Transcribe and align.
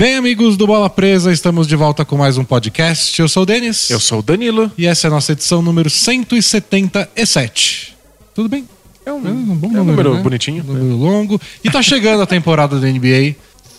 Bem, 0.00 0.16
amigos 0.16 0.56
do 0.56 0.66
Bola 0.66 0.88
Presa, 0.88 1.30
estamos 1.30 1.66
de 1.66 1.76
volta 1.76 2.06
com 2.06 2.16
mais 2.16 2.38
um 2.38 2.44
podcast. 2.44 3.20
Eu 3.20 3.28
sou 3.28 3.42
o 3.42 3.46
Denis. 3.46 3.90
Eu 3.90 4.00
sou 4.00 4.20
o 4.20 4.22
Danilo. 4.22 4.72
E 4.78 4.86
essa 4.86 5.06
é 5.06 5.08
a 5.08 5.10
nossa 5.10 5.32
edição 5.32 5.60
número 5.60 5.90
177. 5.90 7.94
Tudo 8.34 8.48
bem? 8.48 8.66
É 9.04 9.12
um, 9.12 9.20
bom 9.20 9.76
é 9.76 9.78
um 9.78 9.84
número 9.84 10.14
né? 10.14 10.22
bonitinho. 10.22 10.64
Um 10.66 10.72
número 10.72 10.96
longo. 10.96 11.38
E 11.62 11.70
tá 11.70 11.82
chegando 11.82 12.22
a 12.22 12.26
temporada 12.26 12.80
da 12.80 12.88
NBA. 12.88 13.36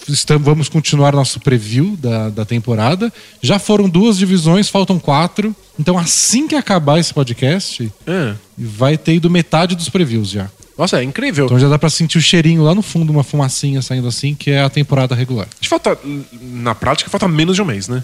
Estamos, 0.08 0.46
vamos 0.46 0.70
continuar 0.70 1.12
nosso 1.14 1.40
preview 1.40 1.98
da, 2.00 2.30
da 2.30 2.46
temporada. 2.46 3.12
Já 3.42 3.58
foram 3.58 3.90
duas 3.90 4.20
divisões, 4.20 4.70
faltam 4.70 5.00
quatro. 5.00 5.56
Então, 5.80 5.98
assim 5.98 6.48
que 6.48 6.54
acabar 6.54 7.00
esse 7.00 7.12
podcast, 7.12 7.92
É. 8.06 8.36
vai 8.56 8.96
ter 8.96 9.16
ido 9.16 9.28
metade 9.28 9.76
dos 9.76 9.90
previews 9.90 10.30
já. 10.30 10.52
Nossa, 10.82 11.00
é 11.00 11.04
incrível. 11.04 11.46
Então 11.46 11.60
já 11.60 11.70
dá 11.70 11.78
pra 11.78 11.92
sentir 11.92 12.18
o 12.18 12.22
cheirinho 12.22 12.64
lá 12.64 12.74
no 12.74 12.82
fundo, 12.82 13.12
uma 13.14 13.24
fumacinha 13.24 13.84
saindo 13.84 14.08
assim, 14.08 14.34
que 14.34 14.50
é 14.50 14.62
a 14.64 14.70
temporada 14.70 15.14
regular. 15.14 15.46
Acho 15.52 15.62
que 15.62 15.68
falta, 15.70 15.96
na 16.42 16.74
prática, 16.74 17.08
falta 17.08 17.28
menos 17.28 17.56
de 17.56 17.62
um 17.62 17.66
mês, 17.66 17.88
né? 17.88 18.04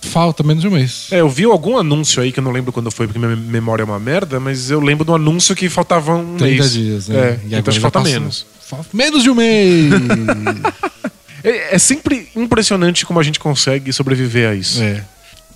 Falta 0.00 0.42
menos 0.42 0.62
de 0.62 0.68
um 0.68 0.70
mês. 0.70 1.08
É, 1.10 1.20
eu 1.20 1.28
vi 1.28 1.44
algum 1.44 1.76
anúncio 1.76 2.22
aí 2.22 2.32
que 2.32 2.38
eu 2.40 2.44
não 2.44 2.50
lembro 2.50 2.72
quando 2.72 2.90
foi, 2.90 3.06
porque 3.06 3.18
minha 3.18 3.36
memória 3.36 3.82
é 3.82 3.84
uma 3.84 3.98
merda, 3.98 4.40
mas 4.40 4.70
eu 4.70 4.80
lembro 4.80 5.04
do 5.04 5.14
anúncio 5.14 5.54
que 5.54 5.68
faltava 5.68 6.14
um 6.14 6.36
30 6.36 6.44
mês. 6.62 6.72
dias, 6.72 7.08
né? 7.08 7.16
É, 7.18 7.40
E 7.44 7.54
então 7.56 7.70
acho 7.70 7.78
que 7.78 7.80
falta 7.80 8.00
passou. 8.00 8.12
menos. 8.14 8.46
Menos 8.92 9.22
de 9.22 9.28
um 9.30 9.34
mês! 9.34 9.90
É, 11.46 11.74
é 11.74 11.78
sempre 11.78 12.26
impressionante 12.34 13.04
como 13.04 13.20
a 13.20 13.22
gente 13.22 13.38
consegue 13.38 13.92
sobreviver 13.92 14.48
a 14.48 14.54
isso. 14.54 14.82
é. 14.82 15.04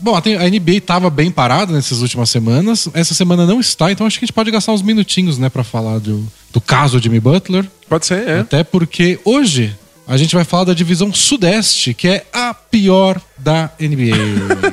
Bom, 0.00 0.14
a 0.14 0.20
NBA 0.20 0.80
tava 0.84 1.10
bem 1.10 1.30
parada 1.30 1.72
nessas 1.72 2.00
últimas 2.00 2.30
semanas. 2.30 2.88
Essa 2.94 3.14
semana 3.14 3.44
não 3.46 3.60
está, 3.60 3.90
então 3.90 4.06
acho 4.06 4.18
que 4.18 4.24
a 4.24 4.26
gente 4.26 4.34
pode 4.34 4.50
gastar 4.50 4.72
uns 4.72 4.82
minutinhos, 4.82 5.38
né, 5.38 5.48
pra 5.48 5.64
falar 5.64 5.98
do, 5.98 6.26
do 6.52 6.60
caso 6.60 7.00
Jimmy 7.00 7.20
Butler. 7.20 7.68
Pode 7.88 8.06
ser, 8.06 8.28
é. 8.28 8.40
Até 8.40 8.62
porque 8.62 9.18
hoje 9.24 9.76
a 10.06 10.16
gente 10.16 10.34
vai 10.34 10.44
falar 10.44 10.64
da 10.64 10.74
divisão 10.74 11.12
Sudeste, 11.12 11.92
que 11.92 12.08
é 12.08 12.26
a 12.32 12.54
pior 12.54 13.20
da 13.36 13.70
NBA. 13.78 14.16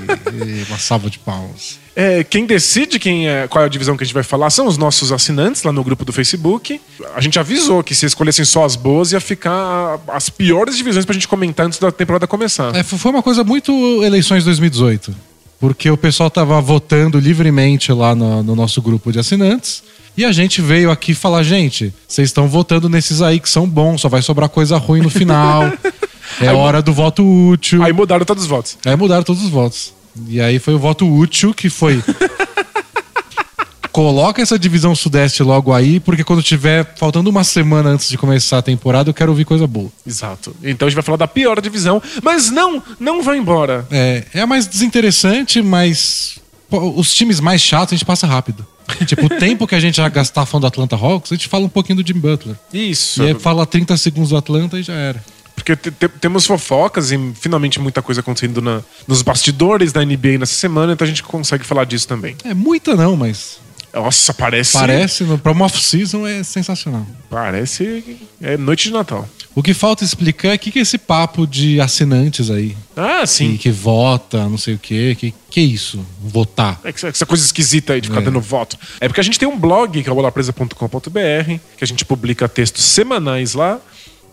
Uma 0.69 0.77
salva 0.77 1.09
de 1.09 1.19
palmas. 1.19 1.79
É, 1.95 2.25
quem 2.25 2.45
decide 2.45 2.99
quem 2.99 3.29
é, 3.29 3.47
qual 3.47 3.63
é 3.63 3.67
a 3.67 3.69
divisão 3.69 3.95
que 3.95 4.03
a 4.03 4.05
gente 4.05 4.13
vai 4.13 4.23
falar 4.23 4.49
são 4.49 4.67
os 4.67 4.77
nossos 4.77 5.13
assinantes 5.13 5.63
lá 5.63 5.71
no 5.71 5.81
grupo 5.81 6.03
do 6.03 6.11
Facebook. 6.11 6.81
A 7.15 7.21
gente 7.21 7.39
avisou 7.39 7.81
que 7.81 7.95
se 7.95 8.05
escolhessem 8.05 8.43
só 8.43 8.65
as 8.65 8.75
boas, 8.75 9.13
ia 9.13 9.21
ficar 9.21 9.99
as 10.09 10.29
piores 10.29 10.75
divisões 10.75 11.05
pra 11.05 11.13
gente 11.13 11.27
comentar 11.27 11.65
antes 11.65 11.79
da 11.79 11.91
temporada 11.91 12.27
começar. 12.27 12.75
É, 12.75 12.83
foi 12.83 13.11
uma 13.11 13.23
coisa 13.23 13.43
muito 13.43 13.71
eleições 14.03 14.43
2018. 14.43 15.15
Porque 15.57 15.89
o 15.89 15.95
pessoal 15.95 16.29
tava 16.29 16.59
votando 16.59 17.17
livremente 17.17 17.91
lá 17.93 18.13
no, 18.13 18.43
no 18.43 18.55
nosso 18.55 18.81
grupo 18.81 19.11
de 19.11 19.19
assinantes. 19.19 19.81
E 20.17 20.25
a 20.25 20.31
gente 20.31 20.61
veio 20.61 20.91
aqui 20.91 21.13
falar, 21.13 21.43
gente, 21.43 21.93
vocês 22.07 22.29
estão 22.29 22.47
votando 22.47 22.89
nesses 22.89 23.21
aí 23.21 23.39
que 23.39 23.49
são 23.49 23.67
bons, 23.67 24.01
só 24.01 24.09
vai 24.09 24.21
sobrar 24.21 24.49
coisa 24.49 24.77
ruim 24.77 25.01
no 25.01 25.09
final. 25.09 25.71
é 26.41 26.51
hora 26.51 26.81
do 26.81 26.93
voto 26.93 27.23
útil. 27.23 27.81
Aí 27.83 27.93
mudaram 27.93 28.25
todos 28.25 28.43
os 28.43 28.49
votos. 28.49 28.77
Aí 28.85 28.95
mudaram 28.95 29.23
todos 29.23 29.43
os 29.43 29.49
votos. 29.49 29.93
E 30.27 30.39
aí 30.39 30.59
foi 30.59 30.73
o 30.73 30.79
voto 30.79 31.07
útil 31.07 31.53
que 31.53 31.69
foi. 31.69 32.01
Coloca 33.91 34.41
essa 34.41 34.59
divisão 34.59 34.93
sudeste 34.93 35.41
logo 35.41 35.71
aí, 35.71 36.01
porque 36.01 36.21
quando 36.21 36.43
tiver 36.43 36.95
faltando 36.97 37.29
uma 37.29 37.45
semana 37.45 37.91
antes 37.91 38.09
de 38.09 38.17
começar 38.17 38.57
a 38.57 38.61
temporada, 38.61 39.09
eu 39.09 39.13
quero 39.13 39.31
ouvir 39.31 39.45
coisa 39.45 39.65
boa. 39.65 39.89
Exato. 40.05 40.53
Então 40.61 40.85
a 40.85 40.89
gente 40.89 40.95
vai 40.95 41.03
falar 41.03 41.17
da 41.17 41.29
pior 41.29 41.61
divisão. 41.61 42.03
Mas 42.21 42.51
não, 42.51 42.83
não 42.99 43.23
vai 43.23 43.37
embora. 43.37 43.87
É, 43.89 44.25
é 44.33 44.41
a 44.41 44.47
mais 44.47 44.67
desinteressante, 44.67 45.61
mas 45.61 46.39
pô, 46.69 46.93
os 46.99 47.13
times 47.13 47.39
mais 47.39 47.61
chatos 47.61 47.93
a 47.93 47.95
gente 47.95 48.05
passa 48.05 48.27
rápido. 48.27 48.67
tipo, 49.07 49.27
o 49.27 49.29
tempo 49.29 49.65
que 49.65 49.75
a 49.75 49.79
gente 49.79 50.01
vai 50.01 50.09
gastar 50.09 50.45
falando 50.45 50.63
do 50.63 50.67
Atlanta 50.67 50.95
Hawks, 50.97 51.31
a 51.31 51.35
gente 51.35 51.47
fala 51.47 51.63
um 51.63 51.69
pouquinho 51.69 52.03
do 52.03 52.05
Jim 52.07 52.19
Butler. 52.19 52.57
Isso. 52.73 53.23
E 53.23 53.27
aí 53.27 53.33
fala 53.33 53.65
30 53.65 53.95
segundos 53.95 54.31
do 54.31 54.37
Atlanta 54.37 54.77
e 54.77 54.83
já 54.83 54.93
era. 54.93 55.23
Porque 55.65 55.75
te- 55.75 55.89
te- 55.91 56.07
temos 56.19 56.45
fofocas 56.45 57.11
e 57.11 57.17
finalmente 57.33 57.79
muita 57.79 57.99
coisa 57.99 58.21
acontecendo 58.21 58.61
na- 58.61 58.81
nos 59.07 59.23
bastidores 59.23 59.91
da 59.91 60.01
NBA 60.05 60.37
nessa 60.37 60.53
semana, 60.53 60.93
então 60.93 61.03
a 61.03 61.07
gente 61.07 61.23
consegue 61.23 61.63
falar 61.65 61.85
disso 61.85 62.07
também. 62.07 62.35
É 62.45 62.53
muita 62.53 62.95
não, 62.95 63.15
mas 63.17 63.57
Nossa, 63.91 64.31
parece. 64.31 64.73
parece, 64.73 65.23
no, 65.23 65.39
pra 65.39 65.51
uma 65.51 65.65
off-season 65.65 66.27
é 66.27 66.43
sensacional. 66.43 67.07
Parece. 67.31 68.03
É 68.39 68.55
noite 68.57 68.89
de 68.89 68.93
Natal. 68.93 69.27
O 69.55 69.63
que 69.63 69.73
falta 69.73 70.03
explicar 70.03 70.49
é 70.49 70.55
o 70.55 70.59
que, 70.59 70.69
que 70.69 70.77
é 70.79 70.81
esse 70.83 70.97
papo 70.99 71.47
de 71.47 71.79
assinantes 71.81 72.51
aí. 72.51 72.75
Ah, 72.95 73.21
Que, 73.21 73.27
sim. 73.27 73.57
que 73.57 73.71
vota, 73.71 74.47
não 74.47 74.57
sei 74.59 74.75
o 74.75 74.77
quê. 74.77 75.15
Que, 75.17 75.33
que 75.49 75.59
é 75.61 75.63
isso? 75.63 76.05
Votar. 76.21 76.79
É 76.83 76.91
que 76.91 76.97
essa- 76.99 77.07
essa 77.07 77.25
coisa 77.25 77.43
esquisita 77.43 77.93
aí 77.93 78.01
de 78.01 78.09
ficar 78.09 78.21
É. 78.21 78.23
dando 78.25 78.39
voto. 78.41 78.77
É 78.99 79.07
porque 79.07 79.21
a 79.21 79.23
gente 79.23 79.39
tem 79.39 79.47
um 79.47 79.57
blog, 79.57 80.03
que 80.03 80.07
é 80.07 80.11
o 80.11 80.15
bolapresa.com.br, 80.15 81.59
que 81.77 81.83
a 81.83 81.87
gente 81.87 82.05
publica 82.05 82.47
textos 82.47 82.83
semanais 82.85 83.53
lá. 83.55 83.79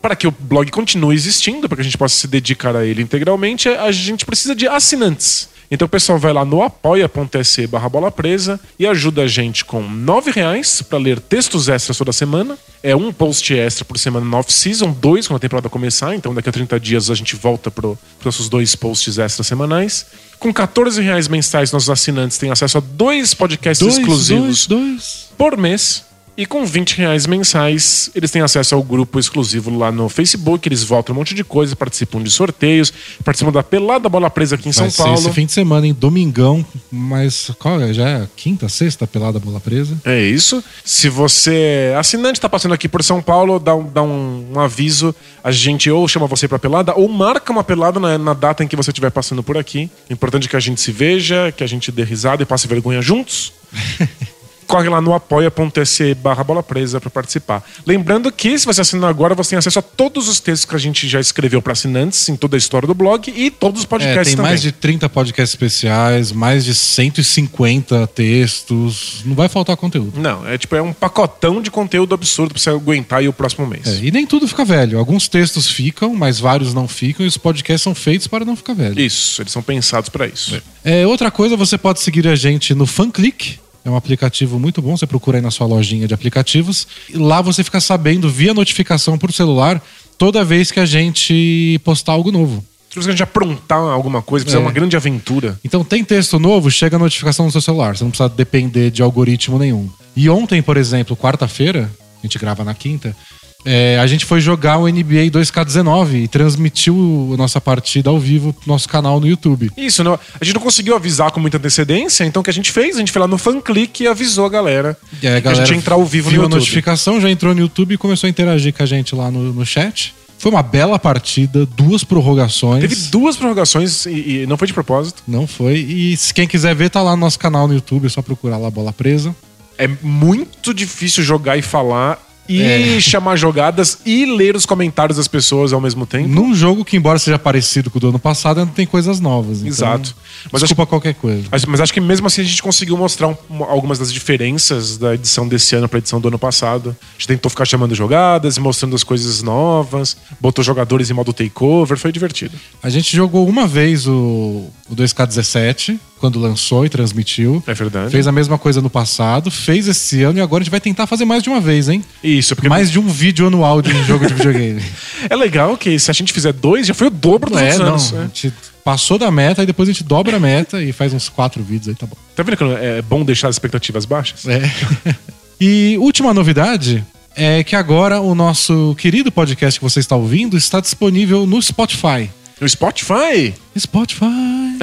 Para 0.02 0.16
que 0.16 0.26
o 0.26 0.30
blog 0.32 0.70
continue 0.70 1.14
existindo, 1.14 1.68
para 1.68 1.76
que 1.76 1.82
a 1.82 1.84
gente 1.84 1.96
possa 1.96 2.16
se 2.16 2.26
dedicar 2.26 2.74
a 2.76 2.84
ele 2.84 3.00
integralmente, 3.00 3.68
a 3.68 3.90
gente 3.92 4.26
precisa 4.26 4.54
de 4.54 4.66
assinantes. 4.66 5.48
Então 5.70 5.86
o 5.86 5.88
pessoal 5.88 6.18
vai 6.18 6.34
lá 6.34 6.44
no 6.44 6.62
apoia.se 6.62 7.66
barra 7.66 7.88
bola 7.88 8.10
presa 8.10 8.60
e 8.78 8.86
ajuda 8.86 9.22
a 9.22 9.26
gente 9.26 9.64
com 9.64 9.80
9 9.80 10.30
reais 10.30 10.82
para 10.82 10.98
ler 10.98 11.18
textos 11.18 11.66
extras 11.66 11.96
toda 11.96 12.12
semana. 12.12 12.58
É 12.82 12.94
um 12.94 13.10
post 13.10 13.54
extra 13.54 13.82
por 13.82 13.96
semana 13.98 14.26
no 14.26 14.36
off-season, 14.36 14.90
dois 14.92 15.26
quando 15.26 15.38
a 15.38 15.40
temporada 15.40 15.70
começar. 15.70 16.14
Então 16.14 16.34
daqui 16.34 16.50
a 16.50 16.52
30 16.52 16.78
dias 16.78 17.10
a 17.10 17.14
gente 17.14 17.34
volta 17.36 17.70
para 17.70 17.86
os 17.86 17.96
nossos 18.22 18.50
dois 18.50 18.74
posts 18.76 19.18
extras 19.18 19.46
semanais. 19.46 20.04
Com 20.38 20.52
14 20.52 21.00
reais 21.00 21.26
mensais, 21.26 21.72
nossos 21.72 21.88
assinantes 21.88 22.36
têm 22.36 22.50
acesso 22.50 22.76
a 22.76 22.80
dois 22.82 23.32
podcasts 23.32 23.86
Dois, 23.86 23.96
exclusivos 23.96 24.66
dois, 24.66 24.84
dois. 24.84 25.28
por 25.38 25.56
mês. 25.56 26.04
E 26.34 26.46
com 26.46 26.64
20 26.64 26.96
reais 26.96 27.26
mensais, 27.26 28.10
eles 28.14 28.30
têm 28.30 28.40
acesso 28.40 28.74
ao 28.74 28.82
grupo 28.82 29.18
exclusivo 29.18 29.76
lá 29.76 29.92
no 29.92 30.08
Facebook. 30.08 30.66
Eles 30.66 30.82
votam 30.82 31.14
um 31.14 31.18
monte 31.18 31.34
de 31.34 31.44
coisa, 31.44 31.76
participam 31.76 32.22
de 32.22 32.30
sorteios, 32.30 32.92
participam 33.22 33.52
da 33.52 33.62
pelada 33.62 34.08
bola 34.08 34.30
presa 34.30 34.54
aqui 34.54 34.68
em 34.68 34.72
Vai 34.72 34.90
São 34.90 35.04
Paulo. 35.04 35.20
esse 35.20 35.30
fim 35.32 35.44
de 35.44 35.52
semana, 35.52 35.86
hein? 35.86 35.96
Domingão, 35.98 36.64
mas 36.90 37.50
qual 37.58 37.80
é? 37.82 37.92
Já 37.92 38.08
é 38.08 38.28
quinta, 38.34 38.66
sexta 38.68 39.06
pelada 39.06 39.38
bola 39.38 39.60
presa? 39.60 39.94
É 40.06 40.22
isso. 40.22 40.64
Se 40.82 41.10
você 41.10 41.90
é 41.92 41.96
assinante, 41.98 42.40
tá 42.40 42.48
passando 42.48 42.72
aqui 42.72 42.88
por 42.88 43.02
São 43.02 43.20
Paulo, 43.20 43.58
dá 43.58 43.74
um, 43.74 43.84
dá 43.84 44.02
um, 44.02 44.52
um 44.54 44.60
aviso. 44.60 45.14
A 45.44 45.52
gente 45.52 45.90
ou 45.90 46.08
chama 46.08 46.26
você 46.26 46.48
pra 46.48 46.58
pelada, 46.58 46.94
ou 46.96 47.08
marca 47.08 47.52
uma 47.52 47.62
pelada 47.62 48.00
na, 48.00 48.16
na 48.16 48.32
data 48.32 48.64
em 48.64 48.68
que 48.68 48.76
você 48.76 48.90
estiver 48.90 49.10
passando 49.10 49.42
por 49.42 49.58
aqui. 49.58 49.90
O 50.08 50.12
importante 50.12 50.46
é 50.46 50.50
que 50.50 50.56
a 50.56 50.60
gente 50.60 50.80
se 50.80 50.92
veja, 50.92 51.52
que 51.54 51.62
a 51.62 51.66
gente 51.66 51.92
dê 51.92 52.04
risada 52.04 52.42
e 52.42 52.46
passe 52.46 52.66
vergonha 52.66 53.02
juntos. 53.02 53.52
Corre 54.66 54.88
lá 54.88 55.00
no 55.00 55.12
apoia.se 55.14 56.14
barra 56.14 56.42
bola 56.44 56.62
presa 56.62 57.00
pra 57.00 57.10
participar. 57.10 57.62
Lembrando 57.86 58.30
que, 58.32 58.58
se 58.58 58.64
você 58.66 58.80
assinar 58.80 59.10
agora, 59.10 59.34
você 59.34 59.50
tem 59.50 59.58
acesso 59.58 59.78
a 59.78 59.82
todos 59.82 60.28
os 60.28 60.40
textos 60.40 60.68
que 60.68 60.74
a 60.74 60.78
gente 60.78 61.08
já 61.08 61.20
escreveu 61.20 61.60
para 61.60 61.72
assinantes 61.72 62.28
em 62.28 62.36
toda 62.36 62.56
a 62.56 62.58
história 62.58 62.86
do 62.86 62.94
blog 62.94 63.30
e 63.34 63.50
todos 63.50 63.80
os 63.80 63.84
É, 63.84 63.88
podcasts 63.88 64.26
tem 64.28 64.36
também. 64.36 64.50
mais 64.50 64.62
de 64.62 64.72
30 64.72 65.08
podcasts 65.08 65.52
especiais, 65.54 66.32
mais 66.32 66.64
de 66.64 66.74
150 66.74 68.06
textos. 68.08 69.22
Não 69.24 69.34
vai 69.34 69.48
faltar 69.48 69.76
conteúdo. 69.76 70.18
Não, 70.18 70.46
é 70.46 70.56
tipo, 70.58 70.74
é 70.76 70.82
um 70.82 70.92
pacotão 70.92 71.60
de 71.60 71.70
conteúdo 71.70 72.14
absurdo 72.14 72.54
pra 72.54 72.62
você 72.62 72.70
aguentar 72.70 73.20
aí 73.20 73.28
o 73.28 73.32
próximo 73.32 73.66
mês. 73.66 73.86
É, 73.86 73.98
e 74.04 74.10
nem 74.10 74.26
tudo 74.26 74.46
fica 74.48 74.64
velho. 74.64 74.98
Alguns 74.98 75.28
textos 75.28 75.68
ficam, 75.68 76.14
mas 76.14 76.38
vários 76.38 76.72
não 76.74 76.86
ficam, 76.88 77.24
e 77.24 77.28
os 77.28 77.36
podcasts 77.36 77.82
são 77.82 77.94
feitos 77.94 78.26
para 78.26 78.44
não 78.44 78.56
ficar 78.56 78.74
velho. 78.74 78.98
Isso, 79.00 79.42
eles 79.42 79.52
são 79.52 79.62
pensados 79.62 80.08
pra 80.08 80.26
isso. 80.26 80.60
É, 80.84 81.06
outra 81.06 81.30
coisa, 81.30 81.56
você 81.56 81.76
pode 81.78 82.00
seguir 82.00 82.26
a 82.28 82.34
gente 82.34 82.74
no 82.74 82.86
FanClick. 82.86 83.58
É 83.84 83.90
um 83.90 83.96
aplicativo 83.96 84.58
muito 84.60 84.80
bom, 84.80 84.96
você 84.96 85.06
procura 85.06 85.38
aí 85.38 85.42
na 85.42 85.50
sua 85.50 85.66
lojinha 85.66 86.06
de 86.06 86.14
aplicativos. 86.14 86.86
E 87.10 87.16
lá 87.16 87.40
você 87.40 87.64
fica 87.64 87.80
sabendo 87.80 88.30
via 88.30 88.54
notificação 88.54 89.18
por 89.18 89.32
celular 89.32 89.82
toda 90.16 90.44
vez 90.44 90.70
que 90.70 90.78
a 90.78 90.86
gente 90.86 91.80
postar 91.84 92.12
algo 92.12 92.30
novo. 92.30 92.64
Se 92.90 92.96
você 92.96 93.08
a 93.08 93.12
gente 93.12 93.22
aprontar 93.22 93.78
alguma 93.80 94.20
coisa, 94.22 94.44
fizer 94.44 94.58
É. 94.58 94.60
uma 94.60 94.70
grande 94.70 94.96
aventura. 94.96 95.58
Então 95.64 95.82
tem 95.82 96.04
texto 96.04 96.38
novo, 96.38 96.70
chega 96.70 96.96
a 96.96 96.98
notificação 96.98 97.46
no 97.46 97.50
seu 97.52 97.60
celular. 97.60 97.96
Você 97.96 98.04
não 98.04 98.10
precisa 98.10 98.28
depender 98.28 98.90
de 98.90 99.02
algoritmo 99.02 99.58
nenhum. 99.58 99.88
E 100.14 100.28
ontem, 100.28 100.60
por 100.62 100.76
exemplo, 100.76 101.16
quarta-feira, 101.16 101.90
a 102.22 102.26
gente 102.26 102.38
grava 102.38 102.62
na 102.62 102.74
quinta, 102.74 103.16
é, 103.64 103.98
a 104.00 104.06
gente 104.06 104.24
foi 104.24 104.40
jogar 104.40 104.78
o 104.78 104.88
NBA 104.88 105.30
2K19 105.30 106.24
e 106.24 106.28
transmitiu 106.28 107.30
a 107.34 107.36
nossa 107.36 107.60
partida 107.60 108.10
ao 108.10 108.18
vivo 108.18 108.52
pro 108.52 108.68
nosso 108.68 108.88
canal 108.88 109.20
no 109.20 109.26
YouTube. 109.26 109.70
Isso, 109.76 110.02
não, 110.02 110.14
a 110.14 110.44
gente 110.44 110.54
não 110.54 110.62
conseguiu 110.62 110.96
avisar 110.96 111.30
com 111.30 111.40
muita 111.40 111.58
antecedência, 111.58 112.24
então 112.24 112.40
o 112.40 112.44
que 112.44 112.50
a 112.50 112.54
gente 112.54 112.72
fez? 112.72 112.96
A 112.96 112.98
gente 112.98 113.12
foi 113.12 113.20
lá 113.20 113.28
no 113.28 113.38
FanClick 113.38 114.02
e 114.02 114.06
avisou 114.06 114.46
a 114.46 114.48
galera. 114.48 114.96
E 115.22 115.26
aí 115.26 115.36
a 115.36 115.40
que 115.40 115.48
a 115.48 115.50
galera 115.50 115.66
gente 115.66 115.76
ia 115.76 115.78
entrar 115.78 115.94
ao 115.94 116.04
vivo 116.04 116.28
viu 116.28 116.40
no 116.40 116.42
a 116.42 116.46
YouTube. 116.46 116.60
notificação, 116.60 117.20
já 117.20 117.30
entrou 117.30 117.54
no 117.54 117.60
YouTube 117.60 117.94
e 117.94 117.98
começou 117.98 118.26
a 118.26 118.30
interagir 118.30 118.74
com 118.74 118.82
a 118.82 118.86
gente 118.86 119.14
lá 119.14 119.30
no, 119.30 119.52
no 119.52 119.64
chat. 119.64 120.14
Foi 120.38 120.50
uma 120.50 120.62
bela 120.62 120.98
partida, 120.98 121.64
duas 121.64 122.02
prorrogações. 122.02 122.80
Teve 122.80 122.96
duas 123.10 123.36
prorrogações 123.36 124.06
e, 124.06 124.42
e 124.42 124.46
não 124.48 124.56
foi 124.56 124.66
de 124.66 124.74
propósito. 124.74 125.22
Não 125.28 125.46
foi. 125.46 125.74
E 125.74 126.16
se 126.16 126.34
quem 126.34 126.48
quiser 126.48 126.74
ver, 126.74 126.90
tá 126.90 127.00
lá 127.00 127.12
no 127.12 127.18
nosso 127.18 127.38
canal 127.38 127.68
no 127.68 127.74
YouTube, 127.74 128.06
é 128.06 128.08
só 128.08 128.20
procurar 128.20 128.56
lá 128.56 128.68
Bola 128.68 128.92
Presa. 128.92 129.32
É 129.78 129.88
muito 130.02 130.74
difícil 130.74 131.22
jogar 131.22 131.56
e 131.56 131.62
falar 131.62 132.20
e 132.48 132.60
É. 132.96 133.00
chamar 133.00 133.36
jogadas 133.36 133.98
e 134.04 134.26
ler 134.26 134.56
os 134.56 134.66
comentários 134.66 135.16
das 135.16 135.28
pessoas 135.28 135.72
ao 135.72 135.80
mesmo 135.80 136.04
tempo. 136.06 136.28
Num 136.28 136.54
jogo 136.54 136.84
que, 136.84 136.96
embora 136.96 137.18
seja 137.18 137.38
parecido 137.38 137.90
com 137.90 137.98
o 137.98 138.00
do 138.00 138.08
ano 138.08 138.18
passado, 138.18 138.60
ainda 138.60 138.72
tem 138.72 138.86
coisas 138.86 139.20
novas. 139.20 139.58
então, 139.58 139.68
Exato. 139.68 140.14
Mas 140.50 140.62
acho, 140.62 140.66
desculpa 140.70 140.86
qualquer 140.88 141.14
coisa. 141.14 141.44
mas- 141.50 141.64
mas 141.64 141.80
acho 141.80 141.92
que 141.92 142.00
mesmo 142.00 142.26
assim 142.26 142.40
a 142.40 142.44
gente 142.44 142.62
conseguiu 142.62 142.96
mostrar 142.96 143.28
um- 143.28 143.36
uma- 143.48 143.66
algumas 143.66 143.98
das 143.98 144.12
diferenças 144.12 144.98
da 144.98 145.14
edição 145.14 145.46
desse 145.46 145.74
ano 145.76 145.88
pra 145.88 145.98
edição 145.98 146.20
do 146.20 146.28
ano 146.28 146.38
passado. 146.38 146.96
A 147.00 147.12
gente 147.18 147.28
tentou 147.28 147.48
ficar 147.50 147.64
chamando 147.64 147.94
jogadas 147.94 148.56
e 148.56 148.60
mostrando 148.60 148.94
as 148.96 149.04
coisas 149.04 149.42
novas, 149.42 150.16
botou 150.40 150.64
jogadores 150.64 151.10
em 151.10 151.14
modo 151.14 151.32
takeover, 151.32 151.96
foi 151.96 152.10
divertido. 152.12 152.56
A 152.82 152.90
gente 152.90 153.14
jogou 153.16 153.48
uma 153.48 153.66
vez 153.66 154.06
o, 154.06 154.66
o 154.88 154.96
2K17, 154.96 155.98
quando 156.18 156.38
lançou 156.38 156.84
e 156.84 156.88
transmitiu. 156.88 157.62
É 157.66 157.74
verdade. 157.74 158.10
Fez 158.10 158.26
a 158.26 158.32
mesma 158.32 158.58
coisa 158.58 158.80
no 158.80 158.90
passado, 158.90 159.50
fez 159.50 159.88
esse 159.88 160.22
ano 160.22 160.38
e 160.38 160.42
agora 160.42 160.62
a 160.62 160.64
gente 160.64 160.70
vai 160.70 160.80
tentar 160.80 161.06
fazer 161.06 161.24
mais 161.24 161.42
de 161.42 161.48
uma 161.48 161.60
vez, 161.60 161.88
hein? 161.88 162.04
Isso, 162.22 162.54
porque 162.54 162.68
Mais 162.68 162.90
de 162.90 162.98
um 162.98 163.08
vídeo 163.08 163.46
anual 163.46 163.82
de 163.82 163.92
um 163.92 164.04
jogo 164.06 164.26
de 164.26 164.34
videogame. 164.34 164.82
é 165.28 165.34
legal 165.34 165.76
que 165.76 165.98
se 165.98 166.10
a 166.10 166.14
gente 166.14 166.32
fizer 166.32 166.52
dois, 166.52 166.86
já 166.86 166.94
foi 166.94 167.08
o 167.08 167.10
dobro 167.10 167.50
dos 167.50 167.60
Não 167.60 167.66
é, 167.66 167.70
outros 167.72 167.80
não. 167.80 167.88
anos. 167.88 168.12
A 168.14 168.18
é. 168.18 168.20
gente 168.22 168.52
passou 168.84 169.18
da 169.18 169.30
meta 169.30 169.62
e 169.62 169.66
depois 169.66 169.88
a 169.88 169.92
gente 169.92 170.04
dobra 170.04 170.36
a 170.36 170.40
meta 170.40 170.82
e 170.82 170.92
faz 170.92 171.12
uns 171.12 171.28
quatro 171.28 171.62
vídeos 171.62 171.88
aí, 171.88 171.94
tá 171.94 172.06
bom. 172.06 172.16
Tá 172.34 172.42
vendo 172.42 172.56
que 172.56 172.64
é 172.64 173.02
bom 173.02 173.24
deixar 173.24 173.48
as 173.48 173.56
expectativas 173.56 174.04
baixas? 174.04 174.46
É. 174.46 174.62
e 175.60 175.96
última 175.98 176.34
novidade 176.34 177.04
é 177.36 177.64
que 177.64 177.74
agora 177.74 178.20
o 178.20 178.34
nosso 178.34 178.94
querido 178.98 179.32
podcast 179.32 179.78
que 179.78 179.84
você 179.84 180.00
está 180.00 180.16
ouvindo 180.16 180.56
está 180.56 180.80
disponível 180.80 181.46
no 181.46 181.60
Spotify. 181.62 182.30
No 182.62 182.68
Spotify? 182.68 183.52
Spotify. 183.76 184.78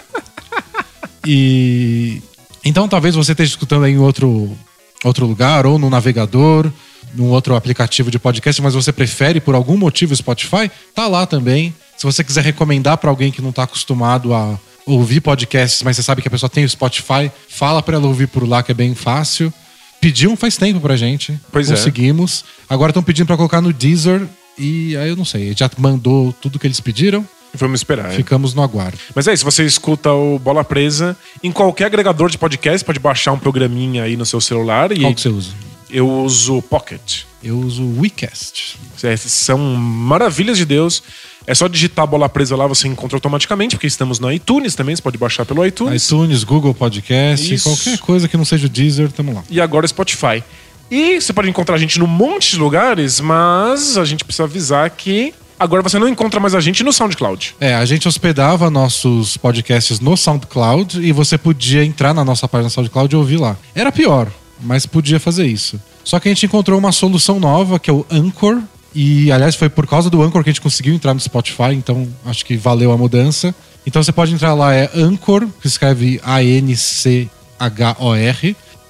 e 1.26 2.22
então 2.64 2.88
talvez 2.88 3.14
você 3.14 3.32
esteja 3.32 3.50
escutando 3.50 3.84
aí 3.84 3.92
em 3.92 3.98
outro, 3.98 4.56
outro 5.04 5.26
lugar 5.26 5.66
ou 5.66 5.78
no 5.78 5.90
navegador, 5.90 6.72
num 7.14 7.28
outro 7.28 7.54
aplicativo 7.54 8.10
de 8.10 8.18
podcast, 8.18 8.62
mas 8.62 8.72
você 8.72 8.90
prefere 8.90 9.42
por 9.42 9.54
algum 9.54 9.76
motivo 9.76 10.14
o 10.14 10.16
Spotify, 10.16 10.70
tá 10.94 11.06
lá 11.06 11.26
também. 11.26 11.74
Se 11.98 12.04
você 12.04 12.24
quiser 12.24 12.44
recomendar 12.44 12.96
para 12.96 13.10
alguém 13.10 13.30
que 13.30 13.42
não 13.42 13.52
tá 13.52 13.64
acostumado 13.64 14.32
a 14.32 14.58
ouvir 14.86 15.20
podcasts, 15.20 15.82
mas 15.82 15.96
você 15.96 16.02
sabe 16.02 16.22
que 16.22 16.28
a 16.28 16.30
pessoa 16.30 16.48
tem 16.48 16.64
o 16.64 16.68
Spotify, 16.68 17.30
fala 17.46 17.82
para 17.82 17.96
ela 17.96 18.06
ouvir 18.06 18.28
por 18.28 18.48
lá 18.48 18.62
que 18.62 18.72
é 18.72 18.74
bem 18.74 18.94
fácil. 18.94 19.52
Pediam 20.00 20.34
faz 20.34 20.56
tempo 20.56 20.80
pra 20.80 20.96
gente. 20.96 21.38
Pois 21.52 21.70
é. 21.70 21.74
Conseguimos. 21.74 22.42
Agora 22.70 22.88
estão 22.88 23.02
pedindo 23.02 23.26
para 23.26 23.36
colocar 23.36 23.60
no 23.60 23.70
Deezer 23.70 24.26
e 24.58 24.96
aí 24.96 25.08
eu 25.08 25.16
não 25.16 25.24
sei, 25.24 25.54
já 25.56 25.70
mandou 25.78 26.32
tudo 26.40 26.58
que 26.58 26.66
eles 26.66 26.80
pediram. 26.80 27.26
Vamos 27.54 27.80
esperar. 27.80 28.10
é. 28.12 28.16
Ficamos 28.16 28.54
no 28.54 28.62
aguardo. 28.62 28.96
Mas 29.14 29.28
é 29.28 29.34
isso, 29.34 29.44
você 29.44 29.64
escuta 29.64 30.10
o 30.10 30.38
Bola 30.38 30.64
Presa 30.64 31.16
em 31.42 31.52
qualquer 31.52 31.84
agregador 31.84 32.30
de 32.30 32.38
podcast, 32.38 32.84
pode 32.84 32.98
baixar 32.98 33.32
um 33.32 33.38
programinha 33.38 34.04
aí 34.04 34.16
no 34.16 34.24
seu 34.24 34.40
celular. 34.40 34.90
E 34.92 35.00
Qual 35.00 35.14
que 35.14 35.20
você 35.20 35.28
usa? 35.28 35.50
eu 35.90 36.08
uso 36.08 36.56
o 36.56 36.62
Pocket. 36.62 37.24
Eu 37.44 37.58
uso 37.58 37.82
o 37.82 38.00
WeCast. 38.00 38.78
É, 39.02 39.16
são 39.16 39.58
maravilhas 39.58 40.56
de 40.56 40.64
Deus. 40.64 41.02
É 41.46 41.54
só 41.54 41.66
digitar 41.66 42.06
Bola 42.06 42.28
Presa 42.28 42.54
lá, 42.56 42.66
você 42.68 42.86
encontra 42.86 43.16
automaticamente, 43.16 43.74
porque 43.74 43.88
estamos 43.88 44.20
no 44.20 44.30
iTunes 44.32 44.76
também, 44.76 44.94
você 44.94 45.02
pode 45.02 45.18
baixar 45.18 45.44
pelo 45.44 45.66
iTunes. 45.66 46.04
iTunes, 46.04 46.44
Google 46.44 46.72
Podcast, 46.72 47.52
Isso. 47.52 47.68
qualquer 47.68 47.98
coisa 47.98 48.28
que 48.28 48.36
não 48.36 48.44
seja 48.44 48.66
o 48.66 48.70
Deezer, 48.70 49.10
tamo 49.10 49.34
lá. 49.34 49.42
E 49.50 49.60
agora 49.60 49.86
Spotify. 49.86 50.42
E 50.90 51.20
você 51.20 51.32
pode 51.32 51.48
encontrar 51.48 51.76
a 51.76 51.78
gente 51.78 51.98
num 51.98 52.06
monte 52.06 52.50
de 52.50 52.58
lugares, 52.58 53.20
mas 53.20 53.96
a 53.96 54.04
gente 54.04 54.24
precisa 54.24 54.44
avisar 54.44 54.88
que 54.90 55.34
agora 55.58 55.82
você 55.82 55.98
não 55.98 56.08
encontra 56.08 56.38
mais 56.40 56.54
a 56.54 56.60
gente 56.60 56.82
no 56.82 56.92
SoundCloud. 56.92 57.54
É, 57.60 57.74
a 57.74 57.84
gente 57.84 58.08
hospedava 58.08 58.68
nossos 58.68 59.36
podcasts 59.36 60.00
no 60.00 60.16
SoundCloud 60.16 61.00
e 61.00 61.12
você 61.12 61.38
podia 61.38 61.84
entrar 61.84 62.12
na 62.12 62.24
nossa 62.24 62.48
página 62.48 62.68
SoundCloud 62.68 63.14
e 63.14 63.16
ouvir 63.16 63.36
lá. 63.38 63.56
Era 63.74 63.92
pior, 63.92 64.28
mas 64.60 64.84
podia 64.86 65.18
fazer 65.20 65.46
isso. 65.46 65.80
Só 66.04 66.18
que 66.18 66.28
a 66.28 66.30
gente 66.32 66.46
encontrou 66.46 66.78
uma 66.78 66.92
solução 66.92 67.38
nova, 67.38 67.78
que 67.78 67.88
é 67.88 67.92
o 67.92 68.04
Anchor. 68.10 68.60
E, 68.94 69.32
aliás, 69.32 69.54
foi 69.54 69.70
por 69.70 69.86
causa 69.86 70.10
do 70.10 70.20
Anchor 70.20 70.42
que 70.42 70.50
a 70.50 70.52
gente 70.52 70.60
conseguiu 70.60 70.92
entrar 70.92 71.14
no 71.14 71.20
Spotify, 71.20 71.72
então 71.72 72.06
acho 72.26 72.44
que 72.44 72.56
valeu 72.56 72.92
a 72.92 72.98
mudança. 72.98 73.54
Então 73.86 74.02
você 74.02 74.12
pode 74.12 74.34
entrar 74.34 74.52
lá, 74.54 74.74
é 74.74 74.90
Anchor, 74.94 75.46
que 75.60 75.66
escreve 75.66 76.20
A-N-C-H-O-R, 76.22 77.26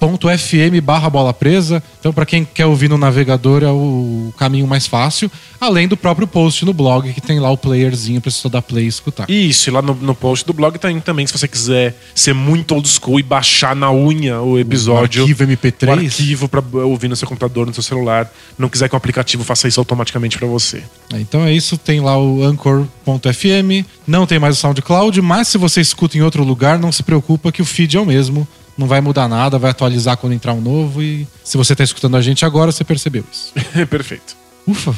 .fm 0.07 0.81
barra 0.83 1.09
bola 1.09 1.33
presa. 1.33 1.83
Então, 1.99 2.13
para 2.13 2.27
quem 2.27 2.45
quer 2.45 2.67
ouvir 2.67 2.89
no 2.89 2.99
navegador, 2.99 3.63
é 3.63 3.71
o 3.71 4.33
caminho 4.37 4.67
mais 4.67 4.87
fácil. 4.87 5.31
Além 5.61 5.87
do 5.87 5.97
próprio 5.97 6.27
post 6.27 6.65
no 6.65 6.73
blog, 6.73 7.13
que 7.13 7.21
tem 7.21 7.39
lá 7.39 7.51
o 7.51 7.57
playerzinho 7.57 8.21
pra 8.21 8.31
você 8.31 8.49
dar 8.49 8.63
play 8.63 8.85
e 8.85 8.89
escutar. 8.89 9.31
Isso, 9.31 9.71
e 9.71 9.73
lá 9.73 9.81
no, 9.81 9.95
no 9.95 10.15
post 10.15 10.45
do 10.45 10.53
blog 10.53 10.79
tem 10.79 10.99
também, 11.01 11.27
se 11.27 11.33
você 11.33 11.47
quiser 11.47 11.97
ser 12.15 12.35
muito 12.35 12.75
old 12.75 12.89
school 12.89 13.21
e 13.21 13.23
baixar 13.23 13.77
na 13.77 13.93
unha 13.93 14.41
o 14.41 14.59
episódio. 14.59 15.23
O 15.23 15.25
arquivo 15.25 15.45
MP3. 15.45 15.89
o 15.89 15.93
arquivo 15.93 16.49
pra 16.49 16.63
ouvir 16.85 17.09
no 17.09 17.17
seu 17.17 17.29
computador, 17.29 17.67
no 17.67 17.75
seu 17.75 17.83
celular. 17.83 18.33
Não 18.59 18.69
quiser 18.69 18.89
que 18.89 18.95
o 18.95 18.99
aplicativo 18.99 19.45
faça 19.45 19.69
isso 19.69 19.79
automaticamente 19.81 20.37
pra 20.39 20.47
você. 20.47 20.83
É, 21.13 21.21
Então 21.21 21.45
é 21.45 21.53
isso, 21.53 21.77
tem 21.79 22.01
lá 22.01 22.19
o 22.19 22.43
Anchor.fm, 22.43 23.87
não 24.07 24.27
tem 24.27 24.39
mais 24.39 24.57
o 24.57 24.61
SoundCloud, 24.61 25.21
mas 25.23 25.49
se 25.49 25.59
você 25.59 25.81
escuta 25.81 26.19
em 26.19 26.23
outro 26.23 26.43
lugar, 26.45 26.79
não 26.79 26.93
se 26.93 27.03
preocupa 27.03 27.53
que 27.53 27.63
o 27.63 27.65
feed 27.65 27.97
é 27.97 28.01
o 28.01 28.07
mesmo. 28.07 28.47
Não 28.77 28.87
vai 28.87 29.01
mudar 29.01 29.29
nada, 29.29 29.59
vai 29.59 29.71
atualizar 29.71 30.17
quando 30.17 30.33
entrar 30.33 30.55
um 30.55 30.61
novo 30.61 31.03
e 31.03 31.27
se 31.45 31.57
você 31.57 31.77
tá 31.77 31.85
escutando 31.85 32.17
a 32.17 32.23
gente 32.23 32.45
agora, 32.45 32.73
você 32.73 32.85
percebeu 32.85 33.25
isso. 33.31 33.53
Perfeito. 33.87 34.35
Ufa, 34.67 34.95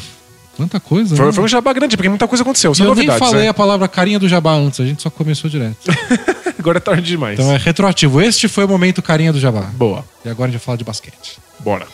quanta 0.57 0.79
coisa, 0.79 1.17
Foi, 1.17 1.27
né? 1.27 1.33
foi 1.33 1.45
um 1.45 1.49
jabá 1.49 1.73
grande, 1.73 1.97
porque 1.97 2.09
muita 2.09 2.29
coisa 2.29 2.43
aconteceu. 2.43 2.75
São 2.75 2.87
eu 2.87 2.95
nem 2.95 3.11
falei 3.11 3.45
né? 3.45 3.49
a 3.49 3.55
palavra 3.55 3.89
carinha 3.89 4.19
do 4.19 4.29
jabá 4.29 4.53
antes, 4.53 4.81
a 4.81 4.85
gente 4.85 5.03
só 5.03 5.11
começou 5.11 5.51
direto. 5.51 5.77
Agora 6.59 6.79
é 6.79 6.81
tarde 6.81 7.03
demais. 7.03 7.39
Então 7.39 7.53
é 7.53 7.59
retroativo. 7.59 8.23
Este 8.23 8.49
foi 8.49 8.65
o 8.65 8.69
momento 8.69 9.03
carinha 9.03 9.33
do 9.33 9.41
jabá. 9.41 9.63
Boa. 9.75 10.05
E 10.25 10.31
agora 10.31 10.49
a 10.49 10.51
gente 10.51 10.59
vai 10.61 10.65
falar 10.65 10.79
de 10.79 10.85
basquete. 10.85 11.39
Bora. 11.61 11.87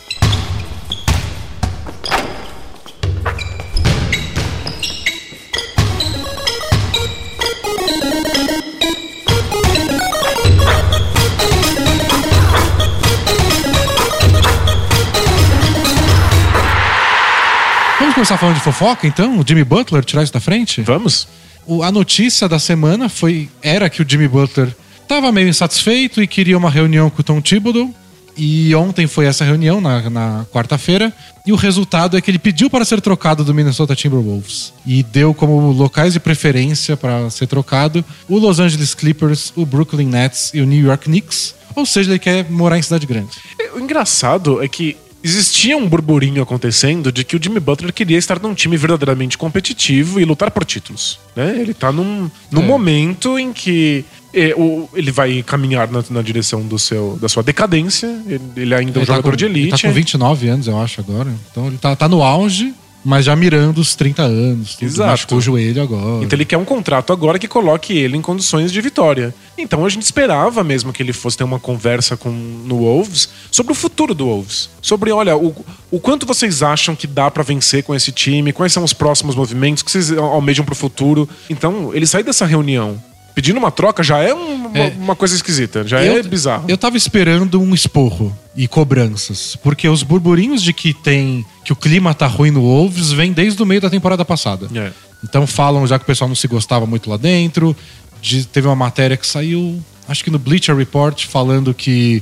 Começar 18.21 18.37
falando 18.37 18.57
de 18.57 18.61
fofoca, 18.61 19.07
então? 19.07 19.39
O 19.39 19.43
Jimmy 19.47 19.63
Butler, 19.63 20.05
tirar 20.05 20.21
isso 20.21 20.31
da 20.31 20.39
frente? 20.39 20.81
Vamos? 20.83 21.27
O- 21.65 21.81
a 21.81 21.91
notícia 21.91 22.47
da 22.47 22.59
semana 22.59 23.09
foi 23.09 23.49
era 23.63 23.89
que 23.89 23.99
o 23.99 24.05
Jimmy 24.07 24.27
Butler 24.27 24.75
estava 25.01 25.31
meio 25.31 25.47
insatisfeito 25.47 26.21
e 26.21 26.27
queria 26.27 26.55
uma 26.55 26.69
reunião 26.69 27.09
com 27.09 27.21
o 27.21 27.23
Tom 27.23 27.41
Thibodeau. 27.41 27.91
E 28.37 28.75
ontem 28.75 29.07
foi 29.07 29.25
essa 29.25 29.43
reunião, 29.43 29.81
na, 29.81 30.07
na 30.07 30.45
quarta-feira. 30.53 31.11
E 31.47 31.51
o 31.51 31.55
resultado 31.55 32.15
é 32.15 32.21
que 32.21 32.29
ele 32.29 32.37
pediu 32.37 32.69
para 32.69 32.85
ser 32.85 33.01
trocado 33.01 33.43
do 33.43 33.55
Minnesota 33.55 33.95
Timberwolves. 33.95 34.71
E 34.85 35.01
deu 35.01 35.33
como 35.33 35.71
locais 35.71 36.13
de 36.13 36.19
preferência 36.19 36.95
para 36.95 37.27
ser 37.31 37.47
trocado 37.47 38.05
o 38.29 38.37
Los 38.37 38.59
Angeles 38.59 38.93
Clippers, 38.93 39.51
o 39.55 39.65
Brooklyn 39.65 40.05
Nets 40.05 40.51
e 40.53 40.61
o 40.61 40.65
New 40.67 40.85
York 40.85 41.05
Knicks. 41.05 41.55
Ou 41.75 41.87
seja, 41.87 42.11
ele 42.11 42.19
quer 42.19 42.47
morar 42.51 42.77
em 42.77 42.83
cidade 42.83 43.07
grande. 43.07 43.31
O 43.75 43.79
engraçado 43.79 44.61
é 44.63 44.67
que 44.67 44.95
existia 45.23 45.77
um 45.77 45.87
burburinho 45.87 46.41
acontecendo 46.41 47.11
de 47.11 47.23
que 47.23 47.35
o 47.35 47.39
Jimmy 47.41 47.59
Butler 47.59 47.93
queria 47.93 48.17
estar 48.17 48.39
num 48.39 48.53
time 48.53 48.75
verdadeiramente 48.77 49.37
competitivo 49.37 50.19
e 50.19 50.25
lutar 50.25 50.49
por 50.51 50.65
títulos. 50.65 51.19
Né? 51.35 51.57
Ele 51.59 51.73
tá 51.73 51.91
num, 51.91 52.29
num 52.51 52.61
É. 52.63 52.65
momento 52.65 53.37
em 53.37 53.53
que 53.53 54.03
é, 54.33 54.53
ele 54.95 55.11
vai 55.11 55.43
caminhar 55.43 55.91
na, 55.91 56.03
na 56.09 56.21
direção 56.21 56.61
do 56.61 56.79
seu, 56.79 57.17
da 57.21 57.27
sua 57.27 57.43
decadência. 57.43 58.07
Ele, 58.55 58.73
ainda 58.73 58.99
é 58.99 59.03
um 59.03 59.05
tá 59.05 59.13
jogador 59.13 59.31
com- 59.31 59.35
de 59.37 59.45
elite. 59.45 59.67
Ele 59.67 59.71
tá 59.71 59.87
com 59.87 59.93
29 59.93 60.47
anos, 60.47 60.67
eu 60.67 60.79
acho, 60.81 61.01
agora. 61.01 61.29
Então 61.51 61.67
ele 61.67 61.77
tá, 61.77 61.95
tá 61.95 62.07
no 62.07 62.23
auge, 62.23 62.73
mas 63.03 63.25
já 63.25 63.35
mirando 63.35 63.79
os 63.79 63.95
30 63.95 64.23
anos. 64.23 64.75
tudo. 64.75 64.85
Exato. 64.85 65.09
Machucou 65.09 65.37
o 65.37 65.41
joelho 65.41 65.81
agora. 65.81 66.23
Então 66.23 66.37
ele 66.37 66.45
quer 66.45 66.57
um 66.57 66.65
contrato 66.65 67.11
agora 67.11 67.39
que 67.39 67.47
coloque 67.47 67.97
ele 67.97 68.17
em 68.17 68.21
condições 68.21 68.71
de 68.71 68.81
vitória. 68.81 69.33
Então 69.57 69.85
a 69.85 69.89
gente 69.89 70.03
esperava 70.03 70.63
mesmo 70.63 70.93
que 70.93 71.01
ele 71.01 71.13
fosse 71.13 71.37
ter 71.37 71.43
uma 71.43 71.59
conversa 71.59 72.15
com 72.15 72.29
no 72.29 72.79
Wolves 72.79 73.29
sobre 73.51 73.71
o 73.71 73.75
futuro 73.75 74.13
do 74.13 74.25
Wolves. 74.25 74.69
Sobre, 74.81 75.11
olha, 75.11 75.35
o, 75.35 75.55
o 75.89 75.99
quanto 75.99 76.25
vocês 76.25 76.63
acham 76.63 76.95
que 76.95 77.07
dá 77.07 77.29
pra 77.29 77.43
vencer 77.43 77.83
com 77.83 77.93
esse 77.93 78.11
time, 78.11 78.53
quais 78.53 78.73
são 78.73 78.83
os 78.83 78.93
próximos 78.93 79.35
movimentos 79.35 79.83
que 79.83 79.91
vocês 79.91 80.11
almejam 80.11 80.65
pro 80.65 80.75
futuro. 80.75 81.27
Então, 81.49 81.91
ele 81.93 82.05
sair 82.05 82.23
dessa 82.23 82.45
reunião 82.45 83.01
pedindo 83.41 83.57
uma 83.57 83.71
troca 83.71 84.03
já 84.03 84.19
é, 84.19 84.31
um- 84.35 84.67
uma, 84.67 84.77
É. 84.77 84.93
uma 84.99 85.15
coisa 85.15 85.33
esquisita, 85.35 85.83
já 85.87 85.99
é 85.99 86.21
bizarro. 86.21 86.65
Eu 86.67 86.77
tava 86.77 86.95
esperando 86.95 87.59
um 87.59 87.73
esporro 87.73 88.37
e 88.55 88.67
cobranças, 88.67 89.57
porque 89.63 89.89
os 89.89 90.03
burburinhos 90.03 90.61
de 90.61 90.71
que 90.73 90.93
tem 90.93 91.43
que 91.65 91.73
o 91.73 91.75
clima 91.75 92.13
tá 92.13 92.27
ruim 92.27 92.51
no 92.51 92.61
Wolves 92.61 93.11
vem 93.11 93.31
desde 93.33 93.61
o 93.61 93.65
meio 93.65 93.81
da 93.81 93.89
temporada 93.89 94.23
passada. 94.23 94.67
É. 94.75 94.91
Então 95.23 95.47
falam 95.47 95.87
já 95.87 95.97
que 95.97 96.03
o 96.03 96.05
pessoal 96.05 96.27
não 96.27 96.35
se 96.35 96.47
gostava 96.47 96.85
muito 96.85 97.09
lá 97.09 97.17
dentro. 97.17 97.75
De- 98.21 98.45
teve 98.45 98.67
uma 98.67 98.75
matéria 98.75 99.17
que 99.17 99.25
saiu, 99.25 99.81
acho 100.07 100.23
que 100.23 100.29
no 100.29 100.37
Bleacher 100.37 100.75
Report, 100.75 101.25
falando 101.25 101.73
que 101.73 102.21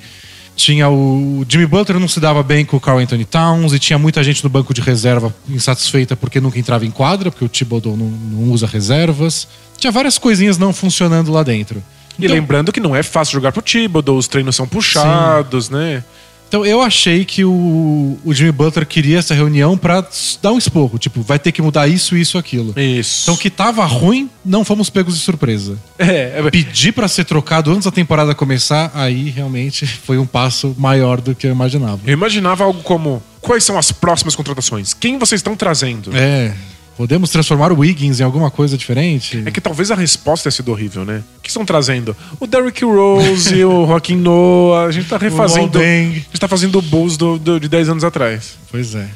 tinha 0.60 0.90
o 0.90 1.46
Jimmy 1.48 1.66
Butler 1.66 1.98
não 2.02 2.08
se 2.10 2.20
dava 2.20 2.44
bem 2.44 2.66
com 2.66 2.76
o 2.76 2.82
Carl 2.82 3.00
Anthony 3.00 3.24
Towns 3.24 3.72
e 3.72 3.80
tinha 3.80 3.98
muita 3.98 4.22
gente 4.22 4.44
no 4.44 4.50
banco 4.50 4.74
de 4.74 4.82
reserva 4.82 5.34
insatisfeita 5.48 6.18
porque 6.18 6.42
nunca 6.42 6.60
entrava 6.60 6.86
em 6.86 6.92
quadra, 6.92 7.32
porque 7.32 7.46
o 7.46 7.48
Thibodeau 7.48 7.96
não, 7.96 8.08
não 8.08 8.52
usa 8.52 8.68
reservas. 8.68 9.48
Tinha 9.78 9.90
várias 9.90 10.18
coisinhas 10.18 10.58
não 10.58 10.74
funcionando 10.74 11.32
lá 11.32 11.44
dentro. 11.44 11.82
E 12.20 12.28
lembrando 12.28 12.74
que 12.74 12.82
não 12.82 12.94
é 12.94 13.02
fácil 13.02 13.36
jogar 13.36 13.54
pro 13.54 13.62
Thibodeau, 13.62 14.18
os 14.18 14.28
treinos 14.28 14.54
são 14.54 14.68
puxados, 14.68 15.70
né? 15.70 16.04
Então 16.50 16.66
eu 16.66 16.82
achei 16.82 17.24
que 17.24 17.46
o, 17.46 18.18
o 18.26 18.34
Jimmy 18.34 18.52
Butler 18.52 18.86
queria 18.86 19.20
essa 19.20 19.34
reunião 19.36 19.78
pra 19.78 20.00
s- 20.00 20.38
dar 20.42 20.52
um 20.52 20.58
esporro. 20.58 20.98
Tipo, 20.98 21.22
vai 21.22 21.38
ter 21.40 21.52
que 21.52 21.62
mudar 21.62 21.88
isso, 21.88 22.18
isso, 22.18 22.38
aquilo. 22.40 22.74
Isso. 22.78 23.22
Então 23.24 23.38
que 23.38 23.50
tava 23.52 23.86
ruim, 23.86 24.28
não 24.44 24.66
fomos 24.66 24.90
pegos 24.90 25.14
de 25.16 25.22
surpresa. 25.22 25.78
É, 26.00 26.40
é, 26.40 26.50
Pedir 26.52 26.92
pra 26.92 27.08
ser 27.08 27.24
trocado 27.26 27.72
antes 27.72 27.86
da 27.86 27.92
temporada 27.92 28.34
começar, 28.34 28.92
aí 28.96 29.30
realmente 29.30 29.86
foi 30.04 30.18
um 30.18 30.26
passo 30.26 30.76
maior 30.78 31.22
do 31.22 31.36
que 31.36 31.46
eu 31.46 31.52
imaginava. 31.52 32.00
eu 32.06 32.14
imaginava 32.14 32.64
algo 32.64 32.82
como: 32.82 33.22
quais 33.40 33.64
são 33.64 33.78
as 33.78 33.92
próximas 33.92 34.36
contratações? 34.36 34.94
Quem 34.94 35.20
vocês 35.20 35.40
estão 35.40 35.56
trazendo? 35.56 36.10
É. 36.18 36.54
Podemos 37.00 37.30
transformar 37.30 37.72
o 37.72 37.80
Wiggins 37.80 38.20
em 38.20 38.24
alguma 38.24 38.52
coisa 38.52 38.78
diferente? 38.78 39.42
É 39.46 39.52
que 39.52 39.62
talvez 39.62 39.90
a 39.90 39.96
resposta 39.96 40.44
tenha 40.44 40.52
sido 40.52 40.70
horrível, 40.70 41.06
né? 41.06 41.24
O 41.38 41.42
que 41.42 41.48
estão 41.48 41.64
trazendo? 41.64 42.14
O 42.42 42.46
Derrick 42.46 42.84
Rose, 42.84 43.64
o 43.64 43.88
Joaquim 43.88 44.18
Noah. 44.18 44.86
A 44.88 44.92
gente 44.92 45.08
tá 45.08 45.18
refazendo. 45.18 45.80
O 45.80 45.82
A 45.82 45.86
gente 45.86 46.38
tá 46.38 46.46
fazendo 46.46 46.78
o 46.78 46.82
Bulls 46.82 47.16
do, 47.16 47.40
do- 47.40 47.58
de 47.58 47.70
10 47.70 47.88
anos 47.88 48.04
atrás. 48.04 48.58
Pois 48.70 48.96
é. 48.96 49.08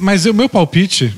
Mas 0.00 0.26
o 0.26 0.34
meu 0.34 0.48
palpite 0.48 1.14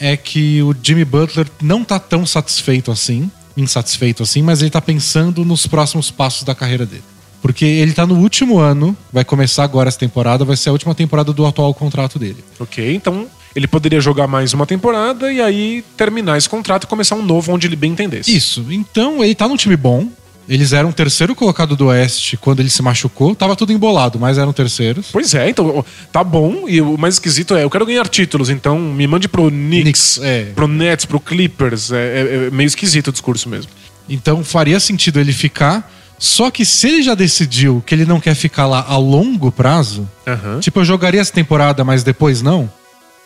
é 0.00 0.16
que 0.16 0.60
o 0.64 0.74
Jimmy 0.82 1.04
Butler 1.04 1.46
não 1.62 1.84
tá 1.84 2.00
tão 2.00 2.26
satisfeito 2.26 2.90
assim, 2.90 3.30
insatisfeito 3.56 4.24
assim, 4.24 4.42
mas 4.42 4.62
ele 4.62 4.70
tá 4.72 4.80
pensando 4.80 5.44
nos 5.44 5.64
próximos 5.64 6.10
passos 6.10 6.42
da 6.42 6.56
carreira 6.56 6.84
dele. 6.84 7.04
Porque 7.40 7.64
ele 7.64 7.92
tá 7.92 8.04
no 8.04 8.16
último 8.16 8.58
ano, 8.58 8.96
vai 9.12 9.24
começar 9.24 9.62
agora 9.62 9.86
essa 9.88 9.98
temporada, 10.00 10.44
vai 10.44 10.56
ser 10.56 10.70
a 10.70 10.72
última 10.72 10.92
temporada 10.92 11.32
do 11.32 11.46
atual 11.46 11.72
contrato 11.72 12.18
dele. 12.18 12.42
Ok? 12.58 12.92
Então 12.96 13.28
ele 13.56 13.66
poderia 13.66 14.00
jogar 14.00 14.26
mais 14.26 14.52
uma 14.52 14.66
temporada 14.66 15.32
e 15.32 15.40
aí 15.40 15.82
terminar 15.96 16.36
esse 16.36 16.48
contrato 16.48 16.84
e 16.84 16.86
começar 16.86 17.14
um 17.16 17.22
novo 17.24 17.52
onde 17.52 17.66
ele 17.66 17.74
bem 17.76 17.92
entendesse. 17.92 18.36
Isso. 18.36 18.64
Então 18.70 19.24
ele 19.24 19.34
tá 19.34 19.48
num 19.48 19.56
time 19.56 19.76
bom. 19.76 20.06
Eles 20.48 20.72
eram 20.72 20.90
o 20.90 20.92
terceiro 20.92 21.34
colocado 21.34 21.74
do 21.74 21.86
Oeste 21.86 22.36
quando 22.36 22.60
ele 22.60 22.70
se 22.70 22.80
machucou. 22.80 23.34
Tava 23.34 23.56
tudo 23.56 23.72
embolado, 23.72 24.16
mas 24.16 24.38
eram 24.38 24.52
terceiros. 24.52 25.08
Pois 25.10 25.34
é, 25.34 25.48
então 25.50 25.84
tá 26.12 26.22
bom. 26.22 26.66
E 26.68 26.80
o 26.80 26.96
mais 26.96 27.14
esquisito 27.14 27.56
é: 27.56 27.64
eu 27.64 27.70
quero 27.70 27.84
ganhar 27.84 28.06
títulos, 28.06 28.48
então 28.48 28.78
me 28.78 29.06
mande 29.08 29.26
pro 29.26 29.48
Knicks, 29.50 29.82
Knicks, 29.82 30.18
é. 30.22 30.44
pro 30.54 30.68
Nets, 30.68 31.04
pro 31.04 31.18
Clippers. 31.18 31.90
É, 31.90 31.96
é- 31.96 32.46
é 32.46 32.50
meio 32.52 32.68
esquisito 32.68 33.08
o 33.08 33.12
discurso 33.12 33.48
mesmo. 33.48 33.72
Então 34.08 34.44
faria 34.44 34.78
sentido 34.78 35.18
ele 35.18 35.32
ficar. 35.32 35.90
Só 36.18 36.48
que 36.50 36.64
se 36.64 36.86
ele 36.88 37.02
já 37.02 37.14
decidiu 37.16 37.82
que 37.84 37.94
ele 37.94 38.04
não 38.06 38.20
quer 38.20 38.34
ficar 38.36 38.66
lá 38.66 38.86
a 38.88 38.96
longo 38.96 39.50
prazo, 39.50 40.08
Aham. 40.26 40.60
tipo, 40.60 40.78
eu 40.80 40.84
jogaria 40.84 41.20
essa 41.20 41.32
temporada, 41.32 41.82
mas 41.84 42.02
depois 42.04 42.40
não, 42.40 42.70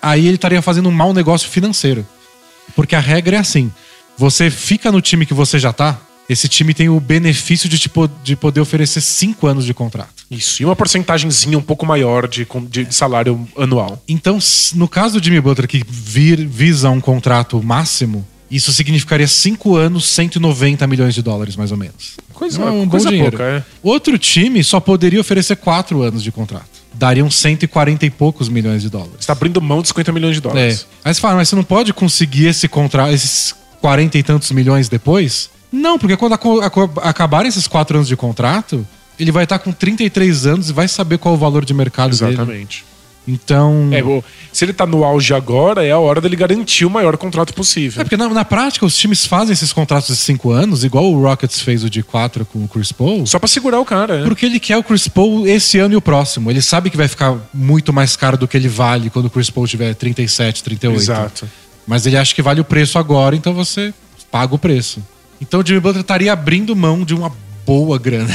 aí 0.01 0.27
ele 0.27 0.37
estaria 0.37 0.63
fazendo 0.63 0.89
um 0.89 0.93
mau 0.93 1.13
negócio 1.13 1.49
financeiro. 1.49 2.07
Porque 2.75 2.95
a 2.95 3.01
regra 3.01 3.37
é 3.37 3.41
assim: 3.41 3.71
você 4.17 4.51
fica 4.51 4.93
no 4.93 5.01
time 5.01 5.27
que 5.27 5.35
você 5.35 5.59
já 5.59 5.73
tá, 5.73 5.99
esse 6.29 6.49
time 6.49 6.73
tem 6.73 6.89
o 6.89 7.01
benefício 7.01 7.69
de, 7.69 7.79
tipo, 7.79 8.09
de 8.23 8.37
poder 8.37 8.61
oferecer 8.61 9.01
cinco 9.01 9.47
anos 9.47 9.65
de 9.65 9.75
contrato. 9.75 10.25
Isso. 10.31 10.63
E 10.63 10.65
uma 10.65 10.77
porcentagemzinha 10.77 11.59
um 11.59 11.63
pouco 11.63 11.85
maior 11.85 12.29
de, 12.29 12.47
de 12.69 12.95
salário 12.95 13.49
anual. 13.57 14.01
Então, 14.09 14.39
no 14.75 14.87
caso 14.87 15.19
do 15.19 15.25
Jimmy 15.25 15.41
Butler, 15.41 15.67
que 15.67 15.83
vir, 15.89 16.47
visa 16.47 16.89
um 16.89 17.01
contrato 17.01 17.61
máximo, 17.61 18.25
isso 18.49 18.73
significaria 18.73 19.27
cinco 19.27 19.77
anos, 19.77 20.07
190 20.07 20.87
milhões 20.87 21.15
de 21.15 21.23
dólares, 21.23 21.57
mais 21.57 21.73
ou 21.73 21.77
menos. 21.77 22.17
Coisa, 22.33 22.63
É 22.63 22.71
um 22.71 22.85
bom 22.85 22.91
coisa 22.91 23.09
dinheiro. 23.09 23.33
pouca, 23.37 23.45
é. 23.45 23.65
Outro 23.83 24.17
time 24.17 24.63
só 24.63 24.79
poderia 24.79 25.21
oferecer 25.21 25.57
quatro 25.57 26.03
anos 26.03 26.23
de 26.23 26.31
contrato. 26.31 26.80
Dariam 27.01 27.31
140 27.31 28.05
e 28.05 28.11
poucos 28.11 28.51
milhões 28.51 28.83
de 28.83 28.91
dólares. 28.91 29.13
Você 29.21 29.27
tá 29.27 29.33
abrindo 29.33 29.59
mão 29.63 29.81
de 29.81 29.89
50 29.89 30.13
milhões 30.13 30.35
de 30.35 30.41
É. 30.41 30.43
dólares. 30.43 30.87
Aí 31.03 31.15
você 31.15 31.19
fala, 31.19 31.37
mas 31.37 31.49
você 31.49 31.57
não 31.57 31.65
pode 31.65 31.95
conseguir 31.95 32.49
esse 32.49 32.69
contrato, 32.69 33.11
esses 33.15 33.55
40 33.81 34.19
e 34.19 34.23
tantos 34.23 34.51
milhões 34.51 34.87
depois? 34.87 35.49
Não, 35.73 35.99
porque 35.99 36.15
quando 36.15 36.35
acabarem 37.03 37.49
esses 37.49 37.67
quatro 37.67 37.97
anos 37.97 38.07
de 38.07 38.17
contrato, 38.17 38.87
ele 39.19 39.33
vai 39.33 39.45
estar 39.45 39.59
com 39.61 39.73
33 39.73 40.45
anos 40.47 40.69
e 40.69 40.75
vai 40.75 40.89
saber 40.89 41.17
qual 41.17 41.33
é 41.35 41.39
o 41.39 41.41
valor 41.41 41.65
de 41.65 41.73
mercado 41.73 42.15
dele. 42.15 42.33
Exatamente. 42.35 42.85
Então. 43.27 43.91
É, 43.93 44.23
se 44.53 44.65
ele 44.65 44.73
tá 44.73 44.87
no 44.87 45.05
auge 45.05 45.33
agora, 45.35 45.85
é 45.85 45.91
a 45.91 45.99
hora 45.99 46.21
dele 46.21 46.37
garantir 46.37 46.85
o 46.85 46.91
maior 46.91 47.17
contrato 47.17 47.55
possível. 47.55 48.01
É 48.01 48.05
porque 48.05 48.17
na, 48.17 48.29
na 48.29 48.45
prática 48.45 48.85
os 48.85 48.97
times 48.97 49.27
fazem 49.27 49.53
esses 49.53 49.73
contratos 49.73 50.09
de 50.09 50.17
cinco 50.17 50.51
anos, 50.51 50.85
igual 50.85 51.05
o 51.13 51.23
Rockets 51.23 51.61
fez 51.61 51.85
o 51.85 51.91
de 51.91 52.03
quatro 52.03 52.45
com 52.45 52.65
o 52.65 52.69
Chris 52.69 52.93
Paul, 52.93 53.27
Só 53.27 53.39
pra 53.39 53.49
segurar 53.49 53.79
o 53.79 53.85
cara, 53.85 54.21
é. 54.21 54.25
porque 54.25 54.47
ele 54.47 54.59
quer 54.59 54.77
o 54.77 54.83
Chris 54.83 55.07
Paul 55.07 55.47
esse 55.47 55.79
ano 55.79 55.95
e 55.95 55.97
o 55.97 56.01
próximo. 56.01 56.51
Ele 56.51 56.63
sabe 56.63 56.91
que 56.91 56.97
vai 56.97 57.09
ficar 57.09 57.37
muito 57.53 57.93
mais 57.93 58.17
caro 58.17 58.37
do 58.37 58.49
que 58.49 58.57
ele 58.57 58.69
vale 58.69 59.11
quando 59.11 59.27
o 59.27 59.31
Chris 59.31 59.51
Paul 59.51 59.67
tiver 59.67 59.95
37, 59.95 60.65
38. 60.65 61.01
Exato. 61.01 61.49
Mas 61.87 62.07
ele 62.07 62.17
acha 62.17 62.35
que 62.35 62.43
vale 62.43 62.61
o 62.61 62.65
preço 62.65 62.99
agora, 62.99 63.37
então 63.37 63.53
você 63.53 63.93
paga 64.31 64.55
o 64.55 64.59
preço. 64.59 65.03
Então 65.41 65.61
o 65.61 65.67
Jimmy 65.67 65.81
Butler 65.81 66.03
estaria 66.03 66.33
abrindo 66.33 66.75
mão 66.77 67.05
de 67.05 67.15
uma 67.15 67.33
boa 67.67 67.99
grana. 67.99 68.33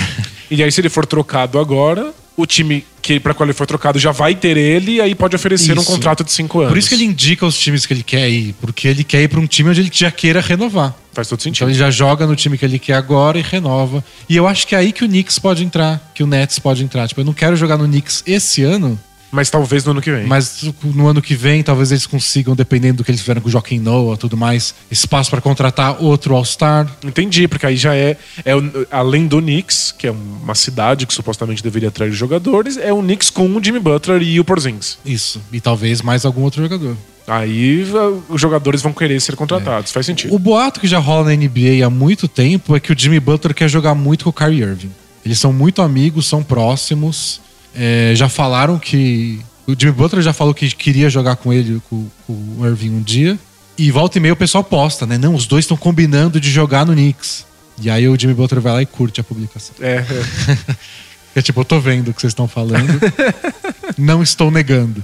E 0.49 0.61
aí, 0.61 0.71
se 0.71 0.79
ele 0.79 0.89
for 0.89 1.05
trocado 1.05 1.57
agora, 1.59 2.13
o 2.37 2.45
time 2.45 2.83
que 3.01 3.19
para 3.19 3.33
qual 3.33 3.45
ele 3.47 3.53
for 3.53 3.65
trocado 3.67 3.97
já 3.99 4.11
vai 4.11 4.35
ter 4.35 4.57
ele 4.57 4.93
e 4.95 5.01
aí 5.01 5.13
pode 5.15 5.35
oferecer 5.35 5.77
um 5.77 5.81
Isso. 5.81 5.91
contrato 5.91 6.23
de 6.23 6.31
cinco 6.31 6.59
anos. 6.59 6.71
Por 6.71 6.77
isso 6.77 6.89
que 6.89 6.95
ele 6.95 7.05
indica 7.05 7.45
os 7.45 7.57
times 7.57 7.85
que 7.85 7.93
ele 7.93 8.03
quer 8.03 8.29
ir, 8.29 8.53
porque 8.59 8.87
ele 8.87 9.03
quer 9.03 9.21
ir 9.21 9.27
para 9.27 9.39
um 9.39 9.47
time 9.47 9.69
onde 9.69 9.81
ele 9.81 9.91
já 9.93 10.11
queira 10.11 10.41
renovar. 10.41 10.93
Faz 11.13 11.27
todo 11.29 11.37
Então 11.39 11.43
sentido. 11.45 11.69
ele 11.69 11.77
já 11.77 11.89
joga 11.91 12.25
no 12.27 12.35
time 12.35 12.57
que 12.57 12.65
ele 12.65 12.77
quer 12.79 12.95
agora 12.95 13.37
e 13.39 13.41
renova. 13.41 14.03
E 14.27 14.35
eu 14.35 14.47
acho 14.47 14.67
que 14.67 14.75
é 14.75 14.79
aí 14.79 14.91
que 14.91 15.05
o 15.05 15.07
Knicks 15.07 15.39
pode 15.39 15.63
entrar, 15.63 16.11
que 16.13 16.23
o 16.23 16.27
Nets 16.27 16.59
pode 16.59 16.83
entrar. 16.83 17.07
Tipo, 17.07 17.21
eu 17.21 17.25
não 17.25 17.33
quero 17.33 17.55
jogar 17.55 17.77
no 17.77 17.85
Knicks 17.85 18.21
esse 18.27 18.63
ano, 18.63 18.99
Mas 19.35 19.49
talvez 19.49 19.83
no 19.83 19.91
ano 19.91 20.01
que 20.01 20.11
vem. 20.11 20.25
mas 20.25 20.63
no 20.83 21.07
ano 21.07 21.21
que 21.21 21.35
vem 21.35 21.61
talvez 21.61 21.91
eles 21.91 22.07
consigam, 22.07 22.55
dependendo 22.55 22.97
do 22.97 23.03
que 23.03 23.11
eles 23.11 23.21
fizeram 23.21 23.41
com 23.41 23.49
o 23.49 23.51
Joaquim 23.51 23.79
Noah 23.79 24.15
e 24.15 24.17
tudo 24.17 24.37
mais, 24.37 24.73
espaço 24.89 25.29
para 25.29 25.41
contratar 25.41 26.01
outro 26.01 26.33
All-Star. 26.35 26.87
Entendi, 27.03 27.47
porque 27.47 27.65
aí 27.65 27.75
já 27.75 27.93
é, 27.93 28.17
é 28.45 28.53
além 28.89 29.27
do 29.27 29.41
Knicks, 29.41 29.91
que 29.91 30.07
é 30.07 30.11
uma 30.11 30.55
cidade 30.55 31.05
que 31.05 31.13
supostamente 31.13 31.61
deveria 31.61 31.89
atrair 31.89 32.11
jogadores, 32.11 32.77
é 32.77 32.93
o 32.93 33.01
Knicks 33.01 33.29
com 33.29 33.45
o 33.47 33.63
Jimmy 33.63 33.79
Butler 33.79 34.21
e 34.21 34.39
o 34.39 34.45
Porzingis. 34.45 34.97
Isso. 35.05 35.41
E 35.51 35.59
talvez 35.59 36.01
mais 36.01 36.25
algum 36.25 36.41
outro 36.41 36.63
jogador. 36.63 36.95
Aí 37.27 37.85
ah, 37.93 38.21
os 38.29 38.39
jogadores 38.39 38.81
vão 38.81 38.93
querer 38.93 39.19
ser 39.19 39.35
contratados. 39.35 39.91
Faz 39.91 40.05
sentido. 40.05 40.33
O 40.33 40.39
boato 40.39 40.79
que 40.79 40.87
já 40.87 40.99
rola 40.99 41.25
na 41.25 41.35
NBA 41.35 41.85
há 41.85 41.89
muito 41.89 42.27
tempo 42.27 42.75
é 42.75 42.79
que 42.79 42.93
o 42.93 42.95
Jimmy 42.97 43.19
Butler 43.19 43.53
quer 43.53 43.67
jogar 43.67 43.95
muito 43.95 44.23
com 44.23 44.29
o 44.29 44.33
Kyrie 44.33 44.61
Irving. 44.61 44.91
Eles 45.25 45.39
são 45.39 45.51
muito 45.51 45.81
amigos, 45.81 46.27
são 46.27 46.43
próximos. 46.43 47.41
É, 47.75 48.13
já 48.15 48.29
falaram 48.29 48.79
que. 48.79 49.39
O 49.67 49.75
Jimmy 49.77 49.93
Butler 49.93 50.21
já 50.21 50.31
falou 50.31 50.53
que 50.53 50.69
queria 50.69 51.09
jogar 51.09 51.35
com 51.37 51.51
ele, 51.51 51.81
com, 51.89 52.07
com 52.27 52.33
o 52.33 52.65
Irving 52.65 52.91
um 52.91 53.01
dia. 53.01 53.37
E 53.77 53.91
volta 53.91 54.17
e 54.17 54.21
meia 54.21 54.33
o 54.33 54.37
pessoal 54.37 54.63
posta, 54.63 55.05
né? 55.05 55.17
Não, 55.17 55.33
os 55.33 55.47
dois 55.47 55.65
estão 55.65 55.75
combinando 55.75 56.39
de 56.39 56.49
jogar 56.51 56.85
no 56.85 56.93
Knicks. 56.93 57.45
E 57.81 57.89
aí 57.89 58.07
o 58.07 58.17
Jimmy 58.17 58.33
Butler 58.33 58.61
vai 58.61 58.73
lá 58.73 58.81
e 58.81 58.85
curte 58.85 59.19
a 59.19 59.23
publicação. 59.23 59.75
É, 59.81 60.05
é. 61.35 61.41
Tipo, 61.41 61.61
eu 61.61 61.65
tô 61.65 61.79
vendo 61.79 62.09
o 62.09 62.13
que 62.13 62.21
vocês 62.21 62.31
estão 62.31 62.47
falando. 62.47 62.87
não 63.97 64.23
estou 64.23 64.49
negando. 64.49 65.03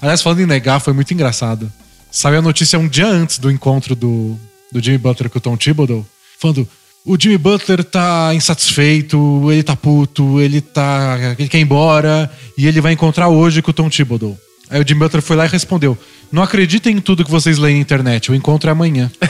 Aliás, 0.00 0.22
falando 0.22 0.40
em 0.40 0.46
negar, 0.46 0.80
foi 0.80 0.92
muito 0.92 1.12
engraçado. 1.12 1.70
Saiu 2.10 2.38
a 2.38 2.42
notícia 2.42 2.78
um 2.78 2.88
dia 2.88 3.08
antes 3.08 3.38
do 3.38 3.50
encontro 3.50 3.94
do, 3.94 4.38
do 4.72 4.82
Jimmy 4.82 4.98
Butler 4.98 5.28
com 5.28 5.38
o 5.38 5.40
Tom 5.40 5.56
Thibodeau, 5.56 6.06
falando: 6.38 6.66
o 7.06 7.16
Jimmy 7.18 7.38
Butler 7.38 7.82
tá 7.84 8.34
insatisfeito, 8.34 9.50
ele 9.50 9.62
tá 9.62 9.74
puto, 9.76 10.40
ele 10.40 10.60
tá. 10.60 11.36
ele 11.38 11.48
quer 11.48 11.58
ir 11.58 11.62
embora, 11.62 12.30
e 12.58 12.66
ele 12.66 12.80
vai 12.80 12.92
encontrar 12.92 13.28
hoje 13.28 13.62
com 13.62 13.70
o 13.70 13.74
Tom 13.74 13.88
Thibodeau. 13.88 14.36
Aí 14.68 14.82
o 14.82 14.86
Jimmy 14.86 15.00
Butler 15.00 15.22
foi 15.22 15.36
lá 15.36 15.46
e 15.46 15.48
respondeu: 15.48 15.96
Não 16.32 16.42
acreditem 16.42 16.96
em 16.96 17.00
tudo 17.00 17.24
que 17.24 17.30
vocês 17.30 17.58
leem 17.58 17.76
na 17.76 17.82
internet, 17.82 18.30
o 18.30 18.34
encontro 18.34 18.68
é 18.68 18.72
amanhã. 18.72 19.10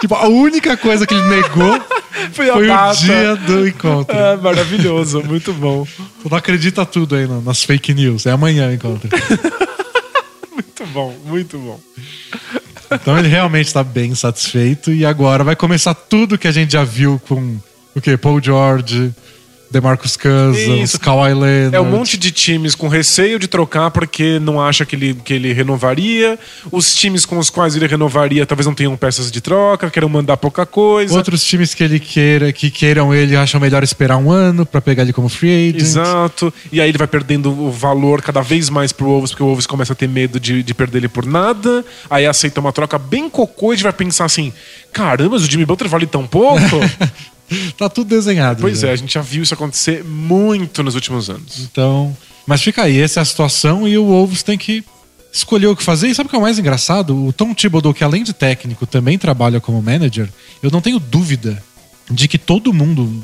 tipo, 0.00 0.16
a 0.16 0.26
única 0.26 0.76
coisa 0.76 1.06
que 1.06 1.14
ele 1.14 1.28
negou 1.28 1.80
Foi 2.32 2.46
foi 2.46 2.68
o 2.68 2.92
dia 2.94 3.36
do 3.36 3.68
encontro. 3.68 4.16
É 4.16 4.36
maravilhoso, 4.36 5.22
muito 5.22 5.52
bom. 5.52 5.86
Tu 6.22 6.28
não 6.28 6.36
acredita 6.36 6.84
tudo 6.84 7.14
aí 7.14 7.28
nas 7.44 7.62
fake 7.62 7.94
news. 7.94 8.26
É 8.26 8.32
amanhã 8.32 8.68
o 8.68 8.72
encontro. 8.72 9.08
Muito 10.52 10.92
bom, 10.92 11.14
muito 11.24 11.58
bom. 11.58 11.80
Então 12.90 13.18
ele 13.18 13.28
realmente 13.28 13.72
tá 13.72 13.84
bem 13.84 14.14
satisfeito. 14.14 14.92
E 14.92 15.04
agora 15.04 15.44
vai 15.44 15.56
começar 15.56 15.94
tudo 15.94 16.38
que 16.38 16.48
a 16.48 16.52
gente 16.52 16.72
já 16.72 16.84
viu 16.84 17.20
com 17.28 17.58
o 17.94 18.00
quê? 18.00 18.16
Paul 18.16 18.42
George, 18.42 19.12
DeMarcus 19.70 20.16
Cousins. 20.16 20.96
Kawhi 20.96 21.34
Leonard. 21.34 21.76
É 21.76 21.80
um 21.80 21.90
monte 21.90 22.16
de 22.16 22.30
times 22.30 22.74
com 22.74 22.88
receio 22.88 23.38
de 23.38 23.46
trocar 23.46 23.90
porque 23.90 24.38
não 24.38 24.60
acha 24.60 24.84
que 24.86 24.96
ele, 24.96 25.14
que 25.14 25.32
ele 25.32 25.52
renovaria. 25.52 26.38
Os 26.70 26.94
times 26.94 27.26
com 27.26 27.38
os 27.38 27.50
quais 27.50 27.76
ele 27.76 27.86
renovaria 27.86 28.46
talvez 28.46 28.66
não 28.66 28.74
tenham 28.74 28.96
peças 28.96 29.30
de 29.30 29.40
troca, 29.40 29.90
queiram 29.90 30.08
mandar 30.08 30.36
pouca 30.36 30.64
coisa. 30.64 31.14
Outros 31.14 31.44
times 31.44 31.74
que 31.74 31.84
ele 31.84 32.00
queira, 32.00 32.52
que 32.52 32.70
queiram 32.70 33.14
ele, 33.14 33.36
acham 33.36 33.60
melhor 33.60 33.82
esperar 33.82 34.16
um 34.16 34.30
ano 34.30 34.64
pra 34.64 34.80
pegar 34.80 35.02
ele 35.02 35.12
como 35.12 35.28
free 35.28 35.68
agent. 35.68 35.80
Exato. 35.80 36.52
E 36.72 36.80
aí 36.80 36.88
ele 36.88 36.98
vai 36.98 37.06
perdendo 37.06 37.50
o 37.50 37.70
valor 37.70 38.22
cada 38.22 38.40
vez 38.40 38.70
mais 38.70 38.92
pro 38.92 39.06
Wolves, 39.06 39.30
porque 39.30 39.42
o 39.42 39.46
Wolves 39.46 39.66
começa 39.66 39.92
a 39.92 39.96
ter 39.96 40.08
medo 40.08 40.40
de, 40.40 40.62
de 40.62 40.74
perder 40.74 40.98
ele 40.98 41.08
por 41.08 41.26
nada. 41.26 41.84
Aí 42.08 42.26
aceita 42.26 42.60
uma 42.60 42.72
troca 42.72 42.98
bem 42.98 43.28
cocô 43.28 43.72
e 43.72 43.74
a 43.74 43.76
gente 43.76 43.82
vai 43.84 43.92
pensar 43.92 44.24
assim: 44.24 44.52
caramba, 44.92 45.30
mas 45.30 45.42
o 45.42 45.50
Jimmy 45.50 45.66
Butler 45.66 45.90
vale 45.90 46.06
tão 46.06 46.26
pouco? 46.26 46.58
Tá 47.76 47.88
tudo 47.88 48.08
desenhado. 48.08 48.60
pois 48.60 48.80
já. 48.80 48.88
é, 48.88 48.92
a 48.92 48.96
gente 48.96 49.14
já 49.14 49.22
viu 49.22 49.42
isso 49.42 49.54
acontecer 49.54 50.04
muito 50.04 50.82
nos 50.82 50.94
últimos 50.94 51.30
anos. 51.30 51.60
Então. 51.60 52.16
Mas 52.46 52.62
fica 52.62 52.82
aí, 52.82 52.98
essa 53.00 53.20
é 53.20 53.22
a 53.22 53.24
situação 53.24 53.86
e 53.86 53.96
o 53.98 54.06
Wolves 54.06 54.42
tem 54.42 54.56
que 54.56 54.84
escolher 55.32 55.66
o 55.66 55.76
que 55.76 55.82
fazer. 55.82 56.08
E 56.08 56.14
sabe 56.14 56.26
o 56.26 56.30
que 56.30 56.36
é 56.36 56.38
o 56.38 56.42
mais 56.42 56.58
engraçado? 56.58 57.26
O 57.26 57.32
Tom 57.32 57.54
Thibodeau, 57.54 57.92
que 57.94 58.04
além 58.04 58.22
de 58.22 58.32
técnico 58.32 58.86
também 58.86 59.18
trabalha 59.18 59.60
como 59.60 59.82
manager, 59.82 60.28
eu 60.62 60.70
não 60.70 60.80
tenho 60.80 60.98
dúvida 60.98 61.62
de 62.10 62.26
que 62.26 62.38
todo 62.38 62.72
mundo 62.72 63.22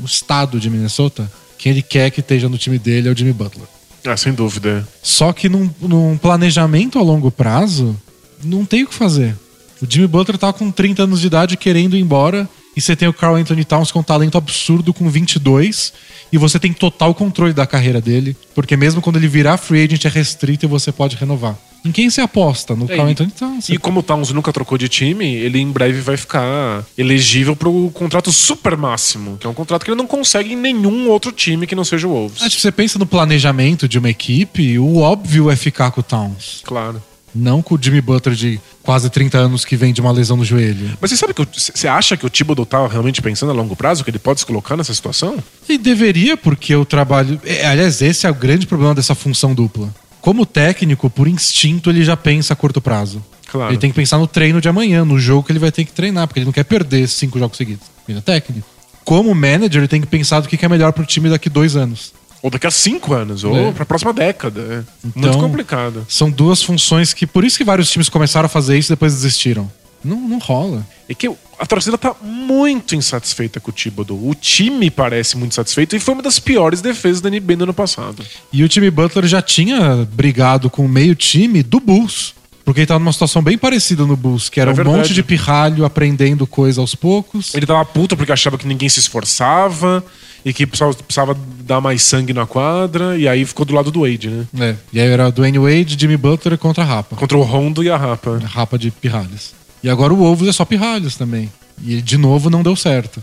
no 0.00 0.06
estado 0.06 0.58
de 0.60 0.68
Minnesota, 0.70 1.30
quem 1.58 1.72
ele 1.72 1.82
quer 1.82 2.10
que 2.10 2.20
esteja 2.20 2.48
no 2.48 2.58
time 2.58 2.78
dele 2.78 3.08
é 3.08 3.12
o 3.12 3.16
Jimmy 3.16 3.32
Butler. 3.32 3.66
Ah, 4.04 4.16
sem 4.16 4.32
dúvida. 4.32 4.86
Só 5.02 5.32
que 5.32 5.48
num, 5.48 5.70
num 5.80 6.16
planejamento 6.16 6.98
a 6.98 7.02
longo 7.02 7.30
prazo, 7.30 7.94
não 8.42 8.64
tem 8.64 8.84
o 8.84 8.86
que 8.86 8.94
fazer. 8.94 9.36
O 9.82 9.86
Jimmy 9.88 10.06
Butler 10.06 10.38
tá 10.38 10.52
com 10.52 10.70
30 10.70 11.04
anos 11.04 11.20
de 11.20 11.26
idade 11.26 11.56
querendo 11.56 11.96
ir 11.96 12.00
embora. 12.00 12.48
E 12.76 12.80
você 12.80 12.94
tem 12.94 13.08
o 13.08 13.12
Carl 13.12 13.36
Anthony 13.36 13.64
Towns 13.64 13.90
com 13.90 14.00
um 14.00 14.02
talento 14.02 14.38
absurdo 14.38 14.94
com 14.94 15.08
22. 15.08 15.92
E 16.32 16.38
você 16.38 16.58
tem 16.58 16.72
total 16.72 17.14
controle 17.14 17.52
da 17.52 17.66
carreira 17.66 18.00
dele. 18.00 18.36
Porque 18.54 18.76
mesmo 18.76 19.00
quando 19.00 19.16
ele 19.16 19.28
virar 19.28 19.56
free 19.56 19.82
agent 19.84 20.04
é 20.04 20.08
restrito 20.08 20.64
e 20.64 20.68
você 20.68 20.92
pode 20.92 21.16
renovar. 21.16 21.56
Em 21.84 21.90
quem 21.90 22.10
você 22.10 22.20
aposta? 22.20 22.76
No 22.76 22.84
É, 22.84 22.96
Carl 22.96 23.08
Anthony 23.08 23.30
Towns. 23.30 23.68
E 23.70 23.78
como 23.78 24.00
o 24.00 24.02
Towns 24.02 24.30
nunca 24.32 24.52
trocou 24.52 24.76
de 24.76 24.88
time, 24.88 25.34
ele 25.34 25.58
em 25.58 25.70
breve 25.70 26.00
vai 26.00 26.16
ficar 26.16 26.84
elegível 26.96 27.56
pro 27.56 27.90
contrato 27.94 28.30
super 28.30 28.76
máximo, 28.76 29.38
que 29.38 29.46
é 29.46 29.50
um 29.50 29.54
contrato 29.54 29.84
que 29.84 29.90
ele 29.90 29.96
não 29.96 30.06
consegue 30.06 30.52
em 30.52 30.56
nenhum 30.56 31.08
outro 31.08 31.32
time 31.32 31.66
que 31.66 31.74
não 31.74 31.84
seja 31.84 32.06
o 32.06 32.10
Wolves. 32.10 32.42
Acho 32.42 32.56
que 32.56 32.62
você 32.62 32.70
pensa 32.70 32.98
no 32.98 33.06
planejamento 33.06 33.88
de 33.88 33.98
uma 33.98 34.10
equipe, 34.10 34.78
o 34.78 34.98
óbvio 34.98 35.50
é 35.50 35.56
ficar 35.56 35.90
com 35.90 36.00
o 36.00 36.04
Towns. 36.04 36.60
Claro. 36.64 37.02
Não 37.34 37.62
com 37.62 37.74
o 37.74 37.78
Jimmy 37.80 38.00
Butler 38.00 38.34
de 38.34 38.60
quase 38.82 39.08
30 39.08 39.38
anos 39.38 39.64
que 39.64 39.76
vem 39.76 39.92
de 39.92 40.00
uma 40.00 40.10
lesão 40.10 40.36
no 40.36 40.44
joelho. 40.44 40.96
Mas 41.00 41.10
você 41.10 41.16
sabe 41.16 41.34
que 41.34 41.46
você 41.54 41.86
acha 41.86 42.16
que 42.16 42.26
o 42.26 42.30
Thibodeau 42.30 42.66
tá 42.66 42.86
realmente 42.86 43.22
pensando 43.22 43.50
a 43.50 43.52
longo 43.52 43.76
prazo, 43.76 44.02
que 44.02 44.10
ele 44.10 44.18
pode 44.18 44.40
se 44.40 44.46
colocar 44.46 44.76
nessa 44.76 44.94
situação? 44.94 45.42
E 45.68 45.78
deveria, 45.78 46.36
porque 46.36 46.74
o 46.74 46.84
trabalho. 46.84 47.40
é, 47.44 47.66
aliás, 47.66 48.02
esse 48.02 48.26
é 48.26 48.30
o 48.30 48.34
grande 48.34 48.66
problema 48.66 48.94
dessa 48.94 49.14
função 49.14 49.54
dupla. 49.54 49.92
Como 50.20 50.44
técnico, 50.44 51.08
por 51.08 51.26
instinto, 51.26 51.88
ele 51.88 52.04
já 52.04 52.16
pensa 52.16 52.52
a 52.52 52.56
curto 52.56 52.80
prazo. 52.80 53.24
Claro. 53.50 53.72
Ele 53.72 53.78
tem 53.78 53.90
que 53.90 53.96
pensar 53.96 54.18
no 54.18 54.26
treino 54.26 54.60
de 54.60 54.68
amanhã, 54.68 55.04
no 55.04 55.18
jogo 55.18 55.44
que 55.44 55.52
ele 55.52 55.58
vai 55.58 55.72
ter 55.72 55.84
que 55.84 55.92
treinar, 55.92 56.26
porque 56.26 56.40
ele 56.40 56.46
não 56.46 56.52
quer 56.52 56.64
perder 56.64 57.08
cinco 57.08 57.38
jogos 57.38 57.56
seguidos. 57.56 57.86
Ele 58.08 58.18
é 58.18 58.20
técnico. 58.20 58.66
Como 59.04 59.34
manager, 59.34 59.80
ele 59.80 59.88
tem 59.88 60.00
que 60.00 60.06
pensar 60.06 60.40
do 60.40 60.48
que 60.48 60.56
que 60.56 60.64
é 60.64 60.68
melhor 60.68 60.92
pro 60.92 61.04
time 61.04 61.28
daqui 61.28 61.48
dois 61.48 61.74
anos. 61.74 62.12
Ou 62.42 62.50
daqui 62.50 62.66
a 62.66 62.70
cinco 62.70 63.12
anos, 63.12 63.44
ou 63.44 63.54
É. 63.54 63.72
pra 63.72 63.84
próxima 63.84 64.12
década. 64.12 64.60
É 65.04 65.08
Então- 65.08 65.30
muito 65.32 65.38
complicado. 65.38 66.06
São 66.08 66.30
duas 66.30 66.62
funções 66.62 67.12
que, 67.12 67.26
por 67.26 67.44
isso 67.44 67.58
que 67.58 67.64
vários 67.64 67.90
times 67.90 68.08
começaram 68.08 68.46
a 68.46 68.48
fazer 68.48 68.78
isso 68.78 68.90
e 68.90 68.94
depois 68.94 69.12
desistiram. 69.14 69.70
Não, 70.02 70.16
não 70.18 70.38
rola. 70.38 70.86
É 71.06 71.12
que 71.12 71.30
a 71.58 71.66
torcida 71.66 71.98
tá 71.98 72.14
muito 72.22 72.94
insatisfeita 72.94 73.60
com 73.60 73.70
o 73.70 73.74
Thibodeau. 73.74 74.18
O 74.26 74.34
time 74.34 74.90
parece 74.90 75.36
muito 75.36 75.54
satisfeito 75.54 75.94
e 75.94 76.00
foi 76.00 76.14
uma 76.14 76.22
das 76.22 76.38
piores 76.38 76.80
defesas 76.80 77.20
da 77.20 77.28
NBA 77.28 77.56
no 77.56 77.64
ano 77.64 77.74
passado. 77.74 78.24
E 78.50 78.64
o 78.64 78.68
time 78.68 78.90
Butler 78.90 79.26
já 79.26 79.42
tinha 79.42 80.08
brigado 80.10 80.70
com 80.70 80.86
o 80.86 80.88
meio 80.88 81.14
time 81.14 81.62
do 81.62 81.78
Bulls. 81.78 82.32
Porque 82.64 82.80
ele 82.80 82.86
tava 82.86 83.00
numa 83.00 83.12
situação 83.12 83.42
bem 83.42 83.58
parecida 83.58 84.06
no 84.06 84.16
Bulls, 84.16 84.48
que 84.48 84.60
era 84.60 84.70
É 84.70 84.80
um 84.80 84.84
monte 84.84 85.12
de 85.12 85.22
pirralho 85.22 85.84
aprendendo 85.84 86.46
coisa 86.46 86.80
aos 86.80 86.94
poucos. 86.94 87.52
Ele 87.54 87.66
tava 87.66 87.84
puto 87.84 88.16
porque 88.16 88.30
achava 88.32 88.56
que 88.56 88.66
ninguém 88.66 88.88
se 88.88 89.00
esforçava 89.00 90.02
e 90.44 90.52
que 90.52 90.66
precisava, 90.66 90.94
precisava 90.94 91.36
dar 91.64 91.80
mais 91.80 92.02
sangue 92.02 92.32
na 92.32 92.46
quadra, 92.46 93.16
e 93.18 93.28
aí 93.28 93.44
ficou 93.44 93.64
do 93.64 93.74
lado 93.74 93.90
do 93.90 94.00
Wade, 94.00 94.28
né? 94.28 94.46
É. 94.58 94.76
E 94.92 95.00
aí 95.00 95.08
era 95.08 95.30
Dwayne 95.30 95.58
Wade, 95.58 95.96
Jimmy 95.98 96.16
Butler 96.16 96.56
contra 96.58 96.82
a 96.82 96.86
Rapa. 96.86 97.16
Contra 97.16 97.36
o 97.36 97.42
Rondo 97.42 97.82
e 97.82 97.90
a 97.90 97.96
Rapa. 97.96 98.40
Rapa 98.44 98.78
de 98.78 98.90
pirralhos. 98.90 99.52
E 99.82 99.88
agora 99.88 100.12
o 100.12 100.16
Wolves 100.16 100.48
é 100.48 100.52
só 100.52 100.64
pirralhos 100.64 101.16
também. 101.16 101.50
E 101.82 102.02
de 102.02 102.16
novo 102.16 102.50
não 102.50 102.62
deu 102.62 102.76
certo. 102.76 103.22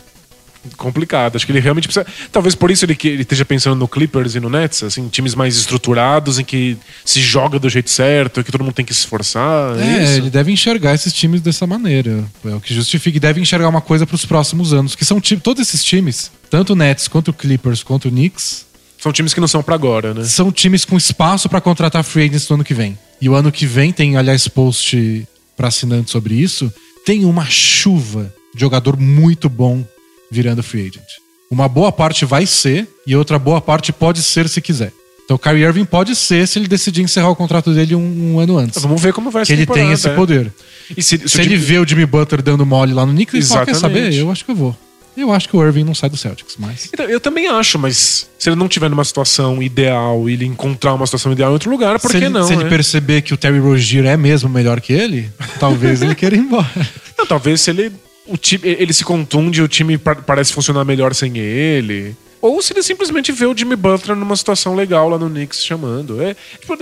Complicado. 0.75 1.35
Acho 1.35 1.45
que 1.45 1.51
ele 1.51 1.59
realmente 1.59 1.87
precisa. 1.87 2.05
Talvez 2.31 2.55
por 2.55 2.69
isso 2.71 2.85
ele, 2.85 2.95
que- 2.95 3.07
ele 3.07 3.21
esteja 3.21 3.45
pensando 3.45 3.75
no 3.75 3.87
Clippers 3.87 4.35
e 4.35 4.39
no 4.39 4.49
Nets, 4.49 4.83
assim, 4.83 5.07
times 5.07 5.33
mais 5.35 5.55
estruturados, 5.55 6.39
em 6.39 6.43
que 6.43 6.77
se 7.05 7.21
joga 7.21 7.57
do 7.59 7.69
jeito 7.69 7.89
certo, 7.89 8.43
que 8.43 8.51
todo 8.51 8.63
mundo 8.63 8.73
tem 8.73 8.85
que 8.85 8.93
se 8.93 8.99
esforçar. 9.01 9.77
É, 9.79 10.03
É, 10.13 10.17
ele 10.17 10.29
deve 10.29 10.51
enxergar 10.51 10.93
esses 10.93 11.13
times 11.13 11.41
dessa 11.41 11.65
maneira. 11.67 12.23
É 12.45 12.53
o 12.55 12.59
que 12.61 12.73
justifica. 12.73 13.17
E 13.17 13.19
deve 13.19 13.39
enxergar 13.41 13.69
uma 13.69 13.81
coisa 13.81 14.05
pros 14.05 14.25
próximos 14.25 14.73
anos. 14.73 14.95
Que 14.95 15.05
são 15.05 15.19
ti- 15.21 15.37
todos 15.37 15.61
esses 15.67 15.83
times, 15.83 16.31
tanto 16.49 16.73
o 16.73 16.75
Nets, 16.75 17.07
quanto 17.07 17.29
o 17.29 17.33
Clippers, 17.33 17.83
quanto 17.83 18.07
o 18.07 18.11
Knicks, 18.11 18.65
São 18.99 19.11
times 19.11 19.33
que 19.33 19.39
não 19.39 19.47
são 19.47 19.61
pra 19.61 19.75
agora, 19.75 20.13
né? 20.13 20.23
são 20.25 20.51
times 20.51 20.83
com 20.83 20.97
espaço 20.97 21.47
pra 21.47 21.61
contratar 21.61 22.03
free 22.03 22.23
agents 22.25 22.49
no 22.49 22.55
ano 22.55 22.63
que 22.63 22.73
vem. 22.73 22.97
E 23.21 23.29
o 23.29 23.35
ano 23.35 23.51
que 23.51 23.65
vem 23.65 23.91
tem, 23.91 24.17
aliás, 24.17 24.47
post 24.47 25.25
pra 25.55 25.67
assinante 25.69 26.09
sobre 26.11 26.33
isso. 26.35 26.71
Tem 27.05 27.23
uma 27.23 27.45
chuva 27.45 28.33
de 28.53 28.59
jogador 28.61 28.97
muito 28.97 29.47
bom 29.49 29.85
virando 30.31 30.61
free 30.63 30.81
agent. 30.87 31.05
Uma 31.49 31.67
boa 31.67 31.91
parte 31.91 32.25
vai 32.25 32.45
ser 32.45 32.87
e 33.05 33.15
outra 33.15 33.39
boa 33.39 33.61
parte 33.61 33.91
pode 33.93 34.21
ser 34.21 34.49
se 34.49 34.59
quiser. 34.61 34.91
Então 35.23 35.35
o 35.35 35.39
Kyrie 35.39 35.63
Irving 35.63 35.85
pode 35.85 36.15
ser 36.15 36.47
se 36.47 36.57
ele 36.57 36.67
decidir 36.67 37.01
encerrar 37.01 37.29
o 37.29 37.35
contrato 37.35 37.73
dele 37.73 37.95
um, 37.95 38.33
um 38.35 38.39
ano 38.39 38.57
antes. 38.57 38.81
Vamos 38.81 39.01
ver 39.01 39.11
como 39.13 39.29
vai 39.29 39.45
Que 39.45 39.53
essa 39.53 39.61
ele 39.61 39.65
tem 39.65 39.91
esse 39.91 40.07
é. 40.07 40.13
poder. 40.15 40.51
E 40.95 41.03
se, 41.03 41.17
se 41.17 41.29
Se 41.29 41.41
ele 41.41 41.49
time- 41.51 41.57
vê 41.57 41.79
o 41.79 41.87
Jimmy 41.87 42.05
Butler 42.05 42.41
dando 42.41 42.65
mole 42.65 42.93
lá 42.93 43.05
no 43.05 43.11
Knicks, 43.13 43.33
ele 43.33 43.43
fala, 43.45 43.65
quer 43.65 43.75
saber? 43.75 44.13
Eu 44.13 44.31
acho 44.31 44.45
que 44.45 44.51
eu 44.51 44.55
vou. 44.55 44.75
Eu 45.17 45.31
acho 45.33 45.49
que 45.49 45.57
o 45.57 45.65
Irving 45.65 45.83
não 45.83 45.95
sai 45.95 46.09
do 46.11 46.15
Celtics, 46.15 46.55
mas... 46.59 46.89
Então, 46.93 47.05
eu 47.07 47.19
também 47.19 47.47
acho, 47.47 47.79
mas 47.79 48.29
se 48.37 48.49
ele 48.49 48.55
não 48.55 48.67
tiver 48.67 48.87
numa 48.87 49.03
situação 49.03 49.63
ideal 49.63 50.29
e 50.29 50.33
ele 50.33 50.45
encontrar 50.45 50.93
uma 50.93 51.07
situação 51.07 51.31
ideal 51.31 51.49
em 51.49 51.53
outro 51.53 51.71
lugar, 51.71 51.99
por 51.99 52.11
se 52.11 52.19
que 52.19 52.23
ele, 52.25 52.29
não? 52.29 52.45
se 52.45 52.53
ele 52.53 52.65
né? 52.65 52.69
perceber 52.69 53.23
que 53.23 53.33
o 53.33 53.37
Terry 53.37 53.57
Rozier 53.57 54.05
é 54.05 54.15
mesmo 54.15 54.47
melhor 54.47 54.79
que 54.79 54.93
ele, 54.93 55.27
talvez 55.59 56.03
ele 56.03 56.13
queira 56.15 56.35
ir 56.35 56.39
embora. 56.39 56.69
Não, 57.17 57.25
talvez 57.25 57.61
se 57.61 57.71
ele, 57.71 57.91
o 58.27 58.37
time, 58.37 58.61
ele 58.67 58.93
se 58.93 59.03
contunde 59.05 59.59
e 59.59 59.63
o 59.63 59.67
time 59.67 59.97
pa- 59.97 60.15
parece 60.15 60.53
funcionar 60.53 60.83
melhor 60.85 61.13
sem 61.15 61.37
ele. 61.37 62.15
Ou 62.41 62.61
se 62.61 62.73
ele 62.73 62.83
simplesmente 62.83 63.31
vê 63.31 63.45
o 63.45 63.57
Jimmy 63.57 63.75
Butler 63.75 64.15
numa 64.15 64.35
situação 64.35 64.75
legal 64.75 65.09
lá 65.09 65.17
no 65.17 65.29
Knicks 65.29 65.63
chamando. 65.63 66.21
É, 66.21 66.35
tipo, 66.59 66.77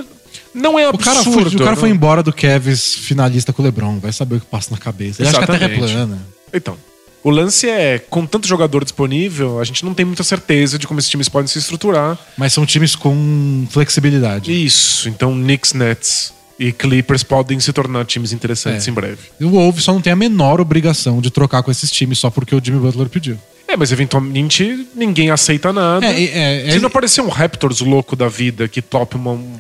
não 0.54 0.78
é 0.78 0.90
O 0.90 0.98
cara, 0.98 1.20
absurdo. 1.20 1.50
foi, 1.50 1.60
o 1.62 1.64
cara 1.64 1.76
foi 1.76 1.90
embora 1.90 2.22
do 2.22 2.34
Cavs 2.34 2.96
finalista 2.96 3.54
com 3.54 3.62
o 3.62 3.66
LeBron. 3.66 4.00
Vai 4.00 4.12
saber 4.12 4.36
o 4.36 4.40
que 4.40 4.46
passa 4.46 4.72
na 4.72 4.78
cabeça. 4.78 5.22
Ele 5.22 5.30
acha 5.30 5.38
que 5.38 5.44
a 5.44 5.48
terra 5.48 5.64
é 5.72 5.78
Exatamente. 5.78 5.94
plana. 5.94 6.20
Então, 6.54 6.78
o 7.24 7.30
lance 7.30 7.68
é, 7.70 8.00
com 8.00 8.26
tanto 8.26 8.48
jogador 8.48 8.84
disponível, 8.84 9.60
a 9.60 9.64
gente 9.64 9.84
não 9.86 9.94
tem 9.94 10.06
muita 10.06 10.24
certeza 10.24 10.78
de 10.78 10.86
como 10.88 11.00
esses 11.00 11.10
times 11.10 11.28
podem 11.30 11.48
se 11.48 11.58
estruturar. 11.58 12.18
Mas 12.38 12.54
são 12.54 12.66
times 12.66 12.96
com 12.96 13.66
flexibilidade. 13.72 14.52
Isso, 14.66 15.08
então 15.10 15.34
Knicks, 15.34 15.74
Nets 15.74 16.34
e 16.60 16.72
Clippers 16.72 17.24
podem 17.24 17.60
se 17.60 17.72
tornar 17.74 18.06
times 18.06 18.32
interessantes 18.32 18.88
É. 18.88 18.92
em 18.92 18.94
breve. 18.94 19.18
E 19.40 19.46
o 19.46 19.50
Wolves 19.52 19.84
só 19.84 19.94
não 19.94 20.02
tem 20.02 20.14
a 20.14 20.16
menor 20.16 20.62
obrigação 20.62 21.20
de 21.22 21.30
trocar 21.30 21.62
com 21.64 21.72
esses 21.72 21.92
times 21.92 22.20
só 22.20 22.30
porque 22.30 22.56
o 22.56 22.62
Jimmy 22.64 22.80
Butler 22.80 23.10
pediu. 23.10 23.38
É, 23.68 23.76
mas 23.76 23.92
eventualmente 23.92 24.88
ninguém 24.96 25.32
aceita 25.32 25.74
nada. 25.74 26.06
É, 26.06 26.24
é, 26.24 26.68
é, 26.68 26.72
Se 26.72 26.78
é- 26.78 26.80
não 26.80 26.88
aparecer 26.88 27.22
um 27.22 27.28
Raptors 27.30 27.82
louco 27.82 28.16
da 28.16 28.28
vida 28.30 28.68
que 28.68 28.82
tope 28.82 29.16
uma- 29.16 29.32
um, 29.32 29.54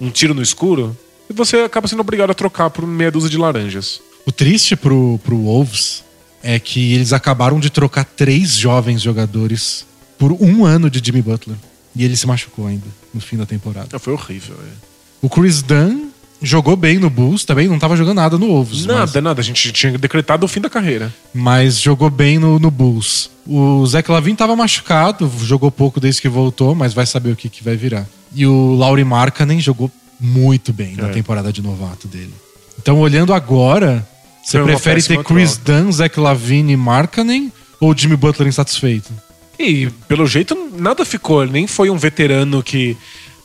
um 0.00 0.10
tiro 0.10 0.32
no 0.34 0.40
escuro, 0.42 0.96
você 1.34 1.58
acaba 1.58 1.86
sendo 1.88 2.00
obrigado 2.00 2.30
a 2.30 2.34
trocar 2.34 2.70
por 2.70 2.86
meia 2.86 3.10
dúzia 3.10 3.28
de 3.28 3.36
laranjas. 3.36 4.00
O 4.26 4.32
triste 4.32 4.76
pro, 4.76 5.18
pro 5.24 5.36
Wolves 5.36 6.02
é 6.42 6.58
que 6.58 6.94
eles 6.94 7.12
acabaram 7.12 7.58
de 7.60 7.68
trocar 7.70 8.04
três 8.04 8.56
jovens 8.56 9.02
jogadores 9.02 9.84
por 10.18 10.32
um 10.32 10.64
ano 10.64 10.88
de 10.88 11.00
Jimmy 11.04 11.20
Butler. 11.22 11.56
E 11.96 12.04
ele 12.04 12.16
se 12.16 12.26
machucou 12.26 12.66
ainda 12.66 12.86
no 13.12 13.20
fim 13.20 13.36
da 13.36 13.44
temporada. 13.44 13.88
Ah, 13.92 13.98
Foi 13.98 14.12
horrível. 14.12 14.54
é. 14.62 14.72
O 15.20 15.28
Chris 15.28 15.60
Dunn 15.60 16.09
jogou 16.42 16.76
bem 16.76 16.98
no 16.98 17.10
Bulls, 17.10 17.44
também 17.44 17.68
não 17.68 17.78
tava 17.78 17.96
jogando 17.96 18.16
nada 18.16 18.38
no 18.38 18.46
Wolves. 18.46 18.86
Nada, 18.86 19.20
nada. 19.20 19.40
A 19.40 19.44
gente 19.44 19.72
tinha 19.72 19.96
decretado 19.98 20.44
o 20.44 20.48
fim 20.48 20.60
da 20.60 20.70
carreira. 20.70 21.12
Mas, 21.34 21.42
mas 21.64 21.80
jogou 21.80 22.10
bem 22.10 22.38
no, 22.38 22.58
no 22.58 22.70
Bulls. 22.70 23.30
O 23.46 23.84
Zach 23.86 24.10
Lavine 24.10 24.36
tava 24.36 24.54
machucado, 24.56 25.30
jogou 25.42 25.70
pouco 25.70 26.00
desde 26.00 26.20
que 26.20 26.28
voltou, 26.28 26.74
mas 26.74 26.94
vai 26.94 27.06
saber 27.06 27.32
o 27.32 27.36
que, 27.36 27.48
que 27.48 27.62
vai 27.64 27.76
virar. 27.76 28.06
E 28.34 28.46
o 28.46 28.74
Lauri 28.76 29.04
Markkanen 29.04 29.60
jogou 29.60 29.90
muito 30.20 30.72
bem 30.72 30.94
na 30.96 31.08
É. 31.08 31.12
temporada 31.12 31.52
de 31.52 31.62
novato 31.62 32.06
dele. 32.06 32.32
Então, 32.78 32.98
olhando 33.00 33.32
agora, 33.34 34.06
você 34.42 34.58
Foi 34.58 34.66
prefere 34.66 35.02
ter 35.02 35.22
Chris. 35.24 35.56
Dunn, 35.56 35.90
Zach 35.92 36.18
Lavine 36.18 36.72
e 36.72 36.76
Markkanen 36.76 37.52
ou 37.80 37.96
Jimmy 37.96 38.16
Butler 38.16 38.48
insatisfeito? 38.48 39.10
E, 39.58 39.90
pelo 40.08 40.26
jeito, 40.26 40.56
nada 40.78 41.04
ficou. 41.04 41.44
Nem 41.44 41.66
foi 41.66 41.90
um 41.90 41.98
veterano 41.98 42.62
que 42.62 42.96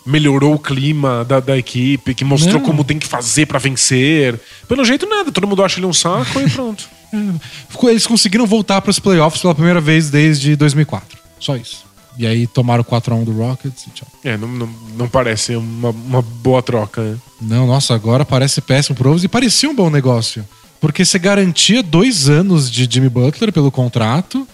melhorou 0.06 0.54
o 0.54 0.60
clima 0.60 1.26
da, 1.26 1.40
da 1.40 1.58
equipe, 1.58 2.14
que 2.14 2.24
mostrou 2.24 2.56
Não. 2.60 2.62
como 2.62 2.84
tem 2.84 3.00
que 3.00 3.08
fazer 3.08 3.46
pra 3.46 3.58
vencer. 3.60 4.40
Pelo 4.68 4.86
jeito, 4.86 5.08
nada. 5.08 5.32
Todo 5.32 5.48
mundo 5.48 5.64
acha 5.64 5.80
ele 5.80 5.86
um 5.88 5.94
saco 5.94 6.40
e 6.40 6.50
pronto. 6.50 6.88
Ficou- 7.70 7.90
Eles 7.90 8.06
conseguiram 8.06 8.46
voltar 8.46 8.82
para 8.82 8.92
os 8.92 9.00
playoffs 9.00 9.42
pela 9.42 9.56
primeira 9.56 9.82
vez 9.82 10.10
desde 10.10 10.56
2004. 10.56 11.18
Só 11.40 11.56
isso. 11.56 11.84
E 12.18 12.26
aí 12.26 12.48
tomaram 12.48 12.84
4x1 12.84 13.26
do 13.26 13.34
Rockets 13.34 13.88
e 13.88 13.90
tchau. 13.90 14.08
É, 14.24 14.38
não, 14.38 14.48
não, 14.48 14.70
não 14.98 15.08
parece 15.08 15.56
uma, 15.56 15.90
uma 15.90 16.22
boa 16.22 16.62
troca, 16.62 17.02
né? 17.02 17.18
Não, 17.42 17.68
nossa, 17.68 17.94
agora 17.94 18.24
parece 18.24 18.62
péssimo 18.62 18.96
pro 18.96 19.10
Wolves 19.10 19.24
e 19.26 19.28
parecia 19.28 19.70
um 19.70 19.76
bom 19.76 19.90
negócio. 19.90 20.46
Porque 20.80 21.04
você 21.04 21.20
garantia 21.20 21.84
dois 21.84 22.30
anos 22.30 22.72
de 22.72 22.88
Jimmy 22.90 23.10
Butler 23.10 23.52
pelo 23.52 23.70
contrato 23.72 24.48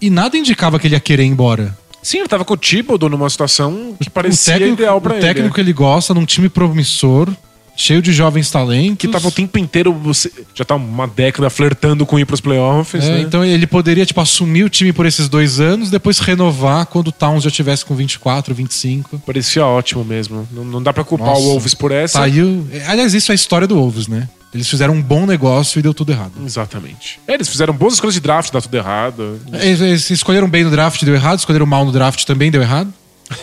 e 0.00 0.10
nada 0.10 0.36
indicava 0.36 0.78
que 0.78 0.86
ele 0.88 0.94
ia 0.94 1.00
querer 1.00 1.22
ir 1.24 1.28
embora. 1.28 1.76
Sim, 2.06 2.18
ele 2.18 2.28
tava 2.28 2.44
com 2.44 2.54
o 2.54 2.56
Thibodeau 2.56 3.10
numa 3.10 3.28
situação 3.28 3.96
que 4.00 4.06
o 4.06 4.10
parecia 4.12 4.52
técnico, 4.54 4.74
ideal 4.74 5.00
pra 5.00 5.14
o 5.14 5.16
ele. 5.16 5.20
técnico 5.26 5.52
que 5.56 5.60
ele 5.60 5.72
gosta, 5.72 6.14
num 6.14 6.24
time 6.24 6.48
promissor, 6.48 7.28
cheio 7.76 8.00
de 8.00 8.12
jovens 8.12 8.48
talentos. 8.48 8.98
que 8.98 9.08
tava 9.08 9.26
o 9.26 9.30
tempo 9.32 9.58
inteiro, 9.58 9.92
você, 9.92 10.30
já 10.54 10.64
tá 10.64 10.76
uma 10.76 11.08
década 11.08 11.50
flertando 11.50 12.06
com 12.06 12.16
ir 12.16 12.24
pros 12.24 12.40
playoffs, 12.40 13.04
É, 13.04 13.10
né? 13.10 13.20
Então 13.22 13.44
ele 13.44 13.66
poderia, 13.66 14.06
tipo, 14.06 14.20
assumir 14.20 14.62
o 14.62 14.70
time 14.70 14.92
por 14.92 15.04
esses 15.04 15.28
dois 15.28 15.58
anos, 15.58 15.90
depois 15.90 16.20
renovar 16.20 16.86
quando 16.86 17.08
o 17.08 17.12
Towns 17.12 17.42
já 17.42 17.50
tivesse 17.50 17.84
com 17.84 17.96
24, 17.96 18.54
25. 18.54 19.18
Parecia 19.26 19.66
ótimo 19.66 20.04
mesmo. 20.04 20.46
Não, 20.52 20.64
não 20.64 20.80
dá 20.80 20.92
pra 20.92 21.02
culpar 21.02 21.26
Nossa, 21.30 21.40
o 21.40 21.44
Wolves 21.48 21.74
por 21.74 21.90
essa. 21.90 22.20
Saiu. 22.20 22.64
Aliás, 22.86 23.14
isso 23.14 23.32
é 23.32 23.34
a 23.34 23.34
história 23.34 23.66
do 23.66 23.74
Wolves, 23.74 24.06
né? 24.06 24.28
Eles 24.56 24.68
fizeram 24.70 24.94
um 24.94 25.02
bom 25.02 25.26
negócio 25.26 25.78
e 25.78 25.82
deu 25.82 25.92
tudo 25.92 26.12
errado. 26.12 26.32
Exatamente. 26.44 27.20
É, 27.28 27.34
eles 27.34 27.48
fizeram 27.48 27.74
boas 27.74 27.94
escolhas 27.94 28.14
de 28.14 28.20
draft, 28.20 28.50
dá 28.50 28.60
tudo 28.60 28.74
errado. 28.74 29.40
Eles, 29.52 29.80
eles 29.80 30.10
escolheram 30.10 30.48
bem 30.48 30.64
no 30.64 30.70
draft, 30.70 31.02
deu 31.04 31.14
errado. 31.14 31.38
Escolheram 31.38 31.66
mal 31.66 31.84
no 31.84 31.92
draft, 31.92 32.24
também 32.24 32.50
deu 32.50 32.62
errado. 32.62 32.92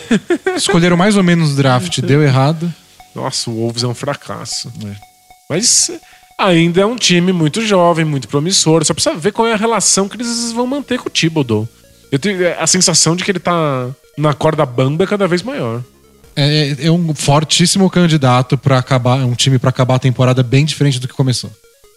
escolheram 0.56 0.96
mais 0.96 1.16
ou 1.16 1.22
menos 1.22 1.50
no 1.50 1.56
draft, 1.56 2.00
deu 2.00 2.22
errado. 2.22 2.72
Nossa, 3.14 3.48
o 3.48 3.54
Wolves 3.54 3.84
é 3.84 3.86
um 3.86 3.94
fracasso. 3.94 4.72
É. 4.84 4.96
Mas 5.48 5.90
ainda 6.36 6.80
é 6.80 6.86
um 6.86 6.96
time 6.96 7.32
muito 7.32 7.64
jovem, 7.64 8.04
muito 8.04 8.26
promissor. 8.26 8.84
Só 8.84 8.92
precisa 8.92 9.14
ver 9.14 9.32
qual 9.32 9.46
é 9.46 9.52
a 9.52 9.56
relação 9.56 10.08
que 10.08 10.16
eles 10.16 10.50
vão 10.50 10.66
manter 10.66 10.98
com 10.98 11.08
o 11.08 11.12
Thibodeau. 11.12 11.68
Eu 12.10 12.18
tenho 12.18 12.38
a 12.60 12.66
sensação 12.66 13.14
de 13.14 13.22
que 13.22 13.30
ele 13.30 13.38
tá 13.38 13.88
na 14.18 14.34
corda 14.34 14.66
bamba 14.66 15.06
cada 15.06 15.28
vez 15.28 15.42
maior. 15.42 15.80
É, 16.36 16.86
é 16.86 16.90
um 16.90 17.14
fortíssimo 17.14 17.88
candidato 17.88 18.58
para 18.58 18.78
acabar, 18.78 19.24
um 19.24 19.34
time 19.34 19.58
para 19.58 19.70
acabar 19.70 19.96
a 19.96 19.98
temporada 20.00 20.42
bem 20.42 20.64
diferente 20.64 20.98
do 20.98 21.06
que 21.06 21.14
começou. 21.14 21.50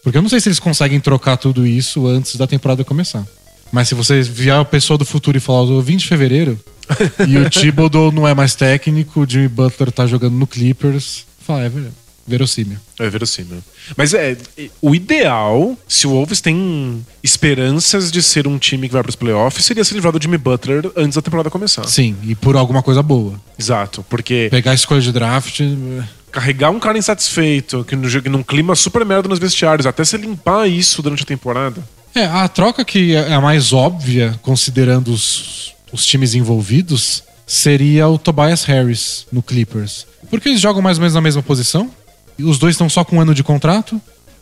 Porque 0.04 0.18
eu 0.18 0.22
não 0.22 0.30
sei 0.30 0.40
se 0.40 0.48
eles 0.48 0.60
conseguem 0.60 1.00
trocar 1.00 1.38
tudo 1.38 1.66
isso 1.66 2.08
antes 2.08 2.36
da 2.36 2.46
temporada 2.48 2.84
começar. 2.84 3.26
Mas 3.72 3.90
se 3.90 3.96
você 3.96 4.22
vier 4.22 4.56
a 4.56 4.64
pessoa 4.64 4.98
do 4.98 5.04
futuro 5.06 5.38
e 5.38 5.42
falar, 5.42 5.64
"Ó, 5.64 5.82
20 5.82 6.02
de 6.02 6.08
fevereiro, 6.08 6.58
e 7.28 7.38
o 7.38 7.50
Thibodeau 7.50 8.12
não 8.12 8.28
é 8.28 8.34
mais 8.34 8.56
técnico, 8.56 9.22
o 9.22 9.30
Jimmy 9.30 9.48
Butler 9.50 9.92
tá 9.92 10.08
jogando 10.08 10.36
no 10.36 10.48
Clippers, 10.48 11.26
fala, 11.46 11.64
é 11.64 11.70
ver- 11.70 11.92
verossímil. 12.28 12.78
É 13.00 13.10
verossímil. 13.10 13.64
Mas 13.96 14.14
é, 14.14 14.36
o 14.82 14.94
ideal, 14.94 15.78
se 15.88 16.06
o 16.06 16.12
Wolves 16.12 16.42
tem 16.42 17.06
esperanças 17.24 18.12
de 18.12 18.22
ser 18.22 18.48
um 18.48 18.58
time 18.58 18.88
que 18.88 18.94
vai 18.94 19.02
para 19.02 19.10
os 19.10 19.16
playoffs, 19.16 19.64
seria 19.66 19.84
se 19.84 19.94
livrar 19.94 20.12
do 20.12 20.22
Jimmy 20.22 20.38
Butler 20.38 20.92
antes 20.96 21.16
da 21.16 21.22
temporada 21.22 21.50
começar. 21.50 21.86
Sim, 21.88 22.16
e 22.24 22.36
por 22.36 22.56
alguma 22.56 22.84
coisa 22.84 23.02
boa. 23.02 23.40
Exato, 23.58 24.06
porque 24.10 24.48
Pegar 24.52 24.72
a 24.72 24.76
escolha 24.76 25.02
de 25.02 25.12
draft. 25.12 25.62
é, 25.62 26.04
carregar 26.32 26.70
um 26.72 26.80
cara 26.80 26.98
insatisfeito, 26.98 27.84
que 27.86 27.96
no, 27.96 28.08
num 28.30 28.44
clima 28.44 28.76
super 28.76 29.06
merda 29.06 29.30
nos 29.30 29.40
vestiários, 29.40 29.86
até 29.88 30.04
se 30.04 30.18
limpar 30.18 30.68
isso 30.68 31.02
durante 31.02 31.24
a 31.24 31.26
temporada. 31.26 31.82
É, 32.14 32.26
a 32.26 32.48
troca 32.48 32.84
que 32.84 33.16
é 33.16 33.34
a 33.34 33.40
mais 33.42 33.72
óbvia, 33.74 34.38
considerando 34.42 35.12
os, 35.12 35.74
os 35.92 36.06
times 36.06 36.34
envolvidos, 36.36 37.24
seria 37.46 38.08
o 38.08 38.18
Tobias 38.18 38.64
Harris 38.66 39.26
no 39.32 39.42
Clippers. 39.42 40.06
Porque 40.30 40.50
eles 40.50 40.60
jogam 40.60 40.82
mais 40.82 40.98
ou 40.98 41.02
menos 41.02 41.14
na 41.14 41.22
mesma 41.22 41.42
posição, 41.42 41.90
e 42.38 42.44
os 42.44 42.58
dois 42.58 42.74
estão 42.76 42.90
só 42.90 43.04
com 43.04 43.18
um 43.18 43.22
ano 43.22 43.34
de 43.34 43.44
contrato. 43.44 44.00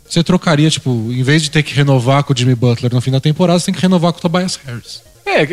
Você 0.08 0.24
trocaria, 0.24 0.70
tipo, 0.70 0.90
em 1.12 1.24
vez 1.24 1.42
de 1.42 1.50
ter 1.50 1.64
que 1.64 1.74
renovar 1.74 2.24
com 2.24 2.32
o 2.34 2.38
Jimmy 2.38 2.54
Butler 2.56 2.94
no 2.94 3.02
fim 3.02 3.12
da 3.12 3.20
temporada, 3.20 3.58
você 3.60 3.66
tem 3.68 3.74
que 3.74 3.82
renovar 3.82 4.12
com 4.14 4.20
o 4.20 4.22
Tobias 4.22 4.60
Harris. 4.66 5.02
É, 5.26 5.44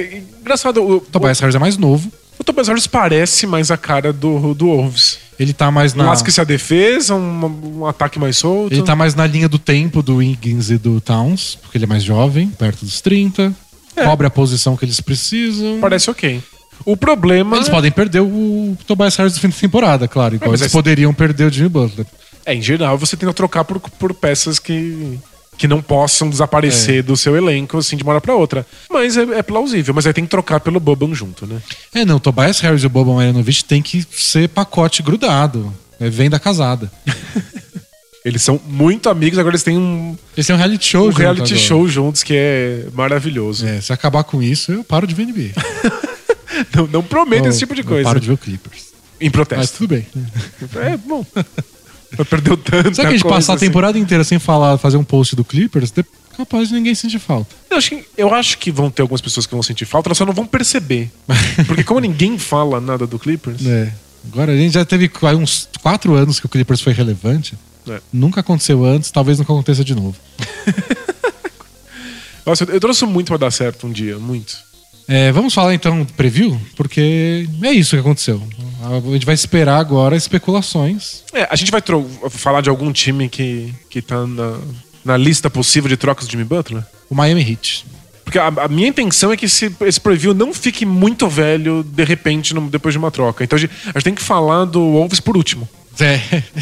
engraçado, 0.40 0.82
o, 0.82 0.96
O 0.96 1.00
Tobias 1.00 1.40
Harris 1.40 1.54
é 1.54 1.58
mais 1.58 1.78
novo, 1.78 2.12
o, 2.38 2.44
Tobias 2.44 2.68
Harris 2.68 2.86
parece 2.86 3.46
mais 3.46 3.70
a 3.70 3.76
cara 3.78 4.12
do, 4.12 4.52
do 4.52 4.66
Wolves. 4.66 5.16
ele 5.38 5.54
tá 5.54 5.70
mais 5.70 5.94
na. 5.94 6.04
lasca-se 6.04 6.38
a 6.40 6.44
defesa, 6.44 7.14
um, 7.14 7.78
um 7.78 7.86
ataque 7.86 8.18
mais 8.18 8.36
solto. 8.36 8.74
Ele 8.74 8.82
tá 8.82 8.94
mais 8.94 9.14
na 9.14 9.26
linha 9.26 9.48
do 9.48 9.58
tempo 9.58 10.02
do 10.02 10.16
Wiggins 10.16 10.68
e 10.70 10.76
do 10.76 11.00
Towns, 11.00 11.56
porque 11.62 11.78
ele 11.78 11.84
é 11.84 11.88
mais 11.88 12.02
jovem, 12.02 12.48
perto 12.48 12.84
dos 12.84 13.00
30. 13.00 13.54
É. 13.96 14.04
Cobre 14.04 14.26
a 14.26 14.30
posição 14.30 14.76
que 14.76 14.84
eles 14.84 15.00
precisam. 15.00 15.78
Parece 15.80 16.10
ok. 16.10 16.42
O 16.84 16.96
problema 16.96 17.56
Eles 17.56 17.68
podem 17.68 17.90
perder 17.92 18.20
o 18.20 18.76
Tobias 18.86 19.14
Harris 19.16 19.34
no 19.34 19.40
fim 19.40 19.48
da 19.48 19.54
temporada, 19.54 20.08
claro. 20.08 20.34
Igual 20.34 20.50
É, 20.50 20.54
eles 20.54 20.62
aí- 20.62 20.68
poderiam 20.70 21.14
perder 21.14 21.44
o 21.46 21.50
Jimmy 21.50 21.68
Butler. 21.68 22.06
É, 22.44 22.54
em 22.54 22.62
geral, 22.62 22.96
você 22.98 23.16
tenta 23.16 23.32
trocar 23.32 23.64
por, 23.64 23.78
por 23.80 24.14
peças 24.14 24.58
que, 24.58 25.18
que 25.56 25.68
não 25.68 25.80
possam 25.82 26.28
desaparecer 26.30 26.98
É. 26.98 27.02
do 27.02 27.16
seu 27.16 27.36
elenco 27.36 27.78
assim 27.78 27.96
de 27.96 28.02
uma 28.02 28.12
hora 28.12 28.20
pra 28.20 28.34
outra. 28.34 28.66
Mas 28.90 29.16
é, 29.16 29.22
é 29.22 29.42
plausível, 29.42 29.94
mas 29.94 30.06
aí 30.06 30.12
tem 30.12 30.24
que 30.24 30.30
trocar 30.30 30.60
pelo 30.60 30.80
Boban 30.80 31.14
junto, 31.14 31.46
né? 31.46 31.60
É, 31.94 32.04
não, 32.04 32.18
Tobias 32.18 32.60
Harris 32.60 32.82
e 32.82 32.86
o 32.86 32.90
Boban 32.90 33.14
Marjanovic 33.14 33.64
tem 33.64 33.80
que 33.82 34.04
ser 34.12 34.48
pacote 34.48 35.02
grudado. 35.02 35.72
É, 36.00 36.08
venda 36.10 36.38
casada. 36.40 36.90
Eles 38.24 38.40
são 38.42 38.60
muito 38.68 39.08
amigos, 39.10 39.36
agora 39.36 39.52
eles 39.56 39.64
têm 39.64 39.76
um, 39.76 40.16
Eles 40.36 40.46
têm 40.46 40.54
um 40.54 40.58
reality 40.58 40.86
show 40.86 41.08
um 41.08 41.10
reality 41.12 41.54
agora. 41.54 41.66
show 41.66 41.88
juntos 41.88 42.22
que 42.22 42.32
é 42.36 42.86
maravilhoso. 42.94 43.66
É, 43.66 43.80
se 43.80 43.92
acabar 43.92 44.22
com 44.22 44.40
isso, 44.40 44.70
eu 44.70 44.84
paro 44.84 45.08
de 45.08 45.14
ver 45.14 45.26
NBA. 45.26 45.50
Não, 46.76 46.86
não 46.86 47.02
prometo 47.02 47.46
esse 47.48 47.58
tipo 47.58 47.74
de 47.74 47.80
Eu 47.80 47.86
coisa. 47.86 48.04
paro 48.04 48.20
de 48.20 48.28
ver 48.28 48.34
o 48.34 48.38
Clippers. 48.38 48.92
Em 49.20 49.24
Mas 49.24 49.32
protesto. 49.32 49.78
tudo 49.78 49.88
bem. 49.88 50.06
É, 50.76 50.96
bom. 50.98 51.24
Perdeu 52.28 52.56
tanto. 52.56 52.94
Será 52.94 53.08
que 53.08 53.14
a 53.14 53.18
gente 53.18 53.28
passar 53.28 53.54
a 53.54 53.58
temporada 53.58 53.98
inteira 53.98 54.24
sem 54.24 54.38
falar, 54.38 54.78
fazer 54.78 54.96
um 54.96 55.04
post 55.04 55.34
do 55.34 55.44
Clippers? 55.44 55.92
Capaz 56.36 56.68
de 56.68 56.74
ninguém 56.74 56.94
sentir 56.94 57.18
falta. 57.18 57.54
Eu 57.70 57.76
acho, 57.76 57.90
que, 57.90 58.04
eu 58.16 58.34
acho 58.34 58.58
que 58.58 58.70
vão 58.70 58.90
ter 58.90 59.02
algumas 59.02 59.20
pessoas 59.20 59.46
que 59.46 59.52
vão 59.52 59.62
sentir 59.62 59.84
falta, 59.84 60.08
elas 60.08 60.18
só 60.18 60.24
não 60.24 60.32
vão 60.32 60.46
perceber. 60.46 61.10
Porque 61.66 61.84
como 61.84 62.00
ninguém 62.00 62.38
fala 62.38 62.80
nada 62.80 63.06
do 63.06 63.18
Clippers, 63.18 63.64
É. 63.66 63.92
Agora 64.32 64.52
a 64.52 64.56
gente 64.56 64.74
já 64.74 64.84
teve 64.84 65.10
uns 65.36 65.68
quatro 65.82 66.14
anos 66.14 66.38
que 66.38 66.46
o 66.46 66.48
Clippers 66.48 66.80
foi 66.80 66.92
relevante. 66.92 67.58
É. 67.88 68.00
Nunca 68.12 68.40
aconteceu 68.40 68.84
antes, 68.84 69.10
talvez 69.10 69.38
nunca 69.38 69.52
aconteça 69.52 69.84
de 69.84 69.96
novo. 69.96 70.14
nossa, 72.46 72.62
eu, 72.62 72.74
eu 72.74 72.80
trouxe 72.80 73.04
muito 73.04 73.28
pra 73.28 73.36
dar 73.36 73.50
certo 73.50 73.86
um 73.86 73.90
dia, 73.90 74.18
muito. 74.18 74.56
É, 75.08 75.32
vamos 75.32 75.52
falar 75.52 75.74
então 75.74 76.04
do 76.04 76.12
preview? 76.12 76.60
Porque 76.76 77.48
é 77.62 77.72
isso 77.72 77.96
que 77.96 78.00
aconteceu. 78.00 78.42
A 78.82 79.12
gente 79.12 79.26
vai 79.26 79.34
esperar 79.34 79.78
agora 79.78 80.16
especulações. 80.16 81.22
É, 81.32 81.46
a 81.50 81.56
gente 81.56 81.70
vai 81.70 81.82
falar 82.30 82.60
de 82.60 82.68
algum 82.68 82.92
time 82.92 83.28
que, 83.28 83.72
que 83.88 84.02
tá 84.02 84.26
na, 84.26 84.58
na 85.04 85.16
lista 85.16 85.48
possível 85.48 85.88
de 85.88 85.96
trocas 85.96 86.26
do 86.26 86.30
Jimmy 86.30 86.44
Butler? 86.44 86.82
O 87.08 87.14
Miami 87.14 87.42
Heat. 87.48 87.84
Porque 88.24 88.38
a, 88.38 88.46
a 88.48 88.68
minha 88.68 88.88
intenção 88.88 89.32
é 89.32 89.36
que 89.36 89.46
esse, 89.46 89.74
esse 89.82 90.00
preview 90.00 90.32
não 90.32 90.54
fique 90.54 90.86
muito 90.86 91.28
velho 91.28 91.82
de 91.82 92.04
repente 92.04 92.54
no- 92.54 92.68
depois 92.70 92.92
de 92.94 92.98
uma 92.98 93.10
troca. 93.10 93.44
Então 93.44 93.56
a 93.56 93.60
gente, 93.60 93.72
a 93.86 93.92
gente 93.98 94.04
tem 94.04 94.14
que 94.14 94.22
falar 94.22 94.64
do 94.64 94.80
Wolves 94.80 95.20
por 95.20 95.36
último. 95.36 95.68
É. 96.00 96.42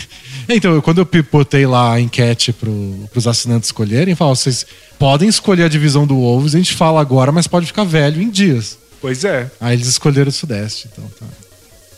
Então, 0.52 0.80
quando 0.80 0.98
eu 0.98 1.06
pi- 1.06 1.22
botei 1.22 1.64
lá 1.64 1.92
a 1.92 2.00
enquete 2.00 2.52
pro, 2.52 3.08
pros 3.12 3.28
assinantes 3.28 3.68
escolherem, 3.68 4.16
falou: 4.16 4.34
vocês 4.34 4.66
podem 4.98 5.28
escolher 5.28 5.62
a 5.62 5.68
divisão 5.68 6.04
do 6.04 6.16
Wolves, 6.16 6.56
a 6.56 6.58
gente 6.58 6.74
fala 6.74 7.00
agora, 7.00 7.30
mas 7.30 7.46
pode 7.46 7.66
ficar 7.66 7.84
velho 7.84 8.20
em 8.20 8.28
dias. 8.28 8.76
Pois 9.00 9.22
é. 9.24 9.48
Aí 9.60 9.76
eles 9.76 9.86
escolheram 9.86 10.28
o 10.28 10.32
Sudeste, 10.32 10.88
então 10.90 11.04
tá. 11.20 11.26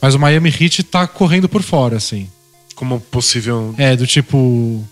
Mas 0.02 0.14
o 0.14 0.18
Miami 0.18 0.48
Heat 0.50 0.82
tá 0.82 1.06
correndo 1.06 1.48
por 1.48 1.62
fora, 1.62 1.96
assim. 1.96 2.28
Como 2.74 2.98
possível. 3.00 3.74
É, 3.78 3.94
do 3.96 4.06
tipo. 4.06 4.84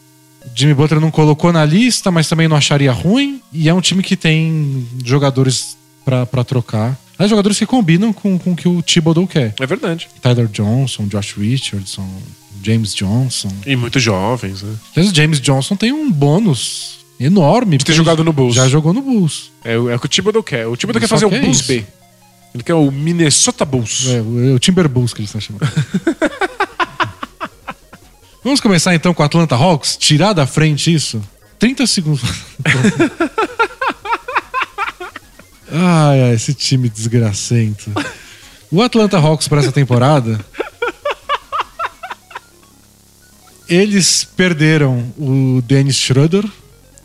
Jimmy 0.55 0.73
Butler 0.73 1.01
não 1.01 1.11
colocou 1.11 1.53
na 1.53 1.65
lista, 1.67 2.11
mas 2.11 2.29
também 2.29 2.49
não 2.49 2.57
acharia 2.57 2.93
ruim. 2.93 3.43
E 3.53 3.69
é 3.69 3.75
um 3.75 3.81
time 3.81 4.03
que 4.03 4.17
tem 4.17 4.87
jogadores 5.05 5.77
pra, 6.05 6.25
pra 6.25 6.45
trocar. 6.45 6.99
É 7.19 7.29
jogadores 7.29 7.59
que 7.59 7.67
combinam 7.67 8.13
com, 8.13 8.39
com 8.39 8.53
o 8.53 8.57
que 8.57 8.67
o 8.67 8.81
Thibodeau 8.81 9.27
quer. 9.27 9.55
É 9.61 9.67
verdade. 9.67 10.09
Tyler 10.23 10.47
Johnson, 10.47 11.07
Josh 11.09 11.35
Richardson, 11.37 12.09
James 12.63 12.95
Johnson. 12.95 13.51
E 13.67 13.77
muito 13.77 13.99
jovens, 14.01 14.63
né? 14.63 14.75
Aliás, 14.97 15.13
o 15.13 15.15
James 15.15 15.39
Johnson 15.41 15.77
tem 15.77 15.93
um 15.93 16.11
bônus 16.11 17.01
enorme. 17.19 17.77
De 17.77 17.85
ter 17.85 17.93
jogado 17.93 18.25
no 18.25 18.33
Bulls. 18.33 18.55
Já 18.55 18.67
jogou 18.69 18.95
no 18.95 19.03
Bulls. 19.03 19.51
É, 19.63 19.77
o- 19.77 19.91
é 19.91 19.97
o 19.97 20.01
que 20.01 20.07
o 20.07 20.09
Thibodeau 20.09 20.43
quer. 20.43 20.67
O 20.67 20.75
Thibodeau 20.77 21.01
quer 21.01 21.09
fazer 21.09 21.27
o 21.27 21.35
é 21.35 21.41
Bulls. 21.41 21.61
B. 21.67 21.85
Ele 22.55 22.63
quer 22.63 22.75
o 22.75 22.91
Minnesota 22.91 23.65
Bulls. 23.65 24.09
É, 24.09 24.21
o, 24.21 24.55
o 24.55 24.59
Timber 24.59 24.89
Bulls 24.89 25.15
que 25.15 25.21
eles 25.21 25.35
estão 25.35 25.41
chamando. 25.41 25.71
Vamos 28.43 28.61
começar 28.61 28.95
então 28.95 29.13
com 29.13 29.23
o 29.23 29.27
Atlanta 29.27 29.55
Hawks? 29.55 29.97
Tirar 29.97 30.33
da 30.33 30.47
frente 30.47 30.93
isso? 30.93 31.23
30 31.59 31.87
segundos. 31.87 32.23
ai, 35.71 36.23
ai, 36.23 36.35
esse 36.35 36.55
time 36.55 36.89
desgracento. 36.89 37.93
O 38.71 38.81
Atlanta 38.83 39.19
Hawks 39.19 39.47
para 39.47 39.61
essa 39.61 39.71
temporada. 39.71 40.41
Eles 43.69 44.25
perderam 44.25 45.13
o 45.19 45.63
Dennis 45.63 45.97
Schroeder. 45.97 46.45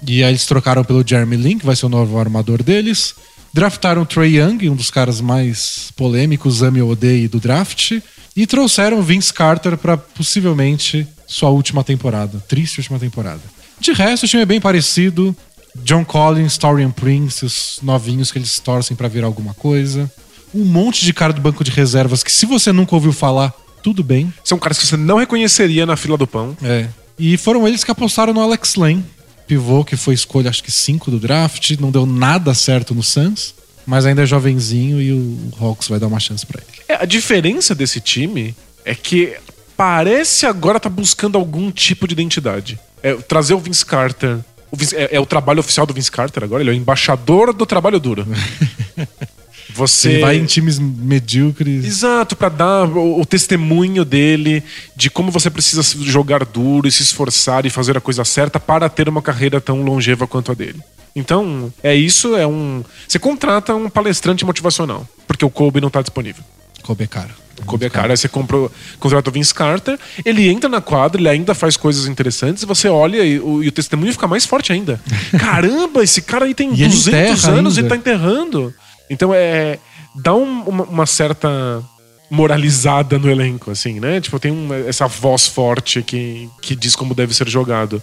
E 0.07 0.23
aí 0.23 0.31
eles 0.31 0.45
trocaram 0.45 0.83
pelo 0.83 1.05
Jeremy 1.05 1.35
Lin, 1.35 1.57
que 1.57 1.65
vai 1.65 1.75
ser 1.75 1.85
o 1.85 1.89
novo 1.89 2.17
armador 2.17 2.63
deles. 2.63 3.13
Draftaram 3.55 4.01
o 4.01 4.05
Trey 4.05 4.37
Young, 4.37 4.69
um 4.69 4.75
dos 4.75 4.91
caras 4.91 5.21
mais 5.21 5.89
polêmicos, 5.95 6.61
ame 6.61 6.81
ou 6.81 6.91
odeie 6.91 7.29
do 7.29 7.39
draft. 7.39 8.01
E 8.35 8.45
trouxeram 8.45 9.01
Vince 9.01 9.33
Carter 9.33 9.77
para 9.77 9.95
possivelmente 9.95 11.07
sua 11.25 11.51
última 11.51 11.81
temporada. 11.81 12.43
Triste 12.49 12.81
última 12.81 12.99
temporada. 12.99 13.39
De 13.79 13.93
resto, 13.93 14.25
o 14.25 14.27
time 14.27 14.43
é 14.43 14.45
bem 14.45 14.59
parecido. 14.59 15.33
John 15.77 16.03
Collins, 16.03 16.57
Torian 16.57 16.91
Prince, 16.91 17.45
os 17.45 17.79
novinhos 17.81 18.29
que 18.29 18.37
eles 18.37 18.59
torcem 18.59 18.93
para 18.93 19.07
virar 19.07 19.27
alguma 19.27 19.53
coisa. 19.53 20.11
Um 20.53 20.65
monte 20.65 21.05
de 21.05 21.13
cara 21.13 21.31
do 21.31 21.39
banco 21.39 21.63
de 21.63 21.71
reservas 21.71 22.23
que, 22.23 22.33
se 22.33 22.45
você 22.45 22.73
nunca 22.73 22.93
ouviu 22.93 23.13
falar, 23.13 23.53
tudo 23.81 24.03
bem. 24.03 24.33
São 24.43 24.59
caras 24.59 24.77
que 24.77 24.85
você 24.85 24.97
não 24.97 25.15
reconheceria 25.15 25.85
na 25.85 25.95
fila 25.95 26.17
do 26.17 26.27
pão. 26.27 26.57
É. 26.61 26.89
E 27.17 27.37
foram 27.37 27.65
eles 27.65 27.85
que 27.85 27.91
apostaram 27.91 28.33
no 28.33 28.41
Alex 28.41 28.75
Lane, 28.75 29.05
pivô 29.47 29.83
que 29.83 29.95
foi 29.95 30.13
escolha 30.13 30.49
acho 30.49 30.63
que 30.63 30.71
5 30.71 31.11
do 31.11 31.19
draft, 31.19 31.71
não 31.79 31.91
deu 31.91 32.05
nada 32.05 32.53
certo 32.53 32.93
no 32.95 33.03
Suns, 33.03 33.53
mas 33.85 34.05
ainda 34.05 34.23
é 34.23 34.25
jovenzinho 34.25 35.01
e 35.01 35.11
o 35.13 35.51
Hawks 35.59 35.87
vai 35.87 35.99
dar 35.99 36.07
uma 36.07 36.19
chance 36.19 36.45
pra 36.45 36.61
ele. 36.61 36.81
É, 36.87 36.95
a 37.03 37.05
diferença 37.05 37.73
desse 37.75 37.99
time 37.99 38.55
é 38.83 38.95
que 38.95 39.35
parece 39.77 40.45
agora 40.45 40.79
tá 40.79 40.89
buscando 40.89 41.37
algum 41.37 41.71
tipo 41.71 42.07
de 42.07 42.13
identidade. 42.13 42.79
É, 43.03 43.13
trazer 43.15 43.53
o 43.53 43.59
Vince 43.59 43.85
Carter. 43.85 44.37
O 44.71 44.75
Vince- 44.77 44.95
é, 44.95 45.09
é 45.15 45.19
o 45.19 45.25
trabalho 45.25 45.59
oficial 45.59 45.85
do 45.85 45.93
Vince 45.93 46.11
Carter 46.11 46.43
agora, 46.43 46.63
ele 46.63 46.71
é 46.71 46.73
o 46.73 46.75
embaixador 46.75 47.53
do 47.53 47.65
trabalho 47.65 47.99
duro. 47.99 48.25
Você 49.75 50.09
Ele 50.09 50.21
vai 50.21 50.37
em 50.37 50.45
times 50.45 50.79
medíocres. 50.79 51.83
Exato, 51.83 52.33
pra 52.33 52.47
dar 52.47 52.85
o, 52.87 53.19
o 53.19 53.25
testemunho 53.25 54.05
dele 54.05 54.63
de 54.95 55.09
como 55.09 55.31
você 55.31 55.49
precisa 55.49 55.83
jogar 56.01 56.45
duro 56.45 56.87
e 56.87 56.91
se 56.91 57.03
esforçar 57.03 57.65
e 57.65 57.69
fazer 57.69 57.97
a 57.97 58.01
coisa 58.01 58.23
certa 58.23 58.57
para 58.57 58.87
ter 58.87 59.09
uma 59.09 59.21
carreira 59.21 59.59
tão 59.59 59.83
longeva 59.83 60.25
quanto 60.25 60.49
a 60.49 60.55
dele. 60.55 60.79
Então, 61.13 61.73
é 61.83 61.93
isso, 61.93 62.37
é 62.37 62.47
um. 62.47 62.83
Você 63.05 63.19
contrata 63.19 63.75
um 63.75 63.89
palestrante 63.89 64.45
motivacional, 64.45 65.05
porque 65.27 65.43
o 65.43 65.49
Kobe 65.49 65.81
não 65.81 65.89
tá 65.89 66.01
disponível. 66.01 66.43
Kobe 66.81 67.03
é 67.03 67.07
cara. 67.07 67.31
O 67.61 67.65
Kobe 67.65 67.85
é 67.85 67.89
cara, 67.89 68.13
aí 68.13 68.17
você 68.17 68.27
compra, 68.27 68.69
contrata 68.99 69.29
o 69.29 69.33
Vince 69.33 69.53
Carter, 69.53 69.97
ele 70.25 70.47
entra 70.47 70.69
na 70.69 70.81
quadra, 70.81 71.19
ele 71.19 71.29
ainda 71.29 71.53
faz 71.53 71.77
coisas 71.77 72.05
interessantes, 72.05 72.63
e 72.63 72.65
você 72.65 72.87
olha 72.89 73.23
e 73.23 73.39
o, 73.39 73.63
e 73.63 73.67
o 73.69 73.71
testemunho 73.71 74.11
fica 74.11 74.27
mais 74.27 74.45
forte 74.45 74.73
ainda. 74.73 74.99
Caramba, 75.39 76.03
esse 76.03 76.21
cara 76.21 76.45
aí 76.45 76.53
tem 76.53 76.69
E 76.73 76.83
ele 76.83 76.89
200 76.89 77.07
enterra 77.07 77.57
anos 77.57 77.75
e 77.75 77.79
ainda. 77.79 77.89
tá 77.89 77.95
enterrando. 77.95 78.73
Então 79.09 79.31
é. 79.33 79.79
dá 80.15 80.33
um- 80.33 80.61
uma, 80.63 80.83
uma 80.85 81.05
certa 81.05 81.83
moralizada 82.29 83.17
no 83.19 83.29
elenco, 83.29 83.71
assim, 83.71 83.99
né? 83.99 84.19
Tipo, 84.19 84.39
tem 84.39 84.51
uma- 84.51 84.75
essa 84.77 85.07
voz 85.07 85.47
forte 85.47 86.01
que, 86.01 86.49
que 86.61 86.75
diz 86.75 86.95
como 86.95 87.13
deve 87.13 87.33
ser 87.33 87.47
jogado. 87.47 88.01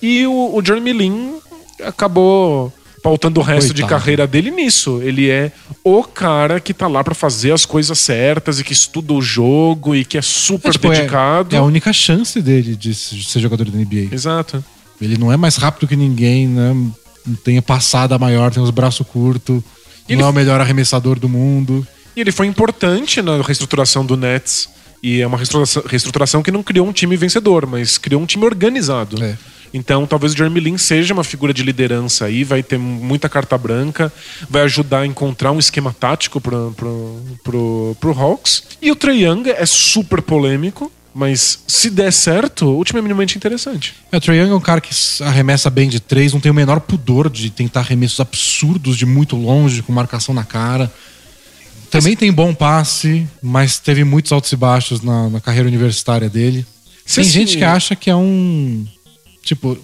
E 0.00 0.26
o, 0.26 0.56
o 0.56 0.64
Jeremy 0.64 0.92
Lin 0.92 1.34
acabou 1.84 2.72
pautando 3.02 3.40
o 3.40 3.42
resto 3.42 3.74
de 3.74 3.82
Coitado. 3.82 4.00
carreira 4.00 4.26
dele 4.26 4.50
nisso. 4.50 5.00
Ele 5.02 5.28
é 5.28 5.50
o 5.82 6.04
cara 6.04 6.60
que 6.60 6.72
tá 6.72 6.86
lá 6.86 7.02
pra 7.02 7.14
fazer 7.14 7.50
as 7.52 7.66
coisas 7.66 7.98
certas 7.98 8.60
e 8.60 8.64
que 8.64 8.72
estuda 8.72 9.12
o 9.12 9.20
jogo 9.20 9.94
e 9.94 10.04
que 10.04 10.16
é 10.16 10.22
super 10.22 10.68
É, 10.68 10.72
tipo, 10.72 10.86
é- 10.92 10.96
dedicado. 10.96 11.56
É, 11.56 11.58
a 11.58 11.62
única 11.62 11.92
chance 11.92 12.40
dele 12.40 12.76
de 12.76 12.94
ser 12.94 13.40
jogador 13.40 13.68
da 13.68 13.76
NBA. 13.78 14.14
Exato. 14.14 14.64
Ele 15.00 15.18
não 15.18 15.32
é 15.32 15.36
mais 15.36 15.56
rápido 15.56 15.88
que 15.88 15.96
ninguém, 15.96 16.46
né? 16.46 16.72
Não 17.26 17.34
tem 17.36 17.58
a 17.58 17.62
passada 17.62 18.16
maior, 18.18 18.52
tem 18.52 18.62
os 18.62 18.70
braços 18.70 19.04
curtos. 19.06 19.62
Ele- 20.08 20.20
Não 20.20 20.28
é 20.28 20.30
o 20.30 20.34
melhor 20.34 20.60
arremessador 20.60 21.18
do 21.18 21.28
mundo. 21.28 21.86
E 22.16 22.20
ele 22.20 22.32
foi 22.32 22.46
importante 22.46 23.22
na 23.22 23.40
reestruturação 23.40 24.04
do 24.04 24.16
Nets. 24.16 24.68
E 25.02 25.20
é 25.20 25.26
uma 25.26 25.36
reestruturação, 25.36 25.82
reestruturação 25.86 26.42
que 26.42 26.50
não 26.52 26.62
criou 26.62 26.86
um 26.86 26.92
time 26.92 27.16
vencedor, 27.16 27.66
mas 27.66 27.98
criou 27.98 28.22
um 28.22 28.26
time 28.26 28.44
organizado. 28.44 29.22
É. 29.22 29.36
Então, 29.74 30.06
talvez 30.06 30.32
o 30.34 30.36
Jeremy 30.36 30.60
Lin 30.60 30.78
seja 30.78 31.14
uma 31.14 31.24
figura 31.24 31.52
de 31.52 31.62
liderança 31.62 32.26
aí, 32.26 32.44
vai 32.44 32.62
ter 32.62 32.78
muita 32.78 33.26
carta 33.28 33.56
branca, 33.56 34.12
vai 34.48 34.62
ajudar 34.62 35.00
a 35.00 35.06
encontrar 35.06 35.50
um 35.50 35.58
esquema 35.58 35.96
tático 35.98 36.40
pro, 36.40 36.72
pro, 36.76 37.20
pro, 37.42 37.96
pro 37.98 38.12
Hawks. 38.12 38.64
E 38.82 38.92
o 38.92 38.94
Trae 38.96 39.24
Young 39.24 39.48
é 39.48 39.64
super 39.64 40.20
polêmico, 40.20 40.92
mas 41.14 41.60
se 41.66 41.90
der 41.90 42.12
certo, 42.12 42.78
o 42.78 42.84
time 42.84 42.98
é 42.98 43.02
minimamente 43.02 43.36
interessante. 43.36 43.94
É, 44.10 44.16
o 44.16 44.20
Trae 44.20 44.38
Young 44.38 44.50
é 44.50 44.54
um 44.54 44.60
cara 44.60 44.80
que 44.80 44.94
arremessa 45.22 45.68
bem 45.68 45.88
de 45.88 46.00
três, 46.00 46.32
não 46.32 46.40
tem 46.40 46.50
o 46.50 46.54
menor 46.54 46.80
pudor 46.80 47.28
de 47.28 47.50
tentar 47.50 47.80
arremessos 47.80 48.18
absurdos 48.20 48.96
de 48.96 49.04
muito 49.06 49.36
longe, 49.36 49.82
com 49.82 49.92
marcação 49.92 50.34
na 50.34 50.44
cara. 50.44 50.92
Também 51.90 52.16
tem 52.16 52.32
bom 52.32 52.54
passe, 52.54 53.26
mas 53.42 53.78
teve 53.78 54.02
muitos 54.04 54.32
altos 54.32 54.50
e 54.50 54.56
baixos 54.56 55.02
na, 55.02 55.28
na 55.28 55.40
carreira 55.40 55.68
universitária 55.68 56.28
dele. 56.30 56.64
Se 57.04 57.16
tem 57.16 57.22
esse- 57.24 57.32
gente 57.32 57.58
que 57.58 57.64
acha 57.64 57.94
que 57.94 58.08
é 58.08 58.16
um. 58.16 58.86
Tipo, 59.44 59.78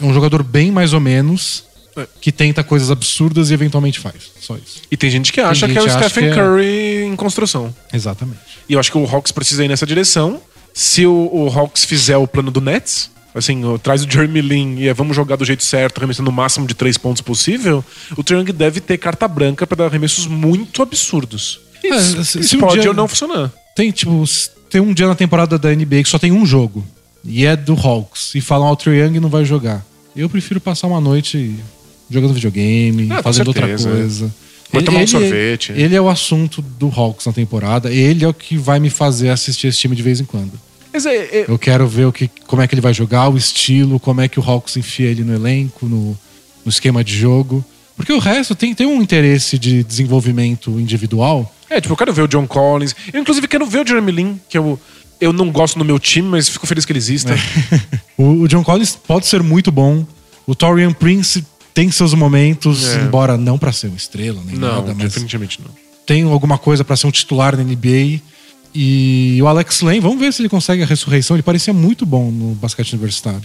é 0.00 0.04
um 0.04 0.12
jogador 0.12 0.42
bem 0.42 0.72
mais 0.72 0.92
ou 0.92 0.98
menos, 0.98 1.62
É. 1.96 2.04
que 2.20 2.32
tenta 2.32 2.64
coisas 2.64 2.90
absurdas 2.90 3.50
e 3.50 3.54
eventualmente 3.54 4.00
faz. 4.00 4.14
Só 4.40 4.56
isso. 4.56 4.82
E 4.90 4.96
tem 4.96 5.08
gente 5.10 5.32
que 5.32 5.40
acha 5.40 5.66
gente 5.68 5.72
que 5.74 5.78
é 5.78 5.82
o 5.82 5.90
Stephen 5.90 6.24
que 6.24 6.30
é- 6.30 6.34
Curry 6.42 7.02
em 7.04 7.14
construção. 7.14 7.72
Exatamente. 7.92 8.40
E 8.68 8.72
eu 8.72 8.80
acho 8.80 8.90
que 8.90 8.98
o 8.98 9.04
Hawks 9.06 9.30
precisa 9.30 9.64
ir 9.64 9.68
nessa 9.68 9.86
direção. 9.86 10.40
Se 10.74 11.06
o, 11.06 11.30
o 11.32 11.48
Hawks 11.48 11.84
fizer 11.84 12.16
o 12.16 12.26
plano 12.26 12.50
do 12.50 12.60
Nets, 12.60 13.10
assim, 13.34 13.60
traz 13.82 14.04
o 14.04 14.10
Jeremy 14.10 14.40
Lin 14.40 14.76
e 14.78 14.88
é, 14.88 14.94
vamos 14.94 15.14
jogar 15.16 15.36
do 15.36 15.44
jeito 15.44 15.62
certo, 15.64 15.98
arremessando 15.98 16.30
o 16.30 16.32
máximo 16.32 16.66
de 16.66 16.74
três 16.74 16.96
pontos 16.98 17.20
possível, 17.22 17.84
o 18.16 18.22
Triang 18.22 18.50
deve 18.52 18.80
ter 18.80 18.98
carta 18.98 19.26
branca 19.28 19.66
pra 19.66 19.76
dar 19.76 19.86
arremessos 19.86 20.26
muito 20.26 20.82
absurdos. 20.82 21.60
É, 21.84 21.88
Isso, 21.96 22.24
se- 22.24 22.38
isso 22.40 22.48
se 22.50 22.56
um 22.56 22.60
pode 22.60 22.80
dia- 22.80 22.90
ou 22.90 22.96
não 22.96 23.08
funcionar. 23.08 23.50
Tem, 23.74 23.90
tipo, 23.90 24.22
tem 24.70 24.80
um 24.80 24.92
dia 24.94 25.06
na 25.06 25.14
temporada 25.14 25.58
da 25.58 25.70
NBA 25.74 26.02
que 26.02 26.08
só 26.08 26.18
tem 26.18 26.30
um 26.32 26.44
jogo. 26.46 26.84
E 27.24 27.44
é 27.46 27.54
do 27.56 27.74
Hawks. 27.74 28.34
E 28.34 28.40
falam, 28.40 28.66
ah, 28.68 28.72
o 28.72 28.76
Trae 28.76 28.98
Young 28.98 29.20
não 29.20 29.28
vai 29.28 29.44
jogar. 29.44 29.84
Eu 30.14 30.28
prefiro 30.28 30.60
passar 30.60 30.86
uma 30.88 31.00
noite 31.00 31.54
jogando 32.10 32.34
videogame, 32.34 33.08
Ah, 33.10 33.22
fazendo 33.22 33.48
outra 33.48 33.66
coisa. 33.66 34.32
Vai 34.72 34.82
tomar 34.82 35.00
um 35.00 35.06
sorvete. 35.06 35.72
Ele 35.72 35.94
é 35.94 36.00
o 36.00 36.08
assunto 36.08 36.62
do 36.62 36.88
Hawks 36.88 37.26
na 37.26 37.32
temporada. 37.32 37.90
Ele 37.92 38.24
é 38.24 38.28
o 38.28 38.34
que 38.34 38.56
vai 38.56 38.80
me 38.80 38.88
fazer 38.90 39.28
assistir 39.28 39.66
esse 39.68 39.78
time 39.78 39.94
de 39.94 40.02
vez 40.02 40.20
em 40.20 40.24
quando. 40.24 40.52
É, 40.92 40.98
é- 41.08 41.44
Eu 41.48 41.58
quero 41.58 41.86
ver 41.86 42.06
o 42.06 42.12
que, 42.12 42.28
como 42.46 42.60
é 42.62 42.66
que 42.68 42.74
ele 42.74 42.80
vai 42.82 42.92
jogar, 42.94 43.28
o 43.28 43.36
estilo, 43.36 43.98
como 44.00 44.20
é 44.20 44.28
que 44.28 44.38
o 44.38 44.42
Hawks 44.42 44.76
enfia 44.76 45.08
ele 45.08 45.22
no 45.24 45.34
elenco, 45.34 45.86
no, 45.86 46.16
no 46.64 46.68
esquema 46.68 47.02
de 47.04 47.16
jogo. 47.16 47.64
Porque 47.96 48.12
o 48.12 48.18
resto 48.18 48.54
tem, 48.54 48.74
tem 48.74 48.86
um 48.86 49.00
interesse 49.02 49.58
de 49.58 49.82
desenvolvimento 49.84 50.70
individual. 50.80 51.54
é, 51.68 51.80
tipo, 51.80 51.92
eu 51.92 51.96
quero 51.96 52.12
ver 52.12 52.22
o 52.22 52.28
John 52.28 52.46
Collins. 52.46 52.94
Eu, 53.12 53.20
inclusive, 53.20 53.46
quero 53.48 53.64
ver 53.66 53.84
o 53.84 53.86
Jeremy 53.86 54.12
Lin, 54.12 54.40
que 54.48 54.56
eu, 54.58 54.78
eu 55.20 55.32
não 55.32 55.50
gosto 55.50 55.78
no 55.78 55.84
meu 55.84 55.98
time, 55.98 56.28
mas 56.28 56.48
fico 56.48 56.66
feliz 56.66 56.84
que 56.84 56.92
ele 56.92 56.98
exista. 56.98 57.34
O, 58.18 58.42
o 58.42 58.48
John 58.48 58.62
Collins 58.62 58.94
pode 58.94 59.26
ser 59.26 59.42
muito 59.42 59.72
bom. 59.72 60.06
O 60.46 60.54
Torian 60.54 60.92
Prince 60.92 61.44
tem 61.74 61.90
seus 61.90 62.14
momentos, 62.14 62.86
É. 62.88 63.02
embora 63.02 63.36
não 63.36 63.58
pra 63.58 63.72
ser 63.72 63.88
uma 63.88 63.96
estrela 63.96 64.40
nem 64.44 64.56
Não, 64.56 64.76
nada, 64.76 64.94
mas 64.94 65.04
definitivamente 65.12 65.60
não. 65.60 65.70
tem 66.06 66.22
alguma 66.24 66.58
coisa 66.58 66.84
pra 66.84 66.96
ser 66.96 67.06
um 67.06 67.10
titular 67.10 67.56
na 67.56 67.62
NBA. 67.64 68.20
E 68.74 69.38
o 69.42 69.46
Alex 69.46 69.80
Lane, 69.82 70.00
vamos 70.00 70.18
ver 70.18 70.32
se 70.32 70.40
ele 70.40 70.48
consegue 70.48 70.82
a 70.82 70.86
ressurreição. 70.86 71.36
Ele 71.36 71.42
parecia 71.42 71.72
muito 71.74 72.06
bom 72.06 72.30
no 72.30 72.54
basquete 72.54 72.92
universitário. 72.94 73.42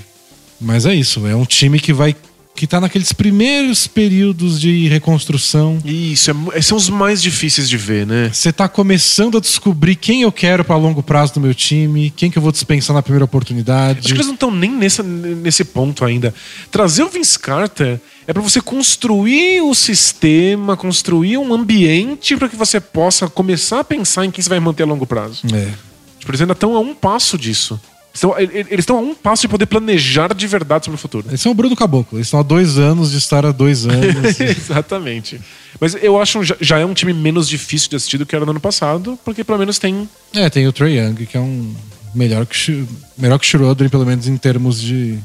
Mas 0.60 0.86
é 0.86 0.96
isso, 0.96 1.28
é 1.28 1.36
um 1.36 1.46
time 1.46 1.80
que 1.80 1.92
vai 1.94 2.16
que 2.58 2.66
tá 2.66 2.82
naqueles 2.82 3.14
primeiros 3.14 3.86
períodos 3.86 4.60
de 4.60 4.88
reconstrução. 4.88 5.78
Isso, 5.86 6.32
é 6.54 6.62
são 6.62 6.76
os 6.76 6.90
mais 6.90 7.22
difíceis 7.22 7.70
de 7.70 7.78
ver, 7.78 8.08
né? 8.08 8.32
Você 8.34 8.52
tá 8.52 8.68
começando 8.68 9.38
a 9.38 9.40
descobrir 9.40 9.96
quem 9.96 10.24
eu 10.24 10.32
quero 10.32 10.66
pra 10.66 10.76
longo 10.76 11.04
prazo 11.04 11.34
no 11.36 11.42
meu 11.42 11.54
time, 11.54 12.10
quem 12.10 12.32
que 12.32 12.38
eu 12.38 12.42
vou 12.42 12.52
dispensar 12.52 12.96
na 12.96 13.04
primeira 13.04 13.26
oportunidade. 13.26 14.00
Acho 14.00 14.08
que 14.08 14.14
eles 14.16 14.26
não 14.26 14.34
estão 14.34 14.50
nem 14.50 14.72
nessa, 14.72 15.04
nesse 15.04 15.64
ponto 15.64 16.04
ainda. 16.04 16.34
Trazer 16.72 17.04
o 17.04 17.10
Vince 17.10 17.38
Carter 17.38 18.02
é 18.26 18.34
pra 18.34 18.42
você 18.42 18.60
construir 18.60 19.62
o 19.62 19.76
sistema, 19.76 20.76
construir 20.76 21.38
um 21.38 21.54
ambiente 21.54 22.36
pra 22.36 22.50
que 22.50 22.56
você 22.56 22.80
possa 22.80 23.30
começar 23.30 23.82
a 23.82 23.84
pensar 23.84 24.26
em 24.26 24.32
quem 24.32 24.44
você 24.44 24.50
vai 24.50 24.60
manter 24.60 24.82
a 24.82 24.88
longo 24.88 25.06
prazo. 25.06 25.44
É. 25.54 25.74
Tipo, 26.18 26.32
eles 26.32 26.42
ainda 26.42 26.54
estão 26.54 26.76
a 26.76 26.80
um 26.80 26.96
passo 26.96 27.38
disso. 27.38 27.80
Estão- 28.18 28.36
e- 28.40 28.44
e- 28.44 28.58
Eles 28.70 28.80
estão 28.80 28.98
a 28.98 29.02
um 29.02 29.14
passo 29.16 29.42
de 29.44 29.48
poder 29.48 29.66
planejar 29.68 30.34
de 30.34 30.48
verdade 30.48 30.86
sobre 30.86 30.96
o 30.96 31.00
futuro. 31.00 31.28
Eles 31.30 31.40
são 31.42 31.52
o 31.52 31.56
Bruno 31.56 31.76
Caboclo. 31.76 32.18
Eles 32.18 32.28
estão 32.28 32.40
há 32.40 32.44
dois 32.44 32.78
anos 32.78 33.12
de 33.12 33.18
estar 33.18 33.46
há 33.46 33.52
dois 33.52 33.86
anos. 33.88 34.40
Exatamente. 34.40 35.40
Mas 35.80 35.96
eu 36.02 36.20
acho 36.22 36.44
já, 36.44 36.56
já 36.60 36.80
é 36.80 36.86
um 36.86 36.94
time 36.94 37.14
menos 37.14 37.48
difícil 37.48 37.90
de 37.90 37.96
assistir 37.96 38.18
do 38.18 38.26
que 38.26 38.36
era 38.36 38.44
no 38.46 38.52
ano 38.52 38.60
passado, 38.60 39.18
porque 39.24 39.44
pelo 39.44 39.60
menos 39.60 39.78
tem. 39.80 40.10
é, 40.34 40.50
tem 40.50 40.68
o 40.68 40.74
Trey 40.74 40.98
Young, 41.00 41.26
que 41.26 41.38
é 41.38 41.40
um 41.40 41.76
melhor 42.16 42.46
que, 42.46 42.86
melhor 43.18 43.38
que 43.38 43.46
o 43.46 43.48
Schroeder, 43.50 43.90
pelo 43.90 44.06
menos 44.06 44.28
em 44.28 44.36
termos 44.38 44.82
de 44.82 45.20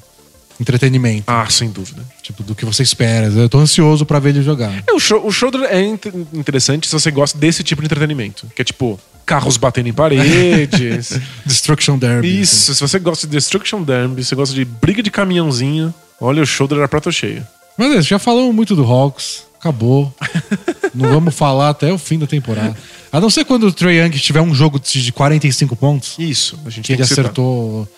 entretenimento. 0.60 1.24
Ah, 1.26 1.46
sem 1.50 1.70
dúvida. 1.70 2.02
Tipo, 2.22 2.42
do 2.42 2.54
que 2.54 2.64
você 2.64 2.82
espera. 2.82 3.26
Eu 3.28 3.48
tô 3.48 3.58
ansioso 3.58 4.04
pra 4.06 4.18
ver 4.18 4.30
ele 4.30 4.42
jogar. 4.42 4.72
É, 4.86 4.92
o, 4.92 4.98
show, 5.00 5.26
o 5.26 5.32
Schroeder 5.32 5.62
é 5.64 5.80
int- 5.82 6.06
interessante 6.32 6.86
se 6.86 6.92
você 6.92 7.10
gosta 7.10 7.36
desse 7.38 7.62
tipo 7.64 7.80
de 7.82 7.86
entretenimento. 7.86 8.46
Que 8.54 8.62
é 8.62 8.64
tipo, 8.64 9.00
carros 9.24 9.56
batendo 9.56 9.88
em 9.88 9.92
paredes. 9.92 11.18
Destruction 11.46 11.98
Derby. 11.98 12.28
assim. 12.28 12.40
Isso, 12.40 12.74
se 12.74 12.80
você 12.80 12.98
gosta 12.98 13.26
de 13.26 13.32
Destruction 13.32 13.82
Derby, 13.82 14.24
você 14.24 14.34
gosta 14.34 14.54
de 14.54 14.64
briga 14.64 15.02
de 15.02 15.10
caminhãozinho, 15.10 15.94
olha, 16.20 16.42
o 16.42 16.46
Schroeder 16.46 16.78
era 16.78 16.88
prato 16.88 17.10
cheio. 17.12 17.46
Mas 17.76 17.94
é, 17.94 18.02
já 18.02 18.18
falamos 18.18 18.54
muito 18.54 18.74
do 18.76 18.84
Hawks. 18.84 19.44
Acabou. 19.58 20.12
Não 20.94 21.08
vamos 21.10 21.34
falar 21.34 21.70
até 21.70 21.92
o 21.92 21.96
fim 21.96 22.18
da 22.18 22.26
temporada. 22.26 22.76
A 23.12 23.20
não 23.20 23.30
ser 23.30 23.44
quando 23.44 23.64
o 23.68 23.72
Trey 23.72 23.98
Young 24.02 24.10
tiver 24.18 24.40
um 24.40 24.54
jogo 24.54 24.78
de 24.80 25.12
45 25.12 25.76
pontos, 25.76 26.14
Isso, 26.18 26.58
a 26.66 26.70
gente 26.70 26.84
que 26.86 26.92
ele 26.92 27.02
que 27.02 27.08
citar. 27.08 27.26
acertou 27.26 27.88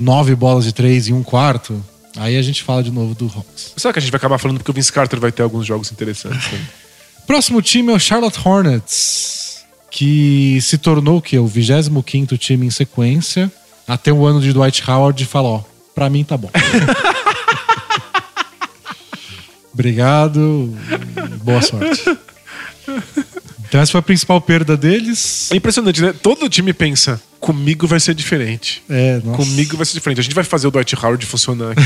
nove 0.00 0.34
bolas 0.36 0.64
de 0.64 0.72
três 0.72 1.08
em 1.08 1.12
um 1.12 1.22
quarto. 1.22 1.82
Aí 2.16 2.36
a 2.36 2.42
gente 2.42 2.62
fala 2.62 2.82
de 2.82 2.90
novo 2.92 3.14
do 3.14 3.24
Hawks. 3.34 3.72
Será 3.76 3.92
que 3.92 3.98
a 3.98 4.02
gente 4.02 4.10
vai 4.12 4.18
acabar 4.18 4.38
falando 4.38 4.58
porque 4.58 4.70
o 4.70 4.74
Vince 4.74 4.92
Carter 4.92 5.18
vai 5.18 5.32
ter 5.32 5.42
alguns 5.42 5.66
jogos 5.66 5.90
interessantes? 5.90 6.52
né? 6.52 6.60
Próximo 7.26 7.60
time 7.62 7.90
é 7.92 7.96
o 7.96 7.98
Charlotte 7.98 8.38
Hornets, 8.46 9.43
que 9.94 10.58
se 10.60 10.76
tornou 10.76 11.18
o 11.18 11.22
quê? 11.22 11.38
O 11.38 11.46
25 11.46 12.36
time 12.36 12.66
em 12.66 12.70
sequência, 12.70 13.50
até 13.86 14.12
o 14.12 14.26
ano 14.26 14.40
de 14.40 14.52
Dwight 14.52 14.82
Howard 14.90 15.22
e 15.22 15.24
fala, 15.24 15.48
ó, 15.48 15.62
pra 15.94 16.10
mim 16.10 16.24
tá 16.24 16.36
bom. 16.36 16.50
Obrigado, 19.72 20.76
boa 21.44 21.62
sorte. 21.62 22.02
Então 23.68 23.80
essa 23.80 23.92
foi 23.92 24.00
a 24.00 24.02
principal 24.02 24.40
perda 24.40 24.76
deles. 24.76 25.48
É 25.52 25.56
impressionante, 25.56 26.02
né? 26.02 26.12
Todo 26.12 26.48
time 26.48 26.72
pensa, 26.72 27.22
comigo 27.38 27.86
vai 27.86 28.00
ser 28.00 28.14
diferente. 28.14 28.82
É, 28.90 29.20
nossa. 29.24 29.36
Comigo 29.36 29.76
vai 29.76 29.86
ser 29.86 29.94
diferente. 29.94 30.18
A 30.18 30.22
gente 30.24 30.34
vai 30.34 30.44
fazer 30.44 30.66
o 30.66 30.72
Dwight 30.72 30.96
Howard 30.96 31.24
funcionar 31.24 31.70
aqui. 31.70 31.82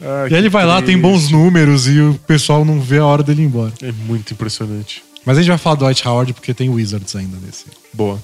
Ai, 0.00 0.30
E 0.30 0.34
aí 0.34 0.34
ele 0.34 0.42
que 0.44 0.48
vai 0.50 0.64
lá, 0.64 0.76
tem 0.76 1.00
triste. 1.00 1.02
bons 1.02 1.30
números 1.30 1.88
e 1.88 2.00
o 2.00 2.14
pessoal 2.28 2.64
não 2.64 2.80
vê 2.80 2.98
a 2.98 3.06
hora 3.06 3.24
dele 3.24 3.42
ir 3.42 3.46
embora. 3.46 3.72
É 3.82 3.90
muito 3.90 4.34
impressionante. 4.34 5.02
Mas 5.24 5.36
a 5.36 5.40
gente 5.42 5.48
vai 5.50 5.58
falar 5.58 5.76
do 5.76 5.84
Dwight 5.84 6.06
Howard 6.06 6.32
porque 6.32 6.54
tem 6.54 6.68
Wizards 6.68 7.14
ainda 7.14 7.36
nesse. 7.44 7.64
Boa. 7.92 8.22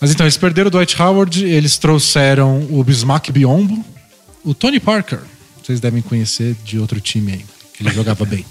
Mas 0.00 0.10
então, 0.10 0.24
eles 0.24 0.36
perderam 0.36 0.68
o 0.68 0.70
Dwight 0.70 1.00
Howard, 1.00 1.44
eles 1.44 1.76
trouxeram 1.78 2.66
o 2.70 2.82
Bismack 2.82 3.30
Biombo, 3.32 3.84
o 4.44 4.54
Tony 4.54 4.80
Parker. 4.80 5.20
Vocês 5.62 5.78
devem 5.80 6.00
conhecer 6.02 6.56
de 6.64 6.78
outro 6.78 7.00
time 7.00 7.32
aí, 7.32 7.44
que 7.74 7.82
ele 7.82 7.94
jogava 7.94 8.24
bem. 8.24 8.44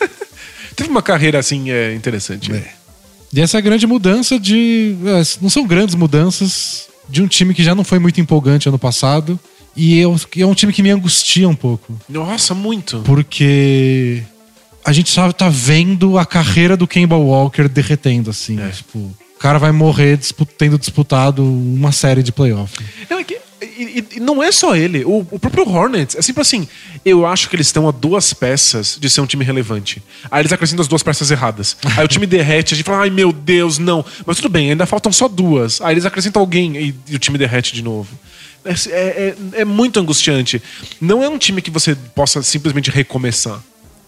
Teve 0.76 0.90
uma 0.90 1.02
carreira 1.02 1.38
assim 1.38 1.70
é, 1.70 1.94
interessante. 1.94 2.52
É. 2.52 2.72
E 3.32 3.40
essa 3.40 3.56
é 3.56 3.58
a 3.58 3.62
grande 3.62 3.86
mudança 3.86 4.38
de. 4.38 4.94
é, 5.06 5.22
Não 5.40 5.48
são 5.50 5.66
grandes 5.66 5.94
mudanças 5.94 6.86
de 7.08 7.22
um 7.22 7.26
time 7.26 7.54
que 7.54 7.62
já 7.62 7.74
não 7.74 7.84
foi 7.84 7.98
muito 7.98 8.20
empolgante 8.20 8.68
ano 8.68 8.78
passado. 8.78 9.38
E 9.74 9.98
eu- 9.98 10.14
é 10.36 10.44
um 10.46 10.54
time 10.54 10.70
que 10.72 10.82
me 10.82 10.90
angustia 10.90 11.48
um 11.48 11.54
pouco. 11.54 11.98
Nossa, 12.06 12.54
muito. 12.54 13.00
Porque 13.00 14.22
a 14.84 14.92
gente 14.92 15.10
só 15.10 15.30
tá 15.32 15.48
vendo 15.48 16.18
a 16.18 16.26
carreira 16.26 16.76
do 16.76 16.86
Kemba 16.86 17.16
Walker 17.16 17.68
derretendo, 17.68 18.30
assim. 18.30 18.60
É. 18.60 18.68
Tipo, 18.70 18.98
o 18.98 19.38
cara 19.38 19.58
vai 19.58 19.72
morrer 19.72 20.18
tendo 20.58 20.78
disputado 20.78 21.44
uma 21.44 21.92
série 21.92 22.22
de 22.22 22.32
playoff. 22.32 22.72
Não, 23.10 23.18
é 23.18 23.24
que- 23.24 23.40
e, 23.60 24.04
e- 24.16 24.20
não 24.20 24.42
é 24.42 24.50
só 24.52 24.74
ele, 24.76 25.04
o, 25.04 25.26
o 25.30 25.38
próprio 25.38 25.68
Hornets. 25.68 26.16
É 26.16 26.22
sempre 26.22 26.42
assim. 26.42 26.66
Eu 27.04 27.24
acho 27.26 27.48
que 27.48 27.56
eles 27.56 27.66
estão 27.68 27.88
a 27.88 27.92
duas 27.92 28.32
peças 28.32 28.96
de 29.00 29.08
ser 29.08 29.20
um 29.20 29.26
time 29.26 29.44
relevante. 29.44 30.02
Aí 30.30 30.42
eles 30.42 30.52
acrescentam 30.52 30.82
as 30.82 30.88
duas 30.88 31.02
peças 31.02 31.30
erradas. 31.30 31.76
Aí 31.96 32.04
o 32.04 32.08
time 32.08 32.26
derrete, 32.26 32.74
a 32.74 32.76
gente 32.76 32.84
fala, 32.86 33.02
ai 33.02 33.10
meu 33.10 33.32
Deus, 33.32 33.78
não. 33.78 34.04
Mas 34.26 34.36
tudo 34.36 34.48
bem, 34.48 34.70
ainda 34.70 34.84
faltam 34.86 35.12
só 35.12 35.28
duas. 35.28 35.80
Aí 35.80 35.94
eles 35.94 36.04
acrescentam 36.04 36.40
alguém 36.40 36.76
e, 36.76 36.94
e 37.08 37.16
o 37.16 37.18
time 37.18 37.38
derrete 37.38 37.72
de 37.74 37.82
novo. 37.82 38.08
É, 38.64 38.72
é- 38.90 39.34
é- 39.56 39.60
é 39.60 39.64
muito 39.64 39.98
angustiante. 39.98 40.60
Não 41.00 41.22
é 41.22 41.28
um 41.28 41.38
time 41.38 41.60
que 41.62 41.70
você 41.70 41.94
possa 42.14 42.42
simplesmente 42.42 42.90
recomeçar. 42.90 43.60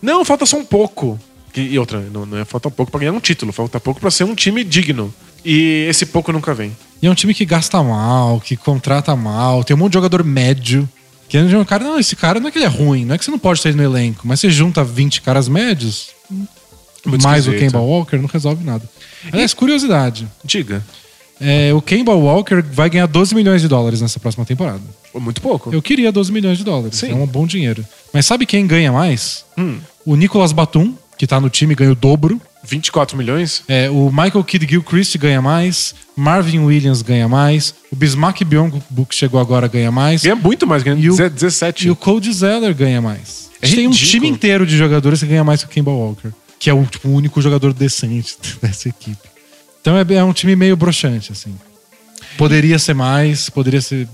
Não, 0.05 0.23
falta 0.23 0.45
só 0.45 0.59
um 0.59 0.64
pouco. 0.64 1.19
E, 1.57 1.61
e 1.61 1.79
outra, 1.79 1.99
não, 2.12 2.27
não 2.27 2.37
é 2.38 2.45
falta 2.45 2.69
um 2.69 2.71
pouco 2.71 2.93
pra 2.93 3.01
ganhar 3.01 3.12
um 3.12 3.21
título, 3.21 3.53
falta 3.53 3.81
pouco 3.81 3.99
pra 3.99 4.11
ser 4.11 4.25
um 4.25 4.35
time 4.35 4.62
digno. 4.62 5.12
E 5.43 5.87
esse 5.88 6.05
pouco 6.05 6.31
nunca 6.31 6.53
vem. 6.53 6.77
E 7.01 7.07
é 7.07 7.11
um 7.11 7.14
time 7.14 7.33
que 7.33 7.45
gasta 7.47 7.83
mal, 7.83 8.38
que 8.38 8.55
contrata 8.55 9.17
mal, 9.17 9.64
tem 9.64 9.75
um 9.75 9.79
monte 9.79 9.93
de 9.93 9.95
jogador 9.95 10.23
médio. 10.23 10.87
Que 11.27 11.38
é 11.38 11.40
um 11.43 11.64
cara, 11.64 11.83
não, 11.83 11.99
esse 11.99 12.14
cara 12.14 12.38
não 12.38 12.49
é 12.49 12.51
que 12.51 12.59
ele 12.59 12.67
é 12.67 12.69
ruim, 12.69 13.07
não 13.07 13.14
é 13.14 13.19
que 13.19 13.25
você 13.25 13.31
não 13.31 13.38
pode 13.38 13.67
ele 13.67 13.77
no 13.79 13.83
elenco, 13.83 14.27
mas 14.29 14.40
você 14.40 14.51
junta 14.51 14.85
20 14.85 15.23
caras 15.23 15.49
médios, 15.49 16.11
Muito 17.05 17.23
mais 17.23 17.47
o 17.47 17.51
esquisito. 17.51 17.73
Kemba 17.73 17.83
Walker, 17.83 18.17
não 18.19 18.27
resolve 18.27 18.62
nada. 18.62 18.88
Aliás, 19.33 19.55
curiosidade. 19.55 20.29
Diga. 20.45 20.85
é, 21.40 21.73
o 21.73 21.81
Kemba 21.81 22.14
Walker 22.14 22.62
vai 22.62 22.90
ganhar 22.90 23.07
12 23.07 23.35
milhões 23.35 23.62
de 23.62 23.69
dólares 23.69 24.03
nessa 24.03 24.21
próxima 24.21 24.45
temporada. 24.45 24.83
Muito 25.14 25.40
pouco. 25.40 25.73
Eu 25.73 25.81
queria 25.81 26.12
12 26.12 26.31
milhões 26.31 26.59
de 26.59 26.64
dólares. 26.64 26.99
Sim. 26.99 27.12
É 27.12 27.14
um 27.14 27.27
bom 27.27 27.47
dinheiro. 27.47 27.85
Mas 28.12 28.27
sabe 28.27 28.45
quem 28.47 28.67
ganha 28.67 28.93
mais? 28.93 29.45
Hum. 29.57 29.79
O 30.05 30.17
Nicolas 30.17 30.53
Batum, 30.53 30.95
que 31.17 31.27
tá 31.27 31.40
no 31.40 31.49
time, 31.49 31.75
ganha 31.75 31.93
o 31.93 31.95
dobro. 31.95 32.40
24 32.67 33.17
milhões? 33.17 33.62
É, 33.69 33.90
o 33.90 34.11
Michael 34.11 34.43
Kidd 34.45 34.67
Gilchrist 34.69 35.17
ganha 35.19 35.40
mais. 35.43 35.95
Marvin 36.17 36.61
Williams 36.61 37.03
ganha 37.03 37.29
mais. 37.29 37.75
O 37.93 37.97
Bismack 37.97 38.43
Biongo, 38.45 38.83
que 39.09 39.14
chegou 39.14 39.38
agora, 39.40 39.69
ganha 39.69 39.90
mais. 39.93 40.23
Ganha 40.23 40.35
muito 40.37 40.67
mais, 40.67 40.83
ganha 40.83 40.97
E 40.99 41.11
o- 41.11 41.17
17. 41.17 41.87
E 41.87 41.90
o 41.90 41.97
Cody 41.97 42.33
Zeller 42.33 42.75
ganha 42.75 43.01
mais. 43.03 43.51
É 43.61 43.67
A 43.67 43.69
gente 43.69 43.77
tem 43.77 43.87
um 43.88 43.90
time 43.90 44.29
inteiro 44.29 44.67
de 44.67 44.77
jogadores 44.77 45.21
que 45.21 45.27
ganha 45.27 45.45
mais 45.45 45.61
que 45.62 45.67
o 45.67 45.69
Kemba 45.71 45.90
Walker. 45.90 46.29
Que 46.59 46.71
é 46.71 46.75
o, 46.75 46.85
tipo, 46.87 47.09
o 47.09 47.14
único 47.14 47.40
jogador 47.43 47.73
decente 47.75 48.37
dessa 48.62 48.88
equipe. 48.88 49.29
Então 49.81 49.97
é, 49.99 50.14
é 50.14 50.25
um 50.25 50.33
time 50.33 50.57
meio 50.57 50.77
broxante, 50.77 51.33
assim. 51.33 51.55
Poderia 52.38 52.79
ser 52.79 52.95
mais, 52.95 53.51
poderia 53.51 53.81
ser 53.83 54.09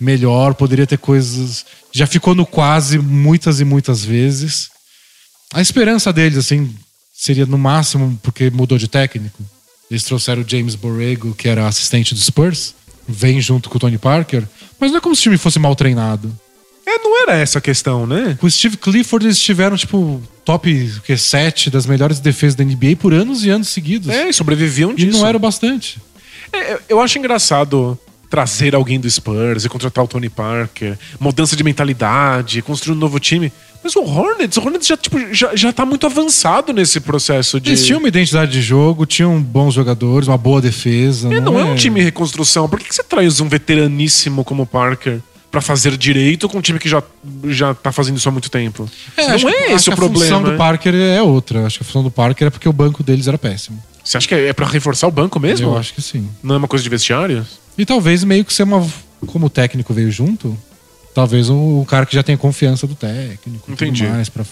melhor, 0.00 0.54
poderia 0.54 0.86
ter 0.86 0.98
coisas. 0.98 1.66
Já 1.92 2.06
ficou 2.06 2.34
no 2.34 2.46
quase 2.46 2.98
muitas 2.98 3.58
e 3.60 3.64
muitas 3.64 4.04
vezes. 4.04 4.70
A 5.56 5.62
esperança 5.62 6.12
deles, 6.12 6.36
assim, 6.36 6.70
seria 7.14 7.46
no 7.46 7.56
máximo 7.56 8.20
porque 8.22 8.50
mudou 8.50 8.76
de 8.76 8.86
técnico. 8.88 9.42
Eles 9.90 10.04
trouxeram 10.04 10.42
o 10.42 10.46
James 10.46 10.74
Borrego, 10.74 11.34
que 11.34 11.48
era 11.48 11.66
assistente 11.66 12.12
do 12.12 12.20
Spurs, 12.20 12.74
vem 13.08 13.40
junto 13.40 13.70
com 13.70 13.78
o 13.78 13.80
Tony 13.80 13.96
Parker. 13.96 14.46
Mas 14.78 14.90
não 14.90 14.98
é 14.98 15.00
como 15.00 15.16
se 15.16 15.20
o 15.20 15.22
time 15.22 15.38
fosse 15.38 15.58
mal 15.58 15.74
treinado. 15.74 16.30
É, 16.84 16.98
não 16.98 17.22
era 17.22 17.38
essa 17.38 17.58
a 17.58 17.62
questão, 17.62 18.06
né? 18.06 18.36
Com 18.38 18.46
o 18.46 18.50
Steve 18.50 18.76
Clifford, 18.76 19.24
eles 19.24 19.38
tiveram, 19.38 19.78
tipo, 19.78 20.22
top 20.44 20.70
o 20.98 21.00
quê, 21.00 21.16
7 21.16 21.70
das 21.70 21.86
melhores 21.86 22.20
defesas 22.20 22.54
da 22.54 22.62
NBA 22.62 22.96
por 23.00 23.14
anos 23.14 23.42
e 23.42 23.48
anos 23.48 23.68
seguidos. 23.68 24.10
É, 24.10 24.28
e 24.28 24.34
sobreviviam 24.34 24.92
e 24.92 24.96
disso. 24.96 25.16
não 25.16 25.26
era 25.26 25.38
o 25.38 25.40
bastante. 25.40 25.98
É, 26.52 26.78
eu 26.86 27.00
acho 27.00 27.18
engraçado 27.18 27.98
trazer 28.28 28.74
alguém 28.74 28.98
do 28.98 29.08
Spurs 29.10 29.64
e 29.64 29.68
contratar 29.68 30.04
o 30.04 30.08
Tony 30.08 30.28
Parker, 30.28 30.98
mudança 31.18 31.54
de 31.56 31.62
mentalidade, 31.62 32.60
construir 32.62 32.94
um 32.96 32.98
novo 32.98 33.18
time. 33.20 33.52
Mas 33.84 33.94
o 33.94 34.02
Hornets, 34.02 34.56
o 34.56 34.60
Hornets 34.64 34.86
já, 34.88 34.96
tipo, 34.96 35.16
já, 35.32 35.54
já 35.54 35.72
tá 35.72 35.86
muito 35.86 36.06
avançado 36.06 36.72
nesse 36.72 36.98
processo 36.98 37.60
de. 37.60 37.70
Eles 37.70 37.84
tinham 37.86 38.00
uma 38.00 38.08
identidade 38.08 38.50
de 38.50 38.60
jogo, 38.60 39.06
tinham 39.06 39.40
bons 39.40 39.74
jogadores, 39.74 40.26
uma 40.26 40.36
boa 40.38 40.60
defesa. 40.60 41.32
É, 41.32 41.40
não 41.40 41.58
é 41.58 41.64
um 41.64 41.76
time 41.76 42.00
em 42.00 42.04
reconstrução. 42.04 42.68
Por 42.68 42.80
que, 42.80 42.88
que 42.88 42.94
você 42.94 43.04
traz 43.04 43.40
um 43.40 43.48
veteraníssimo 43.48 44.44
como 44.44 44.64
o 44.64 44.66
Parker 44.66 45.20
pra 45.52 45.60
fazer 45.60 45.96
direito 45.96 46.48
com 46.48 46.58
um 46.58 46.60
time 46.60 46.80
que 46.80 46.88
já, 46.88 47.00
já 47.44 47.74
tá 47.74 47.92
fazendo 47.92 48.16
isso 48.16 48.28
há 48.28 48.32
muito 48.32 48.50
tempo? 48.50 48.90
É, 49.16 49.28
não 49.28 49.38
que- 49.38 49.46
é 49.46 49.64
acho 49.66 49.74
esse 49.76 49.84
que 49.84 49.90
o 49.90 49.92
A 49.92 49.96
problema. 49.96 50.24
função 50.24 50.42
do 50.42 50.50
né? 50.50 50.56
Parker 50.56 50.94
é 50.94 51.22
outra. 51.22 51.64
Acho 51.64 51.78
que 51.78 51.84
a 51.84 51.86
função 51.86 52.02
do 52.02 52.10
Parker 52.10 52.48
é 52.48 52.50
porque 52.50 52.68
o 52.68 52.72
banco 52.72 53.04
deles 53.04 53.28
era 53.28 53.38
péssimo. 53.38 53.80
Você 54.02 54.16
acha 54.16 54.26
que 54.26 54.34
é 54.34 54.52
pra 54.52 54.66
reforçar 54.66 55.06
o 55.06 55.12
banco 55.12 55.38
mesmo? 55.38 55.68
Eu 55.68 55.78
acho 55.78 55.94
que 55.94 56.02
sim. 56.02 56.28
Não 56.42 56.56
é 56.56 56.58
uma 56.58 56.68
coisa 56.68 56.82
de 56.82 56.88
vestiário? 56.90 57.46
E 57.78 57.84
talvez 57.84 58.24
meio 58.24 58.44
que 58.44 58.52
ser 58.52 58.62
uma. 58.64 58.86
Como 59.26 59.46
o 59.46 59.50
técnico 59.50 59.94
veio 59.94 60.10
junto, 60.10 60.56
talvez 61.14 61.48
um, 61.48 61.80
um 61.80 61.84
cara 61.84 62.04
que 62.06 62.14
já 62.14 62.22
tenha 62.22 62.36
confiança 62.38 62.86
do 62.86 62.94
técnico. 62.94 63.70
Entendi. 63.70 64.06
Mais 64.06 64.28
pra 64.28 64.44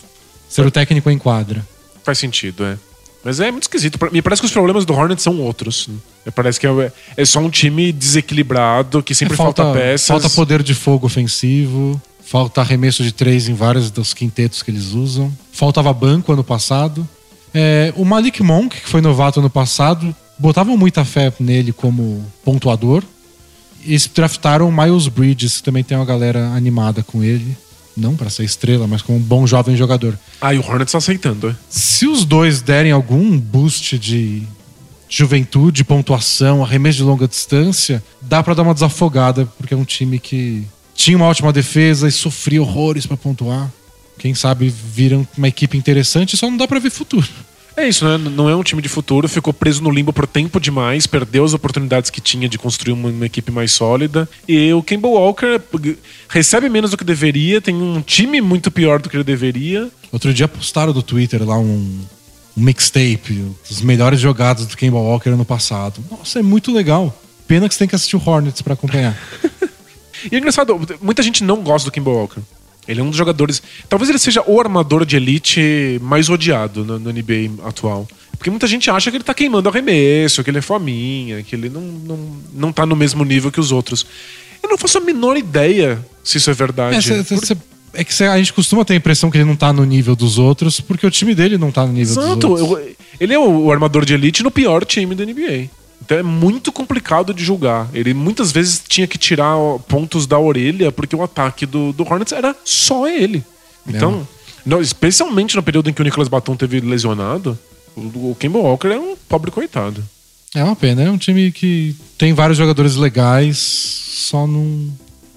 ser 0.48 0.66
o 0.66 0.70
técnico 0.70 1.10
em 1.10 1.18
quadra. 1.18 1.64
Faz 2.02 2.18
sentido, 2.18 2.64
é. 2.64 2.78
Mas 3.24 3.40
é 3.40 3.50
muito 3.50 3.64
esquisito. 3.64 3.98
Me 4.12 4.20
parece 4.20 4.42
que 4.42 4.46
os 4.46 4.52
problemas 4.52 4.84
do 4.84 4.92
Hornets 4.92 5.22
são 5.22 5.40
outros. 5.40 5.88
Me 6.24 6.30
parece 6.30 6.60
que 6.60 6.66
é, 6.66 6.92
é 7.16 7.24
só 7.24 7.40
um 7.40 7.48
time 7.48 7.90
desequilibrado, 7.90 9.02
que 9.02 9.14
sempre 9.14 9.36
falta, 9.36 9.72
peças. 9.72 10.10
É, 10.10 10.12
Falta 10.12 10.28
poder 10.30 10.62
de 10.62 10.74
fogo 10.74 11.06
ofensivo. 11.06 12.00
Falta 12.22 12.60
arremesso 12.60 13.02
de 13.02 13.12
três 13.12 13.48
em 13.48 13.54
vários 13.54 13.90
dos 13.90 14.12
quintetos 14.12 14.62
que 14.62 14.70
eles 14.70 14.92
usam. 14.92 15.32
Faltava 15.52 15.92
banco 15.92 16.32
ano 16.32 16.44
passado. 16.44 17.08
É, 17.52 17.92
o 17.96 18.04
Malik 18.04 18.42
Monk, 18.42 18.80
que 18.80 18.88
foi 18.88 19.00
novato 19.00 19.40
ano 19.40 19.50
passado, 19.50 20.14
botavam 20.38 20.76
muita 20.76 21.04
fé 21.04 21.32
nele 21.38 21.72
como 21.72 22.24
pontuador. 22.44 23.02
E 23.84 23.90
eles 23.90 24.06
draftaram 24.12 24.68
o 24.68 24.72
Miles 24.72 25.08
Bridges, 25.08 25.58
que 25.58 25.62
também 25.62 25.84
tem 25.84 25.96
uma 25.96 26.04
galera 26.04 26.48
animada 26.48 27.02
com 27.02 27.22
ele. 27.22 27.56
Não 27.96 28.16
para 28.16 28.28
ser 28.28 28.44
estrela, 28.44 28.88
mas 28.88 29.02
como 29.02 29.18
um 29.18 29.22
bom 29.22 29.46
jovem 29.46 29.76
jogador. 29.76 30.18
Ah, 30.40 30.52
e 30.52 30.58
o 30.58 30.66
Hornets 30.66 30.90
tá 30.90 30.98
aceitando, 30.98 31.48
é. 31.48 31.56
Se 31.68 32.08
os 32.08 32.24
dois 32.24 32.60
derem 32.60 32.90
algum 32.90 33.38
boost 33.38 33.96
de 33.98 34.42
juventude, 35.08 35.84
pontuação, 35.84 36.64
arremesso 36.64 36.98
de 36.98 37.04
longa 37.04 37.28
distância, 37.28 38.02
dá 38.20 38.42
pra 38.42 38.54
dar 38.54 38.62
uma 38.62 38.74
desafogada, 38.74 39.46
porque 39.58 39.74
é 39.74 39.76
um 39.76 39.84
time 39.84 40.18
que 40.18 40.64
tinha 40.94 41.16
uma 41.16 41.26
ótima 41.26 41.52
defesa 41.52 42.08
e 42.08 42.12
sofria 42.12 42.60
horrores 42.60 43.06
pra 43.06 43.16
pontuar. 43.16 43.70
Quem 44.18 44.34
sabe 44.34 44.68
viram 44.68 45.26
uma 45.36 45.48
equipe 45.48 45.76
interessante, 45.76 46.36
só 46.36 46.50
não 46.50 46.56
dá 46.56 46.66
pra 46.66 46.80
ver 46.80 46.90
futuro. 46.90 47.28
É 47.76 47.88
isso, 47.88 48.04
né? 48.04 48.16
Não 48.16 48.48
é 48.48 48.54
um 48.54 48.62
time 48.62 48.80
de 48.80 48.88
futuro, 48.88 49.28
ficou 49.28 49.52
preso 49.52 49.82
no 49.82 49.90
limbo 49.90 50.12
por 50.12 50.26
tempo 50.26 50.60
demais, 50.60 51.06
perdeu 51.06 51.44
as 51.44 51.54
oportunidades 51.54 52.08
que 52.08 52.20
tinha 52.20 52.48
de 52.48 52.56
construir 52.56 52.92
uma, 52.92 53.08
uma 53.08 53.26
equipe 53.26 53.50
mais 53.50 53.72
sólida. 53.72 54.28
E 54.46 54.72
o 54.72 54.82
Kemba 54.82 55.08
Walker 55.08 55.60
recebe 56.28 56.68
menos 56.68 56.92
do 56.92 56.96
que 56.96 57.04
deveria, 57.04 57.60
tem 57.60 57.74
um 57.74 58.00
time 58.00 58.40
muito 58.40 58.70
pior 58.70 59.00
do 59.00 59.10
que 59.10 59.16
ele 59.16 59.24
deveria. 59.24 59.90
Outro 60.12 60.32
dia 60.32 60.46
postaram 60.46 60.92
do 60.92 61.02
Twitter 61.02 61.42
lá 61.42 61.58
um, 61.58 62.00
um 62.56 62.62
mixtape 62.62 63.44
dos 63.68 63.82
melhores 63.82 64.20
jogados 64.20 64.66
do 64.66 64.76
Kemba 64.76 64.98
Walker 64.98 65.30
ano 65.30 65.44
passado. 65.44 66.02
Nossa, 66.08 66.38
é 66.38 66.42
muito 66.42 66.72
legal. 66.72 67.12
Pena 67.48 67.68
que 67.68 67.74
você 67.74 67.80
tem 67.80 67.88
que 67.88 67.96
assistir 67.96 68.16
o 68.16 68.22
Hornets 68.24 68.62
pra 68.62 68.74
acompanhar. 68.74 69.18
E 70.30 70.36
é 70.36 70.38
engraçado, 70.38 70.80
muita 71.02 71.22
gente 71.22 71.44
não 71.44 71.62
gosta 71.62 71.88
do 71.88 71.92
Kemba 71.92 72.10
Walker. 72.10 72.40
Ele 72.86 73.00
é 73.00 73.02
um 73.02 73.08
dos 73.08 73.16
jogadores. 73.16 73.62
Talvez 73.88 74.08
ele 74.10 74.18
seja 74.18 74.42
o 74.46 74.60
armador 74.60 75.04
de 75.06 75.16
elite 75.16 75.98
mais 76.02 76.28
odiado 76.28 76.84
no, 76.84 76.98
no 76.98 77.10
NBA 77.10 77.66
atual. 77.66 78.06
Porque 78.36 78.50
muita 78.50 78.66
gente 78.66 78.90
acha 78.90 79.10
que 79.10 79.16
ele 79.16 79.24
tá 79.24 79.32
queimando 79.32 79.68
arremesso, 79.68 80.44
que 80.44 80.50
ele 80.50 80.58
é 80.58 80.62
fominha, 80.62 81.42
que 81.42 81.54
ele 81.56 81.68
não, 81.70 81.80
não, 81.80 82.18
não 82.52 82.72
tá 82.72 82.84
no 82.84 82.94
mesmo 82.96 83.24
nível 83.24 83.50
que 83.50 83.60
os 83.60 83.72
outros. 83.72 84.04
Eu 84.62 84.68
não 84.68 84.76
faço 84.76 84.98
a 84.98 85.00
menor 85.00 85.36
ideia 85.36 86.04
se 86.22 86.38
isso 86.38 86.50
é 86.50 86.54
verdade. 86.54 86.96
É, 86.96 87.00
cê- 87.00 87.22
cê- 87.24 87.34
Por- 87.36 87.46
cê- 87.46 87.56
é 87.94 88.02
que 88.04 88.12
cê- 88.12 88.24
a 88.26 88.36
gente 88.36 88.52
costuma 88.52 88.84
ter 88.84 88.94
a 88.94 88.96
impressão 88.96 89.30
que 89.30 89.38
ele 89.38 89.44
não 89.44 89.56
tá 89.56 89.72
no 89.72 89.84
nível 89.84 90.16
dos 90.16 90.38
outros, 90.38 90.80
porque 90.80 91.06
o 91.06 91.10
time 91.10 91.34
dele 91.34 91.56
não 91.56 91.70
tá 91.70 91.86
no 91.86 91.92
nível 91.92 92.12
Exato. 92.22 92.36
dos 92.48 92.60
outros. 92.60 92.86
eu- 92.88 92.96
ele 93.20 93.32
é 93.34 93.38
o, 93.38 93.66
o 93.66 93.72
armador 93.72 94.04
de 94.04 94.12
elite 94.14 94.42
no 94.42 94.50
pior 94.50 94.84
time 94.84 95.14
da 95.14 95.24
NBA. 95.24 95.70
Então 96.04 96.18
é 96.18 96.22
muito 96.22 96.70
complicado 96.70 97.32
de 97.32 97.42
julgar. 97.42 97.88
Ele 97.94 98.12
muitas 98.12 98.52
vezes 98.52 98.82
tinha 98.86 99.06
que 99.06 99.16
tirar 99.16 99.56
pontos 99.88 100.26
da 100.26 100.38
orelha 100.38 100.92
porque 100.92 101.16
o 101.16 101.22
ataque 101.22 101.64
do, 101.64 101.92
do 101.92 102.02
Hornets 102.04 102.32
era 102.32 102.54
só 102.64 103.08
ele. 103.08 103.42
Então, 103.86 104.26
não, 104.64 104.80
especialmente 104.80 105.56
no 105.56 105.62
período 105.62 105.88
em 105.88 105.92
que 105.92 106.00
o 106.00 106.04
Nicolas 106.04 106.28
Batum 106.28 106.56
teve 106.56 106.80
lesionado, 106.80 107.58
o, 107.96 108.30
o 108.30 108.36
Kemba 108.38 108.58
Walker 108.58 108.88
é 108.88 108.98
um 108.98 109.16
pobre 109.28 109.50
coitado. 109.50 110.02
É 110.54 110.62
uma 110.62 110.76
pena, 110.76 111.02
é 111.02 111.10
um 111.10 111.18
time 111.18 111.50
que 111.50 111.96
tem 112.16 112.32
vários 112.32 112.56
jogadores 112.56 112.96
legais, 112.96 113.58
só 113.58 114.46
não. 114.46 114.88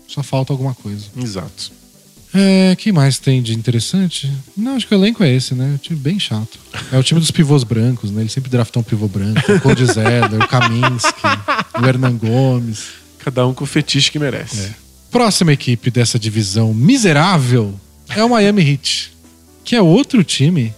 Só 0.07 0.21
falta 0.21 0.53
alguma 0.53 0.73
coisa. 0.73 1.05
Exato. 1.17 1.71
É, 2.39 2.75
que 2.75 2.91
mais 2.91 3.17
tem 3.17 3.41
de 3.41 3.53
interessante? 3.55 4.31
Não, 4.55 4.75
acho 4.75 4.87
que 4.87 4.93
o 4.93 4.97
elenco 4.97 5.23
é 5.23 5.33
esse, 5.33 5.55
né? 5.55 5.71
Um 5.73 5.77
time 5.77 5.97
bem 5.99 6.19
chato. 6.19 6.59
É 6.91 6.97
o 6.97 7.03
time 7.03 7.19
dos 7.19 7.31
pivôs 7.31 7.63
brancos, 7.63 8.11
né? 8.11 8.21
Eles 8.21 8.31
sempre 8.31 8.49
draftam 8.49 8.81
um 8.81 8.83
pivô 8.83 9.07
branco. 9.07 9.51
O 9.51 9.59
Cody 9.61 9.85
Zeller, 9.85 10.35
o 10.35 10.47
Kaminsky, 10.47 11.21
o 11.81 11.85
Hernan 11.85 12.15
Gomes. 12.17 12.83
Cada 13.19 13.45
um 13.47 13.53
com 13.53 13.63
o 13.63 13.67
fetiche 13.67 14.11
que 14.11 14.19
merece. 14.19 14.71
Próxima 15.09 15.51
equipe 15.53 15.89
dessa 15.89 16.19
divisão 16.19 16.73
miserável 16.73 17.73
é 18.09 18.23
o 18.23 18.29
Miami 18.29 18.61
Heat, 18.71 19.11
que 19.63 19.75
é 19.75 19.81
outro 19.81 20.23
time 20.23 20.73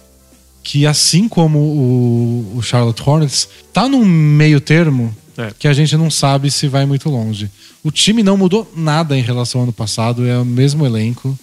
que 0.62 0.86
assim 0.86 1.28
como 1.28 1.58
o, 1.58 2.52
o 2.56 2.62
Charlotte 2.62 3.02
Hornets, 3.04 3.48
tá 3.72 3.88
num 3.88 4.04
meio 4.04 4.60
termo 4.60 5.14
É. 5.36 5.50
que 5.58 5.66
a 5.66 5.72
gente 5.72 5.96
não 5.96 6.10
sabe 6.10 6.50
se 6.50 6.68
vai 6.68 6.84
muito 6.86 7.08
longe. 7.08 7.50
O 7.82 7.90
time 7.90 8.22
não 8.22 8.36
mudou 8.36 8.70
nada 8.76 9.16
em 9.18 9.22
relação 9.22 9.60
ao 9.60 9.64
ano 9.64 9.72
passado, 9.72 10.26
é 10.26 10.38
o 10.38 10.44
mesmo 10.44 10.84
elenco. 10.84 11.36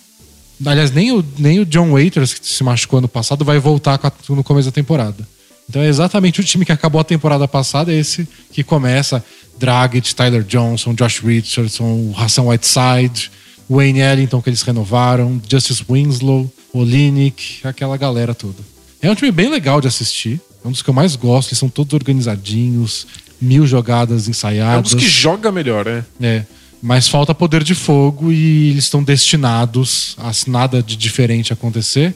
Aliás, 0.65 0.91
nem 0.91 1.11
o, 1.11 1.23
nem 1.37 1.59
o 1.59 1.65
John 1.65 1.91
Waiters, 1.91 2.33
que 2.33 2.47
se 2.47 2.63
machucou 2.63 2.99
ano 2.99 3.07
passado, 3.07 3.45
vai 3.45 3.59
voltar 3.59 3.99
no 4.29 4.43
começo 4.43 4.67
da 4.67 4.71
temporada. 4.71 5.27
Então 5.69 5.81
é 5.81 5.87
exatamente 5.87 6.39
o 6.39 6.43
time 6.43 6.65
que 6.65 6.71
acabou 6.71 7.01
a 7.01 7.03
temporada 7.03 7.47
passada, 7.47 7.91
é 7.91 7.95
esse 7.99 8.27
que 8.51 8.63
começa. 8.63 9.23
Dragic, 9.59 10.13
Tyler 10.15 10.43
Johnson, 10.43 10.93
Josh 10.93 11.19
Richardson, 11.19 11.83
o 11.83 12.13
Hassan 12.15 12.43
Whiteside, 12.43 13.31
Wayne 13.69 13.99
Ellington 13.99 14.41
que 14.41 14.49
eles 14.49 14.61
renovaram, 14.61 15.41
Justice 15.49 15.83
Winslow, 15.89 16.51
Olinick, 16.73 17.59
aquela 17.67 17.97
galera 17.97 18.33
toda. 18.33 18.55
É 19.01 19.11
um 19.11 19.15
time 19.15 19.31
bem 19.31 19.49
legal 19.49 19.81
de 19.81 19.87
assistir. 19.87 20.39
É 20.63 20.67
um 20.67 20.71
dos 20.71 20.81
que 20.81 20.89
eu 20.89 20.93
mais 20.93 21.15
gosto. 21.15 21.49
Eles 21.49 21.59
são 21.59 21.69
todos 21.69 21.93
organizadinhos, 21.93 23.05
mil 23.41 23.65
jogadas 23.67 24.25
É 24.25 24.27
um 24.27 24.31
ensaiadas. 24.31 24.91
dos 24.93 25.03
que 25.03 25.09
joga 25.09 25.51
melhor, 25.51 25.85
né? 25.85 26.05
É. 26.21 26.45
Mas 26.82 27.07
falta 27.07 27.34
poder 27.34 27.63
de 27.63 27.73
fogo 27.73 28.32
e 28.32 28.69
eles 28.71 28.84
estão 28.86 29.03
destinados 29.03 30.15
a 30.19 30.32
se 30.32 30.49
nada 30.49 30.82
de 30.84 30.95
diferente 30.95 31.51
acontecer, 31.51 32.13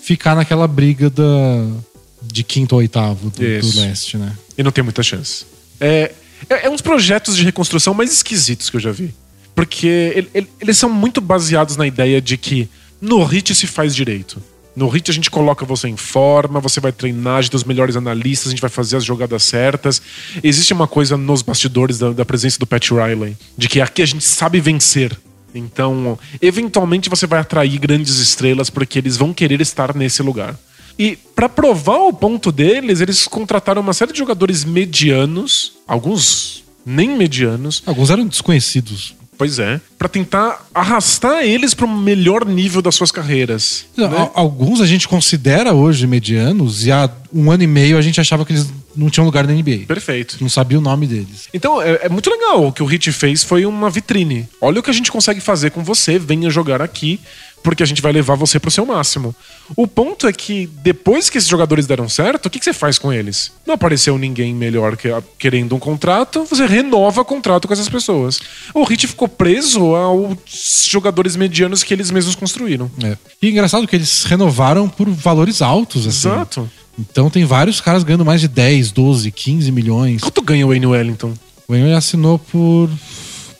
ficar 0.00 0.34
naquela 0.36 0.68
briga 0.68 1.10
da, 1.10 1.24
de 2.22 2.44
quinto 2.44 2.74
ou 2.74 2.78
oitavo 2.80 3.30
do, 3.30 3.36
do 3.36 3.80
leste, 3.80 4.16
né? 4.16 4.32
E 4.56 4.62
não 4.62 4.70
tem 4.70 4.84
muita 4.84 5.02
chance. 5.02 5.44
É, 5.80 6.12
é, 6.48 6.66
é 6.66 6.70
uns 6.70 6.80
projetos 6.80 7.36
de 7.36 7.42
reconstrução 7.44 7.92
mais 7.92 8.12
esquisitos 8.12 8.70
que 8.70 8.76
eu 8.76 8.80
já 8.80 8.92
vi. 8.92 9.12
Porque 9.54 9.86
ele- 9.86 10.30
ele- 10.34 10.48
eles 10.60 10.78
são 10.78 10.88
muito 10.90 11.20
baseados 11.20 11.76
na 11.76 11.86
ideia 11.86 12.20
de 12.20 12.36
que 12.36 12.68
no 13.00 13.22
HIT 13.24 13.54
se 13.54 13.66
faz 13.66 13.94
direito. 13.94 14.40
No 14.76 14.88
HIT 14.88 15.10
a 15.10 15.14
gente 15.14 15.30
coloca 15.30 15.64
você 15.64 15.88
em 15.88 15.96
forma, 15.96 16.58
você 16.58 16.80
vai 16.80 16.90
treinar, 16.90 17.36
a 17.36 17.42
gente 17.42 17.52
tem 17.52 17.58
os 17.58 17.64
melhores 17.64 17.96
analistas, 17.96 18.48
a 18.48 18.50
gente 18.50 18.60
vai 18.60 18.70
fazer 18.70 18.96
as 18.96 19.04
jogadas 19.04 19.42
certas. 19.42 20.02
Existe 20.42 20.72
uma 20.72 20.88
coisa 20.88 21.16
nos 21.16 21.42
bastidores 21.42 21.98
da, 21.98 22.10
da 22.10 22.24
presença 22.24 22.58
do 22.58 22.66
Pat 22.66 22.90
Riley, 22.90 23.36
de 23.56 23.68
que 23.68 23.80
aqui 23.80 24.02
a 24.02 24.06
gente 24.06 24.24
sabe 24.24 24.60
vencer. 24.60 25.16
Então, 25.54 26.18
eventualmente 26.42 27.08
você 27.08 27.26
vai 27.26 27.38
atrair 27.38 27.78
grandes 27.78 28.18
estrelas 28.18 28.68
porque 28.68 28.98
eles 28.98 29.16
vão 29.16 29.32
querer 29.32 29.60
estar 29.60 29.94
nesse 29.94 30.22
lugar. 30.22 30.58
E 30.98 31.16
pra 31.34 31.48
provar 31.48 31.98
o 31.98 32.12
ponto 32.12 32.50
deles, 32.50 33.00
eles 33.00 33.26
contrataram 33.26 33.82
uma 33.82 33.92
série 33.92 34.12
de 34.12 34.18
jogadores 34.18 34.64
medianos, 34.64 35.74
alguns 35.86 36.64
nem 36.84 37.16
medianos, 37.16 37.82
Alguns 37.86 38.10
eram 38.10 38.26
desconhecidos. 38.26 39.14
Pois 39.36 39.58
é, 39.58 39.80
pra 39.98 40.08
tentar 40.08 40.66
arrastar 40.74 41.42
eles 41.44 41.74
para 41.74 41.86
um 41.86 41.96
melhor 41.96 42.44
nível 42.44 42.80
das 42.82 42.94
suas 42.94 43.10
carreiras. 43.10 43.84
né? 43.96 44.04
Al- 44.06 44.32
Alguns 44.34 44.80
a 44.80 44.86
gente 44.86 45.06
considera 45.08 45.72
hoje 45.72 46.06
medianos 46.06 46.86
e 46.86 46.92
há 46.92 47.10
um 47.32 47.50
ano 47.50 47.62
e 47.62 47.66
meio 47.66 47.98
a 47.98 48.02
gente 48.02 48.20
achava 48.20 48.44
que 48.44 48.52
eles 48.52 48.66
não 48.96 49.10
tinham 49.10 49.24
lugar 49.26 49.44
na 49.46 49.52
NBA. 49.52 49.86
Perfeito. 49.88 50.36
Não 50.40 50.48
sabia 50.48 50.78
o 50.78 50.80
nome 50.80 51.06
deles. 51.06 51.48
Então 51.52 51.82
é, 51.82 52.00
é 52.02 52.08
muito 52.08 52.30
legal. 52.30 52.66
O 52.68 52.72
que 52.72 52.82
o 52.82 52.86
Hit 52.86 53.10
fez 53.12 53.42
foi 53.42 53.66
uma 53.66 53.90
vitrine. 53.90 54.48
Olha 54.60 54.78
o 54.78 54.82
que 54.82 54.90
a 54.90 54.94
gente 54.94 55.10
consegue 55.10 55.40
fazer 55.40 55.70
com 55.70 55.82
você, 55.82 56.18
venha 56.18 56.48
jogar 56.50 56.80
aqui, 56.80 57.18
porque 57.64 57.82
a 57.82 57.86
gente 57.86 58.02
vai 58.02 58.12
levar 58.12 58.36
você 58.36 58.60
pro 58.60 58.70
seu 58.70 58.84
máximo. 58.84 59.34
O 59.74 59.86
ponto 59.86 60.28
é 60.28 60.32
que 60.32 60.68
depois 60.82 61.30
que 61.30 61.38
esses 61.38 61.48
jogadores 61.48 61.86
deram 61.86 62.08
certo, 62.10 62.46
o 62.46 62.50
que, 62.50 62.58
que 62.58 62.64
você 62.64 62.74
faz 62.74 62.98
com 62.98 63.10
eles? 63.10 63.50
Não 63.66 63.74
apareceu 63.74 64.18
ninguém 64.18 64.54
melhor 64.54 64.98
que, 64.98 65.08
querendo 65.38 65.74
um 65.74 65.78
contrato, 65.78 66.44
você 66.44 66.66
renova 66.66 67.22
o 67.22 67.24
contrato 67.24 67.66
com 67.66 67.72
essas 67.72 67.88
pessoas. 67.88 68.38
O 68.74 68.84
Hit 68.84 69.06
ficou 69.06 69.26
preso 69.26 69.96
aos 69.96 70.86
jogadores 70.86 71.36
medianos 71.36 71.82
que 71.82 71.94
eles 71.94 72.10
mesmos 72.10 72.34
construíram. 72.34 72.90
É. 73.02 73.16
E 73.40 73.48
engraçado 73.48 73.88
que 73.88 73.96
eles 73.96 74.24
renovaram 74.24 74.86
por 74.86 75.08
valores 75.08 75.62
altos, 75.62 76.06
assim. 76.06 76.28
Exato. 76.28 76.70
Então 76.98 77.30
tem 77.30 77.46
vários 77.46 77.80
caras 77.80 78.04
ganhando 78.04 78.26
mais 78.26 78.42
de 78.42 78.48
10, 78.48 78.92
12, 78.92 79.30
15 79.32 79.72
milhões. 79.72 80.20
Quanto 80.20 80.42
ganha 80.42 80.66
o 80.66 80.68
Wayne 80.68 80.86
Wellington? 80.86 81.32
O 81.66 81.72
Wayne 81.72 81.94
assinou 81.94 82.38
por. 82.38 82.90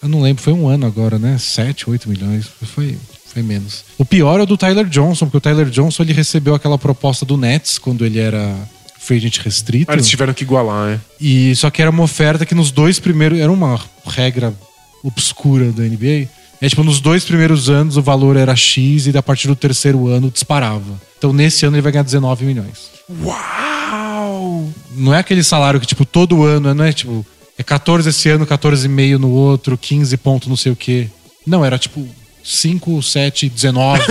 Eu 0.03 0.09
não 0.11 0.21
lembro, 0.21 0.43
foi 0.43 0.53
um 0.53 0.69
ano 0.69 0.87
agora, 0.87 1.19
né? 1.19 1.39
7, 1.39 1.89
8 1.89 2.07
milhões. 2.07 2.47
Foi, 2.75 2.99
foi 3.35 3.43
menos. 3.43 3.85
O 3.99 4.05
pior 4.05 4.39
é 4.39 4.45
o 4.45 4.47
do 4.47 4.57
Tyler 4.57 4.87
Johnson, 4.87 5.26
porque 5.26 5.39
o 5.39 5.41
Tyler 5.41 5.68
Johnson 5.68 6.05
ele 6.05 6.12
recebeu 6.12 6.55
aquela 6.55 6.78
proposta 6.78 7.26
do 7.26 7.37
Nets 7.37 7.78
quando 7.78 8.07
ele 8.07 8.20
era 8.20 8.57
free 9.01 9.16
agent 9.16 9.39
restrito. 9.39 9.91
Ah, 9.91 9.95
eles 9.95 10.09
tiveram 10.09 10.32
que 10.32 10.45
igualar, 10.45 10.87
né? 10.87 11.01
E 11.20 11.55
só 11.57 11.68
que 11.68 11.82
era 11.82 11.91
uma 11.91 12.05
oferta 12.05 12.47
que 12.47 12.55
nos 12.55 12.70
dois 12.70 13.01
primeiros. 13.01 13.39
Era 13.41 13.51
uma 13.51 13.78
regra 14.07 14.55
obscura 15.03 15.72
da 15.72 15.82
NBA. 15.82 16.28
É 16.61 16.68
tipo, 16.68 16.85
nos 16.85 17.01
dois 17.01 17.24
primeiros 17.24 17.68
anos 17.68 17.97
o 17.97 18.03
valor 18.03 18.37
era 18.37 18.55
X 18.55 19.07
e 19.07 19.18
a 19.18 19.22
partir 19.22 19.49
do 19.49 19.57
terceiro 19.57 20.07
ano 20.07 20.30
disparava. 20.30 21.01
Então 21.18 21.32
nesse 21.32 21.66
ano 21.66 21.76
ele 21.76 21.82
vai 21.82 21.93
ganhar 21.93 22.05
19 22.05 22.45
milhões. 22.45 22.91
Uau! 23.22 24.72
Não 24.97 25.12
é 25.12 25.18
aquele 25.18 25.43
salário 25.43 25.80
que, 25.80 25.87
tipo, 25.87 26.07
todo 26.07 26.45
ano, 26.45 26.72
não 26.72 26.85
é 26.85 26.93
tipo, 26.93 27.26
é 27.59 27.62
14 27.62 28.09
esse 28.09 28.28
ano, 28.30 28.47
14,5 28.47 29.18
no 29.18 29.30
outro, 29.30 29.76
15 29.76 30.16
ponto 30.18 30.49
não 30.49 30.57
sei 30.57 30.70
o 30.70 30.76
quê. 30.76 31.09
Não, 31.45 31.64
era 31.64 31.76
tipo 31.76 32.07
5, 32.45 33.03
7, 33.03 33.49
19. 33.49 34.03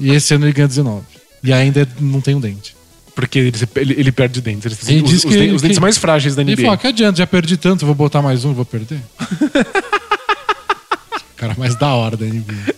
e 0.00 0.10
esse 0.12 0.34
ano 0.34 0.44
ele 0.44 0.52
ganha 0.52 0.68
19. 0.68 1.04
E 1.42 1.52
ainda 1.52 1.88
não 2.00 2.20
tem 2.20 2.34
um 2.34 2.40
dente. 2.40 2.76
Porque 3.14 3.38
ele, 3.38 3.52
ele, 3.76 3.94
ele 3.98 4.12
perde 4.12 4.40
dentes. 4.40 4.76
Têm 4.78 4.96
Ele 4.96 5.04
os, 5.04 5.10
diz 5.10 5.24
os 5.24 5.30
que- 5.32 5.38
den- 5.38 5.52
os 5.54 5.62
dentes 5.62 5.78
que- 5.78 5.82
mais 5.82 5.96
frágeis 5.98 6.34
da 6.36 6.42
Ele 6.42 6.52
NBA. 6.52 6.62
falou, 6.62 6.74
ah, 6.74 6.78
que 6.78 6.86
adianta, 6.88 7.18
já 7.18 7.26
perdi 7.26 7.56
tanto, 7.56 7.84
vou 7.86 7.94
botar 7.94 8.20
mais 8.22 8.44
um, 8.44 8.52
vou 8.52 8.64
perder. 8.64 9.00
Cara 11.36 11.54
mais 11.56 11.76
da 11.76 11.94
hora 11.94 12.16
da 12.16 12.26
NBA. 12.26 12.74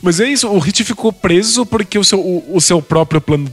Mas 0.00 0.20
é 0.20 0.28
isso, 0.28 0.48
o 0.48 0.58
Hit 0.58 0.84
ficou 0.84 1.12
preso 1.12 1.66
porque 1.66 1.98
o 1.98 2.04
seu, 2.04 2.20
o, 2.20 2.56
o 2.56 2.60
seu 2.60 2.80
próprio 2.80 3.20
plano 3.20 3.50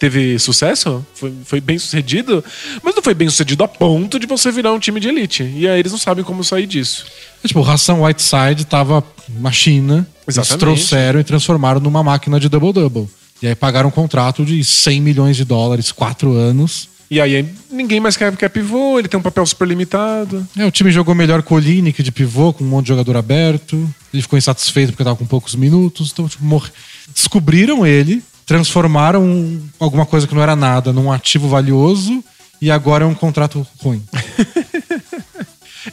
teve 0.00 0.36
sucesso? 0.38 1.06
Foi, 1.14 1.32
foi 1.44 1.60
bem 1.60 1.78
sucedido? 1.78 2.42
Mas 2.82 2.94
não 2.96 3.02
foi 3.02 3.14
bem 3.14 3.28
sucedido 3.28 3.62
a 3.62 3.68
ponto 3.68 4.18
de 4.18 4.26
você 4.26 4.50
virar 4.50 4.72
um 4.72 4.78
time 4.80 4.98
de 4.98 5.08
elite. 5.08 5.44
E 5.44 5.68
aí 5.68 5.78
eles 5.78 5.92
não 5.92 5.98
sabem 5.98 6.24
como 6.24 6.42
sair 6.42 6.66
disso. 6.66 7.04
É, 7.44 7.46
tipo, 7.46 7.60
o 7.60 7.70
Hassan 7.70 7.94
Whiteside 8.02 8.64
tava 8.64 9.04
na 9.38 9.52
China, 9.52 10.06
eles 10.26 10.36
Exatamente. 10.38 10.58
trouxeram 10.58 11.20
e 11.20 11.24
transformaram 11.24 11.80
numa 11.80 12.02
máquina 12.02 12.40
de 12.40 12.48
double-double. 12.48 13.08
E 13.42 13.46
aí 13.46 13.54
pagaram 13.54 13.88
um 13.88 13.92
contrato 13.92 14.44
de 14.44 14.64
100 14.64 15.00
milhões 15.00 15.36
de 15.36 15.44
dólares, 15.44 15.92
quatro 15.92 16.32
anos. 16.32 16.88
E 17.10 17.20
aí 17.20 17.44
ninguém 17.70 17.98
mais 18.00 18.16
quer, 18.16 18.34
quer 18.36 18.48
pivô, 18.48 18.98
ele 18.98 19.08
tem 19.08 19.18
um 19.18 19.22
papel 19.22 19.44
super 19.44 19.66
limitado. 19.66 20.46
É, 20.56 20.64
o 20.64 20.70
time 20.70 20.90
jogou 20.92 21.14
melhor 21.14 21.42
com 21.42 21.54
o 21.54 21.56
Olinick 21.56 22.02
de 22.02 22.12
pivô, 22.12 22.52
com 22.52 22.62
um 22.62 22.68
monte 22.68 22.84
de 22.84 22.88
jogador 22.90 23.16
aberto. 23.16 23.92
Ele 24.14 24.22
ficou 24.22 24.38
insatisfeito 24.38 24.92
porque 24.92 25.02
tava 25.04 25.16
com 25.16 25.26
poucos 25.26 25.54
minutos. 25.54 26.10
Então, 26.12 26.28
tipo, 26.28 26.44
morre- 26.44 26.70
descobriram 27.12 27.84
ele, 27.86 28.22
transformaram 28.50 29.60
alguma 29.78 30.04
coisa 30.04 30.26
que 30.26 30.34
não 30.34 30.42
era 30.42 30.56
nada 30.56 30.92
num 30.92 31.12
ativo 31.12 31.48
valioso 31.48 32.20
e 32.60 32.68
agora 32.68 33.04
é 33.04 33.06
um 33.06 33.14
contrato 33.14 33.64
ruim. 33.80 34.02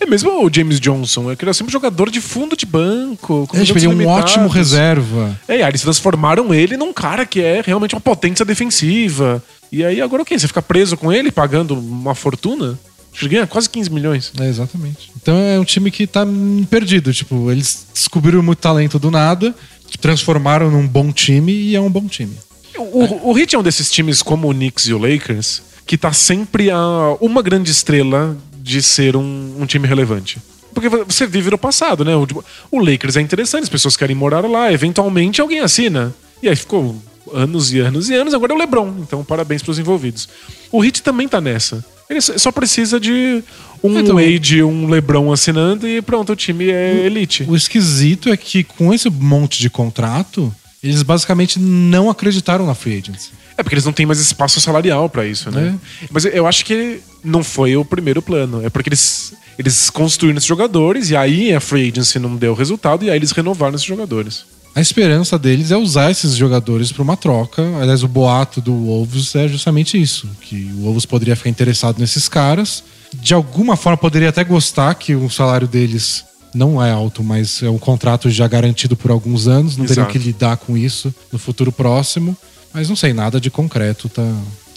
É 0.02 0.06
mesmo 0.06 0.46
o 0.46 0.54
James 0.54 0.82
Johnson, 0.82 1.32
ele 1.32 1.38
era 1.42 1.54
sempre 1.54 1.72
jogador 1.72 2.12
de 2.12 2.20
fundo 2.20 2.58
de 2.58 2.66
banco. 2.66 3.48
com 3.48 3.58
É, 3.58 3.64
tipo, 3.64 3.80
ele 3.80 3.86
é 3.86 3.90
um 3.90 3.94
limitados. 3.94 4.32
ótimo 4.34 4.50
reserva. 4.50 5.40
É, 5.48 5.64
aí 5.64 5.72
eles 5.72 5.82
transformaram 5.82 6.54
ele 6.54 6.76
num 6.76 6.92
cara 6.92 7.26
que 7.26 7.40
é 7.42 7.64
realmente 7.66 7.96
uma 7.96 8.02
potência 8.02 8.44
defensiva. 8.44 9.42
E 9.72 9.86
aí 9.86 10.02
agora 10.02 10.24
o 10.24 10.26
quê? 10.26 10.38
Você 10.38 10.46
fica 10.46 10.62
preso 10.62 10.98
com 10.98 11.10
ele 11.12 11.32
pagando 11.32 11.74
uma 11.74 12.14
fortuna? 12.14 12.78
Acho 13.12 13.20
que 13.20 13.26
ele 13.28 13.36
ganha 13.36 13.48
quase 13.48 13.70
15 13.70 13.90
milhões. 13.90 14.34
É, 14.38 14.50
exatamente. 14.50 15.10
Então 15.16 15.38
é 15.38 15.58
um 15.58 15.64
time 15.64 15.90
que 15.90 16.06
tá 16.06 16.28
perdido. 16.70 17.14
Tipo, 17.14 17.50
eles 17.50 17.88
descobriram 17.94 18.44
muito 18.44 18.60
talento 18.60 19.00
do 19.00 19.10
nada, 19.10 19.56
transformaram 20.02 20.70
num 20.70 20.86
bom 20.86 21.14
time 21.14 21.54
e 21.54 21.76
é 21.78 21.80
um 21.80 21.90
bom 21.90 22.08
time. 22.08 22.36
O, 22.78 23.32
o 23.32 23.38
Heat 23.38 23.56
é 23.56 23.60
um 23.60 23.64
desses 23.64 23.90
times 23.92 24.22
como 24.22 24.50
o 24.50 24.54
Knicks 24.54 24.86
e 24.88 24.94
o 24.94 24.98
Lakers 24.98 25.62
que 25.86 25.98
tá 25.98 26.12
sempre 26.12 26.70
a 26.70 27.16
uma 27.22 27.42
grande 27.42 27.72
estrela 27.72 28.38
de 28.62 28.84
ser 28.84 29.16
um, 29.16 29.56
um 29.60 29.66
time 29.66 29.88
relevante. 29.88 30.38
Porque 30.74 30.90
você 30.90 31.26
vive 31.26 31.50
no 31.50 31.58
passado, 31.58 32.04
né? 32.04 32.14
O, 32.16 32.28
o 32.70 32.80
Lakers 32.80 33.16
é 33.16 33.22
interessante, 33.22 33.64
as 33.64 33.70
pessoas 33.70 33.96
querem 33.96 34.16
morar 34.16 34.46
lá, 34.48 34.72
eventualmente 34.72 35.40
alguém 35.40 35.60
assina. 35.60 36.14
E 36.44 36.50
aí 36.50 36.56
ficou 36.56 36.96
anos 37.34 37.74
e 37.74 37.80
anos 37.80 38.10
e 38.10 38.14
anos, 38.14 38.34
agora 38.34 38.52
é 38.52 38.56
o 38.56 38.60
LeBron. 38.60 38.94
Então, 39.00 39.24
parabéns 39.24 39.64
pros 39.64 39.80
envolvidos. 39.80 40.28
O 40.72 40.84
Heat 40.84 41.02
também 41.02 41.28
tá 41.28 41.40
nessa. 41.40 41.84
Ele 42.10 42.22
só 42.22 42.38
só 42.38 42.52
precisa 42.52 43.00
de 43.00 43.42
um 43.84 43.98
Então- 44.00 44.16
Wade, 44.16 44.62
um 44.64 44.88
LeBron 44.90 45.32
assinando 45.32 45.88
e 45.88 46.02
pronto, 46.02 46.34
o 46.34 46.36
time 46.36 46.70
é 46.70 47.06
elite. 47.06 47.46
O 47.48 47.56
esquisito 47.56 48.30
é 48.30 48.38
que 48.38 48.64
com 48.64 48.94
esse 48.94 49.10
monte 49.10 49.60
de 49.60 49.70
contrato, 49.70 50.54
eles 50.84 51.02
basicamente 51.04 51.60
não 51.60 52.10
acreditaram 52.10 52.66
na 52.66 52.76
free 52.76 53.00
agency. 53.00 53.32
É 53.58 53.64
porque 53.64 53.74
eles 53.74 53.86
não 53.86 53.94
têm 53.94 54.06
mais 54.06 54.20
espaço 54.20 54.62
salarial 54.62 55.10
pra 55.10 55.26
isso, 55.26 55.50
né? 55.50 55.76
Mas 56.12 56.26
eu 56.26 56.46
acho 56.46 56.64
que 56.64 57.00
não 57.24 57.44
foi 57.44 57.76
o 57.76 57.84
primeiro 57.84 58.22
plano. 58.22 58.64
É 58.64 58.70
porque 58.70 58.90
eles, 58.90 59.34
eles 59.58 59.90
construíram 59.90 60.38
esses 60.38 60.48
jogadores 60.48 61.10
e 61.10 61.16
aí 61.16 61.54
a 61.54 61.60
free 61.60 61.90
agency 61.90 62.20
não 62.20 62.36
deu 62.36 62.54
resultado 62.54 63.04
e 63.04 63.10
aí 63.10 63.18
eles 63.18 63.32
renovaram 63.32 63.76
esses 63.76 63.88
jogadores. 63.88 64.46
A 64.76 64.80
esperança 64.80 65.40
deles 65.40 65.72
é 65.72 65.76
usar 65.76 66.12
esses 66.12 66.36
jogadores 66.36 66.92
para 66.92 67.02
uma 67.02 67.18
troca. 67.18 67.64
Aliás, 67.82 68.04
o 68.04 68.08
boato 68.08 68.62
do 68.62 68.72
Wolves 68.72 69.34
é 69.34 69.48
justamente 69.48 70.00
isso: 70.00 70.30
que 70.40 70.72
o 70.76 70.84
Wolves 70.84 71.04
poderia 71.04 71.36
ficar 71.36 71.50
interessado 71.50 71.98
nesses 71.98 72.30
caras. 72.30 72.84
De 73.12 73.34
alguma 73.34 73.76
forma, 73.76 73.98
poderia 73.98 74.30
até 74.30 74.44
gostar 74.44 74.94
que 74.94 75.16
o 75.16 75.32
salário 75.32 75.68
deles 75.68 76.24
não 76.54 76.84
é 76.84 76.92
alto, 76.92 77.24
mas 77.24 77.62
é 77.62 77.70
um 77.70 77.78
contrato 77.78 78.30
já 78.30 78.48
garantido 78.48 78.96
por 78.96 79.12
alguns 79.12 79.48
anos. 79.48 79.78
Não 79.78 79.86
teriam 79.86 80.04
Exato. 80.04 80.20
que 80.20 80.26
lidar 80.26 80.58
com 80.58 80.78
isso 80.78 81.14
no 81.32 81.40
futuro 81.40 81.72
próximo. 81.72 82.36
Mas 82.74 82.90
não 82.90 82.96
sei, 82.96 83.14
nada 83.14 83.40
de 83.40 83.50
concreto 83.50 84.10
tá 84.10 84.24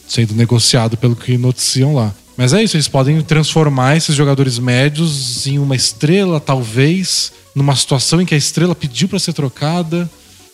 sendo 0.09 0.35
negociado 0.35 0.97
pelo 0.97 1.15
que 1.15 1.37
noticiam 1.39 1.95
lá. 1.95 2.13
Mas 2.37 2.53
é 2.53 2.63
isso, 2.63 2.77
eles 2.77 2.89
podem 2.89 3.21
transformar 3.23 3.97
esses 3.97 4.15
jogadores 4.15 4.59
médios 4.59 5.47
em 5.47 5.59
uma 5.59 5.77
estrela, 5.77 6.41
talvez, 6.41 7.33
numa 7.55 7.77
situação 7.77 8.21
em 8.21 8.25
que 8.25 8.35
a 8.35 8.39
estrela 8.39 8.75
pediu 8.75 9.09
para 9.09 9.19
ser 9.19 9.35
trocada. 9.35 10.09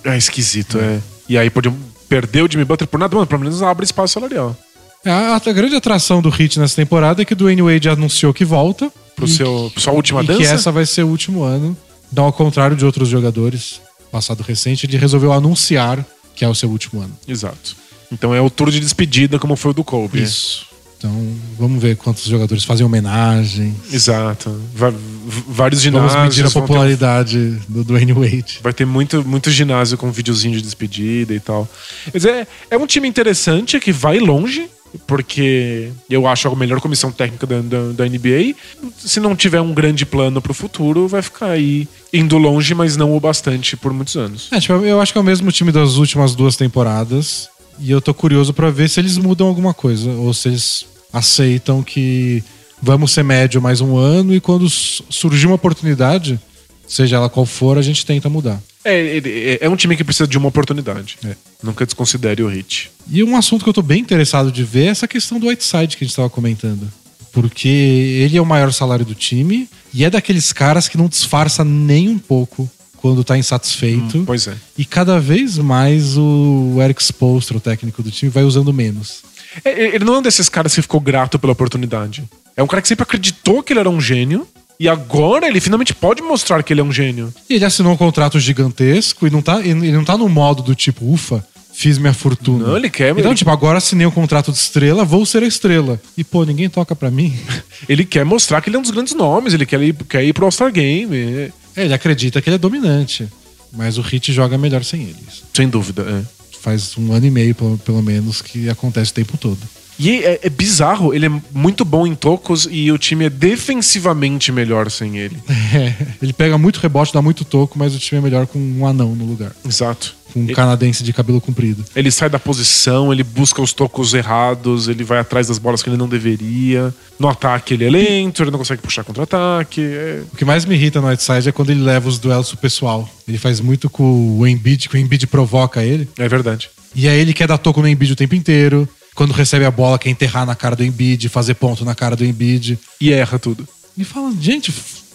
É 0.05 0.17
esquisito, 0.17 0.79
é. 0.79 1.01
E 1.29 1.39
aí 1.39 1.49
podiam 1.49 1.77
perder 2.09 2.43
o 2.43 2.51
Jimmy 2.51 2.65
Butler 2.65 2.89
por 2.89 2.99
nada, 2.99 3.15
mano, 3.15 3.27
pelo 3.27 3.41
menos 3.41 3.63
abre 3.63 3.85
espaço 3.85 4.15
salarial. 4.15 4.57
É, 5.05 5.11
A, 5.11 5.37
a 5.37 5.53
grande 5.53 5.77
atração 5.77 6.21
do 6.21 6.29
Hit 6.29 6.59
nessa 6.59 6.75
temporada 6.75 7.23
é 7.23 7.25
que 7.25 7.33
o 7.33 7.37
Dwayne 7.37 7.63
Wade 7.63 7.89
anunciou 7.89 8.35
que 8.35 8.45
volta. 8.45 8.93
Pro 9.17 9.25
e 9.25 9.29
seu, 9.29 9.73
sua 9.77 9.93
última 9.93 10.23
e 10.23 10.27
dança. 10.27 10.39
que 10.41 10.47
essa 10.47 10.71
vai 10.71 10.87
ser 10.87 11.03
o 11.03 11.09
último 11.09 11.43
ano. 11.43 11.77
Então, 12.13 12.25
ao 12.25 12.33
contrário 12.33 12.77
de 12.77 12.85
outros 12.85 13.09
jogadores, 13.09 13.81
passado 14.13 14.43
recente, 14.43 14.87
ele 14.87 14.97
resolveu 14.97 15.33
anunciar 15.33 16.05
que 16.35 16.45
é 16.45 16.49
o 16.49 16.55
seu 16.55 16.69
último 16.71 17.01
ano. 17.01 17.17
Exato. 17.27 17.75
Então 18.13 18.33
é 18.35 18.41
o 18.41 18.49
tour 18.51 18.71
de 18.71 18.79
despedida, 18.79 19.39
como 19.39 19.57
foi 19.57 19.71
o 19.73 19.75
do 19.75 19.83
Kobe. 19.83 20.23
Isso. 20.23 20.67
Então, 20.99 21.35
vamos 21.59 21.81
ver 21.83 21.97
quantos 21.97 22.25
jogadores 22.25 22.63
fazem 22.65 22.85
homenagem. 22.87 23.75
Exato. 23.93 24.59
Vários 24.75 25.83
Vamos 25.85 26.11
ginásios. 26.13 26.23
medir 26.23 26.45
a 26.45 26.49
vão 26.49 26.63
ter- 26.63 26.67
popularidade 26.69 27.59
do 27.69 27.85
Dwayne 27.85 28.13
Wade. 28.13 28.61
Vai 28.63 28.73
ter 28.73 28.87
muito, 28.87 29.23
muito 29.27 29.51
ginásio 29.51 29.99
com 29.99 30.11
videozinho 30.11 30.55
de 30.57 30.63
despedida 30.63 31.35
e 31.35 31.41
tal. 31.41 31.69
Mas 32.13 32.25
é, 32.25 32.47
é 32.71 32.77
um 32.77 32.87
time 32.87 33.09
interessante 33.09 33.79
que 33.81 33.93
vai 33.93 34.19
longe, 34.19 34.69
porque 35.07 35.91
eu 36.09 36.27
acho 36.27 36.49
a 36.49 36.57
melhor 36.57 36.81
comissão 36.81 37.13
técnica 37.13 37.47
da, 37.47 37.61
da, 37.61 37.93
da 37.93 38.05
NBA. 38.05 38.55
Se 38.97 39.21
não 39.21 39.37
tiver 39.37 39.61
um 39.61 39.75
grande 39.75 40.07
plano 40.07 40.41
pro 40.41 40.55
futuro, 40.55 41.09
vai 41.09 41.23
ficar 41.23 41.51
aí 41.51 41.89
indo 42.13 42.39
longe, 42.39 42.75
mas 42.75 42.97
não 42.97 43.17
o 43.17 43.21
bastante 43.21 43.77
por 43.77 43.93
muitos 43.93 44.17
anos. 44.17 44.49
É, 44.51 44.61
tipo, 44.61 44.75
eu 44.75 45.01
acho 45.01 45.13
que 45.13 45.19
é 45.19 45.21
o 45.21 45.25
mesmo 45.25 45.51
time 45.53 45.73
das 45.73 45.97
últimas 45.97 46.35
duas 46.35 46.57
temporadas. 46.57 47.49
E 47.79 47.91
eu 47.91 48.01
tô 48.01 48.15
curioso 48.15 48.55
pra 48.55 48.71
ver 48.71 48.89
se 48.89 49.01
eles 49.01 49.19
mudam 49.19 49.47
alguma 49.47 49.75
coisa. 49.75 50.11
Ou 50.11 50.33
se 50.33 50.49
eles 50.49 50.87
aceitam 51.13 51.83
que 51.83 52.43
vamos 52.81 53.11
ser 53.11 53.23
médio 53.23 53.61
mais 53.61 53.81
um 53.81 53.97
ano 53.97 54.35
e 54.35 54.41
quando 54.41 54.69
surgir 54.69 55.47
uma 55.47 55.55
oportunidade, 55.55 56.39
seja 56.87 57.17
ela 57.17 57.29
qual 57.29 57.47
for, 57.47 57.79
a 57.79 57.83
gente 57.83 58.05
tenta 58.05 58.29
mudar. 58.29 58.61
É, 58.89 59.17
ele- 59.17 59.31
é, 59.31 59.59
é 59.63 59.69
um 59.69 59.77
time 59.77 59.97
que 59.97 60.05
precisa 60.05 60.27
de 60.27 60.39
uma 60.39 60.49
oportunidade. 60.49 61.19
É. 61.25 61.35
Nunca 61.63 61.85
desconsidere 61.85 62.43
o 62.43 62.49
Hit. 62.49 62.91
E 63.11 63.23
um 63.25 63.37
assunto 63.37 63.63
que 63.65 63.69
eu 63.69 63.75
tô 63.75 63.83
bem 63.83 64.01
interessado 64.01 64.51
de 64.53 64.63
ver 64.65 64.85
é 64.85 64.89
essa 64.89 65.09
questão 65.09 65.39
do 65.41 65.49
Whiteside 65.49 65.97
que 65.97 66.05
a 66.05 66.07
gente 66.07 66.17
tava 66.17 66.31
comentando. 66.31 66.89
Porque 67.33 67.69
ele 67.69 68.37
é 68.37 68.41
o 68.41 68.47
maior 68.47 68.73
salário 68.73 69.05
do 69.05 69.15
time 69.15 69.69
e 69.93 70.05
é 70.05 70.11
daqueles 70.11 70.53
caras 70.53 70.89
que 70.89 70.97
não 70.97 71.07
disfarça 71.09 71.65
nem 71.65 72.09
um 72.09 72.19
pouco 72.19 72.71
quando 72.97 73.23
tá 73.23 73.37
insatisfeito. 73.37 74.23
Pois 74.25 74.47
é. 74.47 74.55
E 74.79 74.85
cada 74.85 75.21
vez 75.21 75.59
mais 75.59 76.17
o 76.17 76.79
Eric 76.83 77.03
Spoelstra, 77.03 77.57
o 77.57 77.61
técnico 77.61 78.03
do 78.03 78.11
time, 78.11 78.31
vai 78.31 78.43
usando 78.43 78.73
menos. 78.73 79.23
É, 79.65 79.71
é, 79.71 79.95
Ele 79.95 80.05
não 80.05 80.15
é 80.15 80.19
um 80.19 80.23
desses 80.23 80.49
caras 80.49 80.75
que 80.75 80.81
ficou 80.83 81.01
grato 81.01 81.39
pela 81.39 81.53
oportunidade. 81.53 82.25
É 82.57 82.63
um 82.63 82.67
cara 82.67 82.81
que 82.81 82.89
sempre 82.89 83.03
acreditou 83.03 83.63
que 83.63 83.73
ele 83.73 83.81
era 83.81 83.91
um 83.91 84.01
gênio. 84.01 84.47
E 84.79 84.89
agora 84.89 85.49
ele 85.49 85.61
finalmente 85.61 85.95
pode 85.95 86.21
mostrar 86.23 86.63
que 86.63 86.73
ele 86.73 86.81
é 86.81 86.85
um 86.85 86.93
gênio. 86.93 87.33
E 87.49 87.55
ele 87.55 87.65
assinou 87.65 87.93
um 87.93 87.97
contrato 87.97 88.39
gigantesco 88.39 89.27
e 89.27 89.31
não 89.31 89.41
tá, 89.41 89.61
ele 89.65 89.93
não 89.93 90.05
tá 90.05 90.17
no 90.19 90.29
modo 90.29 90.63
do 90.63 90.75
tipo, 90.75 91.11
ufa, 91.11 91.45
fiz 91.73 91.97
minha 91.99 92.13
fortuna. 92.13 92.67
Não, 92.69 92.77
ele 92.77 92.91
quer- 92.91 93.11
Então, 93.17 93.31
ele- 93.31 93.35
tipo, 93.39 93.51
agora 93.51 93.79
assinei 93.79 94.07
um 94.07 94.11
contrato 94.11 94.53
de 94.53 94.59
estrela, 94.59 95.05
vou 95.05 95.25
ser 95.25 95.43
a 95.43 95.47
estrela. 95.47 96.01
E, 96.17 96.23
pô, 96.23 96.45
ninguém 96.45 96.69
toca 96.69 96.95
pra 96.95 97.11
mim. 97.11 97.35
Ele 97.89 98.05
quer 98.05 98.25
mostrar 98.25 98.61
que 98.61 98.69
ele 98.71 98.77
é 98.77 98.79
um 98.79 98.83
dos 98.83 98.91
grandes 98.91 99.15
nomes. 99.15 99.53
Ele 99.55 99.65
quer 99.67 99.81
ir, 99.83 99.95
quer 100.09 100.25
ir 100.25 100.33
pro 100.33 100.45
All-Star 100.47 100.73
Game. 100.73 101.15
é. 101.17 101.51
É, 101.77 101.85
ele 101.85 101.93
acredita 101.95 102.41
que 102.41 102.49
ele 102.49 102.57
é 102.57 102.59
dominante. 102.59 103.29
Mas 103.73 103.99
o 103.99 104.01
Hit 104.01 104.33
joga 104.33 104.57
melhor 104.57 104.83
sem 104.83 105.03
eles. 105.03 105.43
Sem 105.53 105.69
dúvida, 105.69 106.03
é. 106.03 106.37
Faz 106.63 106.97
um 106.97 107.13
ano 107.13 107.27
e 107.27 107.31
meio, 107.31 107.55
pelo, 107.55 107.77
pelo 107.79 108.03
menos, 108.03 108.41
que 108.41 108.69
acontece 108.71 109.11
o 109.11 109.15
tempo 109.15 109.37
todo. 109.37 109.59
E 109.99 110.23
é, 110.25 110.41
é 110.43 110.51
bizarro, 110.51 111.15
ele 111.15 111.27
é 111.27 111.31
muito 111.53 111.85
bom 111.85 112.07
em 112.07 112.15
tocos 112.15 112.69
e 112.71 112.93
o 112.93 112.99
time 112.99 113.25
é 113.27 113.31
defensivamente 113.31 114.51
melhor 114.53 114.91
sem 114.91 115.19
ele. 115.19 115.37
É, 115.77 115.93
ele 116.23 116.33
pega 116.33 116.57
muito 116.57 116.79
rebote, 116.79 117.13
dá 117.13 117.21
muito 117.21 117.45
toco, 117.45 117.77
mas 117.79 117.95
o 117.95 117.99
time 117.99 118.19
é 118.21 118.23
melhor 118.23 118.47
com 118.47 118.59
um 118.59 118.87
anão 118.87 119.15
no 119.17 119.25
lugar. 119.27 119.53
Exato. 119.67 120.15
Com 120.33 120.41
um 120.41 120.45
Ele- 120.45 120.55
canadense 120.55 121.03
de 121.03 121.13
cabelo 121.13 121.41
comprido. 121.41 121.85
Ele 121.95 122.11
sai 122.11 122.31
da 122.31 122.39
posição, 122.39 123.13
ele 123.13 123.23
busca 123.25 123.61
os 123.61 123.73
tocos 123.73 124.15
errados, 124.15 124.87
ele 124.89 125.03
vai 125.03 125.19
atrás 125.19 125.49
das 125.49 125.59
bolas 125.59 125.83
que 125.83 125.91
ele 125.91 125.97
não 125.97 126.09
deveria. 126.09 126.95
No 127.19 127.29
ataque 127.29 127.75
ele 127.75 127.85
é 127.85 127.91
lento, 127.91 128.43
ele 128.43 128.51
não 128.53 128.59
consegue 128.59 128.81
puxar 128.81 129.03
contra-ataque. 129.05 129.81
é- 129.83 130.23
O 130.33 130.37
que 130.37 130.45
mais 130.45 130.65
me 130.65 130.75
irrita 130.77 131.01
no 131.01 131.09
Whiteside 131.09 131.49
é 131.49 131.53
quando 131.53 131.71
ele 131.71 131.83
leva 131.83 132.09
os 132.09 132.19
duelos 132.19 132.49
pro 132.51 132.59
pessoal. 132.59 133.09
Ele 133.27 133.37
faz 133.39 133.61
muito 133.61 133.91
com 133.91 134.39
o 134.39 134.47
Embiid, 134.47 134.89
que 134.89 134.95
o 134.97 134.99
Embiid 134.99 135.27
provoca 135.27 135.83
ele. 135.83 136.09
É 136.17 136.29
verdade. 136.29 136.71
E 136.95 137.09
aí 137.09 137.19
ele 137.21 137.35
quer 137.35 137.49
dar 137.49 137.59
toco 137.59 137.83
no 137.83 137.89
Embiid 137.89 138.13
o 138.13 138.17
tempo 138.17 138.35
inteiro. 138.35 138.89
Quando 139.17 139.33
recebe 139.33 139.65
a 139.65 139.71
bola, 139.71 139.99
quer 139.99 140.11
enterrar 140.11 140.47
na 140.47 140.55
cara 140.55 140.77
do 140.77 140.85
Embiid, 140.85 141.29
fazer 141.31 141.55
ponto 141.55 141.85
na 141.85 141.95
cara 141.95 142.15
do 142.15 142.25
Embiid. 142.25 142.79
E 143.01 143.13
erra 143.13 143.39
tudo. 143.39 143.67
E 143.97 144.05
fala, 144.05 144.31
gente, 144.39 144.73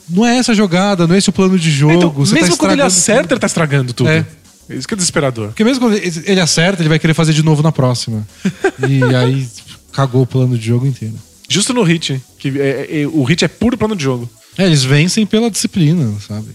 não 0.10 0.26
é 0.26 0.38
essa 0.38 0.52
a 0.52 0.56
jogada, 0.56 1.06
não 1.08 1.14
é 1.14 1.20
esse 1.20 1.30
o 1.30 1.34
plano 1.34 1.58
de 1.58 1.70
jogo. 1.70 1.94
Então, 1.94 2.10
você 2.10 2.34
mesmo 2.34 2.50
tá 2.52 2.58
quando 2.58 2.72
ele 2.72 2.82
acerta, 2.82 3.22
tudo." 3.22 3.34
ele 3.34 3.40
tá 3.40 3.48
estragando 3.48 3.94
tudo. 3.94 4.10
É. 4.10 4.26
Isso 4.70 4.88
que 4.88 4.94
é 4.94 4.98
desesperador. 4.98 5.48
Porque 5.50 5.64
mesmo 5.64 5.82
quando 5.82 5.98
ele 5.98 6.24
ele 6.26 6.40
acerta, 6.40 6.82
ele 6.82 6.90
vai 6.90 6.98
querer 6.98 7.14
fazer 7.14 7.32
de 7.32 7.44
novo 7.44 7.62
na 7.62 7.72
próxima. 7.72 8.28
e 8.90 9.04
aí 9.16 9.48
cagou 9.92 10.24
o 10.24 10.28
plano 10.28 10.58
de 10.58 10.66
jogo 10.66 10.88
inteiro. 10.88 11.16
Justo 11.48 11.74
no 11.74 11.84
hit, 11.84 12.20
que 12.40 12.60
é- 12.60 13.02
é- 13.02 13.08
o 13.08 13.24
hit 13.24 13.46
é 13.46 13.48
puro 13.48 13.78
plano 13.78 13.96
de 13.96 14.04
jogo. 14.04 14.28
É, 14.58 14.66
eles 14.66 14.84
vencem 14.84 15.26
pela 15.26 15.52
disciplina, 15.52 16.12
sabe? 16.28 16.48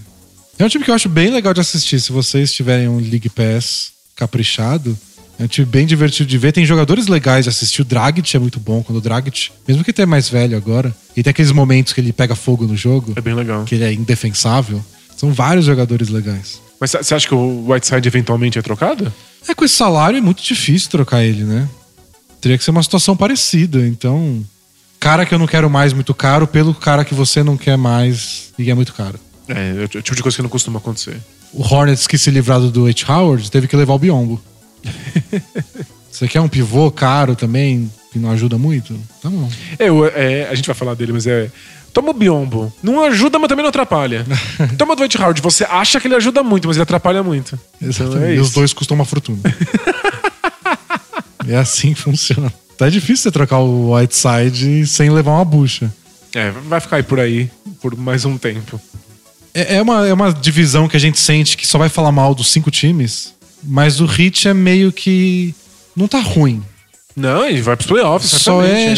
É 0.59 0.65
um 0.65 0.69
time 0.69 0.83
que 0.85 0.91
eu 0.91 0.95
acho 0.95 1.09
bem 1.09 1.31
legal 1.31 1.55
de 1.55 1.61
assistir. 1.61 2.01
Se 2.01 2.11
vocês 2.11 2.53
tiverem 2.53 2.89
um 2.89 2.99
League 2.99 3.29
Pass 3.29 3.93
caprichado, 4.17 4.99
é 5.39 5.45
um 5.45 5.47
time 5.47 5.67
bem 5.67 5.87
divertido 5.87 6.29
de 6.29 6.39
ver. 6.39 6.53
Tem 6.53 6.65
jogadores 6.65 7.07
legais 7.09 7.45
de 7.45 7.51
assistir. 7.51 7.83
O 7.83 7.85
Dragic 7.85 8.35
é 8.37 8.39
muito 8.39 8.59
bom. 8.59 8.83
Quando 8.83 8.99
o 8.99 9.01
Dragic, 9.01 9.51
mesmo 9.69 9.85
que 9.85 9.91
ele 9.91 10.03
é 10.03 10.07
mais 10.07 10.29
velho 10.29 10.57
agora, 10.57 10.95
e 11.17 11.23
tem 11.23 11.31
aqueles 11.31 11.53
momentos 11.53 11.93
que 11.93 12.01
ele 12.01 12.13
pega 12.13 12.35
fogo 12.35 12.67
no 12.67 12.77
jogo, 12.77 13.13
É 13.17 13.21
bem 13.21 13.35
legal. 13.35 13.65
que 13.65 13.75
ele 13.75 13.85
é 13.85 13.93
indefensável. 13.93 14.83
São 15.17 15.33
vários 15.33 15.65
jogadores 15.67 16.09
legais. 16.09 16.61
Mas 16.81 16.91
você 16.91 17.15
acha 17.15 17.27
que 17.27 17.35
o 17.35 17.71
Whiteside 17.71 18.07
eventualmente 18.07 18.59
é 18.59 18.63
trocado? 18.63 19.13
É, 19.49 19.55
com 19.55 19.65
esse 19.65 19.75
salário 19.75 20.19
é 20.19 20.21
muito 20.21 20.43
difícil 20.43 20.91
trocar 20.91 21.23
ele, 21.25 21.45
né? 21.45 21.69
Teria 22.41 22.59
que 22.59 22.65
ser 22.65 22.71
uma 22.71 22.83
situação 22.83 23.17
parecida. 23.17 23.87
Então, 23.87 24.45
cara 25.01 25.25
que 25.25 25.35
eu 25.35 25.39
não 25.39 25.47
quero 25.47 25.71
mais 25.71 25.93
muito 25.93 26.13
caro, 26.15 26.47
pelo 26.47 26.75
cara 26.75 27.05
que 27.05 27.15
você 27.15 27.43
não 27.43 27.57
quer 27.57 27.77
mais 27.79 28.53
e 28.59 28.71
é 28.71 28.75
muito 28.75 28.93
caro. 28.93 29.19
É, 29.49 29.83
é 29.83 29.85
o 29.85 29.89
tipo 30.03 30.15
de 30.17 30.23
coisa 30.23 30.37
que 30.37 30.43
não 30.43 30.51
costuma 30.51 30.79
acontecer. 30.79 31.17
O 31.53 31.63
Hornets 31.63 32.07
que 32.07 32.19
se 32.19 32.31
livrado 32.31 32.71
do 32.71 32.87
H. 32.87 33.05
Howard 33.11 33.51
teve 33.51 33.67
que 33.69 33.77
levar 33.77 33.95
o 33.95 33.99
Biombo. 33.99 34.43
Você 36.11 36.27
quer 36.29 36.41
um 36.41 36.49
pivô 36.49 36.91
caro 36.91 37.35
também, 37.37 37.91
que 38.13 38.19
não 38.19 38.31
ajuda 38.31 38.57
muito? 38.57 38.99
Tá 39.23 39.29
bom. 39.29 39.49
É, 39.79 39.91
o- 39.93 40.07
é, 40.07 40.49
a 40.49 40.55
gente 40.55 40.67
vai 40.67 40.75
falar 40.75 40.95
dele, 40.95 41.13
mas 41.13 41.27
é. 41.27 41.51
Toma 41.93 42.11
o 42.11 42.15
biombo. 42.15 42.71
Não 42.83 43.03
ajuda, 43.05 43.39
mas 43.39 43.49
também 43.49 43.63
não 43.63 43.71
atrapalha. 43.71 44.25
Toma 44.77 44.93
o 44.93 44.97
Dwight 44.97 45.17
Howard. 45.19 45.41
Você 45.43 45.65
acha 45.65 45.99
que 46.01 46.07
ele 46.07 46.15
ajuda 46.15 46.43
muito, 46.43 46.69
mas 46.69 46.77
ele 46.77 46.83
atrapalha 46.83 47.23
muito. 47.23 47.59
Então 47.81 47.89
Exatamente. 48.07 48.33
é 48.33 48.37
e 48.37 48.39
os 48.39 48.51
dois 48.53 48.73
custam 48.75 48.95
uma 48.95 49.05
fortuna. 49.07 49.41
é 51.49 51.57
assim 51.57 51.95
que 51.95 52.01
funciona. 52.01 52.53
Tá 52.77 52.89
difícil 52.91 53.25
você 53.25 53.31
trocar 53.31 53.59
o 53.61 53.95
Whiteside 53.95 54.87
sem 54.87 55.11
levar 55.11 55.33
uma 55.33 55.45
bucha. 55.45 55.93
É, 56.35 56.51
vai 56.51 56.81
ficar 56.81 56.97
aí 56.97 57.03
por 57.03 57.19
aí 57.19 57.51
por 57.81 57.97
mais 57.97 58.25
um 58.25 58.37
tempo. 58.37 58.79
É, 59.55 59.77
é 59.77 59.83
uma, 59.83 60.07
é 60.07 60.13
uma 60.13 60.33
divisão 60.35 60.87
que 60.87 60.97
a 60.97 61.01
gente 61.01 61.19
sente 61.19 61.57
que 61.57 61.67
só 61.67 61.79
vai 61.79 61.89
falar 61.89 62.13
mal 62.13 62.35
dos 62.35 62.53
cinco 62.53 62.71
times, 62.71 63.33
mas 63.63 64.01
o 64.01 64.07
Hit 64.07 64.49
é 64.49 64.55
meio 64.55 64.93
que. 64.93 65.55
Não 65.95 66.07
tá 66.09 66.21
ruim. 66.21 66.63
Não, 67.17 67.45
ele 67.47 67.63
vai 67.63 67.77
pros 67.77 67.87
playoffs, 67.89 68.31
Só 68.31 68.63
é. 68.63 68.91
né? 68.91 68.95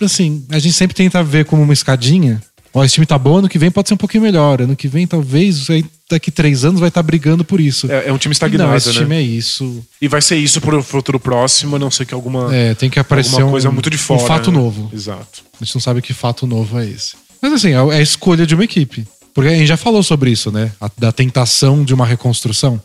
Assim, 0.00 0.44
a 0.50 0.58
gente 0.58 0.72
sempre 0.74 0.94
tenta 0.96 1.22
ver 1.22 1.44
como 1.44 1.62
uma 1.62 1.72
escadinha. 1.72 2.42
Ó, 2.74 2.82
esse 2.82 2.94
time 2.94 3.04
tá 3.04 3.18
bom, 3.18 3.36
ano 3.36 3.48
que 3.50 3.58
vem 3.58 3.70
pode 3.70 3.88
ser 3.88 3.94
um 3.94 3.98
pouquinho 3.98 4.22
melhor. 4.22 4.62
Ano 4.62 4.74
que 4.74 4.88
vem, 4.88 5.06
talvez, 5.06 5.68
aí 5.68 5.84
daqui 6.08 6.30
três 6.30 6.64
anos 6.64 6.80
vai 6.80 6.88
estar 6.88 7.02
brigando 7.02 7.44
por 7.44 7.60
isso. 7.60 7.90
É, 7.92 8.08
é 8.08 8.12
um 8.12 8.16
time 8.16 8.32
estagnado, 8.32 8.70
Não, 8.70 8.76
esse 8.76 8.88
né? 8.88 8.94
time 8.94 9.14
é 9.16 9.20
isso. 9.20 9.84
E 10.00 10.08
vai 10.08 10.22
ser 10.22 10.36
isso 10.36 10.58
pro 10.62 10.82
futuro 10.82 11.20
próximo, 11.20 11.76
a 11.76 11.78
não 11.78 11.90
ser 11.90 12.06
que 12.06 12.14
alguma, 12.14 12.54
É, 12.54 12.74
tem 12.74 12.88
que 12.88 12.98
aparecer 12.98 13.32
alguma 13.32 13.48
um, 13.48 13.50
coisa 13.50 13.70
muito 13.70 13.90
de 13.90 13.98
fora. 13.98 14.22
um 14.22 14.26
fato 14.26 14.50
né? 14.50 14.56
novo. 14.56 14.90
Exato. 14.94 15.42
A 15.60 15.64
gente 15.64 15.74
não 15.74 15.82
sabe 15.82 16.00
que 16.00 16.14
fato 16.14 16.46
novo 16.46 16.78
é 16.80 16.88
esse. 16.88 17.12
Mas 17.42 17.52
assim, 17.52 17.68
é 17.68 17.94
é 17.94 17.98
a 17.98 18.00
escolha 18.00 18.46
de 18.46 18.54
uma 18.54 18.64
equipe. 18.64 19.06
Porque 19.34 19.50
a 19.50 19.54
gente 19.54 19.66
já 19.66 19.76
falou 19.76 20.02
sobre 20.02 20.30
isso, 20.30 20.50
né? 20.50 20.72
A- 20.80 20.90
da 20.96 21.12
tentação 21.12 21.84
de 21.84 21.92
uma 21.92 22.06
reconstrução. 22.06 22.80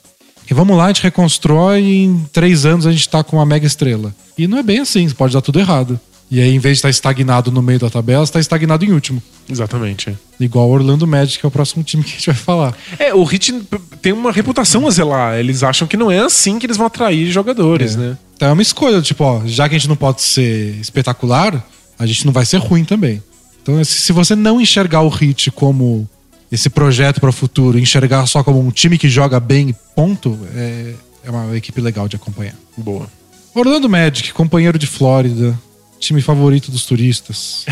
E 0.50 0.54
vamos 0.54 0.78
lá, 0.78 0.86
a 0.86 0.88
gente 0.88 1.04
reconstrói 1.04 1.82
e 1.82 2.04
em 2.06 2.26
três 2.32 2.66
anos 2.66 2.86
a 2.88 2.91
gente 2.91 3.08
tá 3.10 3.24
com 3.24 3.38
uma 3.38 3.45
mega 3.45 3.66
estrela. 3.68 4.14
E 4.38 4.48
não 4.48 4.58
é 4.58 4.64
bem 4.64 4.80
assim, 4.80 5.10
pode 5.10 5.34
dar 5.34 5.41
tudo 5.41 5.60
errado. 5.60 6.00
E 6.30 6.41
aí, 6.41 6.54
em 6.54 6.60
vez 6.60 6.74
de 6.74 6.80
estar 6.80 6.89
estagnado 6.89 7.50
no 7.54 7.62
meio 7.62 7.80
da 7.80 7.89
tabela, 7.89 8.26
você 8.26 8.34
tá 8.34 8.39
estagnado 8.39 8.84
em 8.84 8.91
último. 8.91 9.24
Exatamente. 9.50 10.14
Igual 10.38 10.68
o 10.68 10.74
Orlando 10.74 11.08
Magic, 11.08 11.39
que 11.39 11.45
é 11.45 11.48
o 11.48 11.52
próximo 11.52 11.84
time 11.84 12.04
que 12.04 12.10
a 12.12 12.14
gente 12.16 12.26
vai 12.26 12.36
falar. 12.36 12.78
É, 13.00 13.14
o 13.14 13.24
Heat 13.24 13.54
tem 14.02 14.12
uma 14.12 14.30
reputação 14.32 14.86
a 14.86 14.89
zelar. 14.91 15.38
Eles 15.38 15.64
acham 15.64 15.88
que 15.88 15.95
não 15.95 16.12
é 16.12 16.20
assim 16.20 16.60
que 16.60 16.66
eles 16.66 16.76
vão 16.76 16.86
atrair 16.88 17.32
jogadores, 17.32 17.95
É. 17.95 17.98
né? 17.98 18.18
Então 18.36 18.50
é 18.50 18.52
uma 18.52 18.62
escolha, 18.62 19.02
tipo, 19.02 19.24
ó, 19.24 19.41
já 19.45 19.70
que 19.70 19.76
a 19.76 19.78
gente 19.78 19.88
não 19.88 19.95
pode 19.95 20.22
ser 20.22 20.76
espetacular, 20.82 21.66
a 21.98 22.06
gente 22.06 22.26
não 22.26 22.34
vai 22.34 22.45
ser 22.45 22.58
ruim 22.58 22.84
também. 22.84 23.24
Então, 23.64 23.82
se 23.84 24.02
se 24.02 24.12
você 24.12 24.36
não 24.36 24.60
enxergar 24.62 25.02
o 25.02 25.10
Hit 25.10 25.50
como 25.52 26.08
esse 26.52 26.70
projeto 26.70 27.20
para 27.20 27.30
o 27.30 27.34
futuro, 27.34 27.78
enxergar 27.78 28.26
só 28.26 28.43
como 28.43 28.60
um 28.60 28.72
time 28.72 28.98
que 28.98 29.10
joga 29.10 29.39
bem, 29.39 29.76
ponto, 29.95 30.38
é, 30.56 30.93
é 31.24 31.32
uma 31.32 31.56
equipe 31.56 31.82
legal 31.82 32.08
de 32.08 32.16
acompanhar. 32.16 32.56
Boa. 32.78 33.08
Orlando 33.54 33.89
Magic, 33.89 34.34
companheiro 34.34 34.78
de 34.78 34.88
Flórida, 34.88 35.58
time 36.00 36.22
favorito 36.22 36.72
dos 36.72 36.86
turistas. 36.86 37.66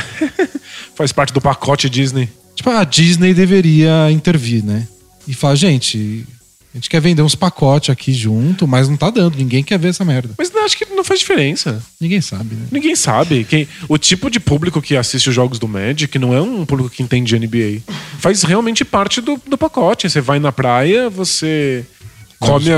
Faz 0.95 1.11
parte 1.11 1.34
do 1.34 1.41
pacote 1.41 1.89
Disney. 1.89 2.30
Tipo, 2.55 2.71
a 2.71 2.84
Disney 2.84 3.34
deveria 3.34 4.11
intervir, 4.11 4.63
né? 4.63 4.88
E 5.28 5.34
falar, 5.34 5.55
gente, 5.55 6.26
a 6.76 6.78
gente 6.78 6.89
quer 6.89 6.99
vender 6.99 7.21
uns 7.21 7.36
pacotes 7.36 7.89
aqui 7.89 8.11
junto, 8.11 8.67
mas 8.67 8.89
não 8.89 8.97
tá 8.97 9.09
dando. 9.09 9.38
Ninguém 9.38 9.63
quer 9.63 9.80
ver 9.80 9.88
essa 9.88 10.03
merda. 10.03 10.34
Mas 10.38 10.53
acho 10.53 10.78
que 10.78 10.84
não 10.93 11.05
faz 11.05 11.21
diferença. 11.21 11.82
Ninguém 12.01 12.19
sabe, 12.19 12.53
né? 12.53 12.67
Ninguém 12.69 12.97
sabe. 12.97 13.45
Quem, 13.45 13.65
o 13.88 13.97
tipo 13.97 14.30
de 14.30 14.41
público 14.41 14.82
que 14.82 14.97
assiste 14.97 15.30
os 15.30 15.34
jogos 15.36 15.57
do 15.57 15.69
Magic 15.69 16.19
não 16.19 16.34
é 16.34 16.41
um 16.41 16.65
público 16.65 16.89
que 16.89 17.01
entende 17.01 17.39
NBA. 17.39 17.82
Faz 18.19 18.43
realmente 18.43 18.84
parte 18.84 19.21
do, 19.21 19.41
do 19.47 19.57
pacote. 19.57 20.09
Você 20.09 20.19
vai 20.19 20.38
na 20.38 20.51
praia, 20.51 21.09
você 21.09 21.86
come 22.39 22.65
a, 22.73 22.78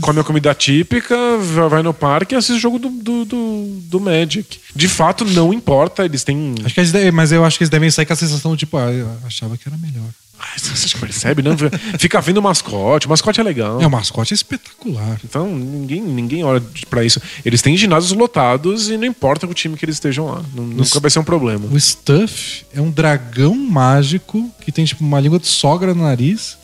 come 0.00 0.20
a 0.20 0.24
comida 0.24 0.54
típica, 0.54 1.14
va- 1.36 1.68
vai 1.68 1.82
no 1.82 1.92
parque 1.92 2.34
e 2.34 2.38
assiste 2.38 2.56
o 2.56 2.60
jogo 2.60 2.78
do, 2.78 2.88
do, 2.88 3.24
do, 3.26 3.80
do 3.90 4.00
Magic. 4.00 4.58
De 4.74 4.88
fato, 4.88 5.22
não 5.26 5.52
importa. 5.52 6.02
Eles 6.06 6.24
têm. 6.24 6.54
Acho 6.64 6.72
que 6.72 6.80
eles 6.80 6.92
devem, 6.92 7.12
mas 7.12 7.30
eu 7.30 7.44
acho 7.44 7.58
que 7.58 7.64
eles 7.64 7.70
devem 7.70 7.90
sair 7.90 8.06
com 8.06 8.14
a 8.14 8.16
sensação, 8.16 8.56
tipo, 8.56 8.78
ah, 8.78 8.90
eu 8.90 9.06
achava 9.26 9.58
que 9.58 9.68
era 9.68 9.76
melhor. 9.76 10.08
Você 10.56 10.96
percebe, 10.98 11.42
não? 11.42 11.56
Fica 11.98 12.20
vendo 12.20 12.38
o 12.38 12.42
mascote. 12.42 13.06
O 13.06 13.10
mascote 13.10 13.40
é 13.40 13.42
legal. 13.42 13.80
É, 13.80 13.86
o 13.86 13.90
mascote 13.90 14.32
é 14.32 14.36
espetacular. 14.36 15.18
Então, 15.24 15.48
ninguém, 15.56 16.00
ninguém 16.02 16.44
olha 16.44 16.62
pra 16.90 17.04
isso. 17.04 17.20
Eles 17.44 17.62
têm 17.62 17.76
ginásios 17.76 18.12
lotados 18.12 18.88
e 18.90 18.96
não 18.96 19.04
importa 19.06 19.46
o 19.46 19.54
time 19.54 19.76
que 19.76 19.84
eles 19.84 19.96
estejam 19.96 20.26
lá. 20.26 20.42
Nu- 20.54 20.62
Nunca 20.64 21.00
vai 21.00 21.10
ser 21.10 21.18
um 21.18 21.24
problema. 21.24 21.66
O 21.70 21.78
Stuff 21.80 22.64
é 22.74 22.80
um 22.80 22.90
dragão 22.90 23.54
mágico 23.54 24.50
que 24.60 24.70
tem, 24.72 24.84
tipo, 24.84 25.02
uma 25.04 25.20
língua 25.20 25.38
de 25.38 25.46
sogra 25.46 25.94
no 25.94 26.02
nariz. 26.02 26.58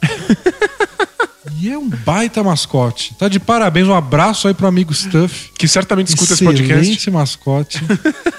e 1.61 1.71
é 1.71 1.79
um 1.79 1.89
baita 1.89 2.43
mascote. 2.43 3.15
Tá 3.19 3.29
de 3.29 3.41
parabéns, 3.41 3.87
um 3.89 3.95
abraço 3.95 4.49
aí 4.49 4.55
pro 4.55 4.67
amigo 4.67 4.93
Stuff. 4.95 5.51
Que 5.57 5.67
certamente 5.69 6.09
escuta 6.09 6.35
esse 6.35 6.45
podcast. 6.45 6.75
Excelente 6.81 7.11
mascote. 7.11 7.81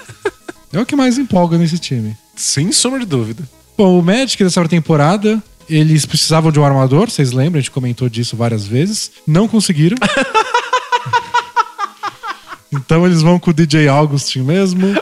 é 0.72 0.78
o 0.80 0.86
que 0.86 0.94
mais 0.96 1.18
empolga 1.18 1.58
nesse 1.58 1.78
time. 1.78 2.16
Sem 2.36 2.70
sombra 2.72 3.00
de 3.00 3.06
dúvida. 3.06 3.42
Bom, 3.76 3.98
o 3.98 4.02
Magic 4.02 4.42
dessa 4.42 4.68
temporada, 4.68 5.42
eles 5.68 6.04
precisavam 6.04 6.52
de 6.52 6.60
um 6.60 6.64
armador, 6.64 7.10
vocês 7.10 7.32
lembram? 7.32 7.58
A 7.58 7.62
gente 7.62 7.70
comentou 7.70 8.08
disso 8.08 8.36
várias 8.36 8.66
vezes. 8.66 9.10
Não 9.26 9.48
conseguiram. 9.48 9.96
então 12.70 13.06
eles 13.06 13.22
vão 13.22 13.38
com 13.38 13.50
o 13.50 13.54
DJ 13.54 13.88
Augustin 13.88 14.40
mesmo. 14.40 14.94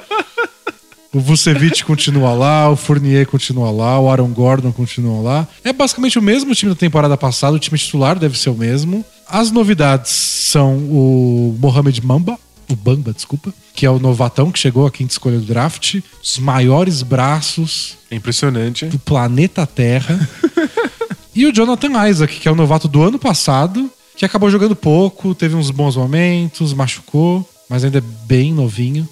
O 1.13 1.19
Vucevic 1.19 1.83
continua 1.83 2.33
lá, 2.33 2.71
o 2.71 2.77
Fournier 2.77 3.27
continua 3.27 3.73
lá, 3.73 3.99
o 3.99 4.09
Aaron 4.09 4.29
Gordon 4.29 4.71
continua 4.71 5.21
lá. 5.21 5.49
É 5.65 5.73
basicamente 5.73 6.17
o 6.17 6.23
mesmo 6.23 6.55
time 6.55 6.71
da 6.71 6.79
temporada 6.79 7.17
passada, 7.17 7.57
o 7.57 7.59
time 7.59 7.77
titular 7.77 8.17
deve 8.17 8.39
ser 8.39 8.51
o 8.51 8.55
mesmo. 8.55 9.05
As 9.29 9.51
novidades 9.51 10.13
são 10.13 10.77
o 10.77 11.57
Mohamed 11.59 12.01
Mamba, 12.07 12.39
o 12.73 12.77
Bamba, 12.77 13.13
desculpa, 13.13 13.53
que 13.75 13.85
é 13.87 13.91
o 13.91 13.99
novatão 13.99 14.51
que 14.51 14.59
chegou 14.59 14.87
a 14.87 14.91
quinta 14.91 15.13
escolha 15.13 15.39
do 15.39 15.45
draft, 15.45 15.97
os 16.23 16.39
maiores 16.39 17.03
braços 17.03 17.97
É 18.11 18.17
impressionante. 18.17 18.87
do 18.87 18.99
planeta 18.99 19.67
Terra. 19.67 20.29
e 21.35 21.47
o 21.47 21.53
Jonathan 21.53 22.09
Isaac, 22.09 22.39
que 22.41 22.49
é 22.49 22.51
o 22.53 22.57
novato 22.57 22.89
do 22.89 23.03
ano 23.03 23.19
passado, 23.19 23.91
que 24.17 24.25
acabou 24.25 24.51
jogando 24.51 24.77
pouco, 24.77 25.35
teve 25.35 25.55
uns 25.55 25.71
bons 25.71 25.97
momentos, 25.97 26.73
machucou, 26.73 27.49
mas 27.69 27.85
ainda 27.85 27.99
é 27.99 28.27
bem 28.27 28.53
novinho. 28.53 29.09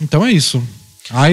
Então 0.00 0.24
é 0.24 0.32
isso. 0.32 0.62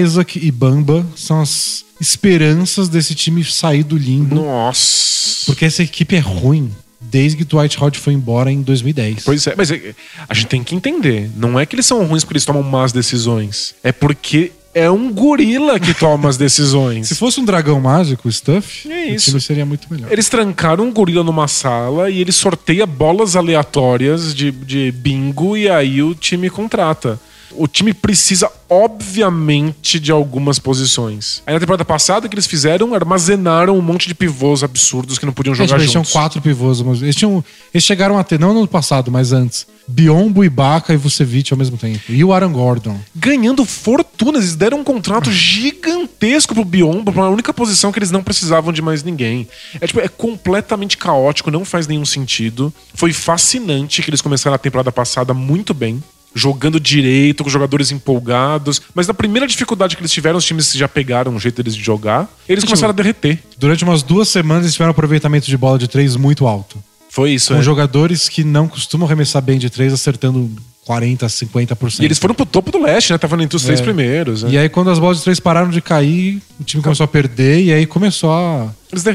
Isaac 0.00 0.38
e 0.38 0.50
Bamba 0.50 1.06
são 1.16 1.40
as 1.40 1.84
esperanças 2.00 2.88
desse 2.88 3.14
time 3.14 3.44
sair 3.44 3.82
do 3.82 3.96
limbo, 3.96 4.36
Nossa. 4.36 5.46
porque 5.46 5.64
essa 5.64 5.82
equipe 5.82 6.14
é 6.16 6.18
ruim 6.18 6.70
desde 7.16 7.38
que 7.38 7.44
Dwight 7.44 7.78
Howard 7.78 7.98
foi 7.98 8.12
embora 8.12 8.52
em 8.52 8.60
2010. 8.60 9.24
Pois 9.24 9.46
é, 9.46 9.54
mas 9.56 9.70
é- 9.70 9.94
a 10.28 10.34
gente 10.34 10.48
tem 10.48 10.62
que 10.62 10.74
entender. 10.74 11.30
Não 11.34 11.58
é 11.58 11.64
que 11.64 11.74
eles 11.74 11.86
são 11.86 12.04
ruins 12.04 12.22
porque 12.24 12.34
eles 12.34 12.44
tomam 12.44 12.62
más 12.62 12.92
decisões. 12.92 13.74
É 13.82 13.90
porque 13.90 14.52
é 14.74 14.90
um 14.90 15.10
gorila 15.10 15.80
que 15.80 15.94
toma 15.94 16.28
as 16.28 16.36
decisões. 16.36 17.08
Se 17.08 17.14
fosse 17.14 17.40
um 17.40 17.44
dragão 17.46 17.80
mágico, 17.80 18.28
o 18.28 18.32
Stuff, 18.32 18.86
É 18.92 19.12
o 19.12 19.14
isso. 19.14 19.30
time 19.30 19.40
seria 19.40 19.64
muito 19.64 19.86
melhor. 19.90 20.12
Eles 20.12 20.28
trancaram 20.28 20.84
um 20.84 20.92
gorila 20.92 21.24
numa 21.24 21.48
sala 21.48 22.10
e 22.10 22.20
ele 22.20 22.32
sorteia 22.32 22.84
bolas 22.84 23.34
aleatórias 23.34 24.34
de, 24.34 24.50
de 24.50 24.92
bingo 24.92 25.56
e 25.56 25.70
aí 25.70 26.02
o 26.02 26.14
time 26.14 26.50
contrata. 26.50 27.18
O 27.52 27.66
time 27.66 27.94
precisa, 27.94 28.50
obviamente, 28.68 29.98
de 30.00 30.10
algumas 30.12 30.58
posições. 30.58 31.42
Aí 31.46 31.54
na 31.54 31.60
temporada 31.60 31.84
passada, 31.84 32.26
o 32.26 32.28
que 32.28 32.34
eles 32.34 32.46
fizeram? 32.46 32.94
Armazenaram 32.94 33.76
um 33.78 33.82
monte 33.82 34.08
de 34.08 34.14
pivôs 34.14 34.62
absurdos 34.62 35.18
que 35.18 35.26
não 35.26 35.32
podiam 35.32 35.52
É, 35.52 35.56
tipo, 35.56 35.68
jogar 35.68 35.80
eles 35.80 35.90
tinham 35.90 36.02
juntos. 36.04 36.12
quatro 36.12 36.40
pivôs, 36.40 36.80
eles, 37.02 37.14
tinham, 37.16 37.44
eles 37.72 37.84
chegaram 37.84 38.18
a 38.18 38.24
ter, 38.24 38.38
não 38.38 38.52
no 38.52 38.60
ano 38.60 38.68
passado, 38.68 39.10
mas 39.10 39.32
antes, 39.32 39.66
Biombo, 39.88 40.44
Ibaka 40.44 40.92
e 40.92 40.96
Vucevic 40.96 41.52
ao 41.52 41.58
mesmo 41.58 41.76
tempo. 41.76 42.00
E 42.08 42.22
o 42.24 42.32
Aaron 42.32 42.52
Gordon. 42.52 42.98
Ganhando 43.14 43.64
fortunas. 43.64 44.42
Eles 44.42 44.56
deram 44.56 44.80
um 44.80 44.84
contrato 44.84 45.30
gigantesco 45.30 46.54
pro 46.54 46.64
Biombo, 46.64 47.12
pra 47.12 47.28
única 47.28 47.52
posição 47.54 47.92
que 47.92 47.98
eles 47.98 48.10
não 48.10 48.22
precisavam 48.22 48.72
de 48.72 48.82
mais 48.82 49.02
ninguém. 49.02 49.48
É, 49.80 49.86
tipo, 49.86 50.00
é 50.00 50.08
completamente 50.08 50.96
caótico, 50.96 51.50
não 51.50 51.64
faz 51.64 51.86
nenhum 51.86 52.04
sentido. 52.04 52.72
Foi 52.94 53.12
fascinante 53.12 54.02
que 54.02 54.10
eles 54.10 54.20
começaram 54.20 54.54
a 54.54 54.58
temporada 54.58 54.90
passada 54.90 55.32
muito 55.32 55.72
bem. 55.72 56.02
Jogando 56.38 56.78
direito, 56.78 57.42
com 57.42 57.48
jogadores 57.50 57.90
empolgados. 57.90 58.80
Mas 58.94 59.06
na 59.08 59.14
primeira 59.14 59.46
dificuldade 59.46 59.96
que 59.96 60.02
eles 60.02 60.12
tiveram, 60.12 60.36
os 60.38 60.44
times 60.44 60.70
já 60.72 60.86
pegaram 60.86 61.34
o 61.34 61.40
jeito 61.40 61.62
deles 61.62 61.74
de 61.74 61.82
jogar. 61.82 62.28
Eles 62.48 62.62
Tipo, 62.62 62.72
começaram 62.72 62.90
a 62.92 62.94
derreter. 62.94 63.38
Durante 63.58 63.82
umas 63.84 64.02
duas 64.02 64.28
semanas 64.28 64.64
eles 64.64 64.74
tiveram 64.74 64.90
um 64.90 64.92
aproveitamento 64.92 65.46
de 65.46 65.56
bola 65.56 65.78
de 65.78 65.88
três 65.88 66.14
muito 66.14 66.46
alto. 66.46 66.76
Foi 67.08 67.30
isso, 67.30 67.54
Com 67.54 67.60
é. 67.60 67.62
jogadores 67.62 68.28
que 68.28 68.44
não 68.44 68.68
costumam 68.68 69.06
arremessar 69.06 69.40
bem 69.40 69.58
de 69.58 69.70
três, 69.70 69.90
acertando 69.92 70.50
40%, 70.86 71.26
50%. 71.48 72.00
E 72.00 72.04
eles 72.04 72.18
foram 72.18 72.34
pro 72.34 72.44
topo 72.44 72.70
do 72.70 72.78
leste, 72.82 73.10
né? 73.10 73.16
Estavam 73.16 73.40
entre 73.40 73.56
os 73.56 73.64
três 73.64 73.80
É. 73.80 73.82
primeiros. 73.82 74.42
né? 74.42 74.50
E 74.52 74.58
aí, 74.58 74.68
quando 74.68 74.90
as 74.90 74.98
bolas 74.98 75.16
de 75.16 75.24
três 75.24 75.40
pararam 75.40 75.70
de 75.70 75.80
cair, 75.80 76.40
o 76.60 76.64
time 76.64 76.82
começou 76.82 77.04
a 77.04 77.08
perder 77.08 77.62
e 77.62 77.72
aí 77.72 77.86
começou 77.86 78.30
a 78.30 78.70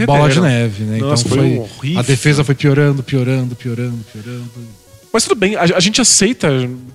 bola 0.06 0.30
de 0.30 0.42
neve, 0.42 0.84
né? 0.84 0.98
Nossa, 0.98 1.24
então 1.28 1.38
foi 1.38 1.50
foi. 1.50 1.58
horrível. 1.60 2.00
A 2.00 2.02
defesa 2.02 2.44
foi 2.44 2.56
piorando, 2.56 3.04
piorando, 3.04 3.56
piorando, 3.56 4.00
piorando. 4.12 4.50
Mas 5.14 5.24
tudo 5.24 5.36
bem, 5.36 5.56
a, 5.56 5.62
a 5.64 5.80
gente 5.80 6.00
aceita 6.00 6.48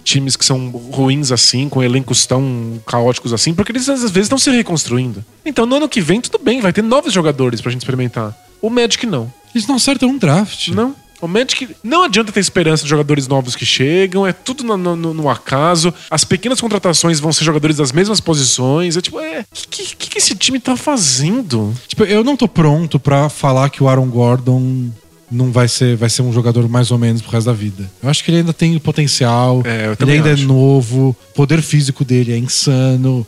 times 0.03 0.37
que 0.37 0.45
são 0.45 0.71
ruins 0.71 1.31
assim, 1.31 1.69
com 1.69 1.83
elencos 1.83 2.25
tão 2.27 2.81
caóticos 2.87 3.33
assim, 3.33 3.53
porque 3.53 3.73
eles 3.73 3.89
às 3.89 4.01
vezes 4.03 4.27
estão 4.27 4.39
se 4.39 4.51
reconstruindo. 4.51 5.25
Então 5.45 5.67
no 5.67 5.77
ano 5.77 5.89
que 5.89 6.01
vem, 6.01 6.21
tudo 6.21 6.39
bem, 6.43 6.61
vai 6.61 6.73
ter 6.73 6.83
novos 6.83 7.13
jogadores 7.13 7.61
pra 7.61 7.71
gente 7.71 7.81
experimentar. 7.83 8.35
O 8.63 8.71
Magic 8.71 9.05
não. 9.07 9.33
Eles 9.55 9.67
não 9.67 9.77
acertam 9.77 10.09
um 10.09 10.19
draft. 10.19 10.69
Não. 10.69 10.95
O 11.21 11.27
Magic 11.27 11.75
não 11.83 12.03
adianta 12.05 12.31
ter 12.31 12.41
esperança 12.41 12.83
de 12.83 12.91
jogadores 12.91 13.27
novos 13.27 13.57
que 13.57 13.65
chegam, 13.65 14.27
é 14.27 14.33
tudo 14.35 14.63
no, 14.65 14.77
no- 14.77 15.15
no 15.15 15.31
acaso. 15.31 15.93
As 16.11 16.25
pequenas 16.25 16.61
contratações 16.61 17.19
vão 17.21 17.33
ser 17.33 17.43
jogadores 17.45 17.79
das 17.79 17.91
mesmas 17.91 18.21
posições. 18.21 18.97
É 18.99 19.01
tipo, 19.01 19.19
é. 19.19 19.41
O 19.41 19.45
que, 19.53 19.95
que, 19.95 20.11
que 20.11 20.19
esse 20.19 20.35
time 20.35 20.61
tá 20.61 20.77
fazendo? 20.77 21.73
Tipo, 21.89 22.05
eu 22.05 22.23
não 22.23 22.37
tô 22.37 22.47
pronto 22.47 22.99
pra 23.01 23.31
falar 23.31 23.71
que 23.71 23.83
o 23.83 23.89
Aaron 23.89 24.09
Gordon 24.09 24.91
não 25.31 25.51
vai 25.51 25.67
ser, 25.69 25.97
vai 25.97 26.09
ser 26.09 26.23
um 26.23 26.33
jogador 26.33 26.69
mais 26.69 26.91
ou 26.91 26.99
menos 26.99 27.21
pro 27.23 27.31
resto 27.33 27.47
da 27.47 27.53
vida. 27.53 27.91
Eu 28.03 28.09
acho 28.09 28.23
que 28.25 28.31
ele 28.31 28.39
ainda 28.39 28.53
tem 28.53 28.79
potencial, 28.79 29.63
É, 29.65 29.95
ele 30.01 30.13
ainda 30.13 30.33
acho. 30.33 30.43
é 30.43 30.47
novo, 30.47 31.11
o 31.11 31.35
poder 31.35 31.61
físico 31.63 32.05
dele 32.05 32.33
é 32.33 32.39
insano. 32.39 33.27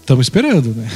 Estamos 0.00 0.26
esperando, 0.26 0.74
né? 0.74 0.88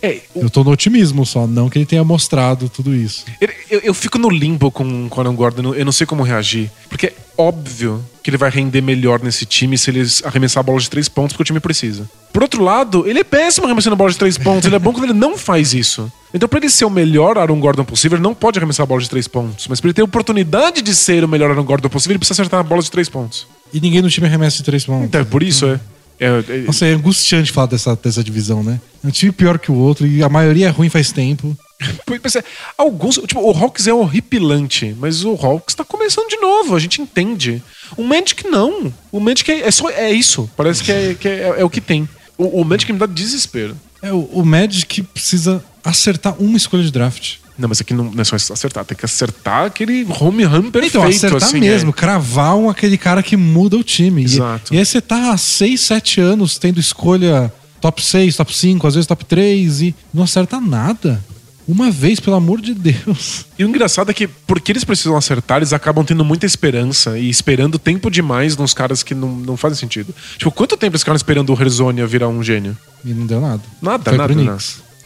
É, 0.00 0.20
o- 0.34 0.42
Eu 0.42 0.50
tô 0.50 0.62
no 0.62 0.70
otimismo 0.70 1.26
só, 1.26 1.46
não 1.46 1.68
que 1.68 1.76
ele 1.78 1.86
tenha 1.86 2.04
mostrado 2.04 2.68
tudo 2.68 2.94
isso. 2.94 3.24
Eu, 3.40 3.48
eu- 3.70 3.80
eu 3.84 3.94
fico 3.94 4.18
no 4.18 4.30
limbo 4.30 4.70
com 4.70 4.84
o 5.10 5.20
Aaron 5.20 5.34
Gordon, 5.34 5.74
eu 5.74 5.84
não- 5.84 5.92
sei 5.92 6.06
como 6.06 6.22
reagir. 6.22 6.70
Porque 6.88 7.06
é 7.06 7.12
óbvio 7.36 8.04
que 8.22 8.30
ele 8.30 8.36
vai 8.36 8.48
render 8.50 8.80
melhor 8.80 9.20
nesse 9.22 9.44
time 9.44 9.76
se 9.76 9.90
ele 9.90 10.06
arremessar 10.24 10.60
a 10.60 10.62
bola 10.62 10.78
de 10.78 10.88
três 10.88 11.08
pontos, 11.08 11.32
porque 11.32 11.42
o 11.42 11.46
time 11.46 11.58
precisa. 11.60 12.08
Por 12.32 12.42
outro 12.42 12.62
lado, 12.62 13.08
ele 13.08 13.18
é 13.20 13.24
péssimo 13.24 13.66
arremessando 13.66 13.94
a 13.94 13.96
bola 13.96 14.10
de 14.10 14.18
três 14.18 14.38
pontos, 14.38 14.66
ele 14.66 14.76
é 14.76 14.78
bom 14.78 14.92
quando 14.94 15.04
ele 15.04 15.12
não 15.14 15.36
faz 15.36 15.74
isso. 15.74 16.10
Então, 16.32 16.48
pra 16.48 16.58
ele 16.58 16.68
ser 16.70 16.84
o 16.84 16.90
melhor 16.90 17.36
Aaron 17.38 17.58
Gordon 17.58 17.84
possível, 17.84 18.16
ele 18.16 18.22
não 18.22 18.34
pode 18.34 18.58
arremessar 18.58 18.84
a 18.84 18.86
bola 18.86 19.00
de 19.00 19.08
três 19.10 19.26
pontos. 19.26 19.66
Mas 19.66 19.80
pra 19.80 19.88
ele 19.88 19.94
ter 19.94 20.02
a 20.02 20.04
oportunidade 20.04 20.82
de 20.82 20.94
ser 20.94 21.24
o 21.24 21.28
melhor 21.28 21.50
Aaron 21.50 21.64
Gordon 21.64 21.88
possível, 21.88 22.12
ele 22.12 22.18
precisa 22.18 22.40
acertar 22.42 22.60
a 22.60 22.62
bola 22.62 22.82
de 22.82 22.90
três 22.90 23.08
pontos. 23.08 23.46
E 23.72 23.80
ninguém 23.80 24.02
no 24.02 24.10
time 24.10 24.26
arremessa 24.26 24.58
de 24.58 24.62
três 24.62 24.84
pontos. 24.84 25.06
Então, 25.06 25.24
por 25.24 25.42
isso 25.42 25.66
é. 25.66 25.80
É- 26.18 26.44
é- 26.48 26.58
Nossa, 26.66 26.86
é 26.86 26.92
angustiante 26.92 27.52
falar 27.52 27.66
dessa, 27.66 27.94
dessa 27.96 28.22
divisão, 28.22 28.62
né? 28.62 28.80
É 29.02 29.06
um 29.06 29.10
time 29.10 29.30
pior 29.32 29.58
que 29.58 29.70
o 29.70 29.74
outro 29.74 30.06
e 30.06 30.22
a 30.22 30.28
maioria 30.28 30.66
é 30.66 30.70
ruim 30.70 30.88
faz 30.88 31.12
tempo. 31.12 31.56
Pois 32.04 32.34
é, 32.34 32.42
alguns. 32.76 33.14
Tipo, 33.18 33.40
o 33.40 33.56
Hawks 33.56 33.86
é 33.86 33.94
horripilante, 33.94 34.96
mas 34.98 35.24
o 35.24 35.34
Hawks 35.34 35.74
tá 35.76 35.84
começando 35.84 36.28
de 36.28 36.36
novo, 36.36 36.74
a 36.74 36.78
gente 36.80 37.00
entende. 37.00 37.62
O 37.96 38.02
Magic 38.02 38.46
não. 38.48 38.92
O 39.12 39.20
Magic 39.20 39.48
é, 39.50 39.60
é 39.60 39.70
só 39.70 39.88
é 39.88 40.10
isso. 40.10 40.50
Parece 40.56 40.82
que 40.82 40.90
é, 40.90 41.14
que 41.14 41.28
é, 41.28 41.54
é 41.58 41.64
o 41.64 41.70
que 41.70 41.80
tem. 41.80 42.08
O, 42.36 42.60
o 42.60 42.64
Magic 42.64 42.92
me 42.92 42.98
dá 42.98 43.06
desespero. 43.06 43.76
É, 44.02 44.12
o, 44.12 44.20
o 44.32 44.44
Magic 44.44 45.02
precisa 45.02 45.62
acertar 45.84 46.34
uma 46.42 46.56
escolha 46.56 46.82
de 46.82 46.90
draft. 46.90 47.36
Não, 47.58 47.68
mas 47.68 47.80
aqui 47.80 47.92
não, 47.92 48.04
não 48.04 48.20
é 48.20 48.24
só 48.24 48.36
acertar, 48.36 48.84
tem 48.84 48.96
que 48.96 49.04
acertar 49.04 49.66
aquele 49.66 50.06
home 50.20 50.44
run 50.44 50.70
perfeito. 50.70 50.96
Então, 50.96 51.02
acertar 51.02 51.48
assim, 51.48 51.58
mesmo, 51.58 51.90
é. 51.90 51.92
cravar 51.92 52.54
um, 52.54 52.70
aquele 52.70 52.96
cara 52.96 53.20
que 53.20 53.36
muda 53.36 53.76
o 53.76 53.82
time. 53.82 54.22
E- 54.22 54.26
Exato. 54.26 54.72
E, 54.72 54.78
aí 54.78 54.86
você 54.86 55.00
tá 55.00 55.32
há 55.32 55.36
6, 55.36 55.80
7 55.80 56.20
anos 56.20 56.56
tendo 56.56 56.78
escolha 56.78 57.52
top 57.80 58.04
6, 58.04 58.36
top 58.36 58.56
5, 58.56 58.86
às 58.86 58.94
vezes 58.94 59.06
top 59.08 59.24
3 59.24 59.82
e 59.82 59.94
não 60.14 60.22
acerta 60.22 60.60
nada. 60.60 61.22
Uma 61.66 61.90
vez, 61.90 62.18
pelo 62.18 62.34
amor 62.34 62.62
de 62.62 62.72
Deus. 62.72 63.44
E 63.58 63.64
o 63.64 63.68
engraçado 63.68 64.10
é 64.10 64.14
que, 64.14 64.26
porque 64.26 64.72
eles 64.72 64.84
precisam 64.84 65.14
acertar, 65.16 65.58
eles 65.58 65.74
acabam 65.74 66.02
tendo 66.02 66.24
muita 66.24 66.46
esperança 66.46 67.18
e 67.18 67.28
esperando 67.28 67.78
tempo 67.78 68.10
demais 68.10 68.56
nos 68.56 68.72
caras 68.72 69.02
que 69.02 69.14
não, 69.14 69.28
não 69.28 69.54
fazem 69.54 69.76
sentido. 69.76 70.14
Tipo, 70.38 70.50
quanto 70.50 70.78
tempo 70.78 70.92
eles 70.92 71.02
ficaram 71.02 71.16
esperando 71.16 71.52
o 71.52 71.60
Herzonia 71.60 72.06
virar 72.06 72.28
um 72.28 72.42
gênio? 72.42 72.74
E 73.04 73.12
não 73.12 73.26
deu 73.26 73.40
nada. 73.40 73.62
Nada, 73.82 74.04
Foi 74.10 74.16
nada, 74.16 74.34
nada. 74.34 74.58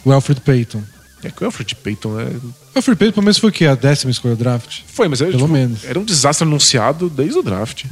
O 0.05 0.12
Alfred 0.12 0.40
Payton. 0.40 0.82
É 1.25 1.31
que 1.31 1.43
o 1.43 1.47
Alfred 1.47 1.75
Payton 1.77 2.20
é. 2.20 2.25
O 2.25 2.53
Alfred 2.77 2.99
Payton, 2.99 3.14
pelo 3.14 3.25
menos, 3.25 3.39
foi 3.39 3.51
o 3.51 3.53
quê? 3.53 3.66
A 3.66 3.75
décima 3.75 4.11
escolha 4.11 4.35
do 4.35 4.39
draft? 4.39 4.81
Foi, 4.87 5.07
mas 5.09 5.20
era, 5.20 5.31
Pelo 5.31 5.43
tipo, 5.45 5.53
menos. 5.53 5.85
era 5.85 5.99
um 5.99 6.05
desastre 6.05 6.47
anunciado 6.47 7.09
desde 7.09 7.39
o 7.39 7.43
draft. 7.43 7.85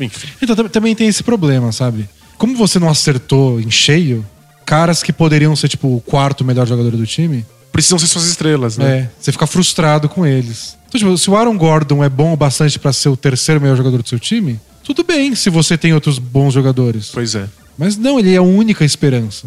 Enfim. 0.00 0.28
Então 0.42 0.54
tam- 0.56 0.68
também 0.68 0.94
tem 0.94 1.06
esse 1.08 1.22
problema, 1.22 1.70
sabe? 1.72 2.08
Como 2.36 2.56
você 2.56 2.78
não 2.78 2.88
acertou 2.88 3.60
em 3.60 3.70
cheio, 3.70 4.26
caras 4.66 5.02
que 5.02 5.12
poderiam 5.12 5.54
ser, 5.56 5.68
tipo, 5.68 5.94
o 5.96 6.00
quarto 6.00 6.44
melhor 6.44 6.66
jogador 6.66 6.90
do 6.90 7.06
time, 7.06 7.46
Precisam 7.72 7.98
ser 7.98 8.06
suas 8.06 8.26
estrelas, 8.26 8.76
né? 8.78 8.98
é, 8.98 9.10
você 9.20 9.30
fica 9.32 9.46
frustrado 9.46 10.08
com 10.08 10.26
eles. 10.26 10.76
Então, 10.88 10.98
tipo, 10.98 11.16
se 11.18 11.28
o 11.30 11.36
Aaron 11.36 11.56
Gordon 11.58 12.02
é 12.02 12.08
bom 12.08 12.32
o 12.32 12.36
bastante 12.36 12.78
pra 12.78 12.92
ser 12.92 13.10
o 13.10 13.16
terceiro 13.16 13.60
melhor 13.60 13.76
jogador 13.76 14.02
do 14.02 14.08
seu 14.08 14.18
time, 14.18 14.58
tudo 14.82 15.04
bem 15.04 15.34
se 15.34 15.50
você 15.50 15.76
tem 15.76 15.92
outros 15.92 16.18
bons 16.18 16.54
jogadores. 16.54 17.10
Pois 17.12 17.34
é. 17.34 17.46
Mas 17.76 17.96
não, 17.96 18.18
ele 18.18 18.32
é 18.32 18.38
a 18.38 18.42
única 18.42 18.82
esperança. 18.84 19.46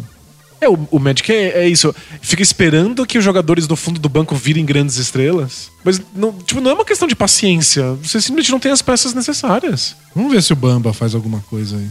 É, 0.60 0.68
o, 0.68 0.78
o 0.90 0.98
Magic 0.98 1.32
é, 1.32 1.62
é 1.64 1.68
isso. 1.68 1.94
Fica 2.20 2.42
esperando 2.42 3.06
que 3.06 3.16
os 3.16 3.24
jogadores 3.24 3.66
do 3.66 3.76
fundo 3.76 3.98
do 3.98 4.08
banco 4.08 4.34
virem 4.34 4.64
grandes 4.64 4.96
estrelas. 4.96 5.70
Mas 5.84 6.00
não, 6.14 6.32
tipo, 6.32 6.60
não 6.60 6.70
é 6.70 6.74
uma 6.74 6.84
questão 6.84 7.08
de 7.08 7.16
paciência. 7.16 7.94
Você 8.02 8.20
simplesmente 8.20 8.52
não 8.52 8.60
tem 8.60 8.70
as 8.70 8.82
peças 8.82 9.14
necessárias. 9.14 9.96
Vamos 10.14 10.32
ver 10.32 10.42
se 10.42 10.52
o 10.52 10.56
Bamba 10.56 10.92
faz 10.92 11.14
alguma 11.14 11.40
coisa 11.48 11.76
aí. 11.76 11.88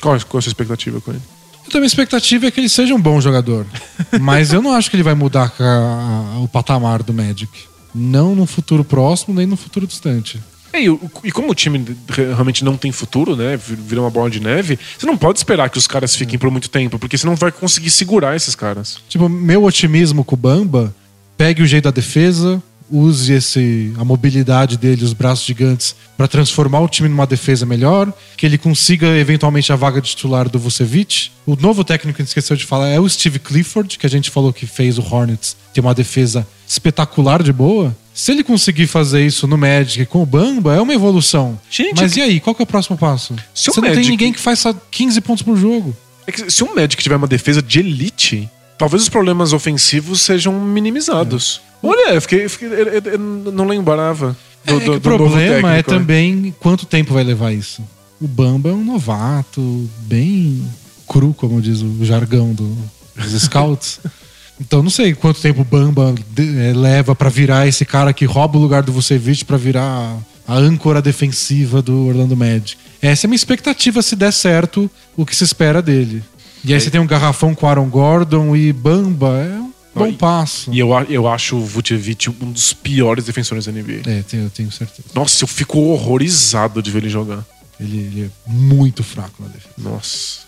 Qual, 0.00 0.18
qual 0.26 0.38
a 0.38 0.42
sua 0.42 0.50
expectativa 0.50 1.00
com 1.00 1.12
ele? 1.12 1.22
Então, 1.66 1.78
a 1.78 1.80
minha 1.80 1.86
expectativa 1.86 2.46
é 2.46 2.50
que 2.50 2.58
ele 2.60 2.68
seja 2.68 2.94
um 2.94 3.00
bom 3.00 3.20
jogador. 3.20 3.66
Mas 4.20 4.52
eu 4.52 4.62
não 4.62 4.72
acho 4.72 4.88
que 4.90 4.96
ele 4.96 5.02
vai 5.02 5.14
mudar 5.14 5.52
a- 5.60 6.34
a- 6.34 6.38
o 6.40 6.48
patamar 6.48 7.02
do 7.02 7.12
Magic. 7.12 7.50
Não 7.94 8.34
no 8.34 8.46
futuro 8.46 8.82
próximo, 8.84 9.34
nem 9.34 9.46
no 9.46 9.56
futuro 9.56 9.86
distante. 9.86 10.40
É, 10.72 10.82
e, 10.82 10.98
e 11.24 11.32
como 11.32 11.50
o 11.50 11.54
time 11.54 11.84
re- 12.08 12.26
realmente 12.32 12.64
não 12.64 12.76
tem 12.76 12.92
futuro, 12.92 13.34
né? 13.36 13.56
vir- 13.56 13.76
Vira 13.76 14.00
uma 14.00 14.10
bola 14.10 14.28
de 14.30 14.40
neve, 14.40 14.78
você 14.98 15.06
não 15.06 15.16
pode 15.16 15.38
esperar 15.38 15.70
que 15.70 15.78
os 15.78 15.86
caras 15.86 16.14
fiquem 16.14 16.38
por 16.38 16.50
muito 16.50 16.68
tempo, 16.68 16.98
porque 16.98 17.16
você 17.16 17.26
não 17.26 17.34
vai 17.36 17.50
conseguir 17.50 17.90
segurar 17.90 18.36
esses 18.36 18.54
caras. 18.54 18.98
Tipo, 19.08 19.28
meu 19.28 19.64
otimismo 19.64 20.22
com 20.24 20.34
o 20.34 20.38
Bamba, 20.38 20.94
pegue 21.36 21.62
o 21.62 21.66
jeito 21.66 21.84
da 21.84 21.90
defesa, 21.90 22.62
use 22.90 23.32
esse 23.34 23.92
a 23.98 24.04
mobilidade 24.04 24.76
dele, 24.78 25.04
os 25.04 25.12
braços 25.12 25.44
gigantes, 25.44 25.94
pra 26.16 26.26
transformar 26.26 26.80
o 26.80 26.88
time 26.88 27.08
numa 27.08 27.26
defesa 27.26 27.66
melhor, 27.66 28.10
que 28.36 28.44
ele 28.46 28.56
consiga 28.58 29.06
eventualmente 29.18 29.70
a 29.72 29.76
vaga 29.76 30.00
de 30.00 30.08
titular 30.10 30.48
do 30.48 30.58
Vucevic. 30.58 31.30
O 31.46 31.54
novo 31.56 31.84
técnico 31.84 32.16
que 32.16 32.22
a 32.22 32.24
gente 32.24 32.30
esqueceu 32.30 32.56
de 32.56 32.64
falar 32.64 32.88
é 32.88 32.98
o 32.98 33.08
Steve 33.08 33.38
Clifford, 33.38 33.98
que 33.98 34.06
a 34.06 34.10
gente 34.10 34.30
falou 34.30 34.52
que 34.52 34.66
fez 34.66 34.98
o 34.98 35.02
Hornets 35.02 35.54
ter 35.72 35.80
uma 35.82 35.94
defesa 35.94 36.46
espetacular 36.66 37.42
de 37.42 37.52
boa. 37.52 37.94
Se 38.18 38.32
ele 38.32 38.42
conseguir 38.42 38.88
fazer 38.88 39.24
isso 39.24 39.46
no 39.46 39.56
Magic 39.56 40.04
com 40.06 40.20
o 40.20 40.26
Bamba, 40.26 40.74
é 40.74 40.80
uma 40.80 40.92
evolução. 40.92 41.56
Gente, 41.70 42.02
Mas 42.02 42.16
e 42.16 42.20
aí, 42.20 42.40
qual 42.40 42.52
que 42.52 42.60
é 42.60 42.64
o 42.64 42.66
próximo 42.66 42.98
passo? 42.98 43.36
Você 43.54 43.80
não 43.80 43.92
tem 43.92 44.08
ninguém 44.08 44.32
que 44.32 44.40
faça 44.40 44.74
15 44.90 45.20
pontos 45.20 45.42
por 45.44 45.56
jogo. 45.56 45.96
É 46.26 46.32
que 46.32 46.50
se 46.50 46.64
o 46.64 46.74
Magic 46.74 47.00
tiver 47.00 47.14
uma 47.14 47.28
defesa 47.28 47.62
de 47.62 47.78
elite, 47.78 48.50
talvez 48.76 49.04
os 49.04 49.08
problemas 49.08 49.52
ofensivos 49.52 50.20
sejam 50.20 50.52
minimizados. 50.60 51.60
Olha, 51.80 52.12
eu 52.14 52.20
fiquei. 52.20 52.44
eu 52.46 52.50
fiquei- 52.50 52.66
eu- 52.68 53.12
eu- 53.12 53.18
não 53.52 53.68
lembrava. 53.68 54.36
Do, 54.64 54.74
É 54.74 54.80
do- 54.80 54.94
o 54.96 55.00
problema 55.00 55.70
é 55.74 55.76
né? 55.76 55.82
também 55.84 56.52
quanto 56.58 56.86
tempo 56.86 57.14
vai 57.14 57.22
levar 57.22 57.52
isso. 57.52 57.82
O 58.20 58.26
Bamba 58.26 58.70
é 58.70 58.72
um 58.72 58.84
novato, 58.84 59.88
bem 60.00 60.66
cru, 61.06 61.32
como 61.32 61.62
diz 61.62 61.82
o 61.82 62.04
jargão 62.04 62.52
do- 62.52 62.76
dos 63.14 63.42
scouts. 63.42 64.00
Então 64.60 64.82
não 64.82 64.90
sei 64.90 65.14
quanto 65.14 65.40
tempo 65.40 65.60
o 65.60 65.64
Bamba 65.64 66.14
eh, 66.36 66.72
leva 66.74 67.14
pra 67.14 67.28
virar 67.28 67.66
esse 67.66 67.84
cara 67.84 68.12
que 68.12 68.24
rouba 68.24 68.58
o 68.58 68.60
lugar 68.60 68.82
do 68.82 68.92
Vucevic 68.92 69.44
pra 69.44 69.56
virar 69.56 70.16
a 70.46 70.54
âncora 70.54 71.00
defensiva 71.00 71.80
do 71.80 72.06
Orlando 72.08 72.36
Magic. 72.36 72.76
Essa 73.00 73.26
é 73.26 73.28
a 73.28 73.28
minha 73.28 73.36
expectativa 73.36 74.02
se 74.02 74.16
der 74.16 74.32
certo 74.32 74.90
o 75.16 75.24
que 75.24 75.36
se 75.36 75.44
espera 75.44 75.80
dele. 75.80 76.22
E 76.64 76.74
aí 76.74 76.80
você 76.80 76.90
tem 76.90 77.00
um 77.00 77.06
garrafão 77.06 77.54
com 77.54 77.68
Aaron 77.68 77.88
Gordon 77.88 78.56
e 78.56 78.72
Bamba, 78.72 79.28
é 79.38 79.60
um 79.60 79.70
bom 79.94 80.12
passo. 80.14 80.72
E 80.72 80.78
eu, 80.80 80.90
eu 81.08 81.28
acho 81.28 81.56
o 81.56 81.64
Vucevic 81.64 82.28
um 82.28 82.50
dos 82.50 82.72
piores 82.72 83.24
defensores 83.24 83.66
da 83.66 83.72
NBA. 83.72 84.00
É, 84.06 84.22
tenho- 84.22 84.44
eu 84.44 84.50
tenho 84.50 84.72
certeza. 84.72 85.08
Nossa, 85.14 85.44
eu 85.44 85.48
fico 85.48 85.78
horrorizado 85.78 86.82
de 86.82 86.90
ver 86.90 86.98
ele 86.98 87.08
jogar. 87.08 87.44
Ele, 87.78 87.96
ele 87.98 88.22
é 88.24 88.50
muito 88.50 89.04
fraco 89.04 89.40
na 89.40 89.48
defesa. 89.48 89.68
Nossa. 89.78 90.38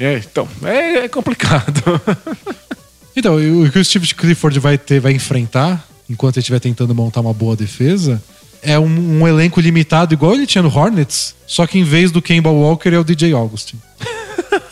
É, 0.00 0.16
então, 0.18 0.48
é, 0.64 1.04
é 1.04 1.08
complicado. 1.08 1.80
Então, 3.14 3.36
o 3.36 3.70
que 3.70 3.78
o 3.78 3.84
Steve 3.84 4.14
Clifford 4.14 4.58
vai 4.58 4.78
ter, 4.78 4.98
vai 5.00 5.12
enfrentar, 5.12 5.86
enquanto 6.08 6.36
ele 6.36 6.40
estiver 6.42 6.60
tentando 6.60 6.94
montar 6.94 7.20
uma 7.20 7.34
boa 7.34 7.54
defesa, 7.54 8.22
é 8.62 8.78
um, 8.78 9.20
um 9.22 9.28
elenco 9.28 9.60
limitado, 9.60 10.14
igual 10.14 10.32
ele 10.34 10.46
tinha 10.46 10.62
no 10.62 10.74
Hornets, 10.74 11.34
só 11.46 11.66
que 11.66 11.78
em 11.78 11.84
vez 11.84 12.10
do 12.10 12.22
Kemba 12.22 12.48
Walker 12.50 12.88
é 12.88 12.98
o 12.98 13.04
DJ 13.04 13.34
Augustin. 13.34 13.76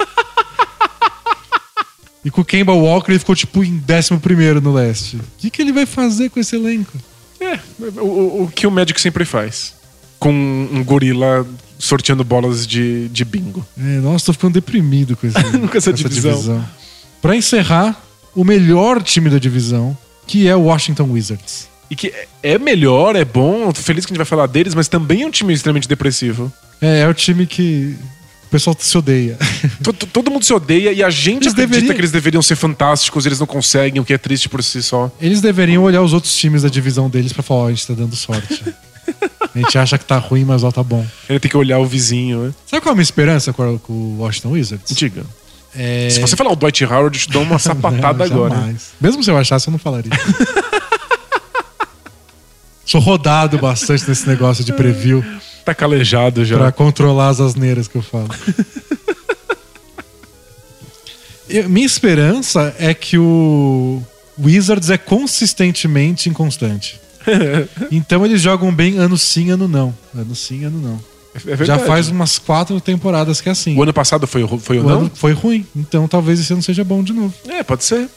e 2.25 2.31
com 2.31 2.43
o 2.43 2.45
Kemba 2.45 2.73
Walker 2.73 3.11
ele 3.13 3.19
ficou 3.19 3.35
tipo 3.35 3.65
em 3.65 3.83
11 3.89 4.61
no 4.63 4.73
leste. 4.73 5.17
O 5.17 5.21
que, 5.39 5.51
que 5.51 5.63
ele 5.63 5.73
vai 5.73 5.87
fazer 5.87 6.31
com 6.31 6.39
esse 6.41 6.57
elenco? 6.57 6.97
é, 7.41 7.59
o, 8.01 8.45
o- 8.45 8.53
que 8.55 8.67
o 8.67 8.71
Magic 8.71 9.01
sempre 9.01 9.25
faz. 9.25 9.75
Com 10.19 10.31
um 10.31 10.85
gorila 10.85 11.47
sorteando 11.79 12.23
bolas 12.23 12.67
de, 12.67 13.09
de 13.09 13.25
bingo. 13.25 13.67
É, 13.79 13.83
nossa, 14.01 14.27
tô 14.27 14.33
ficando 14.35 14.53
deprimido 14.55 15.17
com, 15.17 15.27
esse, 15.27 15.41
Com 15.69 15.79
essa 15.79 15.93
divisão. 15.93 16.63
Pra 17.23 17.35
encerrar, 17.35 17.99
o 18.35 18.45
melhor 18.45 19.03
time 19.03 19.29
da 19.31 19.39
divisão, 19.39 19.97
que 20.27 20.47
é 20.49 20.55
o 20.57 20.63
Washington 20.63 21.05
Wizards. 21.11 21.69
E 21.91 21.97
que 21.97 22.13
é- 22.43 22.59
melhor, 22.59 23.17
é 23.17 23.25
bom, 23.25 23.73
tô 23.73 23.81
feliz 23.81 24.07
que 24.07 24.13
a 24.13 24.15
gente 24.15 24.19
vai 24.19 24.27
falar 24.27 24.47
deles, 24.47 24.75
mas 24.75 24.87
também 24.89 25.23
é 25.23 25.27
um 25.27 25.31
time 25.31 25.53
extremamente 25.53 25.89
depressivo. 25.89 26.53
É, 26.81 27.01
é 27.01 27.09
o 27.09 27.13
time 27.15 27.47
que 27.47 27.97
o 28.47 28.49
pessoal 28.51 28.77
se 28.79 28.97
odeia. 28.97 29.37
To- 29.83 29.93
to- 29.93 30.07
Todo 30.07 30.31
mundo 30.31 30.45
se 30.45 30.53
odeia 30.53 30.93
e 30.93 31.03
a 31.03 31.11
gente 31.11 31.45
Eles 31.45 31.53
acredita 31.53 31.67
deveriam- 31.67 31.95
que 31.95 32.01
eles 32.01 32.13
deveriam 32.13 32.43
ser 32.43 32.55
fantásticos, 32.57 33.27
eles 33.27 33.41
não 33.41 33.47
conseguem, 33.47 34.01
o 34.01 34.05
que 34.05 34.13
é 34.13 34.19
triste 34.19 34.49
por 34.49 34.63
si 34.63 34.83
só. 34.83 35.11
Eles 35.21 35.41
deveriam 35.41 35.83
olhar 35.83 36.01
os 36.03 36.13
outros 36.13 36.37
times 36.37 36.63
da 36.63 36.69
divisão 36.69 37.11
deles 37.11 37.33
pra 37.33 37.43
falar, 37.43 37.61
ó, 37.63 37.67
a 37.67 37.71
gente 37.71 37.87
tá 37.87 37.95
dando 37.95 38.15
sorte. 38.15 38.63
A 39.53 39.59
gente 39.59 39.77
acha 39.77 39.99
que 39.99 40.05
tá 40.05 40.17
ruim, 40.17 40.45
mas 40.45 40.63
ó, 40.63 40.71
tá 40.71 40.83
bom. 40.83 41.05
Ele 41.29 41.41
tem 41.41 41.51
que 41.51 41.57
olhar 41.57 41.81
o 41.81 41.85
vizinho, 41.85 42.45
né? 42.47 42.55
Sabe 42.69 42.81
qual 42.81 42.91
é 42.91 42.93
a 42.93 42.95
minha 42.95 43.03
esperança 43.03 43.53
com 43.53 43.65
o 43.89 44.19
Washington 44.21 44.51
Wizards? 44.51 44.95
Diga. 44.95 45.25
É... 45.75 46.09
Se 46.11 46.21
você 46.21 46.37
falar 46.37 46.51
o 46.53 46.57
Dwight 46.57 46.85
Howard, 46.85 47.17
eu 47.19 47.23
te 47.23 47.31
dou 47.31 47.43
uma 47.43 47.59
sapatada 47.61 48.27
Não, 48.27 48.45
agora. 48.45 48.75
Mesmo 49.01 49.23
se 49.23 49.31
eu 49.31 49.37
achasse, 49.37 49.69
eu 49.69 49.73
não 49.73 49.79
falaria. 49.79 50.11
Sou 52.85 53.01
rodado 53.01 53.57
bastante 53.59 54.09
nesse 54.09 54.27
negócio 54.29 54.65
de 54.65 54.73
preview 54.73 55.25
Tá 55.65 55.73
calejado 55.75 56.45
já. 56.45 56.57
pra 56.59 56.73
controlar 56.73 57.29
as 57.29 57.41
asneiras 57.41 57.87
que 57.87 57.97
eu 57.97 58.03
falo. 58.03 58.29
Eu- 61.49 61.69
minha 61.69 61.87
esperança 61.87 62.75
é 62.79 62.95
que 62.95 63.19
o 63.19 64.01
Wizards 64.39 64.89
é 64.91 64.97
consistentemente 64.99 66.29
inconstante. 66.29 67.01
Então 67.91 68.25
eles 68.25 68.41
jogam 68.41 68.73
bem 68.75 68.97
ano 68.99 69.19
sim, 69.19 69.51
ano 69.51 69.67
não. 69.69 69.95
Ano 70.15 70.35
sim, 70.35 70.65
ano 70.65 70.81
não. 70.81 71.01
É. 71.35 71.65
Já 71.65 71.79
faz 71.79 72.09
umas 72.09 72.39
quatro 72.39 72.81
temporadas 72.81 73.41
que 73.41 73.49
é 73.49 73.53
assim. 73.53 73.77
O 73.77 73.83
ano 73.83 73.93
passado 73.93 74.27
foi, 74.27 74.47
foi 74.59 74.79
o 74.79 74.85
O 74.85 74.89
não? 74.89 75.11
foi 75.11 75.33
ruim, 75.33 75.67
então 75.77 76.09
talvez 76.09 76.41
esse 76.41 76.53
ano 76.53 76.63
seja 76.63 76.83
bom 76.83 77.03
de 77.03 77.13
novo. 77.13 77.33
É, 77.49 77.63
pode 77.63 77.85
ser. 77.85 78.09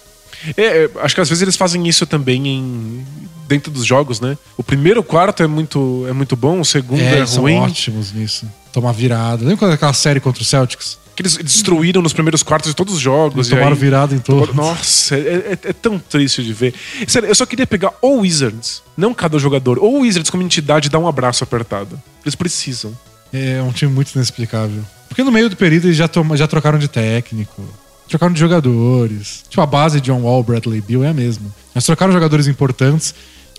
É, 0.57 0.86
é, 0.86 0.89
acho 1.01 1.16
que 1.16 1.22
às 1.22 1.30
vezes 1.30 1.41
eles 1.41 1.55
fazem 1.55 1.88
isso 1.88 2.05
também 2.05 2.47
em 2.47 3.05
dentro 3.48 3.72
dos 3.72 3.86
jogos, 3.86 4.20
né? 4.20 4.38
O 4.58 4.64
primeiro 4.64 5.04
quarto 5.04 5.44
é 5.44 5.48
muito, 5.48 6.06
é 6.08 6.14
muito 6.14 6.36
bom, 6.36 6.60
o 6.60 6.66
segundo 6.66 7.02
é, 7.02 7.20
É, 7.20 7.26
são 7.26 7.44
ruim. 7.44 7.56
ótimos 7.58 8.12
nisso. 8.12 8.46
Tomar 8.72 8.91
virada. 8.91 9.41
Lembra 9.44 9.58
quando 9.58 9.74
aquela 9.74 9.94
série 9.94 10.20
contra 10.20 10.41
o 10.41 10.46
Celtics? 10.46 10.98
Que 11.16 11.22
eles 11.22 11.38
destruíram 11.38 12.02
nos 12.02 12.12
primeiros 12.12 12.41
quartos 12.41 12.72
de 12.72 12.76
todos 12.76 12.96
os 12.96 13.00
jogos. 13.00 13.36
Eles 13.36 13.50
tomaram 13.50 13.74
aí- 13.74 13.78
virada 13.80 14.16
em 14.16 14.20
todos. 14.20 14.56
Nossa, 14.56 15.16
é, 15.16 15.20
é- 15.64 15.70
é 15.70 15.74
tão 15.74 16.00
triste 16.00 16.44
de 16.44 16.52
ver. 16.54 16.74
Sério, 17.08 17.30
eu 17.30 17.36
só 17.36 17.46
queria 17.46 17.68
pegar 17.68 17.94
o 18.02 18.22
Wizards, 18.22 18.82
não 18.98 19.14
cada 19.14 19.38
jogador, 19.38 19.78
ou 19.78 19.98
o 19.98 20.00
Wizards 20.02 20.32
como 20.32 20.41
entidade 20.41 20.88
e 20.88 20.89
dar 20.89 20.98
um 20.98 21.08
abraço 21.08 21.44
apertado. 21.44 22.02
Eles 22.26 22.34
precisam. 22.34 22.98
É 23.32 23.62
um 23.62 23.72
time 23.72 23.91
muito 23.91 24.12
inexplicável. 24.16 24.82
Porque 25.08 25.24
no 25.24 25.32
meio 25.32 25.50
do 25.52 25.56
período 25.56 25.86
eles 25.86 25.98
já, 25.98 26.08
toma- 26.08 26.36
já 26.36 26.48
trocaram 26.48 26.80
de 26.80 26.88
técnico, 26.88 27.64
trocaram 28.10 28.34
de 28.34 28.39
jogadores. 28.39 29.44
Tipo, 29.50 29.62
a 29.62 29.66
base 29.68 30.02
de 30.02 30.08
John 30.12 30.22
Wall, 30.22 30.41
Bradley 30.44 30.82
Bill 30.82 31.04
é 31.04 31.10
a 31.10 31.14
mesma. 31.14 31.46
Mas 31.76 31.86
trocaram 31.86 32.12
jogadores 32.12 32.48
importantes 32.48 33.14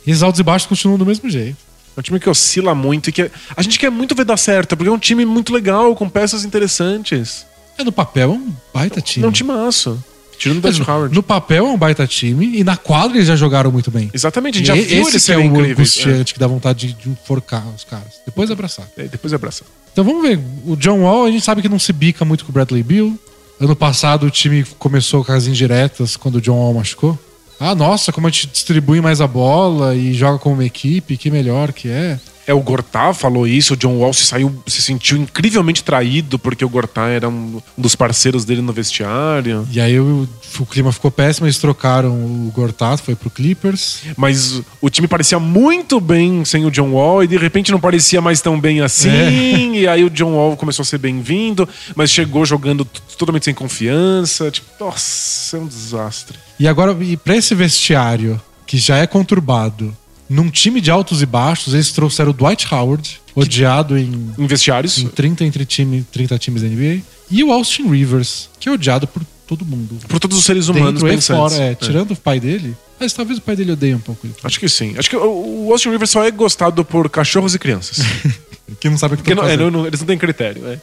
e 0.06 0.12
os 0.12 0.22
altos 0.22 0.40
e 0.40 0.42
baixos 0.42 0.68
continuam 0.68 0.98
do 0.98 1.06
mesmo 1.06 1.28
jeito. 1.28 1.56
É 1.96 2.00
um 2.00 2.02
time 2.02 2.18
que 2.18 2.28
oscila 2.28 2.74
muito 2.74 3.10
e 3.10 3.12
que 3.12 3.30
a 3.56 3.62
gente 3.62 3.78
quer 3.78 3.90
muito 3.90 4.14
ver 4.14 4.24
dar 4.24 4.36
certo, 4.36 4.76
porque 4.76 4.88
é 4.88 4.92
um 4.92 4.98
time 4.98 5.24
muito 5.24 5.52
legal, 5.52 5.94
com 5.94 6.08
peças 6.08 6.44
interessantes. 6.44 7.46
É, 7.78 7.84
no 7.84 7.92
papel 7.92 8.30
é 8.30 8.34
um 8.34 8.52
baita 8.72 9.00
time. 9.00 9.24
É 9.24 9.28
um 9.28 9.32
timaço. 9.32 10.02
Tirando 10.36 10.58
o 10.58 10.60
Dwight 10.60 10.80
no, 10.80 10.90
Howard. 10.90 11.14
no 11.14 11.22
papel 11.22 11.66
é 11.66 11.70
um 11.70 11.78
baita 11.78 12.06
time 12.06 12.58
e 12.58 12.64
na 12.64 12.76
quadra 12.76 13.16
eles 13.16 13.28
já 13.28 13.36
jogaram 13.36 13.70
muito 13.70 13.90
bem. 13.90 14.10
Exatamente, 14.12 14.56
a 14.56 14.58
gente 14.58 14.66
já 14.66 14.76
E 14.76 14.82
viu 14.82 15.08
esse 15.08 15.26
que 15.26 15.32
é 15.32 15.38
o 15.38 15.60
angustiante 15.64 16.34
que 16.34 16.40
dá 16.40 16.46
vontade 16.46 16.88
de, 16.88 16.94
de 16.94 17.08
enforcar 17.08 17.64
os 17.68 17.84
caras. 17.84 18.20
Depois 18.26 18.50
abraçar. 18.50 18.86
É, 18.96 19.04
é, 19.04 19.08
depois 19.08 19.32
abraça. 19.32 19.64
Então 19.92 20.04
vamos 20.04 20.22
ver. 20.22 20.40
O 20.66 20.76
John 20.76 21.02
Wall, 21.02 21.26
a 21.26 21.30
gente 21.30 21.44
sabe 21.44 21.62
que 21.62 21.68
não 21.68 21.78
se 21.78 21.92
bica 21.92 22.24
muito 22.24 22.44
com 22.44 22.50
o 22.50 22.52
Bradley 22.52 22.82
Bill. 22.82 23.18
Ano 23.60 23.76
passado 23.76 24.26
o 24.26 24.30
time 24.30 24.64
começou 24.78 25.24
com 25.24 25.32
as 25.32 25.46
indiretas 25.46 26.16
quando 26.16 26.36
o 26.36 26.40
John 26.40 26.56
Wall 26.56 26.74
machucou. 26.74 27.18
Ah, 27.58 27.74
nossa, 27.74 28.12
como 28.12 28.26
a 28.26 28.30
gente 28.30 28.48
distribui 28.48 29.00
mais 29.00 29.20
a 29.20 29.26
bola 29.26 29.94
e 29.94 30.12
joga 30.12 30.38
como 30.38 30.56
uma 30.56 30.64
equipe, 30.64 31.16
que 31.16 31.30
melhor 31.30 31.72
que 31.72 31.88
é. 31.88 32.18
É, 32.46 32.52
o 32.52 32.60
Gortá 32.60 33.14
falou 33.14 33.46
isso, 33.46 33.74
o 33.74 33.76
John 33.76 33.96
Wall 33.98 34.12
se 34.12 34.26
saiu, 34.26 34.54
se 34.66 34.82
sentiu 34.82 35.16
incrivelmente 35.16 35.82
traído 35.82 36.38
porque 36.38 36.64
o 36.64 36.68
Gortá 36.68 37.08
era 37.08 37.28
um, 37.28 37.62
um 37.76 37.82
dos 37.82 37.94
parceiros 37.94 38.44
dele 38.44 38.60
no 38.60 38.72
vestiário. 38.72 39.66
E 39.70 39.80
aí 39.80 39.98
o, 39.98 40.28
o 40.58 40.66
clima 40.66 40.92
ficou 40.92 41.10
péssimo, 41.10 41.46
eles 41.46 41.58
trocaram 41.58 42.12
o 42.12 42.52
Gortat, 42.54 43.00
foi 43.02 43.14
pro 43.14 43.30
Clippers. 43.30 44.02
Mas 44.16 44.62
o 44.80 44.90
time 44.90 45.08
parecia 45.08 45.38
muito 45.38 46.00
bem 46.00 46.44
sem 46.44 46.66
o 46.66 46.70
John 46.70 46.92
Wall 46.92 47.24
e 47.24 47.26
de 47.26 47.36
repente 47.36 47.72
não 47.72 47.80
parecia 47.80 48.20
mais 48.20 48.40
tão 48.40 48.60
bem 48.60 48.80
assim. 48.80 49.08
É. 49.08 49.54
E 49.84 49.88
aí 49.88 50.04
o 50.04 50.10
John 50.10 50.34
Wall 50.34 50.56
começou 50.56 50.82
a 50.82 50.86
ser 50.86 50.98
bem-vindo, 50.98 51.68
mas 51.94 52.10
chegou 52.10 52.44
jogando 52.44 52.84
totalmente 53.18 53.44
sem 53.44 53.54
confiança. 53.54 54.50
Tipo, 54.50 54.68
nossa, 54.78 55.56
é 55.56 55.60
um 55.60 55.66
desastre. 55.66 56.38
E 56.58 56.68
agora, 56.68 56.96
e 57.02 57.16
pra 57.16 57.36
esse 57.36 57.54
vestiário, 57.54 58.40
que 58.66 58.78
já 58.78 58.98
é 58.98 59.06
conturbado, 59.06 59.96
num 60.28 60.48
time 60.50 60.80
de 60.80 60.90
altos 60.90 61.22
e 61.22 61.26
baixos, 61.26 61.74
eles 61.74 61.92
trouxeram 61.92 62.30
o 62.30 62.32
Dwight 62.32 62.66
Howard, 62.72 63.20
odiado 63.34 63.96
em, 63.98 64.32
Em 64.38 64.46
vestiários. 64.46 64.98
em 64.98 65.08
30 65.08 65.44
entre 65.44 65.64
time, 65.64 66.04
30 66.12 66.38
times 66.38 66.62
da 66.62 66.68
NBA, 66.68 67.02
e 67.30 67.42
o 67.44 67.52
Austin 67.52 67.88
Rivers, 67.90 68.48
que 68.60 68.68
é 68.68 68.72
odiado 68.72 69.06
por 69.06 69.22
todo 69.46 69.64
mundo. 69.64 69.98
Por 70.08 70.18
todos 70.18 70.38
os 70.38 70.44
seres 70.44 70.68
humanos 70.68 71.02
Dentro 71.02 71.08
pensantes. 71.08 71.56
fora, 71.56 71.64
é, 71.64 71.74
tirando 71.74 72.12
o 72.12 72.16
pai 72.16 72.40
dele, 72.40 72.74
mas 72.98 73.12
talvez 73.12 73.38
o 73.38 73.42
pai 73.42 73.54
dele 73.56 73.72
odeie 73.72 73.94
um 73.94 73.98
pouco 74.00 74.26
ele. 74.26 74.34
Acho 74.42 74.58
que 74.58 74.68
sim. 74.68 74.94
Acho 74.96 75.10
que 75.10 75.16
o 75.16 75.68
Austin 75.70 75.90
Rivers 75.90 76.10
só 76.10 76.24
é 76.24 76.30
gostado 76.30 76.84
por 76.84 77.08
cachorros 77.10 77.54
e 77.54 77.58
crianças. 77.58 77.98
Que 78.80 78.88
não 78.88 78.96
sabe 78.96 79.14
o 79.14 79.18
que 79.18 79.22
tá 79.22 79.34
não- 79.34 79.46
é, 79.46 79.56
não- 79.58 79.86
eles 79.86 80.00
não 80.00 80.06
têm 80.06 80.16
critério. 80.16 80.66
é. 80.66 80.78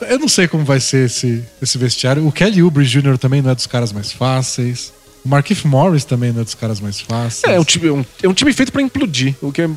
Eu 0.12 0.18
não 0.18 0.28
sei 0.28 0.46
como 0.46 0.64
vai 0.66 0.78
ser 0.80 1.06
esse, 1.06 1.42
esse 1.62 1.78
vestiário. 1.78 2.26
O 2.26 2.30
Kelly 2.30 2.62
Oubre 2.62 2.84
Jr. 2.84 3.16
também 3.16 3.40
não 3.40 3.50
é 3.50 3.54
dos 3.54 3.66
caras 3.66 3.90
mais 3.90 4.12
fáceis. 4.12 4.92
O 5.24 5.28
Markif 5.28 5.66
Morris 5.66 6.04
também 6.04 6.32
não 6.32 6.42
é 6.42 6.44
dos 6.44 6.54
caras 6.54 6.80
mais 6.80 7.00
fáceis. 7.00 7.44
É, 7.44 7.56
é 7.56 7.60
um 7.60 7.64
time, 7.64 7.88
é 7.88 7.92
um, 7.92 8.04
é 8.24 8.28
um 8.28 8.34
time 8.34 8.52
feito 8.52 8.70
pra 8.70 8.82
implodir. 8.82 9.34
O 9.40 9.50
que 9.50 9.62
é, 9.62 9.70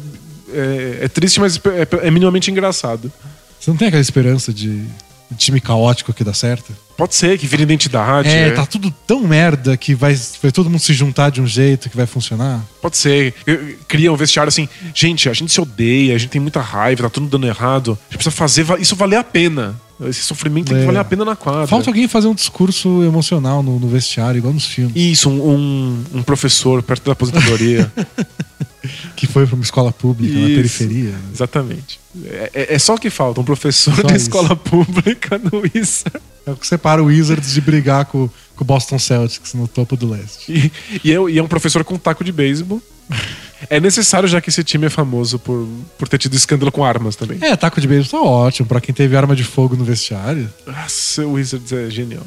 é, 0.54 0.98
é 1.04 1.08
triste, 1.08 1.40
mas 1.40 1.58
é, 1.58 2.08
é 2.08 2.12
minimamente 2.12 2.52
engraçado. 2.52 3.12
Você 3.60 3.70
não 3.72 3.78
tem 3.78 3.88
aquela 3.88 4.02
esperança 4.02 4.54
de, 4.54 4.84
de 5.32 5.38
time 5.38 5.62
caótico 5.62 6.14
que 6.14 6.24
dá 6.24 6.34
certo? 6.34 6.76
Pode 6.98 7.14
ser 7.14 7.38
que 7.38 7.46
vire 7.46 7.64
identidade. 7.64 8.28
é, 8.28 8.48
é. 8.48 8.52
tá 8.52 8.66
tudo 8.66 8.92
tão 9.06 9.22
merda 9.22 9.78
que 9.78 9.94
vai, 9.94 10.20
vai 10.42 10.52
todo 10.52 10.70
mundo 10.70 10.82
se 10.82 10.94
juntar 10.94 11.30
de 11.30 11.40
um 11.40 11.48
jeito 11.48 11.90
que 11.90 11.96
vai 11.96 12.08
funcionar. 12.08 12.66
Pode 12.82 12.98
ser. 12.98 13.34
Cria 13.88 14.12
um 14.12 14.16
vestiário 14.16 14.50
assim. 14.50 14.68
Gente, 14.96 15.30
a 15.30 15.34
gente 15.34 15.52
se 15.52 15.62
odeia, 15.62 16.16
a 16.16 16.18
gente 16.18 16.32
tem 16.32 16.42
muita 16.42 16.60
raiva, 16.60 17.04
tá 17.04 17.10
tudo 17.10 17.28
dando 17.28 17.46
errado. 17.48 17.92
A 17.92 18.04
gente 18.12 18.24
precisa 18.24 18.36
fazer 18.36 18.66
isso 18.80 18.96
valer 18.96 19.18
a 19.18 19.24
pena. 19.24 19.80
Esse 20.06 20.22
sofrimento 20.22 20.68
tem 20.68 20.78
É. 20.78 20.80
que 20.82 20.86
valer 20.86 21.00
a 21.00 21.04
pena 21.04 21.26
na 21.26 21.36
quadra. 21.36 21.66
Falta 21.66 21.90
alguém 21.90 22.08
fazer 22.08 22.28
um 22.28 22.36
discurso 22.36 23.04
emocional 23.04 23.64
no, 23.64 23.80
no 23.80 23.88
vestiário, 23.88 24.38
igual 24.38 24.54
nos 24.54 24.66
filmes. 24.66 24.96
Isso, 24.96 25.30
um, 25.30 25.56
um, 25.56 26.04
um 26.20 26.24
professor 26.24 26.84
perto 26.84 27.06
da 27.06 27.14
aposentadoria. 27.14 27.92
Que 29.18 29.28
foi 29.28 29.46
pra 29.46 29.56
uma 29.56 29.64
escola 29.64 29.92
pública 29.92 30.34
na 30.34 30.48
Isso. 30.48 30.56
periferia. 30.56 31.14
Exatamente. 31.34 32.00
É, 32.24 32.52
é- 32.54 32.74
é 32.76 32.80
só 32.80 32.96
o 32.96 32.98
que 32.98 33.10
falta, 33.10 33.42
um 33.42 33.44
professor 33.44 33.94
Só 33.94 34.02
da 34.04 34.10
isso. 34.16 34.28
escola 34.28 34.56
pública 34.56 35.38
no 35.40 35.60
Wizard. 35.60 36.22
É 36.46 36.52
o 36.52 36.56
que 36.56 36.66
separa 36.66 37.02
o 37.04 37.08
Wizards 37.08 37.54
de 37.54 37.60
brigar 37.60 38.06
com, 38.06 38.30
com 38.56 38.64
o 38.64 38.66
Boston 38.66 38.98
Celtics 38.98 39.54
no 39.56 39.68
topo 39.68 39.98
do 39.98 40.08
leste. 40.10 40.50
E, 40.50 40.72
e, 41.04 41.12
é, 41.12 41.16
e 41.32 41.38
é 41.38 41.44
um 41.44 41.48
professor 41.48 41.84
com 41.84 41.98
taco 41.98 42.24
de 42.24 42.32
beisebol. 42.32 42.82
É 43.70 43.80
necessário, 43.80 44.28
já 44.30 44.40
que 44.40 44.50
esse 44.50 44.64
time 44.64 44.86
é 44.86 44.90
famoso 44.90 45.40
por, 45.40 45.68
por 45.98 46.08
ter 46.08 46.18
tido 46.18 46.36
escândalo 46.36 46.72
com 46.72 46.84
armas 46.86 47.16
também. 47.16 47.38
É, 47.42 47.56
taco 47.56 47.82
de 47.82 47.88
beijo 47.88 48.10
tá 48.10 48.22
ótimo. 48.22 48.68
Pra 48.68 48.80
quem 48.82 48.94
teve 48.94 49.16
arma 49.18 49.36
de 49.36 49.44
fogo 49.44 49.76
no 49.76 49.84
vestiário. 49.84 50.50
Nossa, 50.66 51.26
o 51.26 51.34
Wizards 51.34 51.72
é 51.74 51.90
genial. 51.90 52.24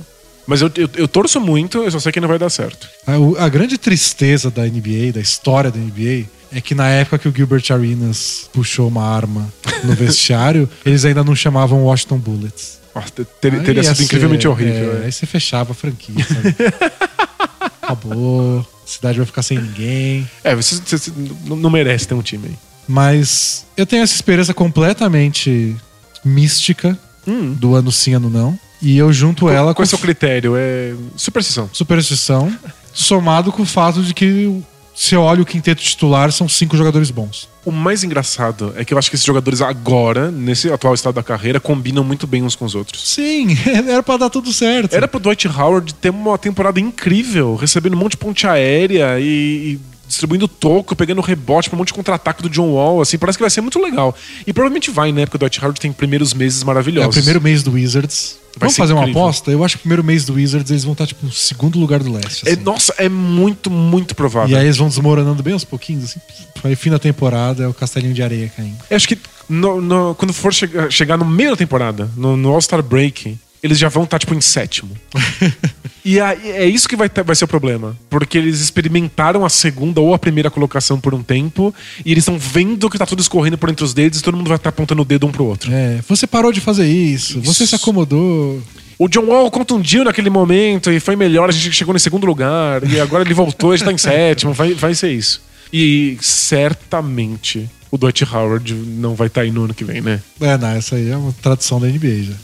Mas 0.46 0.60
eu, 0.62 0.70
eu, 0.76 0.90
eu 0.96 1.06
torço 1.06 1.40
muito, 1.40 1.78
eu 1.78 1.90
só 1.90 2.00
sei 2.00 2.10
que 2.10 2.20
não 2.20 2.26
vai 2.28 2.38
dar 2.38 2.50
certo. 2.50 2.88
A, 3.06 3.44
a 3.44 3.48
grande 3.48 3.78
tristeza 3.78 4.50
da 4.50 4.62
NBA, 4.66 5.12
da 5.14 5.20
história 5.20 5.70
da 5.70 5.78
NBA, 5.78 6.24
é 6.52 6.60
que 6.60 6.74
na 6.74 6.88
época 6.88 7.18
que 7.20 7.28
o 7.28 7.32
Gilbert 7.34 7.62
Arenas 7.70 8.48
puxou 8.52 8.88
uma 8.88 9.04
arma 9.04 9.48
no 9.84 9.94
vestiário, 9.94 10.68
eles 10.84 11.04
ainda 11.04 11.22
não 11.22 11.36
chamavam 11.36 11.84
Washington 11.84 12.18
Bullets. 12.18 12.80
Nossa, 12.92 13.10
ter- 13.12 13.26
teria 13.62 13.74
ia 13.74 13.82
sido 13.84 13.96
ser- 13.98 14.02
incrivelmente 14.04 14.48
horrível. 14.48 14.94
é, 14.96 15.02
é. 15.02 15.04
Aí 15.04 15.12
você 15.12 15.24
fechava 15.26 15.70
a 15.70 15.74
franquia, 15.74 16.24
sabe? 16.26 16.56
Acabou, 17.82 18.66
cidade 18.90 19.18
vai 19.18 19.26
ficar 19.26 19.42
sem 19.42 19.58
ninguém. 19.58 20.28
É, 20.44 20.54
você, 20.54 20.76
você- 20.76 20.98
você 20.98 21.12
não 21.46 21.70
merece 21.70 22.06
ter 22.08 22.14
um 22.14 22.22
time 22.22 22.48
aí. 22.48 22.54
Mas 22.88 23.64
eu 23.76 23.86
tenho 23.86 24.02
essa 24.02 24.14
esperança 24.14 24.52
completamente 24.52 25.76
mística 26.24 26.98
Hum. 27.26 27.52
do 27.54 27.74
ano 27.74 27.92
sim, 27.92 28.14
ano 28.14 28.28
não. 28.30 28.58
E 28.82 28.96
eu 28.96 29.12
junto 29.12 29.48
ela 29.48 29.66
Qual 29.68 29.74
com 29.76 29.82
é 29.82 29.84
o 29.84 29.88
seu 29.88 29.98
critério? 29.98 30.54
É 30.56 30.94
superstição. 31.16 31.68
superstição, 31.72 32.52
somado 32.92 33.52
com 33.52 33.62
o 33.62 33.66
fato 33.66 34.02
de 34.02 34.14
que 34.14 34.62
se 35.00 35.14
eu 35.14 35.22
olho 35.22 35.44
o 35.44 35.46
quinteto 35.46 35.82
titular, 35.82 36.30
são 36.30 36.46
cinco 36.46 36.76
jogadores 36.76 37.10
bons. 37.10 37.48
O 37.64 37.72
mais 37.72 38.04
engraçado 38.04 38.74
é 38.76 38.84
que 38.84 38.92
eu 38.92 38.98
acho 38.98 39.08
que 39.08 39.16
esses 39.16 39.24
jogadores 39.24 39.62
agora, 39.62 40.30
nesse 40.30 40.70
atual 40.70 40.92
estado 40.92 41.14
da 41.14 41.22
carreira, 41.22 41.58
combinam 41.58 42.04
muito 42.04 42.26
bem 42.26 42.42
uns 42.42 42.54
com 42.54 42.66
os 42.66 42.74
outros. 42.74 43.08
Sim, 43.08 43.46
era 43.88 44.02
pra 44.02 44.18
dar 44.18 44.28
tudo 44.28 44.52
certo. 44.52 44.94
Era 44.94 45.08
pro 45.08 45.18
Dwight 45.18 45.48
Howard 45.48 45.94
ter 45.94 46.10
uma 46.10 46.36
temporada 46.36 46.78
incrível, 46.78 47.56
recebendo 47.56 47.94
um 47.94 47.96
monte 47.96 48.10
de 48.10 48.18
ponte 48.18 48.46
aérea 48.46 49.18
e, 49.18 49.24
e 49.72 49.80
distribuindo 50.10 50.46
toco, 50.46 50.94
pegando 50.94 51.20
rebote, 51.22 51.70
um 51.72 51.78
monte 51.78 51.88
de 51.88 51.94
contra-ataque 51.94 52.42
do 52.42 52.50
John 52.50 52.72
Wall, 52.72 53.00
assim, 53.00 53.16
parece 53.16 53.38
que 53.38 53.42
vai 53.42 53.50
ser 53.50 53.60
muito 53.62 53.80
legal. 53.80 54.14
E 54.46 54.52
provavelmente 54.52 54.90
vai, 54.90 55.12
né? 55.12 55.24
Porque 55.24 55.36
o 55.36 55.38
Dwight 55.38 55.60
Howard 55.60 55.80
tem 55.80 55.92
primeiros 55.92 56.34
meses 56.34 56.62
É 56.62 56.64
maravilhosos. 56.64 57.10
o 57.16 57.18
primeiro 57.18 57.40
mês 57.40 57.62
do 57.62 57.72
Wizards. 57.72 58.38
Vai 58.56 58.62
Vamos 58.68 58.76
fazer 58.76 58.92
uma 58.94 59.02
incrível. 59.02 59.22
aposta? 59.22 59.50
Eu 59.52 59.64
acho 59.64 59.76
que 59.76 59.80
o 59.80 59.82
primeiro 59.82 60.02
mês 60.02 60.24
do 60.24 60.34
Wizards 60.34 60.70
eles 60.72 60.82
vão 60.82 60.92
estar, 60.92 61.06
tipo, 61.06 61.24
no 61.24 61.30
segundo 61.32 61.78
lugar 61.78 62.02
do 62.02 62.12
leste. 62.12 62.48
É, 62.48 62.52
assim. 62.52 62.62
nossa, 62.62 62.92
é 62.98 63.08
muito, 63.08 63.70
muito 63.70 64.14
provável. 64.14 64.56
E 64.56 64.58
aí 64.58 64.66
eles 64.66 64.76
vão 64.76 64.88
desmoronando 64.88 65.40
bem 65.42 65.52
aos 65.52 65.64
pouquinhos, 65.64 66.04
assim. 66.04 66.20
Aí, 66.64 66.74
fim 66.74 66.90
da 66.90 66.98
temporada, 66.98 67.62
é 67.62 67.68
o 67.68 67.72
castelinho 67.72 68.12
de 68.12 68.22
areia 68.22 68.52
caindo. 68.54 68.76
Eu 68.90 68.96
acho 68.96 69.06
que 69.06 69.16
no- 69.48 69.80
no- 69.80 70.14
quando 70.16 70.32
for 70.32 70.52
chega- 70.52 70.90
chegar 70.90 71.16
no 71.16 71.24
meio 71.24 71.50
da 71.50 71.56
temporada, 71.56 72.10
no, 72.16 72.36
no 72.36 72.52
All-Star 72.52 72.82
Break, 72.82 73.38
eles 73.62 73.78
já 73.78 73.88
vão 73.88 74.04
estar, 74.04 74.18
tipo, 74.18 74.34
em 74.34 74.40
sétimo. 74.40 74.96
e 76.04 76.18
aí, 76.18 76.50
é 76.50 76.66
isso 76.66 76.88
que 76.88 76.96
vai, 76.96 77.08
ter- 77.08 77.22
vai 77.22 77.36
ser 77.36 77.44
o 77.44 77.48
problema. 77.48 77.96
Porque 78.08 78.38
eles 78.38 78.60
experimentaram 78.60 79.44
a 79.44 79.48
segunda 79.50 80.00
ou 80.00 80.14
a 80.14 80.18
primeira 80.18 80.50
colocação 80.50 80.98
por 80.98 81.14
um 81.14 81.22
tempo, 81.22 81.74
e 82.04 82.10
eles 82.12 82.22
estão 82.22 82.38
vendo 82.38 82.88
que 82.88 82.98
tá 82.98 83.04
tudo 83.06 83.20
escorrendo 83.20 83.58
por 83.58 83.68
entre 83.68 83.84
os 83.84 83.92
dedos 83.92 84.20
e 84.20 84.22
todo 84.22 84.36
mundo 84.36 84.48
vai 84.48 84.56
estar 84.56 84.70
apontando 84.70 85.02
o 85.02 85.04
dedo 85.04 85.26
um 85.26 85.32
pro 85.32 85.44
outro. 85.44 85.70
É, 85.72 86.00
você 86.08 86.26
parou 86.26 86.52
de 86.52 86.60
fazer 86.60 86.86
isso, 86.88 87.40
você 87.42 87.64
Isso. 87.64 87.68
se 87.68 87.74
acomodou. 87.76 88.62
O 88.98 89.08
John 89.08 89.24
Wall 89.26 89.50
contundiu 89.50 90.04
naquele 90.04 90.28
momento 90.28 90.90
e 90.92 91.00
foi 91.00 91.16
melhor, 91.16 91.48
a 91.48 91.52
gente 91.52 91.72
chegou 91.72 91.94
em 91.94 91.98
segundo 91.98 92.26
lugar, 92.26 92.86
e 92.86 93.00
agora 93.00 93.24
ele 93.24 93.32
voltou, 93.32 93.72
a 93.72 93.76
gente 93.76 93.86
tá 93.86 93.92
em 93.92 93.96
sétimo, 93.98 94.52
vai, 94.52 94.74
vai 94.74 94.94
ser 94.94 95.10
isso. 95.12 95.40
E 95.72 96.18
certamente 96.20 97.68
o 97.90 97.96
Dwight 97.98 98.24
Howard 98.24 98.74
não 98.74 99.14
vai 99.14 99.26
estar 99.28 99.42
aí 99.42 99.50
no 99.50 99.64
ano 99.64 99.74
que 99.74 99.84
vem, 99.84 100.00
né? 100.00 100.20
É, 100.40 100.56
não, 100.58 100.68
essa 100.68 100.96
aí 100.96 101.08
é 101.10 101.16
uma 101.16 101.32
tradição 101.32 101.80
da 101.80 101.86
NBA 101.86 102.22
já. 102.24 102.34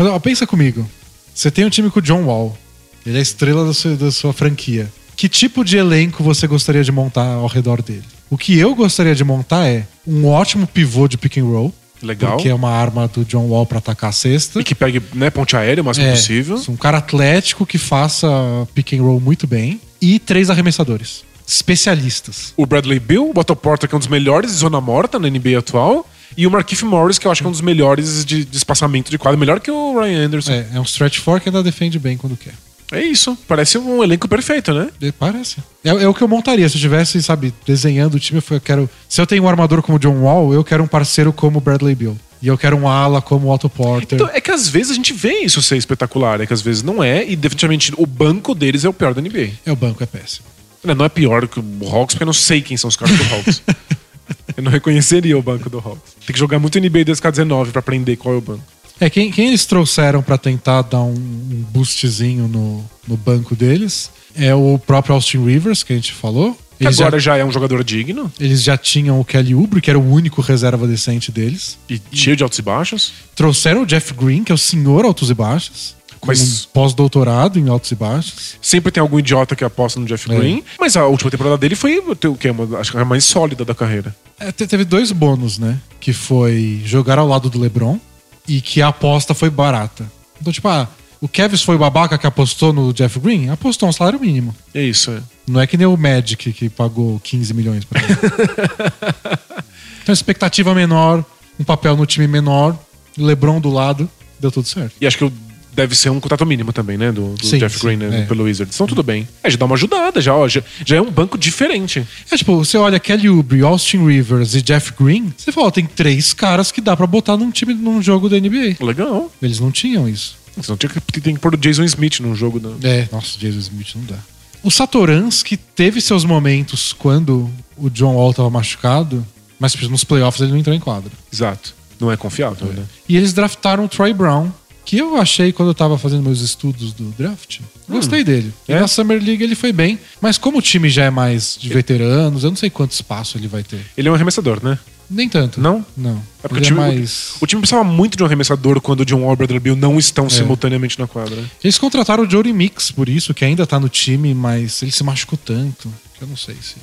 Mas 0.00 0.08
ó, 0.08 0.18
pensa 0.18 0.46
comigo. 0.46 0.88
Você 1.34 1.50
tem 1.50 1.66
um 1.66 1.68
time 1.68 1.90
com 1.90 1.98
o 1.98 2.02
John 2.02 2.22
Wall. 2.22 2.56
Ele 3.04 3.16
é 3.16 3.18
a 3.18 3.22
estrela 3.22 3.66
da 3.66 3.74
sua, 3.74 3.94
da 3.96 4.10
sua 4.10 4.32
franquia. 4.32 4.90
Que 5.14 5.28
tipo 5.28 5.62
de 5.62 5.76
elenco 5.76 6.24
você 6.24 6.46
gostaria 6.46 6.82
de 6.82 6.90
montar 6.90 7.26
ao 7.26 7.46
redor 7.46 7.82
dele? 7.82 8.04
O 8.30 8.38
que 8.38 8.58
eu 8.58 8.74
gostaria 8.74 9.14
de 9.14 9.22
montar 9.22 9.66
é 9.66 9.86
um 10.06 10.26
ótimo 10.26 10.66
pivô 10.66 11.06
de 11.06 11.18
pick 11.18 11.36
and 11.36 11.44
roll. 11.44 11.74
Legal. 12.02 12.36
Porque 12.36 12.48
é 12.48 12.54
uma 12.54 12.70
arma 12.70 13.08
do 13.08 13.26
John 13.26 13.46
Wall 13.48 13.66
pra 13.66 13.76
atacar 13.76 14.08
a 14.08 14.12
cesta. 14.12 14.58
E 14.58 14.64
que 14.64 14.74
pegue 14.74 15.02
né, 15.12 15.28
ponte 15.28 15.54
aérea 15.54 15.82
o 15.82 15.84
máximo 15.84 16.06
É, 16.06 16.12
possível. 16.12 16.58
Um 16.66 16.76
cara 16.76 16.96
atlético 16.96 17.66
que 17.66 17.76
faça 17.76 18.26
pick 18.74 18.94
and 18.94 19.02
roll 19.02 19.20
muito 19.20 19.46
bem. 19.46 19.82
E 20.00 20.18
três 20.18 20.48
arremessadores. 20.48 21.24
Especialistas. 21.46 22.54
O 22.56 22.64
Bradley 22.64 22.98
Bill, 22.98 23.32
o 23.36 23.38
Otto 23.38 23.54
Porter, 23.54 23.86
que 23.86 23.94
é 23.94 23.96
um 23.96 23.98
dos 23.98 24.08
melhores 24.08 24.52
de 24.52 24.56
zona 24.56 24.80
morta 24.80 25.18
na 25.18 25.28
NBA 25.28 25.58
atual. 25.58 26.08
E 26.36 26.46
o 26.46 26.50
Markif 26.50 26.84
Morris, 26.84 27.18
que 27.18 27.26
eu 27.26 27.30
acho 27.30 27.42
que 27.42 27.46
é 27.46 27.48
um 27.48 27.52
dos 27.52 27.60
melhores 27.60 28.24
de, 28.24 28.44
de 28.44 28.56
espaçamento 28.56 29.10
de 29.10 29.18
quadro. 29.18 29.38
Melhor 29.38 29.60
que 29.60 29.70
o 29.70 30.00
Ryan 30.00 30.26
Anderson. 30.26 30.52
É, 30.52 30.66
é 30.74 30.80
um 30.80 30.84
stretch 30.84 31.18
four 31.18 31.40
que 31.40 31.48
ainda 31.48 31.62
defende 31.62 31.98
bem 31.98 32.16
quando 32.16 32.36
quer. 32.36 32.54
É, 32.92 33.02
isso. 33.02 33.38
Parece 33.46 33.78
um 33.78 34.02
elenco 34.02 34.26
perfeito, 34.28 34.72
né? 34.74 34.88
É, 35.00 35.12
Parece. 35.12 35.58
É, 35.84 35.90
é 35.90 36.08
o 36.08 36.14
que 36.14 36.22
eu 36.22 36.28
montaria. 36.28 36.68
Se 36.68 36.74
eu 36.74 36.78
estivesse, 36.78 37.22
sabe, 37.22 37.54
desenhando 37.64 38.14
o 38.14 38.20
time, 38.20 38.42
eu, 38.50 38.60
quero. 38.60 38.90
Se 39.08 39.20
eu 39.20 39.26
tenho 39.26 39.44
um 39.44 39.48
armador 39.48 39.82
como 39.82 39.96
o 39.96 39.98
John 39.98 40.22
Wall, 40.22 40.52
eu 40.52 40.64
quero 40.64 40.82
um 40.82 40.88
parceiro 40.88 41.32
como 41.32 41.58
o 41.58 41.60
Bradley 41.60 41.94
Bill. 41.94 42.16
E 42.42 42.48
eu 42.48 42.56
quero 42.56 42.76
um 42.76 42.88
ala 42.88 43.20
como 43.20 43.48
o 43.48 43.54
Otto 43.54 43.68
Porter. 43.68 44.16
Então, 44.16 44.30
é 44.32 44.40
que 44.40 44.50
às 44.50 44.66
vezes 44.66 44.92
a 44.92 44.94
gente 44.94 45.12
vê 45.12 45.40
isso 45.40 45.60
ser 45.60 45.76
espetacular, 45.76 46.40
é 46.40 46.46
que 46.46 46.54
às 46.54 46.62
vezes 46.62 46.82
não 46.82 47.04
é, 47.04 47.28
e 47.28 47.36
definitivamente 47.36 47.92
o 47.98 48.06
banco 48.06 48.54
deles 48.54 48.82
é 48.84 48.88
o 48.88 48.94
pior 48.94 49.12
da 49.12 49.20
NBA. 49.20 49.50
É 49.66 49.70
o 49.70 49.76
banco, 49.76 50.02
é 50.02 50.06
péssimo. 50.06 50.46
Né, 50.82 50.94
Não 50.94 51.04
é 51.04 51.10
pior 51.10 51.46
que 51.46 51.60
o 51.60 51.64
Hawks, 51.94 52.14
porque 52.14 52.22
eu 52.22 52.26
não 52.26 52.32
sei 52.32 52.62
quem 52.62 52.76
são 52.76 52.88
os 52.88 52.96
caras 52.96 53.14
do 53.14 53.34
Hawks. 53.34 53.62
eu 54.56 54.62
não 54.62 54.70
reconheceria 54.70 55.38
o 55.38 55.42
banco 55.42 55.68
do 55.68 55.78
Hawks. 55.78 56.14
Tem 56.26 56.32
que 56.32 56.38
jogar 56.38 56.58
muito 56.58 56.78
NBA 56.78 57.04
2K19 57.04 57.70
pra 57.70 57.80
aprender 57.80 58.16
qual 58.16 58.34
é 58.34 58.38
o 58.38 58.40
banco. 58.40 58.64
É, 59.00 59.08
quem, 59.08 59.30
quem 59.30 59.48
eles 59.48 59.64
trouxeram 59.64 60.22
pra 60.22 60.36
tentar 60.36 60.82
dar 60.82 61.00
um, 61.00 61.14
um 61.14 61.64
boostzinho 61.70 62.46
no, 62.46 62.84
no 63.08 63.16
banco 63.16 63.56
deles 63.56 64.10
é 64.36 64.54
o 64.54 64.78
próprio 64.78 65.14
Austin 65.14 65.44
Rivers, 65.44 65.82
que 65.82 65.92
a 65.92 65.96
gente 65.96 66.12
falou. 66.12 66.56
Eles 66.78 66.98
agora 66.98 67.18
já, 67.18 67.32
já 67.32 67.38
é 67.38 67.44
um 67.44 67.52
jogador 67.52 67.84
digno 67.84 68.32
eles 68.40 68.62
já 68.62 68.76
tinham 68.76 69.20
o 69.20 69.24
Kelly 69.24 69.54
Oubre, 69.54 69.82
que 69.82 69.90
era 69.90 69.98
o 69.98 70.12
único 70.12 70.40
reserva 70.40 70.86
decente 70.86 71.30
deles. 71.30 71.78
e 71.88 72.00
cheio 72.10 72.36
de 72.36 72.42
altos 72.42 72.58
e 72.58 72.62
baixos. 72.62 73.12
Trouxeram 73.34 73.82
o 73.82 73.86
Jeff 73.86 74.14
Green, 74.14 74.42
que 74.42 74.50
é 74.52 74.54
o 74.54 74.58
senhor 74.58 75.04
altos 75.04 75.30
e 75.30 75.34
baixos. 75.34 75.94
Com 76.20 76.26
Mas- 76.26 76.64
um 76.66 76.68
pós-doutorado 76.72 77.58
em 77.58 77.68
altos 77.68 77.90
e 77.90 77.94
baixos. 77.94 78.56
Sempre 78.60 78.92
tem 78.92 79.00
algum 79.00 79.18
idiota 79.18 79.56
que 79.56 79.64
aposta 79.64 79.98
no 79.98 80.06
Jeff 80.06 80.30
É. 80.30 80.36
Green, 80.36 80.62
mas 80.78 80.96
a 80.96 81.06
última 81.06 81.30
temporada 81.30 81.56
dele 81.56 81.74
foi 81.74 81.98
o 81.98 82.36
que? 82.36 82.50
Uma, 82.50 82.78
acho 82.78 82.92
que 82.92 82.98
a 82.98 83.04
mais 83.04 83.24
sólida 83.24 83.64
da 83.64 83.74
carreira. 83.74 84.14
É, 84.38 84.52
te- 84.52 84.66
teve 84.66 84.84
dois 84.84 85.10
bônus, 85.12 85.58
né? 85.58 85.78
Que 85.98 86.12
foi 86.12 86.82
jogar 86.84 87.18
ao 87.18 87.26
lado 87.26 87.48
do 87.48 87.58
LeBron 87.58 87.98
e 88.46 88.60
que 88.60 88.82
a 88.82 88.88
aposta 88.88 89.32
foi 89.34 89.48
barata. 89.50 90.04
Então, 90.40 90.52
tipo, 90.52 90.68
ah, 90.68 90.88
o 91.20 91.28
Kevs 91.28 91.62
foi 91.62 91.76
o 91.76 91.78
babaca 91.78 92.16
que 92.18 92.26
apostou 92.26 92.72
no 92.72 92.92
Jeff 92.92 93.18
Green? 93.20 93.48
Apostou 93.50 93.88
um 93.88 93.92
salário 93.92 94.18
mínimo. 94.20 94.54
É 94.74 94.82
isso, 94.82 95.10
é. 95.10 95.22
Não 95.46 95.60
é 95.60 95.66
que 95.66 95.76
nem 95.76 95.86
o 95.86 95.96
Magic 95.96 96.52
que 96.52 96.68
pagou 96.68 97.18
15 97.20 97.52
milhões 97.54 97.84
pra 97.84 98.00
ele. 98.02 98.08
então, 100.02 100.12
expectativa 100.12 100.74
menor, 100.74 101.24
um 101.58 101.64
papel 101.64 101.96
no 101.96 102.06
time 102.06 102.26
menor, 102.26 102.76
LeBron 103.16 103.60
do 103.60 103.70
lado, 103.70 104.08
deu 104.38 104.50
tudo 104.50 104.68
certo. 104.68 104.94
E 105.00 105.06
acho 105.06 105.18
que 105.18 105.24
o- 105.24 105.32
deve 105.72 105.96
ser 105.96 106.10
um 106.10 106.20
contrato 106.20 106.44
mínimo 106.44 106.72
também, 106.72 106.98
né? 106.98 107.12
Do, 107.12 107.34
do 107.34 107.46
Sim, 107.46 107.58
Jeff 107.58 107.78
sim, 107.78 107.86
Green 107.86 107.96
né, 107.96 108.20
é. 108.20 108.26
pelo 108.26 108.44
Wizards. 108.44 108.74
Então 108.74 108.86
tudo 108.86 109.02
bem. 109.02 109.26
É, 109.42 109.50
já 109.50 109.56
dá 109.56 109.64
uma 109.64 109.74
ajudada, 109.74 110.20
já, 110.20 110.34
ó, 110.34 110.48
já, 110.48 110.62
já 110.84 110.96
é 110.96 111.00
um 111.00 111.10
banco 111.10 111.38
diferente. 111.38 112.06
É 112.30 112.36
tipo, 112.36 112.56
você 112.56 112.76
olha 112.76 112.98
Kelly 112.98 113.28
Oubre, 113.28 113.62
Austin 113.62 114.06
Rivers 114.06 114.54
e 114.54 114.62
Jeff 114.62 114.92
Green, 114.98 115.32
você 115.36 115.52
fala, 115.52 115.68
ó, 115.68 115.70
tem 115.70 115.86
três 115.86 116.32
caras 116.32 116.72
que 116.72 116.80
dá 116.80 116.96
pra 116.96 117.06
botar 117.06 117.36
num 117.36 117.50
time, 117.50 117.74
num 117.74 118.02
jogo 118.02 118.28
da 118.28 118.38
NBA. 118.38 118.76
Legal. 118.80 119.30
Eles 119.40 119.60
não 119.60 119.70
tinham 119.70 120.08
isso. 120.08 120.36
Você 120.56 120.70
não 120.70 120.76
tinha 120.76 120.90
que, 120.90 121.20
tem 121.20 121.34
que 121.34 121.40
pôr 121.40 121.54
o 121.54 121.56
Jason 121.56 121.84
Smith 121.84 122.20
num 122.20 122.34
jogo. 122.34 122.58
Da... 122.58 122.88
É, 122.88 123.08
nossa, 123.10 123.38
Jason 123.38 123.58
Smith 123.58 123.94
não 123.94 124.04
dá. 124.04 124.16
O 124.62 124.70
Satoransky 124.70 125.56
teve 125.56 126.00
seus 126.00 126.24
momentos 126.24 126.92
quando 126.92 127.50
o 127.76 127.88
John 127.88 128.14
Wall 128.14 128.34
tava 128.34 128.50
machucado, 128.50 129.26
mas 129.58 129.74
nos 129.88 130.04
playoffs 130.04 130.42
ele 130.42 130.52
não 130.52 130.58
entrou 130.58 130.76
em 130.76 130.80
quadra. 130.80 131.10
Exato. 131.32 131.74
Não 131.98 132.10
é 132.10 132.16
confiável, 132.16 132.68
né? 132.72 132.84
E 133.08 133.16
eles 133.16 133.32
draftaram 133.32 133.84
o 133.84 133.88
Troy 133.88 134.12
Brown, 134.12 134.50
que 134.90 134.98
eu 134.98 135.16
achei 135.16 135.52
quando 135.52 135.68
eu 135.68 135.74
tava 135.74 135.96
fazendo 135.96 136.24
meus 136.24 136.40
estudos 136.40 136.92
do 136.92 137.04
draft. 137.16 137.60
Gostei 137.88 138.24
dele. 138.24 138.52
E 138.68 138.72
É? 138.72 138.80
na 138.80 138.88
Summer 138.88 139.22
League 139.22 139.40
ele 139.40 139.54
foi 139.54 139.72
bem, 139.72 140.00
mas 140.20 140.36
como 140.36 140.58
o 140.58 140.62
time 140.62 140.88
já 140.88 141.04
é 141.04 141.10
mais 141.10 141.56
de 141.60 141.68
veteranos, 141.68 142.42
eu 142.42 142.50
não 142.50 142.56
sei 142.56 142.70
quanto 142.70 142.90
espaço 142.90 143.38
ele 143.38 143.46
vai 143.46 143.62
ter. 143.62 143.80
Ele 143.96 144.08
é 144.08 144.10
um 144.10 144.14
arremessador, 144.14 144.58
né? 144.64 144.76
Nem 145.08 145.28
tanto. 145.28 145.60
Não? 145.60 145.86
Não. 145.96 146.20
É 146.42 146.48
porque 146.48 146.58
o 146.58 146.66
time, 146.66 146.78
é 146.80 146.82
mais... 146.88 147.34
o 147.40 147.46
time 147.46 147.60
precisava 147.60 147.84
muito 147.84 148.16
de 148.16 148.22
um 148.24 148.26
arremessador 148.26 148.80
quando 148.80 149.00
o 149.00 149.04
John 149.04 149.20
Wall 149.20 149.30
e 149.30 149.34
o 149.34 149.36
Bradley 149.36 149.60
Beal 149.60 149.76
não 149.76 149.96
estão 149.96 150.26
É. 150.26 150.28
simultaneamente 150.30 150.98
na 150.98 151.06
quadra. 151.06 151.40
Eles 151.62 151.78
contrataram 151.78 152.24
o 152.24 152.28
Jody 152.30 152.52
Mix 152.52 152.90
por 152.90 153.08
isso, 153.08 153.32
que 153.32 153.44
ainda 153.44 153.64
tá 153.66 153.78
no 153.78 153.88
time, 153.88 154.34
mas 154.34 154.82
ele 154.82 154.90
se 154.90 155.04
machucou 155.04 155.38
tanto 155.44 155.88
que 156.16 156.22
eu 156.24 156.26
não 156.28 156.36
sei 156.36 156.56
se, 156.60 156.74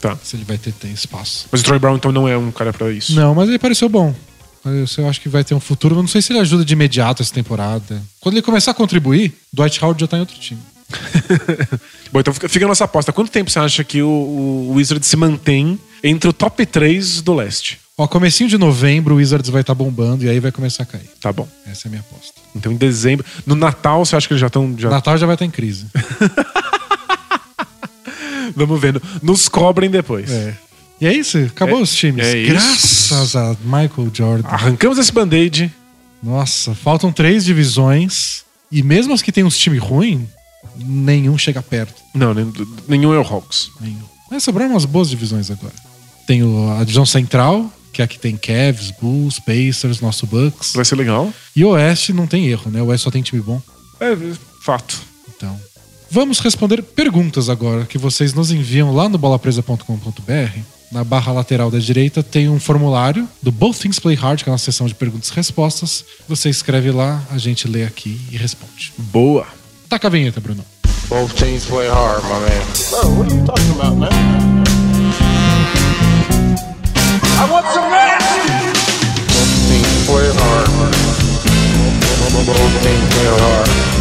Tá. 0.00 0.16
se 0.22 0.36
ele 0.36 0.44
vai 0.44 0.56
ter, 0.58 0.72
ter 0.72 0.88
espaço. 0.88 1.46
Mas 1.50 1.62
o 1.62 1.64
Troy 1.64 1.80
Brown 1.80 1.96
então 1.96 2.12
não 2.12 2.28
é 2.28 2.36
um 2.38 2.52
cara 2.52 2.72
pra 2.72 2.92
isso. 2.92 3.12
Não, 3.14 3.34
mas 3.34 3.48
ele 3.48 3.58
pareceu 3.58 3.88
bom. 3.88 4.14
Eu 4.66 5.04
eu 5.04 5.08
acho 5.08 5.20
que 5.20 5.28
vai 5.28 5.44
ter 5.44 5.54
um 5.54 5.60
futuro. 5.60 5.94
Eu 5.94 6.02
não 6.02 6.08
sei 6.08 6.20
se 6.22 6.32
ele 6.32 6.40
ajuda 6.40 6.64
de 6.64 6.72
imediato 6.72 7.22
essa 7.22 7.32
temporada. 7.32 8.02
Quando 8.20 8.34
ele 8.34 8.42
começar 8.42 8.72
a 8.72 8.74
contribuir, 8.74 9.34
Dwight 9.52 9.82
Howard 9.82 10.00
já 10.00 10.06
tá 10.06 10.16
em 10.16 10.20
outro 10.20 10.38
time. 10.38 10.60
Bom, 12.12 12.20
então 12.20 12.32
fica, 12.32 12.48
fica 12.48 12.64
a 12.64 12.68
nossa 12.68 12.84
aposta. 12.84 13.12
Quanto 13.12 13.30
tempo 13.30 13.50
você 13.50 13.58
acha 13.58 13.82
que 13.84 14.02
o, 14.02 14.08
o 14.08 14.72
Wizards 14.74 15.08
se 15.08 15.16
mantém 15.16 15.78
entre 16.02 16.28
o 16.28 16.32
top 16.32 16.64
3 16.64 17.20
do 17.22 17.34
leste? 17.34 17.78
Ó, 17.98 18.06
comecinho 18.06 18.48
de 18.48 18.58
novembro, 18.58 19.14
o 19.14 19.16
Wizards 19.16 19.48
vai 19.48 19.62
estar 19.62 19.74
bombando 19.74 20.24
e 20.24 20.28
aí 20.28 20.38
vai 20.38 20.52
começar 20.52 20.82
a 20.82 20.86
cair. 20.86 21.08
Tá 21.20 21.32
bom. 21.32 21.48
Essa 21.66 21.86
é 21.86 21.88
a 21.88 21.90
minha 21.90 22.00
aposta. 22.00 22.34
Então 22.54 22.70
em 22.70 22.76
dezembro. 22.76 23.24
No 23.46 23.54
Natal, 23.54 24.04
você 24.04 24.14
acha 24.16 24.28
que 24.28 24.34
eles 24.34 24.40
já 24.40 24.48
estão. 24.48 24.74
Já... 24.76 24.90
Natal 24.90 25.16
já 25.16 25.26
vai 25.26 25.34
estar 25.34 25.46
em 25.46 25.50
crise. 25.50 25.86
Vamos 28.54 28.80
vendo. 28.80 29.02
Nos 29.22 29.48
cobrem 29.48 29.90
depois. 29.90 30.30
É. 30.30 30.54
E 31.00 31.06
é 31.06 31.12
isso, 31.12 31.38
acabou 31.38 31.78
É- 31.78 31.82
os 31.82 31.94
times. 31.94 32.24
é 32.26 32.38
isso. 32.38 32.50
Graças 32.52 33.36
a 33.36 33.56
Michael 33.64 34.10
Jordan. 34.12 34.48
Arrancamos 34.48 34.98
esse 34.98 35.12
band-aid. 35.12 35.72
Nossa, 36.22 36.74
faltam 36.74 37.12
três 37.12 37.44
divisões. 37.44 38.44
E 38.72 38.82
mesmo 38.82 39.12
as 39.12 39.22
que 39.22 39.30
tem 39.30 39.44
uns 39.44 39.56
times 39.58 39.80
ruins, 39.80 40.22
nenhum 40.76 41.36
chega 41.38 41.62
perto. 41.62 41.94
Não, 42.14 42.34
nenhum 42.88 43.12
é 43.14 43.18
o 43.18 43.22
Hawks. 43.22 43.70
Nenhum. 43.80 44.02
Mas 44.30 44.42
sobraram 44.42 44.72
umas 44.72 44.84
boas 44.84 45.08
divisões 45.10 45.50
agora. 45.50 45.74
Tem 46.26 46.40
a 46.72 46.78
divisão 46.80 47.06
central, 47.06 47.70
que 47.92 48.02
é 48.02 48.04
a 48.04 48.08
que 48.08 48.18
tem 48.18 48.36
Cavs, 48.36 48.90
Bulls, 48.90 49.38
Pacers, 49.38 50.00
nosso 50.00 50.26
Bucks. 50.26 50.72
Vai 50.74 50.84
ser 50.84 50.96
legal. 50.96 51.32
E 51.54 51.64
o 51.64 51.68
Oeste 51.68 52.12
não 52.12 52.26
tem 52.26 52.46
erro, 52.48 52.70
né? 52.70 52.82
O 52.82 52.86
Oeste 52.86 53.04
só 53.04 53.10
tem 53.10 53.22
time 53.22 53.40
bom. 53.40 53.62
É, 54.00 54.16
fato. 54.62 55.00
Então. 55.28 55.56
Vamos 56.10 56.38
responder 56.40 56.82
perguntas 56.82 57.48
agora 57.48 57.84
que 57.84 57.98
vocês 57.98 58.32
nos 58.34 58.50
enviam 58.50 58.92
lá 58.94 59.08
no 59.08 59.18
bolapresa.com.br. 59.18 60.58
Na 60.90 61.02
barra 61.02 61.32
lateral 61.32 61.70
da 61.70 61.78
direita 61.78 62.22
tem 62.22 62.48
um 62.48 62.60
formulário 62.60 63.28
do 63.42 63.50
Both 63.50 63.78
Things 63.80 63.98
Play 63.98 64.14
Hard, 64.14 64.42
que 64.42 64.48
é 64.48 64.50
a 64.50 64.54
nossa 64.54 64.64
sessão 64.66 64.86
de 64.86 64.94
perguntas 64.94 65.28
e 65.30 65.34
respostas. 65.34 66.04
Você 66.28 66.48
escreve 66.48 66.90
lá, 66.92 67.22
a 67.30 67.38
gente 67.38 67.66
lê 67.66 67.84
aqui 67.84 68.20
e 68.30 68.36
responde. 68.36 68.92
Boa. 68.96 69.46
Taca 69.88 70.06
a 70.06 70.10
vinheta, 70.10 70.40
Bruno. 70.40 70.64
Both 71.08 71.34
teams 71.34 71.64
play 71.66 71.88
hard, 71.88 72.22
my 72.24 72.40
man. 72.40 72.62
Bro, 72.90 73.10
what 73.16 73.30
are 73.30 73.36
you 73.36 73.44
talking 73.44 73.70
about, 73.72 73.96
man? 73.96 74.10
I 77.22 77.50
want 77.50 77.66
some 77.72 77.92
action! 77.94 78.72
Both 79.28 79.68
teams 79.68 80.06
play 80.06 80.28
hard. 80.32 80.68
Both 82.46 82.82
teams 82.82 83.14
play 83.14 83.26
hard. 83.26 83.96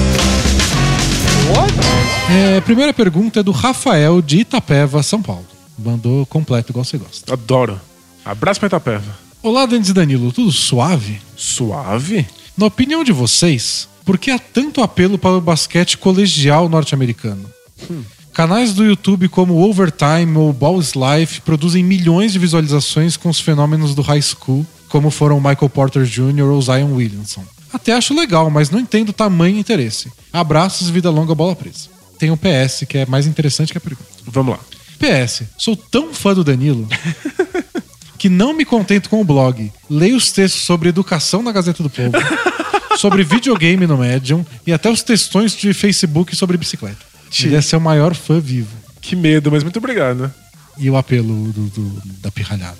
É, 2.28 2.60
primeira 2.62 2.92
pergunta 2.92 3.40
é 3.40 3.44
do 3.44 3.52
Rafael 3.52 4.22
de 4.22 4.40
Itapeva, 4.40 5.04
São 5.04 5.22
Paulo. 5.22 5.55
Mandou 5.78 6.26
completo, 6.26 6.72
igual 6.72 6.86
você 6.86 6.98
gosta. 6.98 7.34
Adoro. 7.34 7.80
Abraço 8.24 8.60
pra 8.60 8.68
Itapeva. 8.68 9.18
Olá, 9.44 9.68
e 9.72 9.94
Danilo, 9.94 10.32
tudo 10.32 10.52
suave? 10.52 11.22
Suave? 11.36 12.26
Na 12.58 12.66
opinião 12.66 13.04
de 13.04 13.12
vocês, 13.12 13.88
por 14.04 14.18
que 14.18 14.32
há 14.32 14.40
tanto 14.40 14.82
apelo 14.82 15.18
para 15.18 15.38
o 15.38 15.42
basquete 15.42 15.98
colegial 15.98 16.68
norte-americano? 16.68 17.50
Canais 18.34 18.74
do 18.74 18.84
YouTube 18.84 19.30
como 19.30 19.62
Overtime 19.62 20.38
ou 20.38 20.52
Balls 20.52 20.94
Life 20.96 21.42
produzem 21.42 21.84
milhões 21.84 22.34
de 22.34 22.40
visualizações 22.40 23.16
com 23.16 23.30
os 23.30 23.40
fenômenos 23.40 23.94
do 23.94 24.02
high 24.02 24.22
school, 24.22 24.66
como 24.90 25.12
foram 25.12 25.38
Michael 25.38 25.70
Porter 25.70 26.04
Jr. 26.04 26.46
ou 26.46 26.62
Zion 26.62 26.96
Williamson. 26.96 27.44
Até 27.72 27.94
acho 27.94 28.14
legal, 28.16 28.50
mas 28.50 28.70
não 28.70 28.80
entendo 28.80 29.10
o 29.10 29.14
tamanho 29.14 29.58
e 29.58 29.60
interesse. 29.60 30.12
Abraços, 30.32 30.90
vida 30.90 31.10
longa, 31.10 31.36
bola 31.36 31.56
presa. 31.56 31.90
Tem 32.18 32.32
um 32.32 32.38
PS 32.38 32.86
que 32.88 32.98
é 32.98 33.06
mais 33.06 33.28
interessante 33.28 33.72
que 33.72 33.78
a 33.78 33.82
pergunta. 33.82 34.10
Vamos 34.26 34.56
lá. 34.56 34.60
PS, 34.98 35.44
sou 35.58 35.76
tão 35.76 36.14
fã 36.14 36.34
do 36.34 36.44
Danilo 36.44 36.88
que 38.18 38.30
não 38.30 38.54
me 38.54 38.66
contento 38.66 39.10
com 39.10 39.22
o 39.22 39.24
blog. 39.24 39.72
Leio 39.90 40.16
os 40.18 40.32
textos 40.32 40.64
sobre 40.64 40.90
educação 40.90 41.42
na 41.44 41.52
Gazeta 41.52 41.84
do 41.84 41.90
Povo, 41.90 42.12
sobre 42.98 43.24
videogame 43.24 43.86
no 43.86 43.98
Medium 43.98 44.46
e 44.66 44.72
até 44.74 44.90
os 44.90 45.04
textões 45.04 45.56
de 45.56 45.74
Facebook 45.74 46.36
sobre 46.36 46.58
bicicleta. 46.58 46.98
Ele 47.44 47.56
é 47.56 47.62
seu 47.62 47.80
maior 47.80 48.16
fã 48.16 48.40
vivo. 48.40 48.72
Que 49.02 49.16
medo, 49.16 49.52
mas 49.52 49.62
muito 49.64 49.78
obrigado. 49.78 50.34
E 50.78 50.90
o 50.90 50.96
apelo 50.98 51.52
do- 51.52 51.68
do- 51.70 52.02
da 52.22 52.32
pirralhada. 52.32 52.78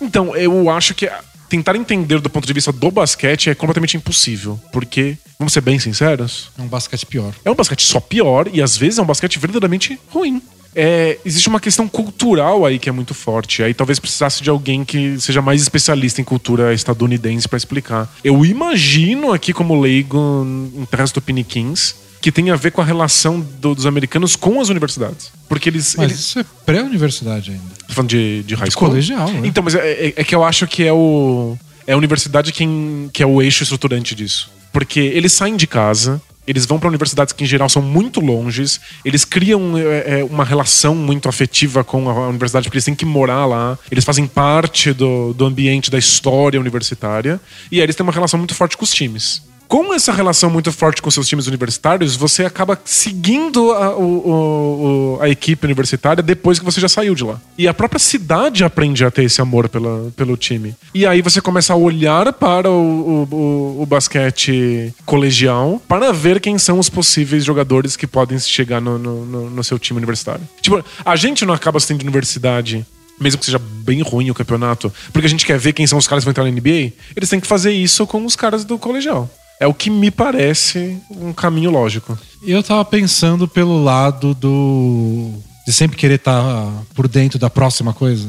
Então, 0.00 0.34
eu 0.36 0.70
acho 0.70 0.94
que 0.94 1.10
tentar 1.48 1.74
entender 1.76 2.20
do 2.20 2.30
ponto 2.30 2.46
de 2.46 2.52
vista 2.52 2.70
do 2.72 2.90
basquete 2.90 3.50
é 3.50 3.54
completamente 3.54 3.96
impossível. 3.96 4.58
Porque, 4.72 5.16
vamos 5.38 5.52
ser 5.52 5.60
bem 5.60 5.78
sinceros, 5.78 6.50
É 6.58 6.62
um 6.62 6.66
basquete 6.68 7.04
pior. 7.06 7.34
é 7.44 7.50
um 7.50 7.54
basquete 7.54 7.84
só 7.84 7.98
pior 8.00 8.48
e 8.52 8.62
às 8.62 8.76
vezes 8.76 8.98
é 8.98 9.02
um 9.02 9.06
basquete 9.06 9.38
verdadeiramente 9.38 9.98
ruim. 10.10 10.40
É, 10.80 11.18
existe 11.24 11.48
uma 11.48 11.58
questão 11.58 11.88
cultural 11.88 12.64
aí 12.64 12.78
que 12.78 12.88
é 12.88 12.92
muito 12.92 13.12
forte. 13.12 13.64
Aí 13.64 13.74
talvez 13.74 13.98
precisasse 13.98 14.42
de 14.44 14.48
alguém 14.48 14.84
que 14.84 15.18
seja 15.20 15.42
mais 15.42 15.60
especialista 15.60 16.20
em 16.20 16.24
cultura 16.24 16.72
estadunidense 16.72 17.48
pra 17.48 17.56
explicar. 17.56 18.08
Eu 18.22 18.44
imagino 18.46 19.32
aqui 19.32 19.52
como 19.52 19.80
leigo 19.80 20.46
em 20.76 20.84
terras 20.84 21.10
tupiniquins 21.10 21.96
que 22.20 22.30
tem 22.32 22.50
a 22.50 22.56
ver 22.56 22.70
com 22.72 22.80
a 22.80 22.84
relação 22.84 23.40
do- 23.40 23.74
dos 23.74 23.86
americanos 23.86 24.36
com 24.36 24.60
as 24.60 24.68
universidades. 24.68 25.30
Porque 25.48 25.68
eles, 25.68 25.94
Mas 25.96 26.10
eles 26.10 26.20
isso 26.20 26.38
é 26.40 26.44
pré-universidade 26.66 27.50
ainda. 27.52 27.62
Tô 27.86 27.94
falando 27.94 28.10
de, 28.10 28.42
de 28.44 28.54
high 28.54 28.68
De 28.68 28.74
school? 28.74 28.88
colegial, 28.88 29.28
né? 29.32 29.40
Então, 29.48 29.62
mas 29.64 29.74
é, 29.74 29.78
é- 30.08 30.14
é 30.16 30.24
que 30.24 30.34
eu 30.34 30.44
acho 30.44 30.66
que 30.66 30.84
é 30.84 30.92
o. 30.92 31.56
É 31.86 31.92
a 31.92 31.96
universidade 31.96 32.52
quem, 32.52 33.08
que 33.12 33.22
é 33.22 33.26
o 33.26 33.40
eixo 33.40 33.62
estruturante 33.62 34.14
disso. 34.14 34.50
Porque 34.72 35.00
eles 35.00 35.32
saem 35.32 35.56
de 35.56 35.66
casa, 35.66 36.20
eles 36.48 36.64
vão 36.64 36.80
para 36.80 36.88
universidades 36.88 37.34
que 37.34 37.44
em 37.44 37.46
geral 37.46 37.68
são 37.68 37.82
muito 37.82 38.20
longes, 38.20 38.80
eles 39.04 39.22
criam 39.22 39.76
é, 39.76 40.20
é, 40.20 40.24
uma 40.24 40.44
relação 40.44 40.94
muito 40.94 41.28
afetiva 41.28 41.84
com 41.84 42.08
a 42.08 42.28
universidade, 42.28 42.64
porque 42.64 42.78
eles 42.78 42.86
têm 42.86 42.94
que 42.94 43.04
morar 43.04 43.44
lá, 43.44 43.78
eles 43.90 44.02
fazem 44.02 44.26
parte 44.26 44.94
do, 44.94 45.34
do 45.34 45.44
ambiente 45.44 45.90
da 45.90 45.98
história 45.98 46.58
universitária, 46.58 47.38
e 47.70 47.76
aí 47.76 47.82
eles 47.82 47.94
têm 47.94 48.02
uma 48.02 48.12
relação 48.12 48.38
muito 48.38 48.54
forte 48.54 48.78
com 48.78 48.84
os 48.84 48.92
times. 48.94 49.42
Com 49.68 49.92
essa 49.92 50.12
relação 50.12 50.48
muito 50.48 50.72
forte 50.72 51.02
com 51.02 51.10
seus 51.10 51.28
times 51.28 51.46
universitários, 51.46 52.16
você 52.16 52.42
acaba 52.42 52.80
seguindo 52.86 53.70
a, 53.72 53.94
o- 53.98 55.16
o- 55.18 55.18
a 55.20 55.28
equipe 55.28 55.66
universitária 55.66 56.22
depois 56.22 56.58
que 56.58 56.64
você 56.64 56.80
já 56.80 56.88
saiu 56.88 57.14
de 57.14 57.22
lá. 57.22 57.38
E 57.58 57.68
a 57.68 57.74
própria 57.74 57.98
cidade 57.98 58.64
aprende 58.64 59.04
a 59.04 59.10
ter 59.10 59.24
esse 59.24 59.42
amor 59.42 59.68
pela, 59.68 60.10
pelo 60.16 60.38
time. 60.38 60.74
E 60.94 61.04
aí 61.06 61.20
você 61.20 61.42
começa 61.42 61.74
a 61.74 61.76
olhar 61.76 62.32
para 62.32 62.70
o, 62.70 63.26
o- 63.30 63.34
o- 63.34 63.82
o 63.82 63.86
basquete 63.86 64.94
colegial 65.04 65.82
para 65.86 66.14
ver 66.14 66.40
quem 66.40 66.56
são 66.56 66.78
os 66.78 66.88
possíveis 66.88 67.44
jogadores 67.44 67.94
que 67.94 68.06
podem 68.06 68.38
chegar 68.38 68.80
no, 68.80 68.96
no- 68.98 69.26
no- 69.26 69.50
no 69.50 69.62
seu 69.64 69.78
time 69.78 69.98
universitário. 69.98 70.48
Tipo, 70.62 70.82
a 71.04 71.14
gente 71.14 71.44
não 71.44 71.52
acaba 71.52 71.78
sendo 71.78 72.00
universidade 72.00 72.86
mesmo 73.20 73.40
que 73.40 73.44
seja 73.46 73.58
bem 73.58 74.00
ruim 74.00 74.30
o 74.30 74.34
campeonato, 74.34 74.90
porque 75.12 75.26
a 75.26 75.28
gente 75.28 75.44
quer 75.44 75.58
ver 75.58 75.72
quem 75.72 75.86
são 75.88 75.98
os 75.98 76.06
caras 76.06 76.22
que 76.22 76.26
vão 76.26 76.30
entrar 76.30 76.44
na 76.44 76.50
NBA, 76.50 76.92
eles 77.16 77.28
têm 77.28 77.40
que 77.40 77.48
fazer 77.48 77.72
isso 77.72 78.06
com 78.06 78.24
os 78.24 78.36
caras 78.36 78.64
do 78.64 78.78
colegial. 78.78 79.28
É 79.60 79.66
o 79.66 79.74
que 79.74 79.90
me 79.90 80.10
parece 80.10 80.98
um 81.10 81.32
caminho 81.32 81.70
lógico. 81.70 82.18
Eu 82.42 82.62
tava 82.62 82.84
pensando 82.84 83.48
pelo 83.48 83.82
lado 83.82 84.34
do. 84.34 85.32
de 85.66 85.72
sempre 85.72 85.96
querer 85.96 86.14
estar 86.14 86.84
por 86.94 87.08
dentro 87.08 87.38
da 87.38 87.50
próxima 87.50 87.92
coisa. 87.92 88.28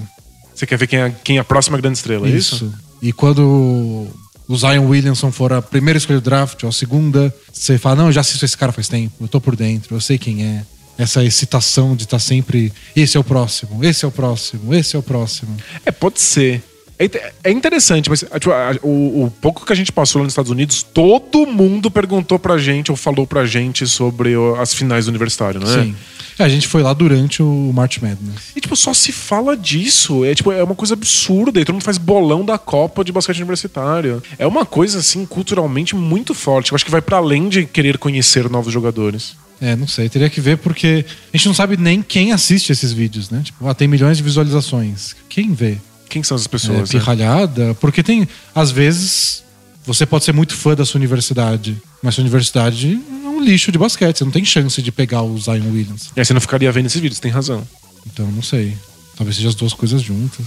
Você 0.56 0.66
quer 0.66 0.78
ver 0.78 0.88
quem 0.88 1.00
é, 1.00 1.16
quem 1.24 1.38
é 1.38 1.40
a 1.40 1.44
próxima 1.44 1.78
grande 1.78 1.98
estrela, 1.98 2.28
é 2.28 2.32
isso? 2.32 2.74
E 3.02 3.14
quando 3.14 4.08
o 4.48 4.58
Zion 4.58 4.88
Williamson 4.88 5.32
for 5.32 5.54
a 5.54 5.62
primeira 5.62 5.98
escolha 5.98 6.20
do 6.20 6.24
draft, 6.24 6.64
ou 6.64 6.70
a 6.70 6.72
segunda, 6.72 7.34
você 7.54 7.78
fala: 7.78 7.98
não, 7.98 8.06
eu 8.08 8.12
já 8.12 8.22
assisto 8.22 8.44
esse 8.44 8.58
cara 8.58 8.72
faz 8.72 8.88
tempo, 8.88 9.14
eu 9.22 9.28
tô 9.28 9.40
por 9.40 9.56
dentro, 9.56 9.96
eu 9.96 10.02
sei 10.02 10.18
quem 10.18 10.44
é. 10.44 10.66
Essa 10.98 11.24
excitação 11.24 11.96
de 11.96 12.04
estar 12.04 12.20
sempre. 12.20 12.74
Esse 12.94 13.16
é 13.16 13.20
o 13.20 13.24
próximo, 13.24 13.86
esse 13.86 14.04
é 14.04 14.08
o 14.08 14.12
próximo, 14.12 14.74
esse 14.74 14.98
é 14.98 15.00
o 15.00 15.04
próximo. 15.04 15.56
É, 15.86 15.92
pode 15.92 16.20
ser. 16.20 16.62
É 17.00 17.32
É 17.46 17.52
interessante, 17.52 18.10
mas 18.10 18.20
tipo, 18.20 18.52
o, 18.84 19.26
o 19.26 19.32
pouco 19.42 19.66
que 19.66 19.72
a 19.72 19.76
gente 19.76 19.92
passou 19.92 20.20
lá 20.20 20.24
nos 20.24 20.34
Estados 20.34 20.52
Unidos, 20.52 20.84
todo 20.84 21.48
mundo 21.48 21.90
perguntou 21.90 22.38
pra 22.38 22.58
gente 22.58 22.92
ou 22.92 22.98
falou 22.98 23.26
pra 23.26 23.46
gente 23.46 23.88
sobre 23.88 24.34
as 24.60 24.74
finais 24.74 25.06
do 25.06 25.10
universitário, 25.10 25.62
não 25.62 25.72
é? 25.74 25.84
Sim. 25.84 25.96
É, 26.38 26.44
A 26.46 26.50
gente 26.50 26.68
foi 26.70 26.82
lá 26.82 26.94
durante 26.94 27.44
o 27.44 27.72
March 27.74 27.98
Madness. 27.98 28.52
E, 28.56 28.62
tipo, 28.62 28.74
só 28.76 28.94
se 28.94 29.12
fala 29.12 29.58
disso. 29.58 30.24
É, 30.24 30.34
tipo, 30.34 30.52
é 30.54 30.64
uma 30.64 30.74
coisa 30.76 30.94
absurda. 30.94 31.60
E 31.60 31.66
todo 31.66 31.76
mundo 31.76 31.84
faz 31.84 31.98
bolão 31.98 32.46
da 32.46 32.58
Copa 32.58 33.04
de 33.04 33.12
basquete 33.12 33.38
universitário. 33.40 34.24
É 34.38 34.48
uma 34.48 34.66
coisa, 34.66 35.00
assim, 35.00 35.26
culturalmente 35.26 35.98
muito 35.98 36.34
forte. 36.34 36.72
Eu 36.72 36.76
acho 36.76 36.86
que 36.86 36.92
vai 36.92 37.02
pra 37.02 37.18
além 37.18 37.50
de 37.50 37.66
querer 37.66 37.98
conhecer 37.98 38.50
novos 38.50 38.72
jogadores. 38.72 39.36
É, 39.62 39.76
não 39.76 39.88
sei, 39.88 40.08
teria 40.08 40.30
que 40.30 40.40
ver 40.40 40.58
porque 40.58 41.06
a 41.34 41.36
gente 41.36 41.48
não 41.48 41.54
sabe 41.54 41.76
nem 41.76 42.02
quem 42.02 42.32
assiste 42.32 42.72
esses 42.72 42.94
vídeos, 42.94 43.30
né? 43.30 43.42
Tipo, 43.44 43.68
ah, 43.68 43.74
tem 43.74 43.90
milhões 43.90 44.16
de 44.16 44.24
visualizações. 44.24 45.18
Quem 45.28 45.52
vê? 45.52 45.78
Quem 46.10 46.24
são 46.24 46.36
essas 46.36 46.48
É, 46.48 46.50
pessoas? 46.50 46.80
né? 46.80 47.00
pirralhada, 47.00 47.74
porque 47.80 48.02
tem, 48.04 48.28
às 48.54 48.72
vezes, 48.72 49.44
você 49.86 50.06
pode 50.06 50.26
ser 50.26 50.34
muito 50.34 50.56
fã 50.56 50.76
da 50.76 50.86
sua 50.86 50.98
universidade, 50.98 51.78
mas 52.02 52.16
sua 52.16 52.24
universidade 52.24 53.00
é 53.24 53.28
um 53.28 53.42
lixo 53.42 53.72
de 53.72 53.78
basquete, 53.78 54.18
você 54.18 54.24
não 54.26 54.32
tem 54.32 54.44
chance 54.44 54.82
de 54.82 54.92
pegar 54.92 55.22
o 55.22 55.38
Zion 55.38 55.72
Williams. 55.72 56.10
E 56.16 56.20
aí 56.20 56.26
você 56.26 56.34
não 56.34 56.42
ficaria 56.42 56.72
vendo 56.72 56.88
esses 56.88 57.00
vídeos, 57.00 57.20
tem 57.20 57.32
razão. 57.32 57.66
Então, 58.08 58.26
não 58.32 58.42
sei. 58.42 58.76
Talvez 59.16 59.36
seja 59.36 59.50
as 59.50 59.56
duas 59.56 59.74
coisas 59.74 60.02
juntas. 60.02 60.46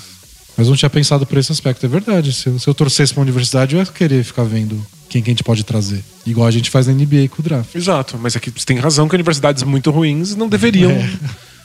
Mas 0.56 0.66
eu 0.66 0.70
não 0.70 0.76
tinha 0.76 0.90
pensado 0.90 1.24
por 1.26 1.38
esse 1.38 1.50
aspecto. 1.52 1.84
É 1.86 1.88
verdade. 1.88 2.32
Se 2.32 2.46
eu, 2.48 2.58
se 2.58 2.68
eu 2.68 2.74
torcesse 2.74 3.14
pra 3.14 3.22
universidade, 3.22 3.74
eu 3.74 3.80
ia 3.80 3.86
querer 3.86 4.22
ficar 4.24 4.44
vendo 4.44 4.84
quem 5.08 5.22
que 5.22 5.30
a 5.30 5.32
gente 5.32 5.42
pode 5.44 5.62
trazer. 5.64 6.02
Igual 6.26 6.46
a 6.46 6.50
gente 6.50 6.68
faz 6.70 6.86
na 6.86 6.92
NBA 6.92 7.28
com 7.30 7.40
o 7.40 7.42
draft. 7.42 7.74
Exato, 7.74 8.18
mas 8.20 8.34
aqui 8.36 8.50
você 8.50 8.64
tem 8.66 8.78
razão 8.78 9.08
que 9.08 9.14
universidades 9.14 9.62
muito 9.62 9.90
ruins 9.90 10.34
não 10.36 10.48
deveriam 10.48 10.92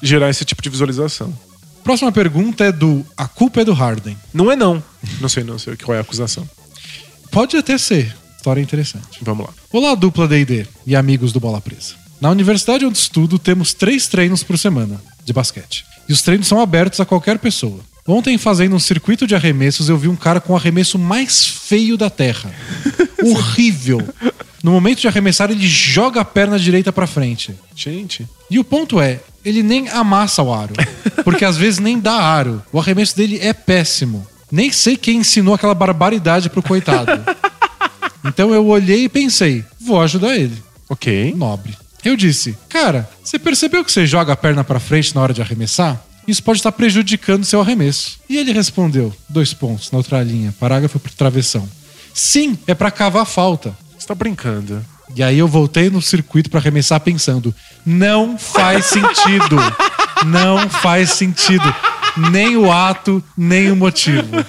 gerar 0.03 0.29
esse 0.29 0.43
tipo 0.45 0.61
de 0.61 0.69
visualização. 0.69 1.33
Próxima 1.87 2.11
pergunta 2.11 2.65
é 2.65 2.71
do 2.73 3.05
A 3.15 3.29
culpa 3.29 3.61
é 3.61 3.63
do 3.63 3.71
Harden. 3.71 4.17
Não 4.33 4.51
é 4.51 4.57
não. 4.57 4.83
Não 5.21 5.29
sei, 5.29 5.45
não 5.45 5.57
sei 5.57 5.77
qual 5.77 5.95
é 5.95 5.99
a 5.99 6.01
acusação. 6.01 6.45
Pode 7.31 7.55
até 7.55 7.77
ser. 7.77 8.13
História 8.35 8.59
interessante. 8.59 9.19
Vamos 9.21 9.47
lá. 9.47 9.53
Olá, 9.71 9.95
dupla 9.95 10.27
D&D 10.27 10.67
e 10.85 10.97
amigos 10.97 11.31
do 11.31 11.39
Bola 11.39 11.61
Presa. 11.61 11.93
Na 12.19 12.29
universidade 12.29 12.85
onde 12.85 12.97
estudo, 12.97 13.39
temos 13.39 13.73
três 13.73 14.05
treinos 14.05 14.43
por 14.43 14.59
semana 14.59 15.01
de 15.23 15.31
basquete. 15.31 15.85
E 16.09 16.11
os 16.11 16.21
treinos 16.21 16.47
são 16.47 16.59
abertos 16.59 16.99
a 16.99 17.05
qualquer 17.05 17.39
pessoa. 17.39 17.79
Ontem, 18.05 18.37
fazendo 18.37 18.75
um 18.75 18.79
circuito 18.79 19.25
de 19.25 19.33
arremessos, 19.33 19.87
eu 19.87 19.97
vi 19.97 20.09
um 20.09 20.15
cara 20.17 20.41
com 20.41 20.51
o 20.51 20.57
arremesso 20.57 20.99
mais 20.99 21.47
feio 21.47 21.95
da 21.95 22.09
Terra. 22.09 22.53
Horrível. 23.23 24.05
No 24.61 24.71
momento 24.71 24.99
de 24.99 25.07
arremessar, 25.07 25.51
ele 25.51 25.65
joga 25.65 26.19
a 26.19 26.25
perna 26.25 26.59
direita 26.59 26.91
pra 26.91 27.07
frente. 27.07 27.55
Gente, 27.73 28.27
E 28.51 28.59
o 28.59 28.63
ponto 28.65 28.99
é, 28.99 29.21
ele 29.45 29.63
nem 29.63 29.87
amassa 29.87 30.43
o 30.43 30.53
aro. 30.53 30.73
Porque 31.27 31.43
às 31.43 31.57
vezes 31.57 31.77
nem 31.77 31.99
dá 31.99 32.13
aro. 32.13 32.63
O 32.71 32.79
arremesso 32.79 33.13
dele 33.13 33.37
é 33.41 33.51
péssimo. 33.51 34.25
Nem 34.49 34.71
sei 34.71 34.95
quem 34.95 35.17
ensinou 35.17 35.53
aquela 35.53 35.75
barbaridade 35.75 36.49
pro 36.49 36.63
coitado. 36.63 37.11
Então 38.23 38.53
eu 38.53 38.65
olhei 38.65 39.03
e 39.03 39.09
pensei, 39.09 39.65
vou 39.77 40.01
ajudar 40.01 40.37
ele. 40.37 40.63
ok. 40.87 41.33
Nobre. 41.35 41.77
Eu 42.01 42.15
disse, 42.15 42.57
cara, 42.69 43.09
você 43.21 43.37
percebeu 43.37 43.83
que 43.83 43.91
você 43.91 44.07
joga 44.07 44.31
a 44.31 44.37
perna 44.37 44.63
pra 44.63 44.79
frente 44.79 45.13
na 45.13 45.19
hora 45.21 45.33
de 45.33 45.41
arremessar? 45.41 46.01
Isso 46.25 46.41
pode 46.41 46.59
estar 46.59 46.71
prejudicando 46.71 47.43
seu 47.43 47.59
arremesso. 47.59 48.19
E 48.29 48.37
ele 48.37 48.53
respondeu, 48.53 49.13
dois 49.27 49.53
pontos, 49.53 49.91
na 49.91 49.97
outra 49.97 50.23
linha, 50.23 50.55
parágrafo 50.57 50.97
pro 50.97 51.11
travessão. 51.11 51.67
Sim, 52.13 52.57
é 52.65 52.73
pra 52.73 52.89
cavar 52.89 53.25
falta. 53.25 53.75
Você 53.99 54.07
tá 54.07 54.15
brincando. 54.15 54.81
E 55.13 55.21
aí 55.21 55.39
eu 55.39 55.47
voltei 55.47 55.89
no 55.89 56.01
circuito 56.01 56.49
pra 56.49 56.61
arremessar 56.61 57.01
pensando: 57.01 57.53
não 57.85 58.37
faz 58.37 58.85
sentido. 58.85 59.57
não 60.25 60.69
faz 60.69 61.11
sentido. 61.11 61.73
Nem 62.31 62.57
o 62.57 62.71
ato, 62.71 63.23
nem 63.37 63.71
o 63.71 63.75
motivo. 63.75 64.43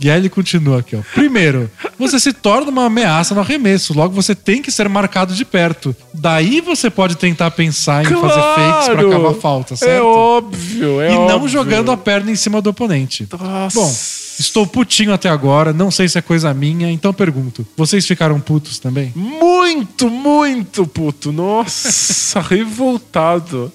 E 0.00 0.10
aí 0.10 0.18
ele 0.18 0.28
continua 0.28 0.80
aqui, 0.80 0.94
ó. 0.96 1.00
Primeiro, 1.14 1.70
você 1.98 2.20
se 2.20 2.30
torna 2.30 2.70
uma 2.70 2.84
ameaça 2.84 3.34
no 3.34 3.40
arremesso, 3.40 3.94
logo 3.94 4.14
você 4.14 4.34
tem 4.34 4.60
que 4.60 4.70
ser 4.70 4.86
marcado 4.86 5.32
de 5.34 5.46
perto. 5.46 5.96
Daí 6.12 6.60
você 6.60 6.90
pode 6.90 7.16
tentar 7.16 7.50
pensar 7.52 8.04
em 8.04 8.14
fazer 8.14 8.40
fakes 8.40 8.88
pra 8.88 9.08
cavar 9.08 9.34
falta, 9.34 9.76
certo? 9.76 9.90
É 9.90 10.02
óbvio, 10.02 11.00
é 11.00 11.10
e 11.10 11.14
não 11.14 11.36
óbvio. 11.36 11.48
jogando 11.48 11.90
a 11.90 11.96
perna 11.96 12.30
em 12.30 12.36
cima 12.36 12.60
do 12.60 12.68
oponente. 12.68 13.26
Nossa. 13.32 13.80
Bom, 13.80 13.94
estou 14.38 14.66
putinho 14.66 15.12
até 15.12 15.28
agora, 15.28 15.72
não 15.72 15.90
sei 15.90 16.08
se 16.08 16.18
é 16.18 16.22
coisa 16.22 16.52
minha, 16.54 16.90
então 16.90 17.12
pergunto: 17.12 17.66
vocês 17.76 18.06
ficaram 18.06 18.40
putos 18.40 18.78
também? 18.78 19.12
Muito, 19.14 20.10
muito 20.10 20.86
puto. 20.86 21.32
Nossa, 21.32 22.40
revoltado. 22.42 23.72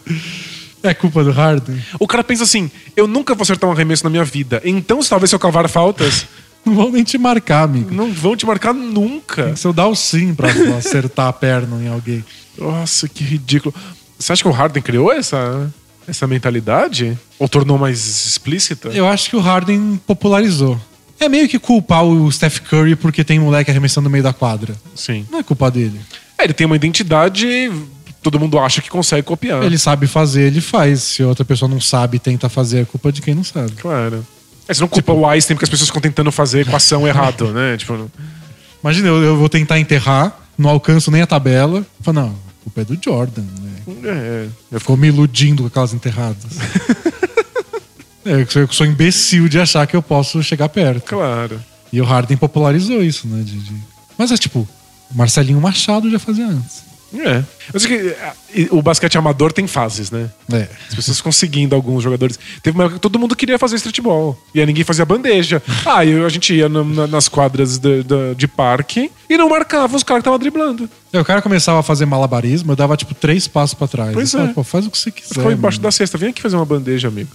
É 0.82 0.93
culpa 0.93 1.24
do 1.24 1.32
Harden? 1.32 1.78
O 1.99 2.07
cara 2.07 2.24
pensa 2.24 2.43
assim: 2.43 2.72
eu 2.95 3.07
nunca 3.07 3.36
vou 3.36 3.43
acertar 3.43 3.70
um 3.70 3.74
arremesso 3.74 4.03
na 4.03 4.10
minha 4.10 4.24
vida. 4.24 4.62
Então, 4.64 4.99
talvez 5.01 5.30
se 5.30 5.36
eu 5.36 5.39
cavar 5.39 5.68
faltas, 5.68 6.26
Não 6.66 6.76
vão 6.76 6.91
nem 6.91 7.03
te 7.03 7.18
marcar, 7.18 7.64
amigo. 7.64 7.89
não 7.93 8.12
vão 8.12 8.36
te 8.36 8.45
marcar 8.45 8.74
nunca. 8.74 9.55
Se 9.55 9.66
eu 9.66 9.72
dar 9.74 9.88
o 9.88 9.95
sim 9.95 10.36
pra 10.36 10.49
acertar 10.78 11.28
a 11.28 11.34
perna 11.34 11.82
em 11.82 11.88
alguém. 11.88 12.24
Nossa, 12.57 13.07
que 13.07 13.24
ridículo. 13.24 13.74
Você 14.18 14.34
acha 14.34 14.43
que 14.43 14.49
o 14.49 14.51
Harden 14.51 14.84
criou 14.84 15.12
essa, 15.12 15.72
essa 16.10 16.28
mentalidade? 16.28 17.18
Ou 17.38 17.47
tornou 17.47 17.78
mais 17.78 18.26
explícita? 18.26 18.89
Eu 18.89 19.07
acho 19.07 19.30
que 19.30 19.36
o 19.36 19.39
Harden 19.39 19.99
popularizou. 20.05 20.80
É 21.20 21.28
meio 21.28 21.47
que 21.49 21.60
culpar 21.60 22.03
o 22.03 22.32
Steph 22.32 22.60
Curry 22.60 22.95
porque 22.95 23.24
tem 23.24 23.39
moleque 23.39 23.70
arremessando 23.70 24.05
no 24.05 24.10
meio 24.10 24.24
da 24.24 24.32
quadra. 24.32 24.74
Sim. 24.95 25.26
Não 25.30 25.39
é 25.39 25.43
culpa 25.43 25.70
dele. 25.70 25.99
É, 26.38 26.45
ele 26.45 26.53
tem 26.53 26.66
uma 26.66 26.76
identidade, 26.76 27.72
todo 28.22 28.39
mundo 28.39 28.57
acha 28.57 28.82
que 28.82 28.89
consegue 28.89 29.24
copiar. 29.24 29.64
Ele 29.64 29.78
sabe 29.78 30.07
fazer, 30.07 30.43
ele 30.43 30.62
faz. 30.62 31.03
Se 31.03 31.24
outra 31.24 31.43
pessoa 31.43 31.70
não 31.70 31.82
sabe 31.82 32.18
e 32.18 32.20
tenta 32.20 32.47
fazer, 32.47 32.82
é 32.82 32.86
culpa 32.86 33.12
de 33.12 33.22
quem 33.22 33.36
não 33.36 33.43
sabe. 33.43 33.72
Claro. 33.74 34.26
É, 34.68 34.74
você 34.74 34.82
não 34.82 34.88
culpa 34.88 35.12
o 35.12 35.28
Einstein 35.28 35.55
porque 35.55 35.66
as 35.66 35.70
pessoas 35.70 35.89
ficam 35.89 36.01
tentando 36.01 36.32
fazer 36.32 36.62
equação 36.62 37.07
errado, 37.07 37.51
né? 37.51 37.76
Tipo, 37.76 38.10
Imagina, 38.82 39.10
eu, 39.10 39.24
eu 39.24 39.38
vou 39.38 39.49
tentar 39.49 39.80
enterrar, 39.80 40.39
não 40.57 40.70
alcanço 40.70 41.12
nem 41.12 41.22
a 41.22 41.28
tabela. 41.28 41.86
Fala, 42.01 42.22
não, 42.22 42.36
culpa 42.70 42.82
é 42.82 42.86
do 42.86 42.98
Jordan, 43.04 43.42
né? 43.42 44.50
é, 44.72 44.80
Ficou 44.80 44.96
me 44.96 45.08
iludindo 45.08 45.64
com 45.64 45.68
aquelas 45.68 45.94
enterradas. 45.94 46.58
é, 48.26 48.42
eu 48.62 48.68
sou, 48.72 48.86
imbecil 48.86 49.48
de 49.50 49.60
achar 49.60 49.86
que 49.88 49.96
eu 49.96 50.02
posso 50.02 50.42
chegar 50.44 50.70
perto. 50.70 51.06
Claro. 51.06 51.60
E 51.92 52.00
o 52.00 52.06
Harden 52.06 52.38
popularizou 52.38 53.04
isso, 53.04 53.28
né? 53.28 53.42
de- 53.44 53.60
de- 53.60 53.82
Mas 54.18 54.32
é 54.32 54.38
tipo, 54.38 54.68
Marcelinho 55.14 55.60
Machado 55.60 56.10
já 56.10 56.20
fazia 56.20 56.48
antes. 56.48 56.84
É. 57.14 57.43
Eu 57.74 57.80
sei 57.80 57.89
que 57.97 58.16
e 58.53 58.68
o 58.72 58.82
basquete 58.82 59.18
amador 59.18 59.51
tem 59.51 59.66
fases, 59.68 60.12
né? 60.12 60.30
É. 60.51 60.68
As 60.89 60.95
pessoas 60.95 61.18
ficam 61.18 61.32
seguindo 61.32 61.74
alguns 61.76 62.03
jogadores. 62.03 62.38
Teve 62.62 62.78
uma 62.78 62.84
época 62.86 62.97
que 62.97 63.01
todo 63.01 63.18
mundo 63.20 63.36
queria 63.36 63.57
fazer 63.60 63.76
streetball. 63.78 64.39
E 64.53 64.60
aí 64.60 64.66
ninguém 64.66 64.84
fazia 64.84 65.05
bandeja. 65.05 65.62
Ah, 65.86 66.03
e 66.05 66.24
a 66.24 66.30
gente 66.30 66.53
ia 66.53 66.70
na- 66.70 66.84
na- 66.84 67.07
nas 67.07 67.28
quadras 67.28 67.78
de, 67.78 68.03
de- 68.03 68.36
de 68.36 68.47
parque 68.47 69.10
e 69.30 69.38
não 69.38 69.49
marcava 69.49 69.95
os 69.95 70.03
caras 70.03 70.20
que 70.20 70.22
estavam 70.22 70.39
driblando. 70.39 70.89
Aí 71.12 71.20
o 71.20 71.26
cara 71.26 71.41
começava 71.41 71.80
a 71.80 71.84
fazer 71.84 72.05
malabarismo, 72.05 72.72
eu 72.72 72.76
dava 72.76 72.95
tipo 72.95 73.14
três 73.15 73.48
passos 73.48 73.73
pra 73.73 73.88
trás. 73.88 74.14
Pois 74.14 74.31
falava, 74.31 74.52
é. 74.52 74.53
Pô, 74.53 74.64
faz 74.64 74.86
o 74.86 74.91
que 74.91 74.98
você 74.98 75.10
quiser. 75.11 75.34
Ficou 75.36 75.52
embaixo 75.52 75.77
mano. 75.77 75.84
da 75.88 75.91
cesta. 75.91 76.18
Vem 76.18 76.30
aqui 76.30 76.41
fazer 76.41 76.56
uma 76.57 76.65
bandeja, 76.65 77.07
amigo. 77.07 77.30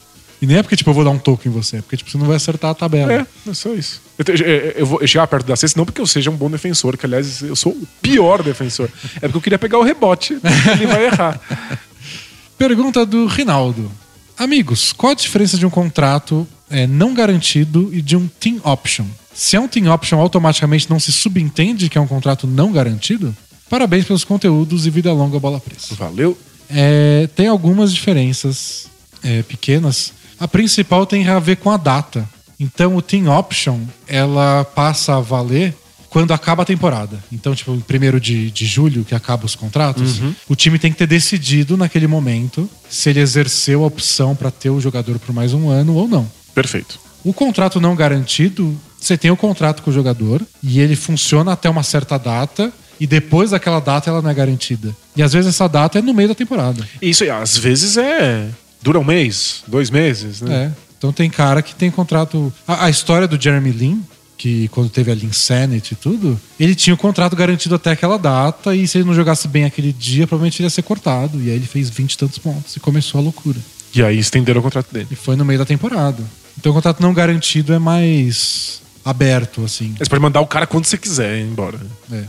E 0.44 0.46
nem 0.46 0.58
é 0.58 0.62
porque 0.62 0.76
tipo, 0.76 0.90
eu 0.90 0.94
vou 0.94 1.02
dar 1.04 1.10
um 1.10 1.18
toco 1.18 1.48
em 1.48 1.50
você, 1.50 1.78
é 1.78 1.80
porque 1.80 1.96
tipo, 1.96 2.10
você 2.10 2.18
não 2.18 2.26
vai 2.26 2.36
acertar 2.36 2.70
a 2.70 2.74
tabela. 2.74 3.10
É, 3.10 3.26
é 3.48 3.54
só 3.54 3.72
isso. 3.72 4.02
Eu, 4.18 4.24
te- 4.26 4.32
eu- 4.32 4.46
eu 4.76 4.84
vou 4.86 5.06
chegar 5.06 5.26
perto 5.26 5.46
da 5.46 5.56
cesta 5.56 5.78
não 5.80 5.86
porque 5.86 6.02
eu 6.02 6.06
seja 6.06 6.30
um 6.30 6.36
bom 6.36 6.50
defensor, 6.50 6.98
que 6.98 7.06
aliás 7.06 7.40
eu 7.40 7.56
sou 7.56 7.72
o 7.72 7.88
pior 8.02 8.42
defensor. 8.42 8.90
É 9.16 9.20
porque 9.20 9.38
eu 9.38 9.40
queria 9.40 9.58
pegar 9.58 9.78
o 9.78 9.82
rebote. 9.82 10.34
Ele 10.74 10.86
vai 10.86 11.06
errar. 11.06 11.40
Pergunta 12.58 13.06
do 13.06 13.26
Rinaldo. 13.26 13.90
Amigos, 14.36 14.92
qual 14.92 15.12
a 15.12 15.14
diferença 15.14 15.56
de 15.56 15.64
um 15.64 15.70
contrato 15.70 16.46
é, 16.68 16.86
não 16.86 17.14
garantido 17.14 17.88
e 17.92 18.02
de 18.02 18.16
um 18.16 18.26
team 18.28 18.60
option? 18.64 19.06
Se 19.32 19.56
é 19.56 19.60
um 19.60 19.66
team 19.68 19.92
option, 19.92 20.18
automaticamente 20.18 20.88
não 20.90 21.00
se 21.00 21.10
subentende 21.10 21.88
que 21.88 21.96
é 21.96 22.00
um 22.00 22.06
contrato 22.06 22.46
não 22.46 22.70
garantido? 22.70 23.34
Parabéns 23.70 24.04
pelos 24.04 24.24
conteúdos 24.24 24.86
e 24.86 24.90
vida 24.90 25.10
longa 25.12 25.38
bola 25.40 25.58
presa. 25.58 25.94
Valeu. 25.94 26.36
É, 26.68 27.28
tem 27.34 27.48
algumas 27.48 27.92
diferenças 27.94 28.86
é, 29.22 29.42
pequenas. 29.42 30.12
A 30.44 30.46
principal 30.46 31.06
tem 31.06 31.26
a 31.26 31.38
ver 31.38 31.56
com 31.56 31.70
a 31.70 31.78
data. 31.78 32.28
Então, 32.60 32.94
o 32.96 33.00
Team 33.00 33.34
Option, 33.34 33.80
ela 34.06 34.62
passa 34.62 35.16
a 35.16 35.20
valer 35.20 35.74
quando 36.10 36.34
acaba 36.34 36.64
a 36.64 36.66
temporada. 36.66 37.18
Então, 37.32 37.54
tipo, 37.54 37.72
em 37.72 37.78
1 37.78 38.18
de, 38.20 38.50
de 38.50 38.66
julho, 38.66 39.06
que 39.06 39.14
acaba 39.14 39.46
os 39.46 39.54
contratos, 39.54 40.20
o 40.46 40.54
time 40.54 40.78
tem 40.78 40.92
que 40.92 40.98
ter 40.98 41.06
decidido 41.06 41.78
naquele 41.78 42.06
momento 42.06 42.68
se 42.90 43.08
ele 43.08 43.20
exerceu 43.20 43.84
a 43.84 43.86
opção 43.86 44.36
para 44.36 44.50
ter 44.50 44.68
o 44.68 44.78
jogador 44.82 45.18
por 45.18 45.34
mais 45.34 45.54
um 45.54 45.70
ano 45.70 45.94
ou 45.94 46.06
não. 46.06 46.30
Perfeito. 46.54 47.00
O 47.24 47.32
contrato 47.32 47.80
não 47.80 47.96
garantido 47.96 48.78
Você 49.00 49.16
tem 49.16 49.30
o 49.30 49.38
contrato 49.38 49.82
com 49.82 49.90
o 49.90 49.94
jogador 49.94 50.42
e 50.62 50.78
ele 50.78 50.94
funciona 50.94 51.52
até 51.52 51.70
uma 51.70 51.82
certa 51.82 52.18
data 52.18 52.70
e 53.00 53.06
depois 53.06 53.50
daquela 53.52 53.80
data 53.80 54.10
ela 54.10 54.20
não 54.20 54.28
é 54.28 54.34
garantida. 54.34 54.94
E 55.16 55.22
às 55.22 55.32
vezes 55.32 55.54
essa 55.54 55.66
data 55.66 55.98
é 55.98 56.02
no 56.02 56.12
meio 56.12 56.28
da 56.28 56.34
temporada. 56.34 56.86
Isso, 57.00 57.24
às 57.30 57.56
vezes, 57.56 57.96
é. 57.96 58.50
Dura 58.84 59.00
um 59.00 59.04
mês, 59.04 59.64
dois 59.66 59.88
meses, 59.88 60.42
né? 60.42 60.66
É. 60.66 60.72
Então 60.98 61.10
tem 61.10 61.30
cara 61.30 61.62
que 61.62 61.74
tem 61.74 61.90
contrato. 61.90 62.52
A, 62.68 62.84
a 62.84 62.90
história 62.90 63.26
do 63.26 63.40
Jeremy 63.40 63.70
Lin, 63.70 64.04
que 64.36 64.68
quando 64.68 64.90
teve 64.90 65.10
a 65.10 65.14
Linsanity 65.14 65.94
e 65.94 65.96
tudo, 65.96 66.38
ele 66.60 66.74
tinha 66.74 66.92
o 66.92 66.96
contrato 66.98 67.34
garantido 67.34 67.74
até 67.76 67.92
aquela 67.92 68.18
data 68.18 68.76
e 68.76 68.86
se 68.86 68.98
ele 68.98 69.06
não 69.06 69.14
jogasse 69.14 69.48
bem 69.48 69.64
aquele 69.64 69.90
dia, 69.90 70.26
provavelmente 70.26 70.60
ele 70.60 70.66
ia 70.66 70.70
ser 70.70 70.82
cortado. 70.82 71.40
E 71.40 71.48
aí 71.48 71.56
ele 71.56 71.66
fez 71.66 71.88
20 71.88 72.12
e 72.12 72.18
tantos 72.18 72.36
pontos 72.36 72.76
e 72.76 72.80
começou 72.80 73.18
a 73.18 73.24
loucura. 73.24 73.58
E 73.94 74.02
aí 74.02 74.18
estenderam 74.18 74.60
o 74.60 74.62
contrato 74.62 74.92
dele. 74.92 75.08
E 75.10 75.16
foi 75.16 75.34
no 75.34 75.46
meio 75.46 75.58
da 75.58 75.64
temporada. 75.64 76.22
Então 76.58 76.70
o 76.70 76.74
contrato 76.74 77.00
não 77.00 77.14
garantido 77.14 77.72
é 77.72 77.78
mais 77.78 78.82
aberto, 79.02 79.64
assim. 79.64 79.94
Você 79.98 80.10
pode 80.10 80.20
mandar 80.20 80.42
o 80.42 80.46
cara 80.46 80.66
quando 80.66 80.84
você 80.84 80.98
quiser 80.98 81.38
ir 81.38 81.44
embora. 81.44 81.80
É. 82.12 82.24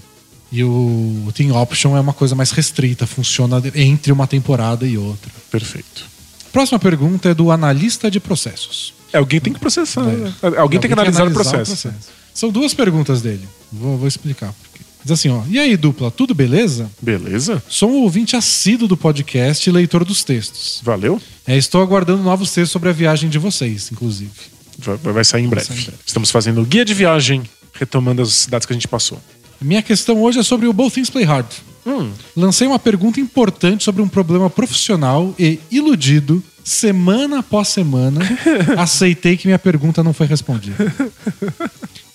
E 0.53 0.63
o 0.63 1.29
Team 1.33 1.53
Option 1.53 1.97
é 1.97 1.99
uma 1.99 2.13
coisa 2.13 2.33
mais 2.33 2.51
restrita, 2.51 3.05
funciona 3.05 3.61
entre 3.75 4.13
uma 4.13 4.25
temporada 4.25 4.87
e 4.87 4.97
outra. 4.97 5.29
Perfeito. 5.51 6.14
Próxima 6.55 6.79
pergunta 6.79 7.27
é 7.27 7.33
do 7.33 7.51
analista 7.51 8.09
de 8.09 8.17
processos. 8.17 8.93
É, 9.11 9.17
alguém 9.17 9.41
tem 9.41 9.51
que 9.51 9.59
processar. 9.59 10.07
É. 10.07 10.15
né? 10.15 10.33
Alguém 10.57 10.79
tem 10.79 10.87
que 10.87 10.93
analisar, 10.93 11.27
o 11.27 11.31
processo. 11.31 11.93
São 12.33 12.49
duas 12.49 12.73
perguntas 12.73 13.21
dele. 13.21 13.45
Vou, 13.69 13.97
vou 13.97 14.07
explicar. 14.07 14.53
por 14.53 14.69
quê. 14.73 14.79
Diz 15.03 15.11
assim, 15.11 15.27
ó. 15.27 15.43
E 15.49 15.59
aí, 15.59 15.75
dupla, 15.75 16.09
tudo 16.09 16.33
beleza? 16.33 16.89
Beleza? 17.01 17.61
Sou 17.67 17.91
um 17.91 18.03
ouvinte 18.03 18.37
assíduo 18.37 18.87
do 18.87 18.95
podcast 18.95 19.69
e 19.69 19.73
leitor 19.73 20.05
dos 20.05 20.23
textos. 20.23 20.79
Valeu? 20.81 21.21
É, 21.45 21.57
estou 21.57 21.81
aguardando 21.81 22.23
novos 22.23 22.51
textos 22.51 22.71
sobre 22.71 22.87
a 22.87 22.93
viagem 22.93 23.29
de 23.29 23.37
vocês, 23.37 23.91
inclusive. 23.91 24.31
Vai, 24.79 24.95
vai 24.95 25.25
sair 25.25 25.43
em 25.43 25.49
breve. 25.49 25.67
sair 25.67 25.77
em 25.77 25.83
breve. 25.83 25.97
Estamos 26.07 26.31
fazendo 26.31 26.61
o 26.61 26.65
guia 26.65 26.85
de 26.85 26.93
viagem, 26.93 27.43
retomando 27.73 28.21
as 28.21 28.33
cidades 28.33 28.65
que 28.65 28.71
a 28.71 28.75
gente 28.75 28.87
passou. 28.87 29.21
Minha 29.59 29.81
questão 29.81 30.23
hoje 30.23 30.39
é 30.39 30.43
sobre 30.43 30.67
o 30.67 30.71
Both 30.71 30.93
Things 30.93 31.09
Play 31.09 31.25
Hard. 31.25 31.47
Hum, 31.85 32.11
Lancei 32.35 32.67
uma 32.67 32.79
pergunta 32.79 33.19
importante 33.19 33.83
sobre 33.83 34.01
um 34.01 34.07
problema 34.07 34.49
profissional 34.49 35.33
e, 35.37 35.59
iludido, 35.69 36.43
semana 36.63 37.39
após 37.39 37.67
semana, 37.67 38.21
aceitei 38.77 39.37
que 39.37 39.47
minha 39.47 39.59
pergunta 39.59 40.03
não 40.03 40.13
foi 40.13 40.25
respondida. 40.25 40.75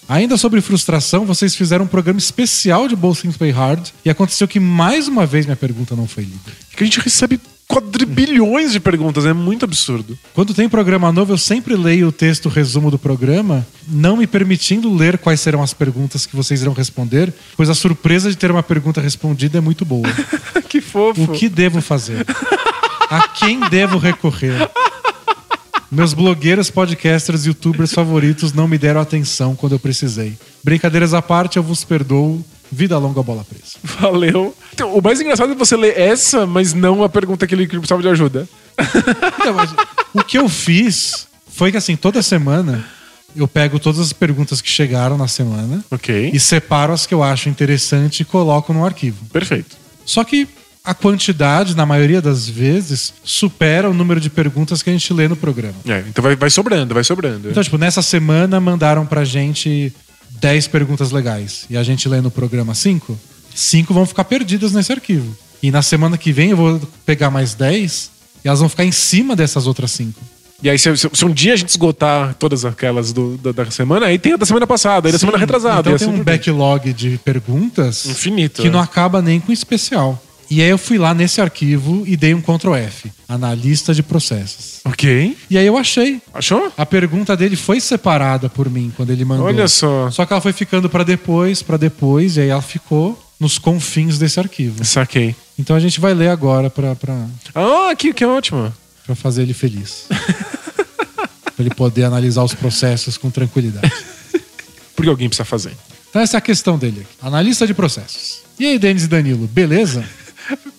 Ainda 0.08 0.36
sobre 0.36 0.60
frustração, 0.60 1.24
vocês 1.24 1.54
fizeram 1.54 1.84
um 1.84 1.88
programa 1.88 2.18
especial 2.18 2.88
de 2.88 2.96
Both 2.96 3.20
Things 3.20 3.36
Play 3.36 3.52
Hard 3.52 3.90
e 4.04 4.10
aconteceu 4.10 4.48
que 4.48 4.58
mais 4.58 5.06
uma 5.06 5.24
vez 5.24 5.46
minha 5.46 5.54
pergunta 5.54 5.94
não 5.94 6.08
foi 6.08 6.24
lida. 6.24 6.50
que 6.76 6.82
a 6.82 6.84
gente 6.84 6.98
recebe 6.98 7.38
quadrilhões 7.70 8.72
de 8.72 8.80
perguntas, 8.80 9.24
é 9.24 9.32
muito 9.32 9.64
absurdo. 9.64 10.18
Quando 10.34 10.52
tem 10.52 10.68
programa 10.68 11.12
novo, 11.12 11.32
eu 11.32 11.38
sempre 11.38 11.76
leio 11.76 12.08
o 12.08 12.12
texto 12.12 12.48
resumo 12.48 12.90
do 12.90 12.98
programa, 12.98 13.64
não 13.86 14.16
me 14.16 14.26
permitindo 14.26 14.92
ler 14.92 15.16
quais 15.18 15.40
serão 15.40 15.62
as 15.62 15.72
perguntas 15.72 16.26
que 16.26 16.34
vocês 16.34 16.62
irão 16.62 16.72
responder, 16.72 17.32
pois 17.56 17.70
a 17.70 17.74
surpresa 17.74 18.28
de 18.28 18.36
ter 18.36 18.50
uma 18.50 18.62
pergunta 18.62 19.00
respondida 19.00 19.58
é 19.58 19.60
muito 19.60 19.84
boa. 19.84 20.08
que 20.68 20.80
fofo. 20.80 21.22
O 21.22 21.28
que 21.28 21.48
devo 21.48 21.80
fazer? 21.80 22.26
A 23.08 23.28
quem 23.28 23.60
devo 23.68 23.98
recorrer? 23.98 24.68
Meus 25.88 26.12
blogueiros, 26.12 26.70
podcasters 26.70 27.44
e 27.44 27.48
youtubers 27.48 27.92
favoritos 27.92 28.52
não 28.52 28.66
me 28.66 28.78
deram 28.78 29.00
atenção 29.00 29.54
quando 29.54 29.72
eu 29.72 29.78
precisei. 29.78 30.36
Brincadeiras 30.62 31.14
à 31.14 31.22
parte, 31.22 31.56
eu 31.56 31.62
vos 31.62 31.84
perdoo. 31.84 32.44
Vida 32.72 32.96
longa, 32.98 33.22
bola 33.22 33.44
presa. 33.44 33.76
Valeu. 34.00 34.54
Então, 34.72 34.94
o 34.96 35.02
mais 35.02 35.20
engraçado 35.20 35.52
é 35.52 35.54
você 35.56 35.76
ler 35.76 35.98
essa, 35.98 36.46
mas 36.46 36.72
não 36.72 37.02
a 37.02 37.08
pergunta 37.08 37.46
que 37.46 37.54
ele 37.54 37.66
precisava 37.66 38.02
de 38.02 38.08
ajuda. 38.08 38.48
Então, 38.78 39.54
mas 39.54 39.74
o 40.14 40.22
que 40.22 40.38
eu 40.38 40.48
fiz 40.48 41.26
foi 41.52 41.70
que, 41.70 41.76
assim, 41.76 41.96
toda 41.96 42.22
semana 42.22 42.84
eu 43.34 43.46
pego 43.46 43.78
todas 43.78 44.00
as 44.00 44.12
perguntas 44.12 44.60
que 44.60 44.68
chegaram 44.68 45.16
na 45.16 45.28
semana 45.28 45.84
Ok. 45.90 46.30
e 46.32 46.40
separo 46.40 46.92
as 46.92 47.06
que 47.06 47.14
eu 47.14 47.22
acho 47.22 47.48
interessante 47.48 48.20
e 48.20 48.24
coloco 48.24 48.72
no 48.72 48.84
arquivo. 48.84 49.24
Perfeito. 49.32 49.76
Só 50.04 50.24
que 50.24 50.48
a 50.82 50.94
quantidade, 50.94 51.76
na 51.76 51.84
maioria 51.84 52.22
das 52.22 52.48
vezes, 52.48 53.12
supera 53.22 53.88
o 53.90 53.94
número 53.94 54.18
de 54.18 54.30
perguntas 54.30 54.82
que 54.82 54.90
a 54.90 54.92
gente 54.92 55.12
lê 55.12 55.28
no 55.28 55.36
programa. 55.36 55.74
É, 55.86 56.02
então 56.08 56.22
vai, 56.22 56.34
vai 56.34 56.50
sobrando, 56.50 56.94
vai 56.94 57.04
sobrando. 57.04 57.50
Então, 57.50 57.62
tipo, 57.62 57.76
nessa 57.78 58.02
semana 58.02 58.58
mandaram 58.58 59.04
pra 59.04 59.24
gente 59.24 59.92
10 60.40 60.68
perguntas 60.68 61.10
legais 61.10 61.64
e 61.68 61.76
a 61.76 61.82
gente 61.82 62.08
lê 62.08 62.20
no 62.20 62.30
programa 62.30 62.74
5, 62.74 63.18
5 63.54 63.92
vão 63.94 64.06
ficar 64.06 64.24
perdidas 64.24 64.72
nesse 64.72 64.92
arquivo. 64.92 65.36
E 65.62 65.70
na 65.70 65.82
semana 65.82 66.16
que 66.16 66.32
vem 66.32 66.50
eu 66.50 66.56
vou 66.56 66.80
pegar 67.04 67.30
mais 67.30 67.54
10 67.54 68.10
e 68.44 68.48
elas 68.48 68.60
vão 68.60 68.68
ficar 68.68 68.84
em 68.84 68.92
cima 68.92 69.36
dessas 69.36 69.66
outras 69.66 69.90
5. 69.92 70.18
E 70.62 70.68
aí, 70.68 70.78
se, 70.78 70.94
se- 70.96 71.24
um 71.24 71.30
dia 71.32 71.54
a 71.54 71.56
gente 71.56 71.70
esgotar 71.70 72.34
todas 72.34 72.64
aquelas 72.66 73.12
do- 73.14 73.38
da, 73.38 73.50
da 73.52 73.70
semana, 73.70 74.06
aí 74.06 74.18
tem 74.18 74.34
a 74.34 74.36
da 74.36 74.44
semana 74.44 74.66
passada, 74.66 75.08
aí 75.08 75.12
da 75.12 75.18
semana 75.18 75.38
retrasada. 75.38 75.80
Então 75.88 75.96
tem 75.98 76.06
assim 76.08 76.20
um 76.20 76.22
backlog 76.22 76.92
de 76.92 77.18
perguntas 77.24 78.04
Infinito, 78.06 78.60
que 78.62 78.68
é. 78.68 78.70
não 78.70 78.78
acaba 78.80 79.22
nem 79.22 79.40
com 79.40 79.52
especial. 79.52 80.22
E 80.50 80.60
aí 80.60 80.68
eu 80.68 80.76
fui 80.78 80.98
lá 80.98 81.14
nesse 81.14 81.40
arquivo 81.40 82.02
e 82.06 82.16
dei 82.16 82.34
um 82.34 82.40
Ctrl 82.42 82.74
F, 82.74 83.10
analista 83.28 83.94
de 83.94 84.02
processos. 84.02 84.80
Ok. 84.84 85.36
E 85.48 85.56
aí 85.56 85.64
eu 85.64 85.76
achei. 85.76 86.20
Achou? 86.34 86.72
A 86.76 86.84
pergunta 86.84 87.36
dele 87.36 87.54
foi 87.54 87.80
separada 87.80 88.48
por 88.48 88.68
mim 88.68 88.92
quando 88.96 89.10
ele 89.10 89.24
mandou. 89.24 89.46
Olha 89.46 89.68
só. 89.68 90.10
Só 90.10 90.26
que 90.26 90.32
ela 90.32 90.40
foi 90.42 90.52
ficando 90.52 90.90
pra 90.90 91.04
depois, 91.04 91.62
pra 91.62 91.76
depois, 91.76 92.36
e 92.36 92.40
aí 92.40 92.48
ela 92.48 92.60
ficou 92.62 93.16
nos 93.38 93.58
confins 93.58 94.18
desse 94.18 94.40
arquivo. 94.40 94.84
Saquei. 94.84 95.36
Então 95.56 95.76
a 95.76 95.80
gente 95.80 96.00
vai 96.00 96.14
ler 96.14 96.28
agora 96.30 96.68
pra, 96.68 96.96
pra, 96.96 97.26
Ah, 97.54 97.94
que, 97.96 98.12
que 98.12 98.24
ótimo. 98.24 98.74
pra 99.06 99.14
fazer 99.14 99.42
ele 99.42 99.54
feliz. 99.54 100.06
pra 101.54 101.54
ele 101.64 101.70
poder 101.74 102.04
analisar 102.04 102.42
os 102.42 102.54
processos 102.54 103.16
com 103.16 103.30
tranquilidade. 103.30 103.92
Porque 104.96 105.08
alguém 105.08 105.28
precisa 105.28 105.44
fazer. 105.44 105.76
Então 106.10 106.20
essa 106.20 106.36
é 106.36 106.38
a 106.38 106.40
questão 106.40 106.76
dele 106.76 107.02
aqui. 107.02 107.26
Analista 107.26 107.66
de 107.66 107.72
processos. 107.72 108.40
E 108.58 108.66
aí, 108.66 108.78
Denis 108.78 109.04
e 109.04 109.08
Danilo, 109.08 109.46
beleza? 109.46 110.04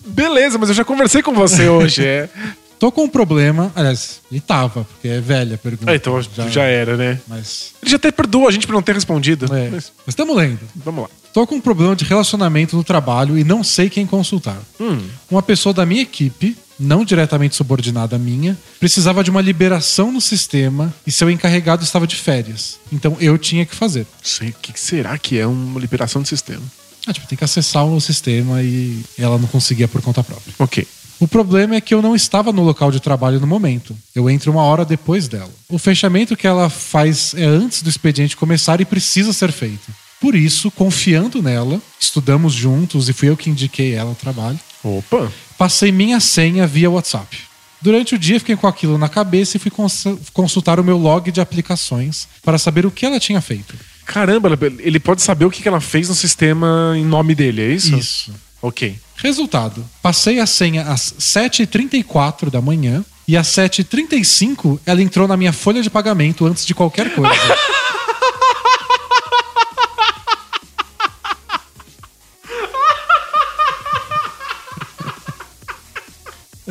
Beleza, 0.06 0.58
mas 0.58 0.68
eu 0.68 0.74
já 0.74 0.84
conversei 0.84 1.22
com 1.22 1.32
você 1.34 1.68
hoje. 1.68 2.04
É. 2.04 2.28
Tô 2.82 2.90
com 2.90 3.04
um 3.04 3.08
problema. 3.08 3.70
Aliás, 3.76 4.20
ele 4.28 4.40
tava, 4.40 4.82
porque 4.84 5.06
é 5.06 5.20
velha 5.20 5.54
a 5.54 5.58
pergunta. 5.58 5.88
Ah, 5.88 5.94
então 5.94 6.20
já, 6.50 6.64
era, 6.64 6.96
né? 6.96 7.20
Mas. 7.28 7.74
Ele 7.80 7.88
já 7.92 7.96
até 7.96 8.10
perdoou 8.10 8.48
a 8.48 8.50
gente 8.50 8.66
por 8.66 8.72
não 8.72 8.82
ter 8.82 8.92
respondido. 8.92 9.44
É, 9.54 9.68
Mas 9.70 9.92
mas 10.04 10.08
estamos 10.08 10.34
lendo. 10.36 10.58
vamos 10.74 11.02
lá. 11.04 11.10
Tô 11.32 11.46
com 11.46 11.54
um 11.54 11.60
problema 11.60 11.94
de 11.94 12.04
relacionamento 12.04 12.76
no 12.76 12.82
trabalho 12.82 13.38
e 13.38 13.44
não 13.44 13.62
sei 13.62 13.88
quem 13.88 14.04
consultar. 14.04 14.58
Hum. 14.80 15.00
Uma 15.30 15.40
pessoa 15.40 15.72
da 15.72 15.86
minha 15.86 16.02
equipe, 16.02 16.56
não 16.76 17.04
diretamente 17.04 17.54
subordinada 17.54 18.16
à 18.16 18.18
minha, 18.18 18.58
precisava 18.80 19.22
de 19.22 19.30
uma 19.30 19.40
liberação 19.40 20.10
no 20.10 20.20
sistema 20.20 20.92
e 21.06 21.12
seu 21.12 21.30
encarregado 21.30 21.84
estava 21.84 22.04
de 22.04 22.16
férias. 22.16 22.80
Então 22.92 23.16
eu 23.20 23.38
tinha 23.38 23.64
que 23.64 23.76
fazer. 23.76 24.08
Sei, 24.20 24.48
o 24.48 24.54
que 24.60 24.78
será 24.78 25.16
que 25.16 25.38
é 25.38 25.46
uma 25.46 25.78
liberação 25.78 26.20
do 26.20 26.26
sistema? 26.26 26.62
Ah, 27.06 27.12
tipo, 27.12 27.26
tem 27.26 27.36
que 27.36 27.44
acessar 27.44 27.84
o 27.84 28.00
sistema 28.00 28.62
e 28.62 29.02
ela 29.18 29.38
não 29.38 29.48
conseguia 29.48 29.88
por 29.88 30.00
conta 30.02 30.22
própria. 30.22 30.54
Ok. 30.58 30.86
O 31.18 31.28
problema 31.28 31.76
é 31.76 31.80
que 31.80 31.94
eu 31.94 32.02
não 32.02 32.16
estava 32.16 32.52
no 32.52 32.62
local 32.62 32.90
de 32.90 32.98
trabalho 33.00 33.38
no 33.38 33.46
momento. 33.46 33.96
Eu 34.14 34.28
entro 34.28 34.50
uma 34.50 34.62
hora 34.62 34.84
depois 34.84 35.28
dela. 35.28 35.50
O 35.68 35.78
fechamento 35.78 36.36
que 36.36 36.46
ela 36.46 36.68
faz 36.68 37.32
é 37.34 37.44
antes 37.44 37.82
do 37.82 37.88
expediente 37.88 38.36
começar 38.36 38.80
e 38.80 38.84
precisa 38.84 39.32
ser 39.32 39.52
feito. 39.52 39.92
Por 40.20 40.34
isso, 40.34 40.70
confiando 40.70 41.40
nela, 41.42 41.80
estudamos 41.98 42.52
juntos 42.52 43.08
e 43.08 43.12
fui 43.12 43.28
eu 43.28 43.36
que 43.36 43.50
indiquei 43.50 43.94
ela 43.94 44.10
ao 44.10 44.14
trabalho. 44.16 44.58
Opa. 44.82 45.30
Passei 45.58 45.92
minha 45.92 46.18
senha 46.20 46.66
via 46.66 46.90
WhatsApp. 46.90 47.38
Durante 47.80 48.14
o 48.14 48.18
dia 48.18 48.38
fiquei 48.38 48.54
com 48.56 48.66
aquilo 48.66 48.96
na 48.96 49.08
cabeça 49.08 49.56
e 49.56 49.60
fui 49.60 49.70
cons- 49.70 50.04
consultar 50.32 50.78
o 50.78 50.84
meu 50.84 50.96
log 50.96 51.30
de 51.32 51.40
aplicações 51.40 52.28
para 52.42 52.58
saber 52.58 52.86
o 52.86 52.90
que 52.90 53.04
ela 53.06 53.18
tinha 53.18 53.40
feito. 53.40 53.74
Caramba, 54.04 54.58
ele 54.80 54.98
pode 55.00 55.22
saber 55.22 55.44
o 55.44 55.50
que 55.50 55.62
que 55.62 55.68
ela 55.68 55.80
fez 55.80 56.08
no 56.08 56.14
sistema 56.14 56.94
em 56.96 57.04
nome 57.04 57.34
dele, 57.34 57.62
é 57.62 57.68
isso? 57.68 57.96
Isso. 57.96 58.32
Ok. 58.60 58.98
Resultado: 59.16 59.84
passei 60.02 60.38
a 60.40 60.46
senha 60.46 60.82
às 60.82 61.14
7h34 61.18 62.50
da 62.50 62.60
manhã 62.60 63.04
e 63.26 63.36
às 63.36 63.48
7h35 63.48 64.80
ela 64.84 65.00
entrou 65.02 65.28
na 65.28 65.36
minha 65.36 65.52
folha 65.52 65.82
de 65.82 65.88
pagamento 65.88 66.44
antes 66.46 66.66
de 66.66 66.74
qualquer 66.74 67.14
coisa. 67.14 67.32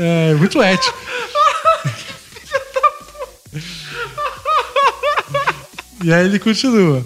É, 0.03 0.33
muito 0.33 0.59
ético. 0.61 0.97
E 6.03 6.11
aí 6.11 6.25
ele 6.25 6.39
continua. 6.39 7.05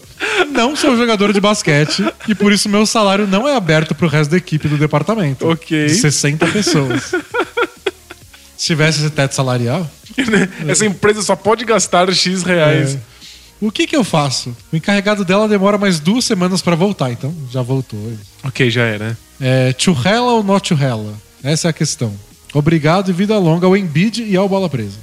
Não 0.55 0.75
sou 0.75 0.95
jogador 0.95 1.33
de 1.33 1.41
basquete 1.41 2.03
e 2.27 2.33
por 2.33 2.51
isso 2.51 2.69
meu 2.69 2.85
salário 2.85 3.27
não 3.27 3.47
é 3.47 3.55
aberto 3.55 3.93
pro 3.93 4.07
resto 4.07 4.31
da 4.31 4.37
equipe 4.37 4.67
do 4.67 4.77
departamento. 4.77 5.47
Ok. 5.47 5.87
De 5.87 5.95
60 5.95 6.47
pessoas. 6.47 7.11
Se 8.57 8.67
tivesse 8.67 8.99
esse 9.01 9.09
teto 9.09 9.35
salarial, 9.35 9.89
Essa 10.67 10.85
empresa 10.85 11.21
só 11.21 11.35
pode 11.35 11.65
gastar 11.65 12.11
X 12.13 12.43
reais. 12.43 12.95
é, 12.95 12.99
o 13.61 13.71
que 13.71 13.87
que 13.87 13.95
eu 13.95 14.03
faço? 14.03 14.55
O 14.71 14.75
encarregado 14.75 15.25
dela 15.25 15.47
demora 15.47 15.77
mais 15.77 15.99
duas 15.99 16.25
semanas 16.25 16.61
pra 16.61 16.75
voltar, 16.75 17.11
então 17.11 17.33
já 17.51 17.61
voltou. 17.61 18.13
Ok, 18.43 18.69
já 18.69 18.83
era. 18.83 19.17
É, 19.39 19.73
churrela 19.77 20.33
ou 20.33 20.43
not 20.43 20.67
churrela? 20.67 21.13
Essa 21.43 21.67
é 21.67 21.69
a 21.69 21.73
questão. 21.73 22.13
Obrigado 22.53 23.09
e 23.09 23.13
vida 23.13 23.37
longa 23.37 23.67
ao 23.67 23.75
Embiid 23.75 24.23
e 24.23 24.35
ao 24.35 24.47
Bola 24.47 24.69
Presa. 24.69 24.97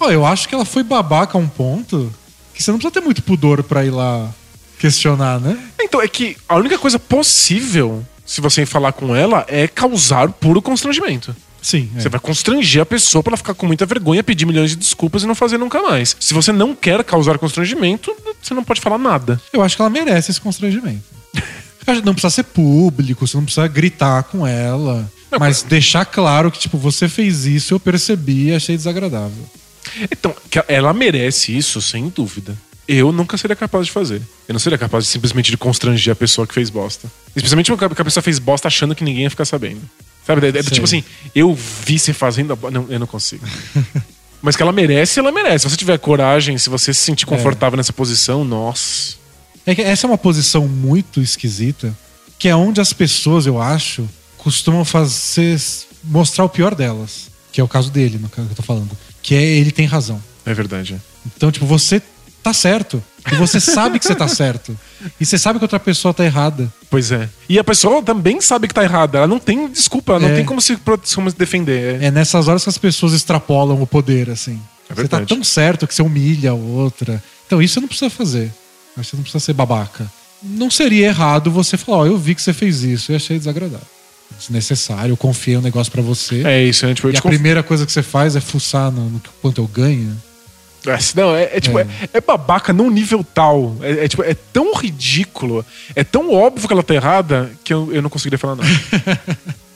Ó, 0.00 0.10
eu 0.10 0.26
acho 0.26 0.48
que 0.48 0.54
ela 0.54 0.64
foi 0.64 0.82
babaca 0.82 1.38
a 1.38 1.40
um 1.40 1.48
ponto 1.48 2.12
que 2.52 2.62
você 2.62 2.70
não 2.70 2.78
precisa 2.78 2.92
ter 2.92 3.00
muito 3.00 3.22
pudor 3.22 3.62
pra 3.62 3.84
ir 3.84 3.90
lá 3.90 4.30
questionar, 4.78 5.40
né? 5.40 5.58
Então, 5.80 6.00
é 6.00 6.08
que 6.08 6.36
a 6.48 6.56
única 6.56 6.78
coisa 6.78 6.98
possível, 6.98 8.04
se 8.24 8.40
você 8.40 8.66
falar 8.66 8.92
com 8.92 9.14
ela, 9.14 9.44
é 9.48 9.66
causar 9.66 10.28
puro 10.30 10.60
constrangimento. 10.60 11.34
Sim. 11.62 11.90
é. 11.96 12.00
Você 12.00 12.08
vai 12.08 12.20
constranger 12.20 12.82
a 12.82 12.86
pessoa 12.86 13.22
pra 13.22 13.30
ela 13.30 13.36
ficar 13.36 13.54
com 13.54 13.66
muita 13.66 13.84
vergonha, 13.84 14.22
pedir 14.22 14.46
milhões 14.46 14.70
de 14.70 14.76
desculpas 14.76 15.24
e 15.24 15.26
não 15.26 15.34
fazer 15.34 15.58
nunca 15.58 15.82
mais. 15.82 16.16
Se 16.20 16.32
você 16.32 16.52
não 16.52 16.76
quer 16.76 17.02
causar 17.02 17.38
constrangimento, 17.38 18.14
você 18.40 18.54
não 18.54 18.62
pode 18.62 18.80
falar 18.80 18.98
nada. 18.98 19.40
Eu 19.52 19.62
acho 19.62 19.74
que 19.74 19.82
ela 19.82 19.90
merece 19.90 20.30
esse 20.30 20.40
constrangimento. 20.40 21.02
Não 22.04 22.14
precisa 22.14 22.30
ser 22.30 22.42
público, 22.42 23.26
você 23.26 23.36
não 23.36 23.44
precisa 23.44 23.68
gritar 23.68 24.24
com 24.24 24.44
ela. 24.46 25.10
Não, 25.30 25.38
mas 25.38 25.62
deixar 25.62 26.04
claro 26.04 26.50
que, 26.50 26.58
tipo, 26.58 26.76
você 26.78 27.08
fez 27.08 27.46
isso, 27.46 27.74
eu 27.74 27.80
percebi 27.80 28.48
e 28.48 28.54
achei 28.54 28.76
desagradável. 28.76 29.44
Então, 30.10 30.34
ela 30.66 30.92
merece 30.92 31.56
isso, 31.56 31.80
sem 31.80 32.08
dúvida. 32.08 32.56
Eu 32.88 33.10
nunca 33.10 33.36
seria 33.36 33.56
capaz 33.56 33.86
de 33.86 33.92
fazer. 33.92 34.22
Eu 34.46 34.52
não 34.52 34.60
seria 34.60 34.78
capaz 34.78 35.04
de 35.04 35.10
simplesmente 35.10 35.50
de 35.50 35.56
constranger 35.56 36.12
a 36.12 36.16
pessoa 36.16 36.46
que 36.46 36.54
fez 36.54 36.70
bosta. 36.70 37.10
Especialmente 37.34 37.70
quando 37.72 37.92
a 38.00 38.04
pessoa 38.04 38.22
fez 38.22 38.38
bosta 38.38 38.68
achando 38.68 38.94
que 38.94 39.02
ninguém 39.02 39.24
ia 39.24 39.30
ficar 39.30 39.44
sabendo. 39.44 39.80
Sabe? 40.26 40.46
É, 40.46 40.50
é 40.50 40.62
tipo 40.62 40.84
assim, 40.84 41.04
eu 41.34 41.54
vi 41.54 41.98
você 41.98 42.12
fazendo 42.12 42.52
a. 42.52 42.70
Não, 42.70 42.86
eu 42.88 42.98
não 42.98 43.06
consigo. 43.06 43.44
Mas 44.42 44.54
que 44.54 44.62
ela 44.62 44.72
merece, 44.72 45.18
ela 45.18 45.32
merece. 45.32 45.62
Se 45.64 45.70
você 45.70 45.76
tiver 45.76 45.98
coragem, 45.98 46.58
se 46.58 46.68
você 46.68 46.92
se 46.94 47.00
sentir 47.00 47.26
confortável 47.26 47.76
nessa 47.76 47.92
posição, 47.92 48.44
nossa. 48.44 49.16
É 49.64 49.74
que 49.74 49.82
essa 49.82 50.06
é 50.06 50.08
uma 50.08 50.18
posição 50.18 50.68
muito 50.68 51.20
esquisita, 51.20 51.96
que 52.38 52.48
é 52.48 52.54
onde 52.54 52.80
as 52.80 52.92
pessoas, 52.92 53.46
eu 53.46 53.60
acho, 53.60 54.08
costumam 54.38 54.84
fazer 54.84 55.60
mostrar 56.04 56.44
o 56.44 56.48
pior 56.48 56.74
delas. 56.74 57.28
Que 57.50 57.60
é 57.60 57.64
o 57.64 57.68
caso 57.68 57.90
dele, 57.90 58.18
no 58.18 58.28
caso 58.28 58.46
que 58.46 58.52
eu 58.52 58.56
tô 58.56 58.62
falando. 58.62 58.90
Que 59.22 59.34
é 59.34 59.42
ele 59.42 59.70
tem 59.70 59.86
razão. 59.86 60.22
É 60.44 60.54
verdade. 60.54 61.00
Então, 61.34 61.50
tipo, 61.50 61.66
você 61.66 62.00
tá 62.46 62.52
certo. 62.52 63.02
E 63.30 63.34
você 63.34 63.58
sabe 63.58 63.98
que 63.98 64.04
você 64.06 64.14
tá 64.14 64.28
certo. 64.28 64.78
E 65.20 65.26
você 65.26 65.36
sabe 65.36 65.58
que 65.58 65.64
outra 65.64 65.80
pessoa 65.80 66.14
tá 66.14 66.24
errada. 66.24 66.72
Pois 66.88 67.10
é. 67.10 67.28
E 67.48 67.58
a 67.58 67.64
pessoa 67.64 68.00
também 68.02 68.40
sabe 68.40 68.68
que 68.68 68.74
tá 68.74 68.84
errada. 68.84 69.18
Ela 69.18 69.26
não 69.26 69.38
tem 69.40 69.68
desculpa, 69.68 70.12
ela 70.12 70.20
não 70.20 70.28
É. 70.28 70.36
tem 70.36 70.44
como 70.44 70.60
se, 70.60 70.76
como 70.76 71.30
se 71.30 71.36
defender. 71.36 72.00
É. 72.02 72.06
É 72.06 72.10
nessas 72.10 72.46
horas 72.46 72.62
que 72.62 72.68
as 72.70 72.78
pessoas 72.78 73.12
extrapolam 73.12 73.82
o 73.82 73.86
poder, 73.86 74.30
assim. 74.30 74.60
É 74.88 74.94
você 74.94 75.08
tá 75.08 75.20
tão 75.26 75.42
certo 75.42 75.86
que 75.88 75.94
você 75.94 76.02
humilha 76.02 76.50
a 76.50 76.54
outra. 76.54 77.20
Então, 77.46 77.60
isso 77.60 77.74
você 77.74 77.80
não 77.80 77.88
precisa 77.88 78.08
fazer. 78.10 78.52
Você 78.96 79.16
não 79.16 79.22
precisa 79.22 79.44
ser 79.44 79.52
babaca. 79.52 80.06
Não 80.42 80.70
seria 80.70 81.06
errado 81.08 81.50
você 81.50 81.76
falar, 81.76 81.98
ó, 81.98 82.06
eu 82.06 82.16
vi 82.16 82.34
que 82.34 82.42
você 82.42 82.52
fez 82.52 82.82
isso 82.84 83.10
e 83.10 83.16
achei 83.16 83.36
desagradável. 83.38 83.86
Desnecessário, 84.38 85.12
eu 85.12 85.16
confiei 85.16 85.56
um 85.56 85.60
negócio 85.62 85.90
pra 85.90 86.02
você. 86.02 86.42
É 86.44 86.62
isso, 86.64 86.86
né? 86.86 86.94
Tipo, 86.94 87.08
eu 87.08 87.12
e 87.14 87.16
a 87.16 87.20
conf- 87.20 87.32
primeira 87.34 87.62
coisa 87.62 87.84
que 87.86 87.92
você 87.92 88.02
faz 88.02 88.36
é 88.36 88.40
fuçar 88.40 88.90
no, 88.90 89.08
no 89.10 89.20
quanto 89.42 89.60
eu 89.60 89.66
ganho. 89.66 90.16
É, 90.86 90.98
Não, 91.14 91.34
é, 91.34 91.56
é 91.56 91.60
tipo, 91.60 91.78
é. 91.78 91.86
é 92.12 92.20
babaca 92.20 92.72
num 92.72 92.90
nível 92.90 93.24
tal. 93.34 93.76
É, 93.80 94.04
é, 94.04 94.08
tipo, 94.08 94.22
é 94.22 94.34
tão 94.34 94.74
ridículo, 94.74 95.64
é 95.94 96.04
tão 96.04 96.32
óbvio 96.32 96.66
que 96.66 96.72
ela 96.72 96.82
tá 96.82 96.94
errada 96.94 97.50
que 97.64 97.72
eu, 97.72 97.92
eu 97.92 98.02
não 98.02 98.10
conseguiria 98.10 98.38
falar 98.38 98.56
nada. 98.56 98.68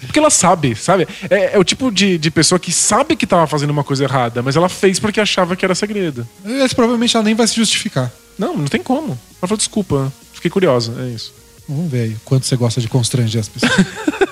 Porque 0.00 0.18
ela 0.18 0.30
sabe, 0.30 0.74
sabe? 0.74 1.06
É, 1.30 1.54
é 1.54 1.58
o 1.58 1.64
tipo 1.64 1.90
de, 1.90 2.18
de 2.18 2.30
pessoa 2.30 2.58
que 2.58 2.72
sabe 2.72 3.14
que 3.14 3.26
tava 3.26 3.46
fazendo 3.46 3.70
uma 3.70 3.84
coisa 3.84 4.04
errada, 4.04 4.42
mas 4.42 4.56
ela 4.56 4.68
fez 4.68 4.98
porque 4.98 5.20
achava 5.20 5.54
que 5.54 5.64
era 5.64 5.74
segredo. 5.74 6.26
Mas 6.44 6.72
provavelmente 6.72 7.16
ela 7.16 7.24
nem 7.24 7.34
vai 7.34 7.46
se 7.46 7.54
justificar. 7.54 8.10
Não, 8.36 8.56
não 8.56 8.64
tem 8.64 8.82
como. 8.82 9.10
Ela 9.10 9.48
falou, 9.48 9.56
desculpa, 9.56 10.12
fiquei 10.32 10.50
curiosa, 10.50 10.92
é 11.00 11.08
isso. 11.10 11.32
Vamos 11.68 11.90
ver 11.90 12.00
aí 12.02 12.16
quanto 12.24 12.46
você 12.46 12.56
gosta 12.56 12.80
de 12.80 12.88
constranger 12.88 13.40
as 13.40 13.48
pessoas. 13.48 13.72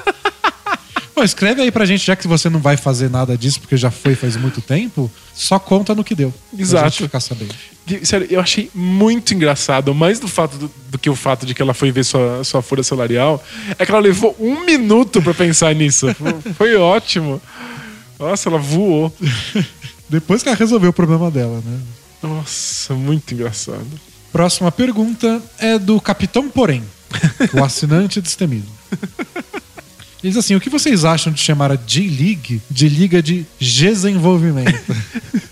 Bom, 1.21 1.25
escreve 1.25 1.61
aí 1.61 1.71
pra 1.71 1.85
gente, 1.85 2.07
já 2.07 2.17
que 2.17 2.27
você 2.27 2.49
não 2.49 2.61
vai 2.61 2.79
fazer 2.79 3.11
nada 3.11 3.37
disso, 3.37 3.61
porque 3.61 3.77
já 3.77 3.91
foi 3.91 4.15
faz 4.15 4.37
muito 4.37 4.63
tempo, 4.63 5.11
só 5.35 5.59
conta 5.59 5.95
no 5.95 6.03
que 6.03 6.15
deu. 6.15 6.33
Pra 6.51 6.63
Exato. 6.63 6.89
gente 6.89 7.03
ficar 7.03 7.21
sabendo. 7.21 7.55
Sério, 8.03 8.27
eu 8.31 8.41
achei 8.41 8.71
muito 8.75 9.35
engraçado, 9.35 9.95
mais 9.95 10.19
do 10.19 10.27
fato 10.27 10.57
do, 10.57 10.71
do 10.89 10.99
que 10.99 11.11
o 11.11 11.15
fato 11.15 11.45
de 11.45 11.53
que 11.55 11.61
ela 11.61 11.75
foi 11.75 11.93
ver 11.93 12.05
sua, 12.07 12.43
sua 12.43 12.63
folha 12.63 12.83
salarial, 12.83 13.45
é 13.79 13.85
que 13.85 13.93
ela 13.93 14.01
levou 14.01 14.35
um 14.41 14.65
minuto 14.65 15.21
pra 15.21 15.35
pensar 15.35 15.75
nisso. 15.75 16.07
Foi- 16.17 16.53
Foi 16.55 16.77
ótimo. 16.77 17.39
Nossa, 18.19 18.49
ela 18.49 18.59
voou. 18.59 19.15
Depois 20.09 20.43
que 20.43 20.49
ela 20.49 20.57
resolveu 20.57 20.89
o 20.89 20.93
problema 20.95 21.31
dela, 21.31 21.61
né? 21.63 21.81
Nossa, 22.23 22.95
muito 22.95 23.35
engraçado. 23.35 23.87
Próxima 24.33 24.73
pergunta 24.73 25.43
é 25.59 25.79
do 25.79 26.01
Capitão 26.01 26.49
Porém, 26.49 26.83
o 27.53 27.63
assinante 27.63 28.23
destemido. 28.23 28.67
Ele 30.23 30.31
diz 30.33 30.37
assim: 30.37 30.55
o 30.55 30.61
que 30.61 30.69
vocês 30.71 31.05
acham 31.05 31.33
de 31.33 31.41
chamar 31.41 31.73
a 31.73 31.77
J-League 31.77 32.61
de 32.71 32.89
Liga 32.89 33.23
de 33.23 33.47
Desenvolvimento? 33.61 34.81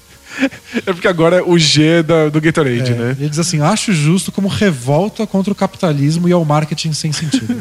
É 0.87 0.93
porque 0.93 1.09
agora 1.09 1.39
é 1.39 1.43
o 1.43 1.59
G 1.59 2.01
da, 2.05 2.29
do 2.29 2.41
Gatorade, 2.41 2.93
É, 2.93 2.95
né? 2.95 3.17
Ele 3.19 3.29
diz 3.29 3.41
assim: 3.41 3.61
acho 3.61 3.93
justo 3.93 4.31
como 4.31 4.47
revolta 4.47 5.27
contra 5.27 5.53
o 5.53 5.57
capitalismo 5.57 6.29
e 6.29 6.33
ao 6.33 6.45
marketing 6.45 6.93
sem 6.93 7.13
sentido. 7.13 7.61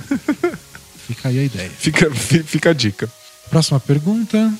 Fica 1.08 1.30
aí 1.30 1.40
a 1.40 1.44
ideia. 1.44 1.72
Fica, 1.76 2.12
fi- 2.12 2.44
fica 2.44 2.70
a 2.70 2.74
dica. 2.74 3.10
Próxima 3.50 3.80
pergunta. 3.80 4.54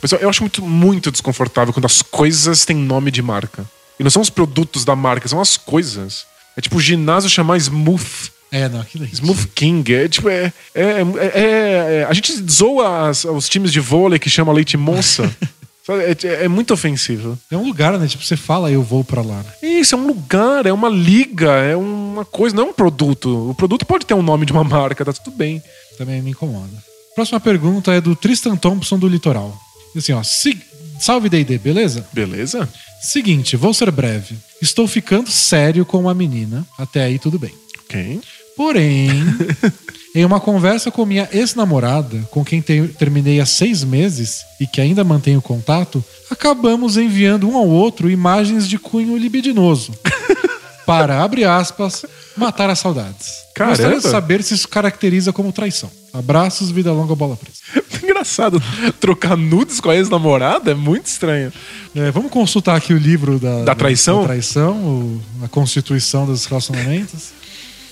Pessoal, 0.00 0.20
eu 0.22 0.28
acho 0.28 0.42
muito, 0.42 0.62
muito 0.62 1.10
desconfortável 1.10 1.72
quando 1.72 1.86
as 1.86 2.00
coisas 2.00 2.64
têm 2.64 2.76
nome 2.76 3.10
de 3.10 3.22
marca. 3.22 3.64
E 3.98 4.04
não 4.04 4.10
são 4.10 4.22
os 4.22 4.30
produtos 4.30 4.84
da 4.84 4.94
marca, 4.94 5.26
são 5.26 5.40
as 5.40 5.56
coisas. 5.56 6.26
É 6.56 6.60
tipo 6.60 6.76
o 6.76 6.80
ginásio 6.80 7.28
chamar 7.28 7.56
Smooth. 7.56 8.30
É, 8.56 8.68
não, 8.68 8.80
aquilo 8.80 9.04
é. 9.04 9.08
Smooth 9.12 9.48
King. 9.48 9.94
É 9.94 10.08
tipo, 10.08 10.28
é. 10.28 10.52
é, 10.74 10.82
é- 11.18 11.96
é- 12.00 12.06
a 12.08 12.12
gente 12.12 12.32
zoa 12.50 13.08
as- 13.08 13.24
os 13.24 13.48
times 13.48 13.72
de 13.72 13.80
vôlei 13.80 14.18
que 14.18 14.30
chama 14.30 14.52
Leite 14.52 14.76
Moça. 14.76 15.24
Sabe? 15.86 16.02
é, 16.02 16.44
é 16.44 16.48
muito 16.48 16.72
ofensivo. 16.72 17.38
É 17.50 17.56
um 17.56 17.66
lugar, 17.66 17.98
né? 17.98 18.06
Tipo, 18.06 18.24
você 18.24 18.36
fala, 18.38 18.70
eu 18.70 18.82
vou 18.82 19.04
pra 19.04 19.20
lá. 19.20 19.44
Isso, 19.62 19.94
é 19.94 19.98
um 19.98 20.06
lugar, 20.06 20.64
é 20.64 20.72
uma 20.72 20.88
liga, 20.88 21.50
é 21.50 21.76
uma 21.76 22.24
coisa, 22.24 22.56
não 22.56 22.66
é 22.66 22.70
um 22.70 22.72
produto. 22.72 23.50
O 23.50 23.54
produto 23.54 23.84
pode 23.84 24.06
ter 24.06 24.14
um 24.14 24.22
nome 24.22 24.46
de 24.46 24.52
uma 24.52 24.64
marca, 24.64 25.04
tá 25.04 25.12
tudo 25.12 25.36
bem. 25.36 25.62
Também 25.98 26.22
me 26.22 26.30
incomoda. 26.30 26.72
Próxima 27.14 27.38
pergunta 27.38 27.92
é 27.92 28.00
do 28.00 28.16
Tristan 28.16 28.56
Thompson 28.56 28.98
do 28.98 29.06
Litoral. 29.08 29.54
Assim, 29.96 30.12
ó. 30.12 30.22
"Se- 30.22 30.58
Salve 30.98 31.28
D&D, 31.28 31.58
beleza? 31.58 32.06
Beleza? 32.12 32.68
Seguinte, 33.02 33.56
vou 33.56 33.74
ser 33.74 33.90
breve. 33.90 34.36
Estou 34.62 34.86
ficando 34.88 35.28
sério 35.30 35.84
com 35.84 35.98
uma 36.00 36.14
menina. 36.14 36.64
Até 36.78 37.02
aí 37.04 37.18
tudo 37.18 37.38
bem. 37.38 37.52
Ok. 37.84 38.20
Porém, 38.56 39.08
em 40.14 40.24
uma 40.24 40.38
conversa 40.40 40.90
com 40.90 41.04
minha 41.04 41.28
ex-namorada, 41.32 42.18
com 42.30 42.44
quem 42.44 42.60
te- 42.60 42.88
terminei 42.98 43.40
há 43.40 43.46
seis 43.46 43.82
meses 43.82 44.42
e 44.60 44.66
que 44.66 44.80
ainda 44.80 45.02
mantenho 45.02 45.42
contato, 45.42 46.02
acabamos 46.30 46.96
enviando 46.96 47.48
um 47.48 47.56
ao 47.56 47.66
outro 47.68 48.08
imagens 48.10 48.68
de 48.68 48.78
cunho 48.78 49.16
libidinoso. 49.16 49.92
para, 50.86 51.22
abre 51.22 51.44
aspas, 51.44 52.04
matar 52.36 52.68
as 52.68 52.78
saudades. 52.78 53.42
Caramba. 53.54 53.76
Gostaria 53.76 54.00
de 54.00 54.08
saber 54.08 54.42
se 54.42 54.52
isso 54.54 54.68
caracteriza 54.68 55.32
como 55.32 55.50
traição. 55.52 55.90
Abraços, 56.12 56.70
vida 56.70 56.92
longa, 56.92 57.14
bola 57.14 57.36
presa. 57.36 57.58
Engraçado. 58.04 58.62
Trocar 59.00 59.36
nudes 59.36 59.80
com 59.80 59.88
a 59.90 59.96
ex-namorada 59.96 60.72
é 60.72 60.74
muito 60.74 61.06
estranho. 61.06 61.52
É, 61.94 62.10
vamos 62.10 62.30
consultar 62.30 62.76
aqui 62.76 62.92
o 62.92 62.98
livro 62.98 63.38
da, 63.38 63.64
Da 63.64 63.74
traição? 63.74 64.20
da 64.20 64.26
traição, 64.28 64.76
o- 64.76 65.20
a 65.42 65.48
constituição 65.48 66.26
dos 66.26 66.44
relacionamentos. 66.44 67.30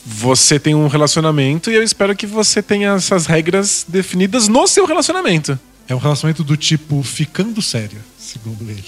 Você 0.04 0.58
tem 0.58 0.74
um 0.74 0.88
relacionamento 0.88 1.70
e 1.70 1.74
eu 1.74 1.82
espero 1.82 2.14
que 2.16 2.26
você 2.26 2.60
tenha 2.60 2.92
essas 2.92 3.26
regras 3.26 3.84
definidas 3.88 4.48
no 4.48 4.66
seu 4.66 4.84
relacionamento. 4.84 5.58
É 5.88 5.94
um 5.94 5.98
relacionamento 5.98 6.42
do 6.42 6.56
tipo 6.56 7.02
ficando 7.02 7.62
sério, 7.62 7.98
segundo 8.18 8.68
ele. 8.68 8.84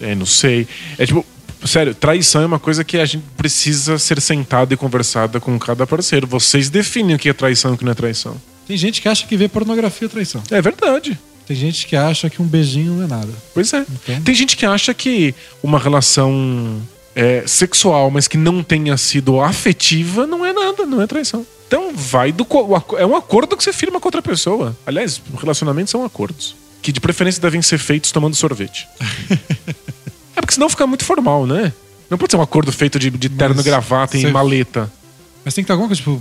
É, 0.00 0.14
não 0.14 0.26
sei. 0.26 0.68
É 0.96 1.06
tipo, 1.06 1.24
sério, 1.64 1.94
traição 1.94 2.42
é 2.42 2.46
uma 2.46 2.58
coisa 2.58 2.84
que 2.84 2.98
a 2.98 3.04
gente 3.04 3.24
precisa 3.36 3.98
ser 3.98 4.20
sentado 4.20 4.72
e 4.72 4.76
conversada 4.76 5.40
com 5.40 5.58
cada 5.58 5.86
parceiro. 5.86 6.26
Vocês 6.26 6.68
definem 6.68 7.16
o 7.16 7.18
que 7.18 7.28
é 7.28 7.32
traição 7.32 7.72
e 7.72 7.74
o 7.74 7.78
que 7.78 7.84
não 7.84 7.92
é 7.92 7.94
traição. 7.94 8.40
Tem 8.66 8.76
gente 8.76 9.02
que 9.02 9.08
acha 9.08 9.26
que 9.26 9.36
ver 9.36 9.48
pornografia 9.48 10.06
é 10.06 10.08
traição. 10.08 10.42
É 10.50 10.62
verdade. 10.62 11.18
Tem 11.46 11.56
gente 11.56 11.86
que 11.86 11.94
acha 11.94 12.30
que 12.30 12.40
um 12.40 12.46
beijinho 12.46 12.94
não 12.94 13.04
é 13.04 13.06
nada. 13.06 13.32
Pois 13.52 13.72
é. 13.72 13.80
Então. 13.80 14.22
Tem 14.22 14.34
gente 14.34 14.56
que 14.56 14.64
acha 14.64 14.94
que 14.94 15.34
uma 15.62 15.78
relação 15.78 16.80
é, 17.14 17.44
sexual, 17.46 18.10
mas 18.10 18.26
que 18.26 18.36
não 18.36 18.62
tenha 18.62 18.96
sido 18.96 19.40
afetiva, 19.40 20.26
não 20.26 20.44
é 20.44 20.52
nada, 20.52 20.84
não 20.84 21.00
é 21.00 21.06
traição. 21.06 21.46
Então 21.66 21.92
vai 21.94 22.32
do. 22.32 22.46
É 22.98 23.06
um 23.06 23.16
acordo 23.16 23.56
que 23.56 23.64
você 23.64 23.72
firma 23.72 24.00
com 24.00 24.08
outra 24.08 24.22
pessoa. 24.22 24.76
Aliás, 24.86 25.20
relacionamentos 25.40 25.90
são 25.90 26.04
acordos. 26.04 26.54
Que 26.82 26.92
de 26.92 27.00
preferência 27.00 27.40
devem 27.40 27.62
ser 27.62 27.78
feitos 27.78 28.12
tomando 28.12 28.36
sorvete. 28.36 28.86
é 30.36 30.40
porque 30.40 30.54
senão 30.54 30.68
fica 30.68 30.86
muito 30.86 31.04
formal, 31.04 31.46
né? 31.46 31.72
Não 32.10 32.18
pode 32.18 32.30
ser 32.30 32.36
um 32.36 32.42
acordo 32.42 32.70
feito 32.70 32.98
de, 32.98 33.10
de 33.10 33.28
terno, 33.28 33.54
Mas 33.56 33.64
gravata 33.64 34.18
e 34.18 34.26
maleta. 34.26 34.92
Mas 35.44 35.54
tem 35.54 35.64
que 35.64 35.66
ter 35.66 35.72
alguma 35.72 35.88
coisa, 35.88 36.00
tipo, 36.00 36.20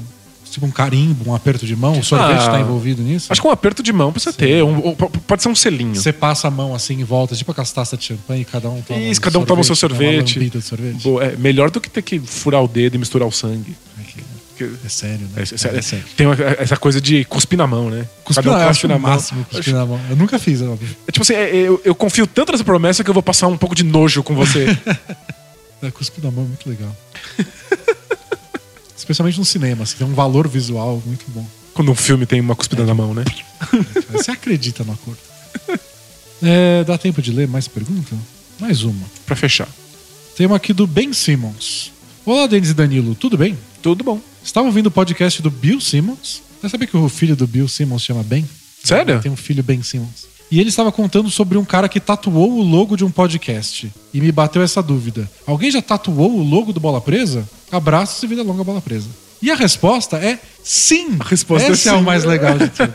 tipo 0.54 0.66
um 0.66 0.72
carimbo, 0.72 1.30
um 1.30 1.36
aperto 1.36 1.66
de 1.66 1.76
mão. 1.76 2.00
O 2.00 2.04
sorvete 2.04 2.44
Ah, 2.48 2.52
tá 2.52 2.60
envolvido 2.60 3.02
nisso? 3.02 3.28
Acho 3.32 3.42
que 3.42 3.48
um 3.48 3.52
aperto 3.52 3.82
de 3.84 3.92
mão 3.92 4.12
precisa 4.12 4.32
ter. 4.34 4.64
um- 4.64 4.90
um- 4.90 4.96
pode 4.96 5.42
ser 5.44 5.50
um 5.50 5.56
selinho. 5.56 5.96
Você 5.96 6.14
passa 6.14 6.48
a 6.48 6.52
mão 6.52 6.74
assim 6.76 7.00
em 7.00 7.04
volta, 7.04 7.36
tipo 7.36 7.52
a 7.52 7.66
taça 7.66 7.98
de 7.98 8.06
champanhe, 8.06 8.46
cada 8.46 8.70
um 8.70 8.82
toma 8.82 9.00
Isso, 9.00 9.20
cada 9.22 9.40
um 9.40 9.46
toma 9.46 9.62
o 9.62 9.64
seu 9.64 9.74
uma 9.74 9.78
sorvete. 9.78 10.38
lambida 10.40 10.60
de 10.60 10.66
sorvete. 10.66 11.04
Boa, 11.04 11.24
é 11.26 11.36
melhor 11.36 11.70
do 11.72 11.82
que 11.82 11.90
ter 11.90 12.02
que 12.02 12.20
furar 12.20 12.64
o 12.64 12.68
dedo 12.68 12.96
e 12.96 12.98
misturar 12.98 13.28
o 13.28 13.32
sangue. 13.32 13.76
É 14.86 14.88
sério, 14.88 15.28
né? 15.36 15.38
É, 15.38 15.40
é, 15.42 15.78
É 15.78 15.82
sério. 15.82 16.06
Tem 16.16 16.26
uma- 16.28 16.38
essa 16.60 16.78
coisa 16.78 17.02
de 17.02 17.26
cuspir 17.26 17.58
na 17.58 17.66
mão, 17.68 17.90
né? 17.90 18.08
Cuspir 18.24 18.44
Cada 18.46 18.56
um 18.56 18.60
na, 18.60 18.64
eu 18.64 18.68
cospe 18.70 18.86
acho 18.88 18.96
o 18.96 19.00
máximo 19.00 19.46
cuspir 19.46 19.74
na 19.74 19.86
mão. 19.86 20.00
Eu 20.10 20.16
nunca 20.16 20.38
fiz, 20.40 20.62
é 20.62 20.66
óbvio. 20.66 20.88
É 21.08 21.12
tipo 21.12 21.24
assim, 21.24 21.34
é- 21.34 21.54
eu, 21.56 21.82
eu 21.84 21.94
confio 21.96 22.26
tanto 22.28 22.52
nessa 22.52 22.64
promessa 22.64 23.04
que 23.04 23.10
eu 23.10 23.14
vou 23.14 23.24
passar 23.24 23.48
um 23.48 23.58
pouco 23.58 23.74
de 23.76 23.84
nojo 23.84 24.22
com 24.24 24.36
você. 24.36 24.66
É, 25.82 25.92
cuspir 25.92 26.24
na 26.24 26.32
mão 26.32 26.46
é 26.46 26.48
muito 26.48 26.70
legal. 26.70 26.96
Especialmente 29.04 29.38
no 29.38 29.44
cinema, 29.44 29.84
assim, 29.84 29.98
tem 29.98 30.08
um 30.08 30.14
valor 30.14 30.48
visual 30.48 31.04
muito 31.06 31.26
bom. 31.28 31.46
Quando 31.74 31.92
um 31.92 31.96
filme 31.96 32.26
tem 32.26 32.40
uma 32.40 32.56
cuspida 32.56 32.86
na 32.86 32.94
mão, 32.94 33.14
né? 33.14 33.26
Você 34.14 34.32
acredita 34.32 34.84
no 34.84 34.94
acordo. 34.94 35.20
É, 36.46 36.84
dá 36.84 36.98
tempo 36.98 37.22
de 37.22 37.32
ler 37.32 37.48
mais 37.48 37.70
pergunta? 37.70 38.14
Mais 38.60 38.84
uma. 38.84 39.06
Pra 39.26 39.34
fechar. 39.34 39.68
Tem 40.36 40.46
uma 40.46 40.58
aqui 40.58 40.74
do 40.74 40.86
Ben 40.86 41.14
Simmons. 41.14 41.94
Olá, 42.26 42.48
Denis 42.48 42.72
e 42.72 42.74
Danilo, 42.74 43.16
tudo 43.16 43.38
bem? 43.38 43.58
Tudo 43.82 44.04
bom. 44.04 44.20
Estava 44.44 44.68
ouvindo 44.68 44.88
o 44.88 44.92
podcast 44.92 45.42
do 45.42 45.50
Bill 45.50 45.80
Simmons. 45.80 46.42
Você 46.60 46.68
sabia 46.68 46.86
que 46.86 46.98
o 46.98 47.08
filho 47.08 47.34
do 47.34 47.48
Bill 47.48 47.70
Simmons 47.70 48.02
chama 48.04 48.24
Ben? 48.24 48.46
Sério? 48.84 49.22
Tem 49.22 49.32
um 49.32 49.38
filho 49.38 49.64
Ben 49.64 49.82
Simmons. 49.82 50.28
E 50.52 50.60
ele 50.60 50.70
estava 50.70 50.92
contando 50.92 51.30
sobre 51.32 51.58
um 51.58 51.66
cara 51.66 51.90
que 51.90 52.00
tatuou 52.00 52.52
o 52.60 52.62
logo 52.62 52.96
de 52.96 53.04
um 53.04 53.10
podcast. 53.10 53.92
E 54.14 54.22
me 54.22 54.32
bateu 54.32 54.62
essa 54.62 54.84
dúvida. 54.84 55.30
Alguém 55.48 55.72
já 55.72 55.82
tatuou 55.82 56.32
o 56.32 56.44
logo 56.44 56.72
do 56.72 56.80
Bola 56.80 57.02
Presa? 57.02 57.48
Abraços 57.72 58.22
e 58.22 58.28
vida 58.28 58.44
longa 58.44 58.64
Bola 58.64 58.80
Presa. 58.82 59.08
E 59.42 59.50
a 59.50 59.56
resposta 59.56 60.18
é 60.18 60.40
sim. 60.64 61.18
A 61.20 61.24
resposta 61.24 61.72
Esse 61.72 61.90
é 61.90 61.92
é, 61.92 61.96
sim. 61.96 62.02
o 62.02 62.04
mais 62.04 62.24
legal 62.24 62.58
de 62.58 62.70
tudo. 62.70 62.94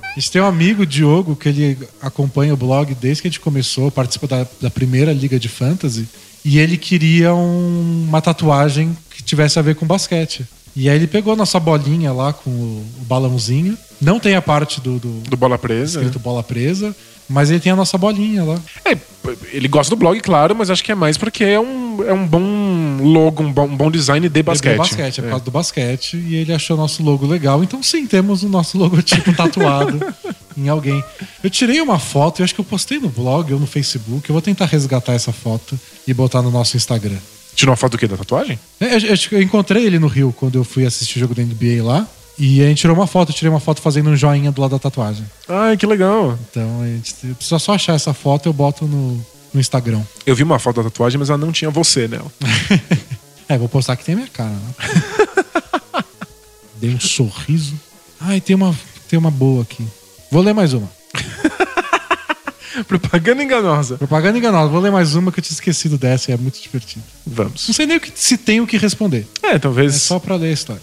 A 0.00 0.18
gente 0.18 0.30
tem 0.30 0.40
um 0.40 0.46
amigo, 0.46 0.86
Diogo, 0.86 1.36
que 1.36 1.48
ele 1.48 1.78
acompanha 2.00 2.54
o 2.54 2.56
blog 2.56 2.94
desde 2.94 3.22
que 3.22 3.28
a 3.28 3.30
gente 3.30 3.40
começou, 3.40 3.90
participa 3.90 4.26
da, 4.26 4.46
da 4.60 4.70
primeira 4.70 5.12
liga 5.12 5.38
de 5.38 5.48
fantasy. 5.48 6.08
E 6.44 6.58
ele 6.58 6.76
queria 6.78 7.34
um- 7.34 8.06
uma 8.08 8.22
tatuagem 8.22 8.96
que 9.10 9.22
tivesse 9.22 9.58
a 9.58 9.62
ver 9.62 9.74
com 9.74 9.84
basquete. 9.86 10.46
E 10.74 10.88
aí 10.88 10.96
ele 10.96 11.06
pegou 11.06 11.32
a 11.32 11.36
nossa 11.36 11.58
bolinha 11.60 12.12
lá 12.12 12.32
com 12.32 12.48
o, 12.50 12.86
o 13.00 13.04
balãozinho. 13.04 13.76
Não 14.00 14.18
tem 14.20 14.34
a 14.34 14.42
parte 14.42 14.80
do, 14.80 14.98
do, 14.98 15.08
Do 15.20 15.36
Bola 15.36 15.58
Presa. 15.58 15.98
escrito 16.00 16.18
bola 16.18 16.42
presa, 16.42 16.94
mas 17.28 17.50
ele 17.50 17.60
tem 17.60 17.72
a 17.72 17.76
nossa 17.76 17.96
bolinha 17.96 18.44
lá. 18.44 18.58
É, 18.84 18.96
ele 19.52 19.66
gosta 19.68 19.90
do 19.94 19.98
blog, 19.98 20.20
claro, 20.20 20.54
mas 20.54 20.70
acho 20.70 20.84
que 20.84 20.92
é 20.92 20.94
mais 20.94 21.16
porque 21.16 21.42
é 21.42 21.58
um, 21.58 22.04
é 22.06 22.12
um 22.12 22.26
bom 22.26 22.98
logo, 23.02 23.42
um 23.42 23.52
bom, 23.52 23.64
um 23.66 23.76
bom 23.76 23.90
design 23.90 24.28
de 24.28 24.42
basquete. 24.42 24.72
De 24.72 24.78
basquete, 24.78 25.18
é 25.18 25.22
por 25.22 25.26
É. 25.26 25.30
causa 25.30 25.44
do 25.44 25.50
basquete. 25.50 26.16
E 26.16 26.36
ele 26.36 26.52
achou 26.52 26.76
nosso 26.76 27.02
logo 27.02 27.26
legal. 27.26 27.64
Então 27.64 27.82
sim, 27.82 28.06
temos 28.06 28.42
o 28.42 28.48
nosso 28.48 28.76
logotipo 28.78 29.32
tatuado 29.34 29.98
em 30.56 30.68
alguém. 30.68 31.02
Eu 31.42 31.50
tirei 31.50 31.80
uma 31.80 31.98
foto, 31.98 32.40
eu 32.40 32.44
acho 32.44 32.54
que 32.54 32.60
eu 32.60 32.64
postei 32.64 32.98
no 32.98 33.08
blog 33.08 33.52
ou 33.52 33.58
no 33.58 33.66
Facebook. 33.66 34.28
Eu 34.28 34.34
vou 34.34 34.42
tentar 34.42 34.66
resgatar 34.66 35.14
essa 35.14 35.32
foto 35.32 35.78
e 36.06 36.12
botar 36.14 36.42
no 36.42 36.50
nosso 36.50 36.76
Instagram. 36.76 37.16
Tirou 37.54 37.70
uma 37.72 37.76
foto 37.76 37.92
do 37.92 37.98
quê? 37.98 38.06
Da 38.06 38.18
tatuagem? 38.18 38.58
É, 38.78 38.96
eu- 38.96 39.16
eu 39.32 39.42
encontrei 39.42 39.86
ele 39.86 39.98
no 39.98 40.06
Rio 40.06 40.32
quando 40.36 40.56
eu 40.58 40.64
fui 40.64 40.84
assistir 40.84 41.16
o 41.16 41.20
jogo 41.20 41.34
da 41.34 41.42
NBA 41.42 41.82
lá. 41.82 42.06
E 42.38 42.62
a 42.62 42.68
gente 42.68 42.78
tirou 42.78 42.94
uma 42.94 43.06
foto, 43.06 43.30
eu 43.30 43.34
tirei 43.34 43.50
uma 43.50 43.60
foto 43.60 43.80
fazendo 43.80 44.10
um 44.10 44.16
joinha 44.16 44.52
do 44.52 44.60
lado 44.60 44.72
da 44.72 44.78
tatuagem. 44.78 45.24
Ai, 45.48 45.76
que 45.76 45.86
legal. 45.86 46.38
Então 46.50 46.82
a 46.82 46.86
gente 46.86 47.14
precisa 47.34 47.58
só 47.58 47.74
achar 47.74 47.94
essa 47.94 48.12
foto 48.12 48.48
eu 48.48 48.52
boto 48.52 48.84
no, 48.86 49.24
no 49.54 49.60
Instagram. 49.60 50.02
Eu 50.26 50.36
vi 50.36 50.42
uma 50.42 50.58
foto 50.58 50.76
da 50.76 50.84
tatuagem, 50.84 51.18
mas 51.18 51.30
ela 51.30 51.38
não 51.38 51.52
tinha 51.52 51.70
você 51.70 52.06
nela. 52.06 52.30
É, 53.48 53.56
vou 53.56 53.68
postar 53.68 53.94
que 53.94 54.04
tem 54.04 54.14
a 54.14 54.16
minha 54.16 54.28
cara, 54.28 54.50
né? 54.50 54.74
Dei 56.80 56.92
um 56.92 56.98
sorriso. 56.98 57.74
Ai, 58.20 58.40
tem 58.40 58.56
uma, 58.56 58.74
tem 59.08 59.16
uma 59.16 59.30
boa 59.30 59.62
aqui. 59.62 59.86
Vou 60.32 60.42
ler 60.42 60.52
mais 60.52 60.72
uma. 60.72 60.90
Propaganda 62.88 63.42
enganosa. 63.42 63.96
Propaganda 63.96 64.38
enganosa. 64.38 64.70
Vou 64.70 64.80
ler 64.80 64.92
mais 64.92 65.14
uma 65.14 65.32
que 65.32 65.40
eu 65.40 65.42
tinha 65.44 65.54
esquecido 65.54 65.96
dessa 65.96 66.30
e 66.30 66.34
é 66.34 66.36
muito 66.36 66.60
divertido. 66.60 67.04
Vamos. 67.26 67.66
Não 67.68 67.74
sei 67.74 67.86
nem 67.86 67.96
o 67.96 68.00
que, 68.00 68.12
se 68.14 68.36
tem 68.36 68.60
o 68.60 68.66
que 68.66 68.76
responder. 68.76 69.26
É, 69.42 69.58
talvez 69.58 69.94
É 69.94 69.98
só 69.98 70.18
pra 70.18 70.36
ler 70.36 70.48
a 70.48 70.52
história. 70.52 70.82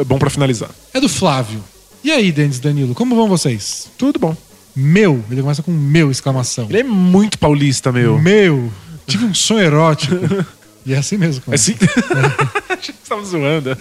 é 0.00 0.04
bom 0.04 0.18
pra 0.18 0.30
finalizar. 0.30 0.70
É 0.92 1.00
do 1.00 1.08
Flávio. 1.08 1.62
E 2.04 2.10
aí, 2.10 2.32
Denis 2.32 2.58
Danilo, 2.58 2.94
como 2.94 3.14
vão 3.14 3.28
vocês? 3.28 3.88
Tudo 3.96 4.18
bom. 4.18 4.36
Meu. 4.74 5.22
Ele 5.30 5.40
começa 5.42 5.62
com 5.62 5.70
meu, 5.70 6.10
exclamação. 6.10 6.66
Ele 6.68 6.80
é 6.80 6.84
muito 6.84 7.38
paulista, 7.38 7.92
meu. 7.92 8.18
Meu. 8.18 8.72
Tive 9.06 9.24
um 9.24 9.34
sonho 9.34 9.60
erótico. 9.60 10.14
E 10.84 10.94
é 10.94 10.98
assim 10.98 11.16
mesmo. 11.16 11.42
É 11.42 11.44
começa. 11.44 11.70
assim? 11.70 11.78
Achei 12.70 12.92
que 12.92 13.00
você 13.04 13.08
tava 13.08 13.24
zoando. 13.24 13.78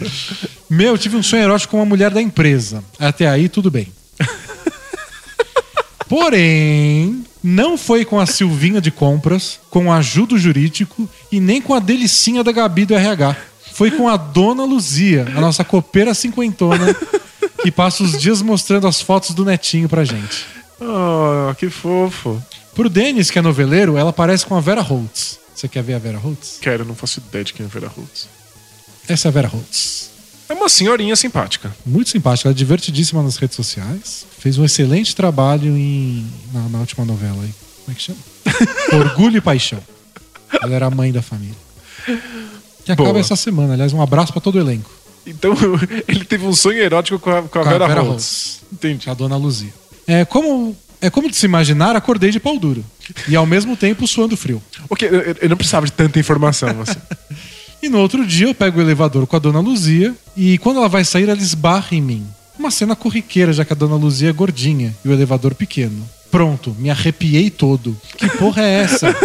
Meu, 0.69 0.95
tive 0.99 1.18
um 1.18 1.23
sonho 1.23 1.41
erótico 1.41 1.72
com 1.72 1.77
uma 1.77 1.85
mulher 1.88 2.11
da 2.11 2.22
empresa. 2.22 2.84
Até 2.99 3.27
aí, 3.27 3.49
tudo 3.49 3.72
bem. 3.72 3.88
Porém, 6.07 7.23
não 7.43 7.77
foi 7.77 8.05
com 8.05 8.19
a 8.19 8.26
Silvinha 8.26 8.80
de 8.80 8.91
compras, 8.91 9.59
com 9.69 9.88
o 9.88 9.91
ajudo 9.91 10.38
jurídico 10.38 11.09
e 11.31 11.39
nem 11.39 11.61
com 11.61 11.73
a 11.73 11.80
delicinha 11.80 12.43
da 12.43 12.51
Gabi 12.51 12.85
do 12.85 12.93
RH. 12.93 13.35
Foi 13.73 13.89
com 13.89 14.07
a 14.07 14.18
Dona 14.18 14.63
Luzia, 14.63 15.26
a 15.35 15.41
nossa 15.41 15.63
copeira 15.63 16.13
cinquentona, 16.13 16.95
que 17.63 17.72
passa 17.72 18.03
os 18.03 18.18
dias 18.19 18.41
mostrando 18.41 18.88
as 18.88 19.01
fotos 19.01 19.34
do 19.34 19.45
netinho 19.45 19.89
pra 19.89 20.03
gente. 20.03 20.45
Oh, 20.80 21.53
que 21.55 21.69
fofo. 21.69 22.41
Pro 22.76 22.89
Denis, 22.89 23.31
que 23.31 23.39
é 23.39 23.41
noveleiro, 23.41 23.97
ela 23.97 24.13
parece 24.13 24.45
com 24.45 24.55
a 24.55 24.61
Vera 24.61 24.81
Holtz. 24.81 25.39
Você 25.53 25.68
quer 25.68 25.84
ver 25.84 25.93
a 25.93 25.99
Vera 25.99 26.18
Holtz? 26.18 26.57
Quero, 26.61 26.85
não 26.85 26.95
faço 26.95 27.19
ideia 27.19 27.43
de 27.43 27.53
quem 27.53 27.65
é 27.65 27.69
Vera 27.69 27.88
Holtz. 27.88 28.27
Essa 29.07 29.27
é 29.27 29.30
a 29.30 29.31
Vera 29.31 29.47
Holtz. 29.47 30.10
É 30.52 30.53
uma 30.53 30.68
senhorinha 30.68 31.15
simpática. 31.15 31.73
Muito 31.86 32.10
simpática, 32.10 32.49
ela 32.49 32.53
é 32.53 32.57
divertidíssima 32.57 33.23
nas 33.23 33.38
redes 33.38 33.56
sociais. 33.56 34.26
Fez 34.38 34.57
um 34.57 34.65
excelente 34.65 35.15
trabalho 35.15 35.78
em, 35.78 36.28
na, 36.53 36.68
na 36.68 36.80
última 36.80 37.06
novela 37.06 37.41
aí. 37.41 37.53
Como 37.86 37.91
é 37.91 37.94
que 37.94 38.02
chama? 38.02 38.19
Orgulho 38.91 39.38
e 39.38 39.41
Paixão. 39.41 39.80
Ela 40.61 40.76
era 40.76 40.88
a 40.88 40.91
mãe 40.91 41.10
da 41.10 41.22
família. 41.22 41.56
Que 42.84 42.91
acaba 42.91 43.11
Boa. 43.11 43.22
essa 43.22 43.38
semana. 43.38 43.76
Aliás, 43.76 43.94
um 43.94 44.02
abraço 44.02 44.34
pra 44.34 44.41
todo 44.41 44.56
o 44.56 44.60
elenco. 44.60 44.91
Então, 45.26 45.53
ele 46.06 46.26
teve 46.26 46.45
um 46.45 46.53
sonho 46.53 46.80
erótico 46.80 47.18
com 47.18 47.30
a, 47.30 47.44
com 47.44 47.48
a 47.48 47.49
Com 47.49 47.60
a 47.60 47.72
Vera, 47.72 47.88
Vera 47.88 48.02
Holtz. 48.02 48.60
Entendi. 48.73 49.10
A 49.10 49.14
dona 49.14 49.38
Luzia. 49.38 49.73
É 50.06 50.26
como, 50.26 50.76
é 50.99 51.10
como 51.10 51.30
de 51.30 51.38
se 51.38 51.45
imaginar, 51.45 51.95
acordei 51.95 52.30
de 52.30 52.41
pau 52.41 52.60
duro. 52.60 52.84
E 53.26 53.38
ao 53.38 53.45
mesmo 53.45 53.78
tempo 53.78 54.06
suando 54.06 54.36
frio. 54.36 54.61
Ok, 54.90 55.07
eu, 55.07 55.38
eu 55.44 55.49
não 55.49 55.56
precisava 55.56 55.86
de 55.86 55.94
tanta 55.94 56.19
informação 56.19 56.82
assim. 56.82 56.99
E 57.81 57.89
no 57.89 57.99
outro 57.99 58.25
dia 58.25 58.47
eu 58.47 58.53
pego 58.53 58.77
o 58.77 58.81
elevador 58.81 59.25
com 59.25 59.35
a 59.35 59.39
dona 59.39 59.59
Luzia 59.59 60.13
e 60.37 60.57
quando 60.59 60.77
ela 60.77 60.87
vai 60.87 61.03
sair, 61.03 61.27
ela 61.27 61.41
esbarra 61.41 61.95
em 61.95 62.01
mim. 62.01 62.27
Uma 62.57 62.69
cena 62.69 62.95
corriqueira, 62.95 63.51
já 63.51 63.65
que 63.65 63.73
a 63.73 63.75
dona 63.75 63.95
Luzia 63.95 64.29
é 64.29 64.33
gordinha 64.33 64.95
e 65.03 65.09
o 65.09 65.11
elevador 65.11 65.55
pequeno. 65.55 66.07
Pronto, 66.29 66.75
me 66.77 66.91
arrepiei 66.91 67.49
todo. 67.49 67.97
Que 68.17 68.29
porra 68.29 68.61
é 68.61 68.83
essa? 68.83 69.15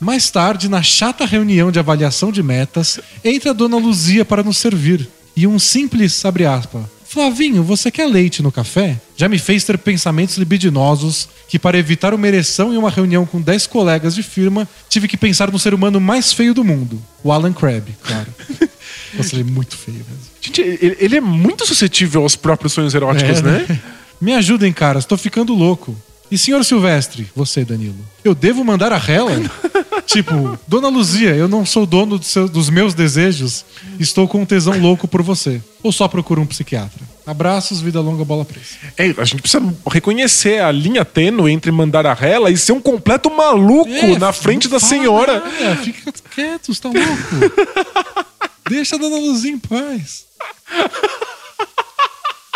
Mais 0.00 0.30
tarde, 0.30 0.68
na 0.68 0.82
chata 0.82 1.26
reunião 1.26 1.70
de 1.70 1.78
avaliação 1.78 2.32
de 2.32 2.42
metas, 2.42 2.98
entra 3.22 3.50
a 3.50 3.54
dona 3.54 3.76
Luzia 3.76 4.24
para 4.24 4.42
nos 4.42 4.56
servir. 4.56 5.08
E 5.36 5.46
um 5.46 5.58
simples, 5.58 6.24
abre 6.24 6.46
aspas, 6.46 6.82
Flavinho, 7.14 7.62
você 7.62 7.92
quer 7.92 8.06
leite 8.08 8.42
no 8.42 8.50
café? 8.50 9.00
Já 9.16 9.28
me 9.28 9.38
fez 9.38 9.62
ter 9.62 9.78
pensamentos 9.78 10.36
libidinosos 10.36 11.28
que, 11.48 11.60
para 11.60 11.78
evitar 11.78 12.12
uma 12.12 12.26
ereção 12.26 12.74
em 12.74 12.76
uma 12.76 12.90
reunião 12.90 13.24
com 13.24 13.40
10 13.40 13.68
colegas 13.68 14.16
de 14.16 14.22
firma, 14.24 14.68
tive 14.88 15.06
que 15.06 15.16
pensar 15.16 15.48
no 15.52 15.58
ser 15.60 15.72
humano 15.74 16.00
mais 16.00 16.32
feio 16.32 16.52
do 16.52 16.64
mundo. 16.64 17.00
O 17.22 17.30
Alan 17.30 17.52
Crabb, 17.52 17.86
claro. 18.02 18.26
Nossa, 19.14 19.36
ele 19.36 19.42
é 19.42 19.52
muito 19.52 19.76
feio 19.76 19.98
mesmo. 19.98 20.24
Gente, 20.40 20.60
ele, 20.60 20.96
ele 20.98 21.16
é 21.16 21.20
muito 21.20 21.64
suscetível 21.64 22.22
aos 22.22 22.34
próprios 22.34 22.72
sonhos 22.72 22.92
eróticos, 22.96 23.38
É, 23.38 23.42
né? 23.42 23.80
Me 24.20 24.34
ajudem, 24.34 24.72
caras, 24.72 25.04
tô 25.04 25.16
ficando 25.16 25.54
louco. 25.54 25.96
E 26.32 26.36
senhor 26.36 26.64
Silvestre, 26.64 27.28
você, 27.36 27.64
Danilo, 27.64 28.04
eu 28.24 28.34
devo 28.34 28.64
mandar 28.64 28.92
a 28.92 28.98
rela? 28.98 29.30
tipo, 30.06 30.58
Dona 30.66 30.88
Luzia, 30.88 31.34
eu 31.34 31.48
não 31.48 31.64
sou 31.66 31.86
dono 31.86 32.18
do 32.18 32.24
seu- 32.24 32.48
dos 32.48 32.68
meus 32.70 32.94
desejos, 32.94 33.64
estou 33.98 34.26
com 34.28 34.42
um 34.42 34.46
tesão 34.46 34.78
louco 34.78 35.06
por 35.08 35.22
você. 35.22 35.60
Ou 35.82 35.92
só 35.92 36.06
procuro 36.08 36.40
um 36.40 36.46
psiquiatra. 36.46 37.02
Abraços, 37.26 37.80
vida 37.80 38.00
longa, 38.00 38.24
bola 38.24 38.44
presa. 38.44 38.66
É, 38.98 39.14
a 39.16 39.24
gente 39.24 39.40
precisa 39.42 39.62
reconhecer 39.90 40.60
a 40.62 40.70
linha 40.70 41.04
tênue 41.04 41.50
entre 41.52 41.70
mandar 41.70 42.06
a 42.06 42.12
rela 42.14 42.50
e 42.50 42.56
ser 42.56 42.72
um 42.72 42.80
completo 42.80 43.30
maluco 43.30 43.88
É, 43.90 44.18
na 44.18 44.32
frente 44.32 44.68
da 44.68 44.78
senhora. 44.78 45.40
nada, 45.40 45.76
fica 45.76 46.12
quieto, 46.34 46.72
você 46.74 46.80
tá 46.82 46.88
louco. 46.90 47.54
Deixa 48.68 48.96
a 48.96 48.98
Dona 48.98 49.16
Luzia 49.16 49.50
em 49.50 49.58
paz. 49.58 50.24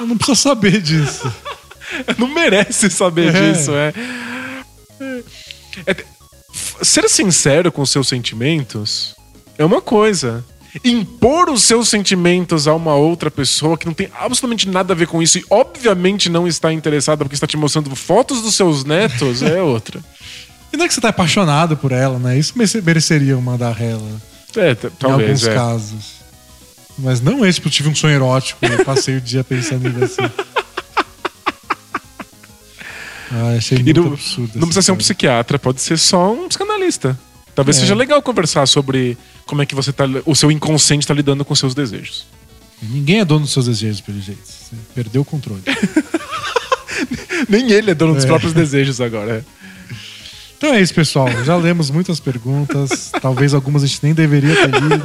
Eu 0.01 0.07
não 0.07 0.16
preciso 0.16 0.41
saber 0.43 0.81
disso. 0.81 1.31
Não 2.19 2.29
merece 2.29 2.91
saber 2.91 3.35
É. 3.35 3.53
disso, 3.53 3.70
é. 3.75 3.95
É, 5.87 6.05
Ser 6.83 7.09
sincero 7.09 7.71
com 7.73 7.83
os 7.83 7.91
seus 7.91 8.09
sentimentos 8.09 9.15
é 9.57 9.65
uma 9.65 9.81
coisa. 9.81 10.45
Impor 10.85 11.49
os 11.51 11.63
seus 11.63 11.89
sentimentos 11.89 12.69
a 12.69 12.75
uma 12.75 12.95
outra 12.95 13.31
pessoa 13.31 13.77
que 13.77 13.87
não 13.87 13.95
tem 13.95 14.09
absolutamente 14.15 14.69
nada 14.69 14.93
a 14.93 14.97
ver 14.97 15.07
com 15.09 15.23
isso 15.23 15.39
e 15.39 15.45
obviamente 15.51 16.29
não 16.29 16.47
está 16.47 16.73
interessada 16.73 17.25
porque 17.25 17.35
está 17.35 17.47
te 17.47 17.57
mostrando 17.57 17.95
fotos 17.97 18.43
dos 18.43 18.55
seus 18.55 18.85
netos 18.85 19.43
é 19.43 19.61
outra. 19.63 20.01
E 20.73 20.77
não 20.77 20.85
é 20.85 20.89
que 20.89 20.93
você 20.95 21.01
tá 21.01 21.09
apaixonado 21.09 21.77
por 21.77 21.91
ela, 21.91 22.19
né? 22.19 22.39
Isso 22.39 22.53
merece- 22.55 22.83
mereceria 22.83 23.37
uma 23.39 23.57
da 23.57 23.73
rela. 23.73 24.07
É, 24.55 24.75
t- 24.75 24.87
em 24.89 24.91
talvez. 24.99 25.31
alguns 25.31 25.47
É. 25.49 25.55
casos. 25.55 26.19
Mas 26.99 27.21
não 27.21 27.45
esse, 27.47 27.59
porque 27.61 27.69
eu 27.69 27.73
tive 27.73 27.89
um 27.89 27.95
sonho 27.95 28.15
erótico 28.15 28.59
e 28.67 28.71
eu 28.73 28.85
passei 28.85 29.17
o 29.17 29.21
dia 29.21 29.43
pensando 29.43 29.89
em 29.89 29.93
você. 29.93 30.21
Ah, 33.31 33.55
achei 33.59 33.79
E 33.79 33.83
muito 33.83 34.01
não, 34.03 34.13
absurdo. 34.13 34.51
não 34.55 34.61
precisa 34.69 34.83
ser 34.83 34.93
um 34.93 34.97
psiquiatra, 34.97 35.59
pode 35.59 35.81
ser 35.81 35.99
só 35.99 36.33
um 36.33 36.49
psicanalista. 36.49 37.19
Talvez 37.55 37.77
É. 37.77 37.81
seja 37.81 37.95
legal 37.95 38.23
conversar 38.23 38.67
sobre 38.67 39.19
como 39.45 39.61
é 39.63 39.67
que 39.67 39.75
você 39.75 39.93
tá, 39.93 40.05
o 40.25 40.35
seu 40.35 40.51
inconsciente 40.51 41.05
está 41.05 41.13
lidando 41.15 41.45
com 41.45 41.55
seus 41.55 41.75
desejos. 41.75 42.27
Ninguém 42.81 43.21
é 43.21 43.25
dono 43.25 43.41
dos 43.41 43.53
seus 43.53 43.67
desejos, 43.67 44.01
pelo 44.01 44.21
jeito. 44.21 44.41
Você 44.45 44.77
perdeu 44.95 45.23
o 45.23 45.25
controle. 45.25 45.63
Nem 47.49 47.71
ele 47.71 47.91
é 47.91 47.95
dono 47.95 48.15
dos 48.15 48.25
É. 48.25 48.27
próprios 48.27 48.53
desejos 48.53 49.01
agora. 49.01 49.45
é. 49.45 49.59
Então 50.57 50.75
é 50.75 50.81
isso, 50.81 50.93
pessoal. 50.95 51.29
Já 51.45 51.57
lemos 51.57 51.91
muitas 51.91 52.19
perguntas. 52.21 53.13
Talvez 53.23 53.55
algumas 53.55 53.83
a 53.83 53.87
gente 53.87 54.01
nem 54.03 54.13
deveria 54.15 54.55
ter 54.57 54.81
lido. 54.81 55.05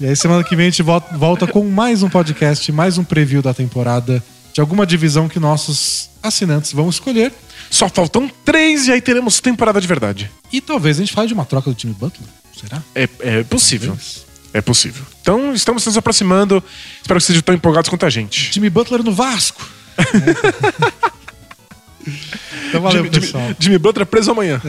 E 0.00 0.06
aí, 0.06 0.16
semana 0.16 0.42
que 0.42 0.56
vem, 0.56 0.66
a 0.66 0.70
gente 0.70 0.82
volta 0.82 1.46
com 1.46 1.64
mais 1.64 2.02
um 2.02 2.08
podcast, 2.10 2.72
mais 2.72 2.98
um 2.98 3.04
preview 3.04 3.40
da 3.40 3.54
temporada 3.54 4.22
de 4.52 4.60
alguma 4.60 4.86
divisão 4.86 5.28
que 5.28 5.40
nossos 5.40 6.10
assinantes 6.22 6.72
vão 6.72 6.88
escolher. 6.88 7.32
Só 7.70 7.88
faltam 7.88 8.30
três 8.44 8.86
e 8.86 8.92
aí 8.92 9.00
teremos 9.00 9.40
temporada 9.40 9.80
de 9.80 9.86
verdade. 9.86 10.30
E 10.52 10.60
talvez 10.60 10.98
a 10.98 11.00
gente 11.00 11.12
fale 11.12 11.28
de 11.28 11.34
uma 11.34 11.44
troca 11.44 11.70
do 11.70 11.74
time 11.74 11.94
Butler. 11.94 12.28
Será? 12.58 12.82
É, 12.94 13.08
é 13.20 13.42
possível. 13.42 13.88
Talvez. 13.88 14.32
É 14.54 14.60
possível. 14.60 15.02
Então, 15.22 15.54
estamos 15.54 15.86
nos 15.86 15.96
aproximando. 15.96 16.62
Espero 17.00 17.18
que 17.18 17.26
sejam 17.26 17.42
tão 17.42 17.54
empolgados 17.54 17.88
quanto 17.88 18.04
a 18.04 18.10
gente. 18.10 18.50
Time 18.50 18.68
Butler 18.68 19.02
no 19.02 19.12
Vasco. 19.12 19.66
então 22.68 22.82
valeu, 22.82 23.04
Jimmy, 23.04 23.18
pessoal. 23.18 23.44
Jimmy, 23.44 23.56
Jimmy 23.58 23.78
Butler 23.78 24.06
preso 24.06 24.30
amanhã. 24.30 24.60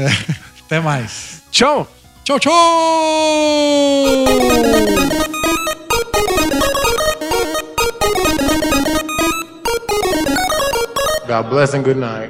Até 0.65 0.79
mais. 0.79 1.41
Tchau! 1.51 1.91
Tchau, 2.23 2.39
tchau! 2.39 2.53
God 11.27 11.49
bless 11.49 11.73
and 11.73 11.85
good 11.85 11.97
night. 11.97 12.21